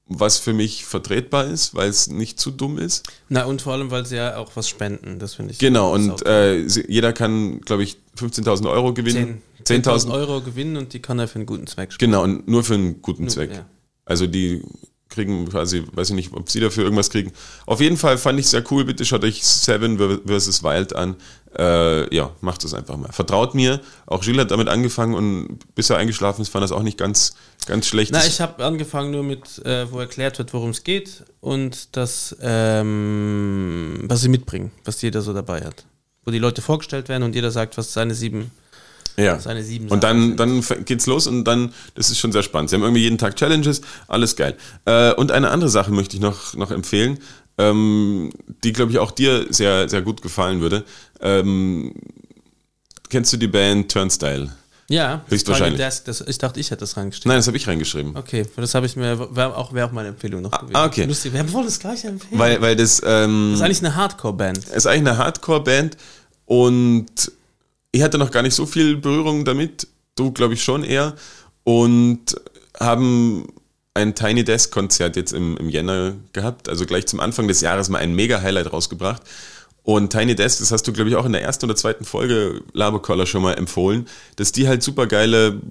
was 0.07 0.37
für 0.37 0.53
mich 0.53 0.83
vertretbar 0.85 1.45
ist, 1.45 1.73
weil 1.73 1.89
es 1.89 2.07
nicht 2.07 2.39
zu 2.39 2.51
dumm 2.51 2.77
ist. 2.77 3.07
Na 3.29 3.45
und 3.45 3.61
vor 3.61 3.71
allem, 3.71 3.89
weil 3.89 4.05
sie 4.05 4.17
ja 4.17 4.35
auch 4.35 4.51
was 4.55 4.67
spenden, 4.67 5.17
das 5.17 5.35
finde 5.35 5.53
ich. 5.53 5.59
Genau 5.59 5.93
und 5.93 6.25
äh, 6.25 6.59
jeder 6.59 7.13
kann, 7.13 7.61
glaube 7.61 7.83
ich, 7.83 7.97
15.000 8.19 8.69
Euro 8.69 8.93
gewinnen. 8.93 9.41
10.000 9.63 9.99
10 10.01 10.11
Euro 10.11 10.41
gewinnen 10.41 10.75
und 10.75 10.91
die 10.91 11.01
kann 11.01 11.19
er 11.19 11.29
für 11.29 11.35
einen 11.35 11.45
guten 11.45 11.67
Zweck 11.67 11.93
spenden. 11.93 12.11
Genau, 12.11 12.23
und 12.23 12.49
nur 12.49 12.65
für 12.65 12.73
einen 12.73 13.01
guten 13.01 13.23
nur, 13.23 13.31
Zweck. 13.31 13.51
Ja. 13.53 13.65
Also 14.05 14.27
die 14.27 14.63
kriegen 15.13 15.47
quasi, 15.47 15.83
weiß 15.93 16.09
ich 16.09 16.15
nicht, 16.15 16.33
ob 16.33 16.49
sie 16.49 16.59
dafür 16.59 16.83
irgendwas 16.83 17.09
kriegen. 17.09 17.31
Auf 17.65 17.79
jeden 17.79 17.97
Fall 17.97 18.17
fand 18.17 18.39
ich 18.39 18.47
sehr 18.47 18.63
cool. 18.71 18.83
Bitte 18.83 19.05
schaut 19.05 19.23
euch 19.23 19.45
Seven 19.45 19.97
vs. 19.97 20.63
Wild 20.63 20.95
an. 20.95 21.15
Äh, 21.57 22.13
ja, 22.13 22.31
macht 22.41 22.63
es 22.63 22.73
einfach 22.73 22.97
mal. 22.97 23.11
Vertraut 23.11 23.53
mir. 23.53 23.79
Auch 24.07 24.21
Gilles 24.21 24.41
hat 24.41 24.51
damit 24.51 24.67
angefangen 24.67 25.13
und 25.13 25.59
bis 25.75 25.89
er 25.91 25.97
eingeschlafen 25.97 26.41
ist, 26.41 26.49
fand 26.49 26.63
das 26.63 26.71
auch 26.71 26.81
nicht 26.81 26.97
ganz, 26.97 27.35
ganz 27.67 27.85
schlecht. 27.85 28.11
Na, 28.11 28.25
ich 28.25 28.41
habe 28.41 28.65
angefangen 28.65 29.11
nur 29.11 29.23
mit, 29.23 29.63
äh, 29.65 29.91
wo 29.91 29.99
erklärt 29.99 30.39
wird, 30.39 30.53
worum 30.53 30.71
es 30.71 30.83
geht 30.83 31.23
und 31.41 31.95
das, 31.95 32.35
ähm, 32.41 33.99
was 34.07 34.21
sie 34.21 34.29
mitbringen, 34.29 34.71
was 34.83 35.01
jeder 35.01 35.21
so 35.21 35.31
dabei 35.31 35.61
hat. 35.61 35.85
Wo 36.25 36.31
die 36.31 36.39
Leute 36.39 36.61
vorgestellt 36.63 37.07
werden 37.07 37.21
und 37.21 37.35
jeder 37.35 37.51
sagt, 37.51 37.77
was 37.77 37.93
seine 37.93 38.15
sieben 38.15 38.49
ja. 39.17 39.39
Seine 39.39 39.63
sieben 39.63 39.89
und 39.89 40.03
dann, 40.03 40.37
dann 40.37 40.63
geht's 40.85 41.05
los 41.05 41.27
und 41.27 41.43
dann, 41.43 41.73
das 41.95 42.09
ist 42.09 42.19
schon 42.19 42.31
sehr 42.31 42.43
spannend. 42.43 42.69
Sie 42.69 42.75
haben 42.75 42.83
irgendwie 42.83 43.03
jeden 43.03 43.17
Tag 43.17 43.35
Challenges, 43.35 43.81
alles 44.07 44.35
geil. 44.35 44.55
Äh, 44.85 45.13
und 45.13 45.31
eine 45.31 45.49
andere 45.49 45.69
Sache 45.69 45.91
möchte 45.91 46.15
ich 46.15 46.21
noch, 46.21 46.55
noch 46.55 46.71
empfehlen, 46.71 47.19
ähm, 47.57 48.31
die, 48.63 48.73
glaube 48.73 48.91
ich, 48.91 48.99
auch 48.99 49.11
dir 49.11 49.45
sehr, 49.49 49.87
sehr 49.87 50.01
gut 50.01 50.21
gefallen 50.21 50.61
würde. 50.61 50.83
Ähm, 51.21 51.93
kennst 53.09 53.31
du 53.33 53.37
die 53.37 53.47
Band 53.47 53.91
Turnstyle? 53.91 54.49
Ja, 54.89 55.21
höchstwahrscheinlich. 55.27 55.77
Desk, 55.77 56.05
das, 56.05 56.21
ich 56.21 56.37
dachte, 56.37 56.59
ich 56.59 56.69
hätte 56.69 56.81
das 56.81 56.97
reingeschrieben. 56.97 57.29
Nein, 57.29 57.37
das 57.37 57.47
habe 57.47 57.57
ich 57.57 57.67
reingeschrieben. 57.67 58.15
Okay, 58.17 58.45
das 58.55 58.75
habe 58.75 58.85
ich 58.85 58.95
mir, 58.95 59.35
wäre 59.35 59.55
auch, 59.55 59.73
wär 59.73 59.85
auch 59.85 59.91
meine 59.91 60.09
Empfehlung 60.09 60.41
noch 60.41 60.51
ah, 60.51 60.57
gewesen. 60.57 60.75
Ah, 60.75 60.85
okay. 60.85 61.05
Lustig, 61.05 61.31
wir 61.31 61.39
haben 61.39 61.51
wohl 61.53 61.63
das 61.63 61.79
gleiche 61.79 62.09
empfehlen. 62.09 62.39
Weil, 62.39 62.61
weil 62.61 62.75
das, 62.75 63.01
ähm, 63.05 63.51
das 63.51 63.59
ist 63.59 63.65
eigentlich 63.65 63.79
eine 63.79 63.95
Hardcore-Band. 63.95 64.57
ist 64.57 64.85
eigentlich 64.85 65.09
eine 65.09 65.17
Hardcore-Band 65.17 65.97
und 66.45 67.31
ich 67.93 68.01
hatte 68.01 68.17
noch 68.17 68.31
gar 68.31 68.41
nicht 68.41 68.55
so 68.55 68.65
viel 68.65 68.97
Berührung 68.97 69.45
damit, 69.45 69.87
du 70.15 70.31
glaube 70.31 70.55
ich 70.55 70.63
schon 70.63 70.83
eher, 70.83 71.15
und 71.63 72.35
haben 72.79 73.47
ein 73.93 74.15
Tiny 74.15 74.43
Desk 74.43 74.71
Konzert 74.71 75.15
jetzt 75.15 75.31
im, 75.31 75.55
im 75.57 75.69
Jänner 75.69 76.15
gehabt, 76.33 76.67
also 76.67 76.85
gleich 76.85 77.05
zum 77.05 77.19
Anfang 77.21 77.47
des 77.47 77.61
Jahres 77.61 77.89
mal 77.89 77.99
ein 77.99 78.15
mega 78.15 78.41
Highlight 78.41 78.73
rausgebracht. 78.73 79.21
Und 79.83 80.11
Tiny 80.11 80.33
Desk, 80.35 80.59
das 80.59 80.71
hast 80.71 80.87
du, 80.87 80.93
glaube 80.93 81.09
ich, 81.09 81.15
auch 81.15 81.25
in 81.25 81.33
der 81.33 81.43
ersten 81.43 81.65
oder 81.65 81.75
zweiten 81.75 82.05
Folge 82.05 82.61
Labercoller 82.73 83.25
schon 83.25 83.43
mal 83.43 83.53
empfohlen, 83.53 84.07
dass 84.37 84.51
die 84.51 84.67
halt 84.67 84.81
super 84.81 85.07
geile 85.07 85.61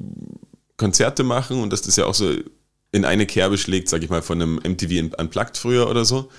Konzerte 0.76 1.24
machen 1.24 1.60
und 1.62 1.72
dass 1.72 1.82
das 1.82 1.96
ja 1.96 2.06
auch 2.06 2.14
so 2.14 2.30
in 2.92 3.04
eine 3.04 3.26
Kerbe 3.26 3.58
schlägt, 3.58 3.88
sag 3.88 4.02
ich 4.02 4.10
mal, 4.10 4.22
von 4.22 4.40
einem 4.40 4.56
MTV 4.56 5.16
Unplugged 5.18 5.56
früher 5.56 5.88
oder 5.90 6.04
so. 6.04 6.30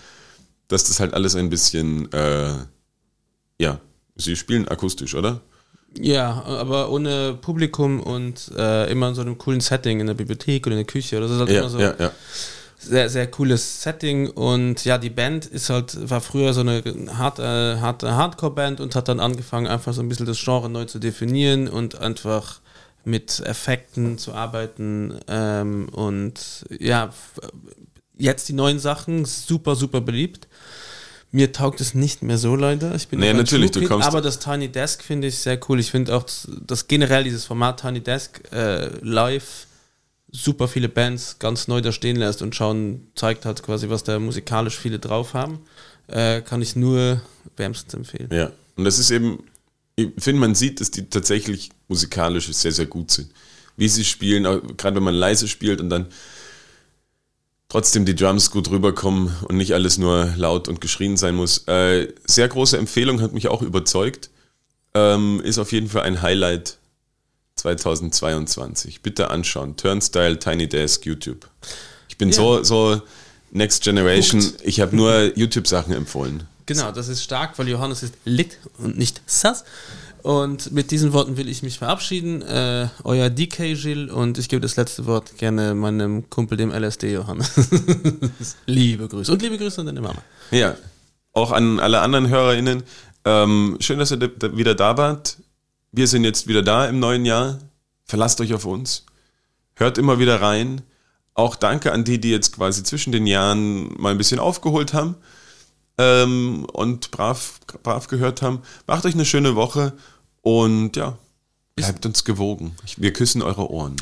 dass 0.70 0.86
das 0.86 1.00
halt 1.00 1.14
alles 1.14 1.36
ein 1.36 1.50
bisschen, 1.50 2.12
äh, 2.14 2.54
ja, 3.60 3.80
sie 4.16 4.36
spielen 4.36 4.68
akustisch, 4.68 5.16
oder? 5.16 5.42
Ja, 6.00 6.44
aber 6.46 6.90
ohne 6.90 7.38
Publikum 7.40 8.00
und 8.00 8.52
äh, 8.58 8.92
immer 8.92 9.10
in 9.10 9.16
so 9.16 9.22
einem 9.22 9.38
coolen 9.38 9.62
Setting 9.62 10.00
in 10.00 10.08
der 10.08 10.16
Bibliothek 10.16 10.66
oder 10.66 10.76
in 10.76 10.80
der 10.80 10.92
Küche 10.92 11.18
oder 11.18 11.28
so. 11.28 11.40
Halt 11.40 11.50
ja, 11.50 11.60
immer 11.60 11.70
so 11.70 11.80
ja, 11.80 11.94
ja. 12.00 12.12
Sehr, 12.78 13.10
sehr 13.10 13.28
cooles 13.28 13.82
Setting 13.82 14.30
und 14.30 14.84
ja, 14.84 14.98
die 14.98 15.10
Band 15.10 15.46
ist 15.46 15.70
halt, 15.70 16.10
war 16.10 16.20
früher 16.20 16.54
so 16.54 16.62
eine 16.62 16.84
harte, 17.18 17.78
harte 17.80 18.16
Hardcore-Band 18.16 18.82
und 18.82 18.96
hat 18.96 19.08
dann 19.08 19.22
angefangen, 19.22 19.68
einfach 19.68 19.94
so 19.94 20.02
ein 20.02 20.10
bisschen 20.10 20.26
das 20.26 20.44
Genre 20.44 20.70
neu 20.70 20.84
zu 20.86 21.00
definieren 21.00 21.70
und 21.70 21.98
einfach 21.98 22.60
mit 23.06 23.42
Effekten 23.46 24.18
zu 24.18 24.34
arbeiten 24.34 25.18
ähm, 25.28 25.88
und 25.90 26.66
ja, 26.70 27.12
jetzt 28.18 28.50
die 28.50 28.54
neuen 28.54 28.80
Sachen, 28.80 29.26
super, 29.26 29.76
super 29.76 30.02
beliebt. 30.02 30.48
Mir 31.36 31.52
taugt 31.52 31.82
es 31.82 31.96
nicht 31.96 32.22
mehr 32.22 32.38
so 32.38 32.56
leider. 32.56 32.94
Ich 32.94 33.08
bin 33.08 33.20
nee, 33.20 33.34
natürlich, 33.34 33.72
du 33.72 33.84
kommst. 33.88 34.08
Aber 34.08 34.22
das 34.22 34.38
Tiny 34.38 34.68
Desk 34.68 35.02
finde 35.02 35.30
ich 35.30 35.40
sehr 35.40 35.60
cool. 35.68 35.80
Ich 35.80 35.90
finde 35.90 36.16
auch, 36.16 36.26
dass 36.48 36.88
generell 36.88 37.24
dieses 37.24 37.44
Format 37.44 37.82
Tiny 37.82 38.02
Desk 38.02 38.40
äh, 38.54 38.90
live 39.02 39.66
super 40.32 40.68
viele 40.68 40.90
Bands 40.90 41.38
ganz 41.40 41.68
neu 41.68 41.82
da 41.82 41.92
stehen 41.92 42.18
lässt 42.18 42.44
und 42.44 42.56
schauen, 42.56 43.08
zeigt 43.16 43.46
halt 43.46 43.64
quasi, 43.64 43.90
was 43.90 44.04
da 44.04 44.20
musikalisch 44.20 44.78
viele 44.78 45.00
drauf 45.00 45.34
haben. 45.34 45.62
Äh, 46.06 46.42
kann 46.42 46.62
ich 46.62 46.76
nur 46.76 47.20
wärmstens 47.58 47.96
empfehlen. 47.96 48.30
Ja, 48.32 48.52
und 48.76 48.84
das 48.84 49.00
ist 49.00 49.10
eben, 49.10 49.44
ich 49.96 50.10
finde, 50.20 50.40
man 50.40 50.54
sieht, 50.54 50.82
dass 50.82 50.92
die 50.92 51.10
tatsächlich 51.10 51.72
musikalisch 51.88 52.52
sehr, 52.54 52.72
sehr 52.72 52.86
gut 52.86 53.10
sind. 53.10 53.32
Wie 53.76 53.88
sie 53.88 54.06
spielen, 54.06 54.44
gerade 54.78 54.98
wenn 54.98 55.04
man 55.04 55.16
leise 55.16 55.48
spielt 55.48 55.82
und 55.82 55.90
dann 55.90 56.06
trotzdem 57.74 58.06
die 58.06 58.14
Drums 58.14 58.52
gut 58.52 58.70
rüberkommen 58.70 59.36
und 59.50 59.58
nicht 59.58 59.74
alles 59.74 59.98
nur 59.98 60.32
laut 60.38 60.68
und 60.68 60.80
geschrien 60.80 61.18
sein 61.18 61.34
muss. 61.34 61.68
Äh, 61.68 62.14
sehr 62.24 62.48
große 62.48 62.78
Empfehlung, 62.78 63.20
hat 63.20 63.34
mich 63.34 63.48
auch 63.48 63.64
überzeugt. 63.64 64.30
Ähm, 64.94 65.42
ist 65.44 65.58
auf 65.58 65.72
jeden 65.72 65.90
Fall 65.90 66.04
ein 66.04 66.22
Highlight 66.22 66.78
2022. 67.56 69.02
Bitte 69.02 69.32
anschauen. 69.32 69.76
Turnstyle, 69.76 70.38
Tiny 70.38 70.70
Desk, 70.70 71.04
YouTube. 71.04 71.50
Ich 72.10 72.20
bin 72.20 72.30
ja. 72.30 72.36
so, 72.36 72.64
so 72.64 73.02
Next 73.50 73.84
Generation. 73.84 74.42
Guckt. 74.42 74.62
Ich 74.64 74.80
habe 74.80 74.96
nur 74.96 75.36
YouTube-Sachen 75.36 75.96
empfohlen. 75.96 76.44
Genau, 76.68 76.92
das 76.92 77.08
ist 77.08 77.24
stark, 77.24 77.58
weil 77.58 77.68
Johannes 77.70 78.04
ist 78.04 78.14
lit 78.24 78.60
und 78.78 79.00
nicht 79.00 79.24
sass. 79.26 79.64
Und 80.24 80.72
mit 80.72 80.92
diesen 80.92 81.12
Worten 81.12 81.36
will 81.36 81.50
ich 81.50 81.64
mich 81.64 81.80
verabschieden. 81.80 82.42
Äh, 82.44 82.88
euer 83.04 83.30
DK 83.30 83.76
Gilles 83.76 84.10
und 84.10 84.38
ich 84.38 84.48
gebe 84.48 84.62
das 84.62 84.78
letzte 84.78 85.06
Wort 85.06 85.38
gerne 85.38 85.76
meinem 85.76 86.30
Kumpel, 86.30 86.58
dem 86.58 86.72
LSD 86.72 87.12
Johannes. 87.12 87.52
liebe 88.66 89.10
Grüße. 89.10 89.30
Und 89.34 89.42
liebe 89.42 89.58
Grüße 89.58 89.82
an 89.82 89.88
deine 89.88 90.00
Mama. 90.00 90.24
Ja, 90.50 90.78
auch 91.34 91.52
an 91.52 91.82
alle 91.82 92.00
anderen 92.00 92.30
HörerInnen. 92.30 92.84
Ähm, 93.26 93.76
schön, 93.82 94.00
dass 94.00 94.12
ihr 94.12 94.22
wieder 94.58 94.76
da 94.76 94.96
wart. 94.96 95.40
Wir 95.92 96.08
sind 96.08 96.24
jetzt 96.24 96.48
wieder 96.48 96.62
da 96.62 96.86
im 96.86 97.00
neuen 97.00 97.26
Jahr. 97.26 97.60
Verlasst 98.06 98.40
euch 98.40 98.54
auf 98.54 98.64
uns. 98.64 99.06
Hört 99.76 99.98
immer 99.98 100.20
wieder 100.20 100.42
rein. 100.42 100.84
Auch 101.34 101.58
danke 101.58 101.92
an 101.92 102.06
die, 102.06 102.22
die 102.22 102.32
jetzt 102.32 102.56
quasi 102.56 102.84
zwischen 102.84 103.12
den 103.12 103.28
Jahren 103.28 103.94
mal 104.02 104.12
ein 104.12 104.18
bisschen 104.18 104.40
aufgeholt 104.40 104.94
haben 104.94 105.16
ähm, 105.98 106.66
und 106.72 107.12
brav, 107.12 107.60
brav 107.84 108.08
gehört 108.08 108.42
haben. 108.42 108.62
Macht 108.88 109.06
euch 109.06 109.14
eine 109.14 109.26
schöne 109.26 109.56
Woche 109.56 109.94
und 110.44 110.96
ja, 110.96 111.18
bleibt 111.76 112.06
uns 112.06 112.24
gewogen. 112.24 112.76
Wir 112.98 113.12
küssen 113.12 113.42
eure 113.42 113.72
Ohren. 113.72 113.96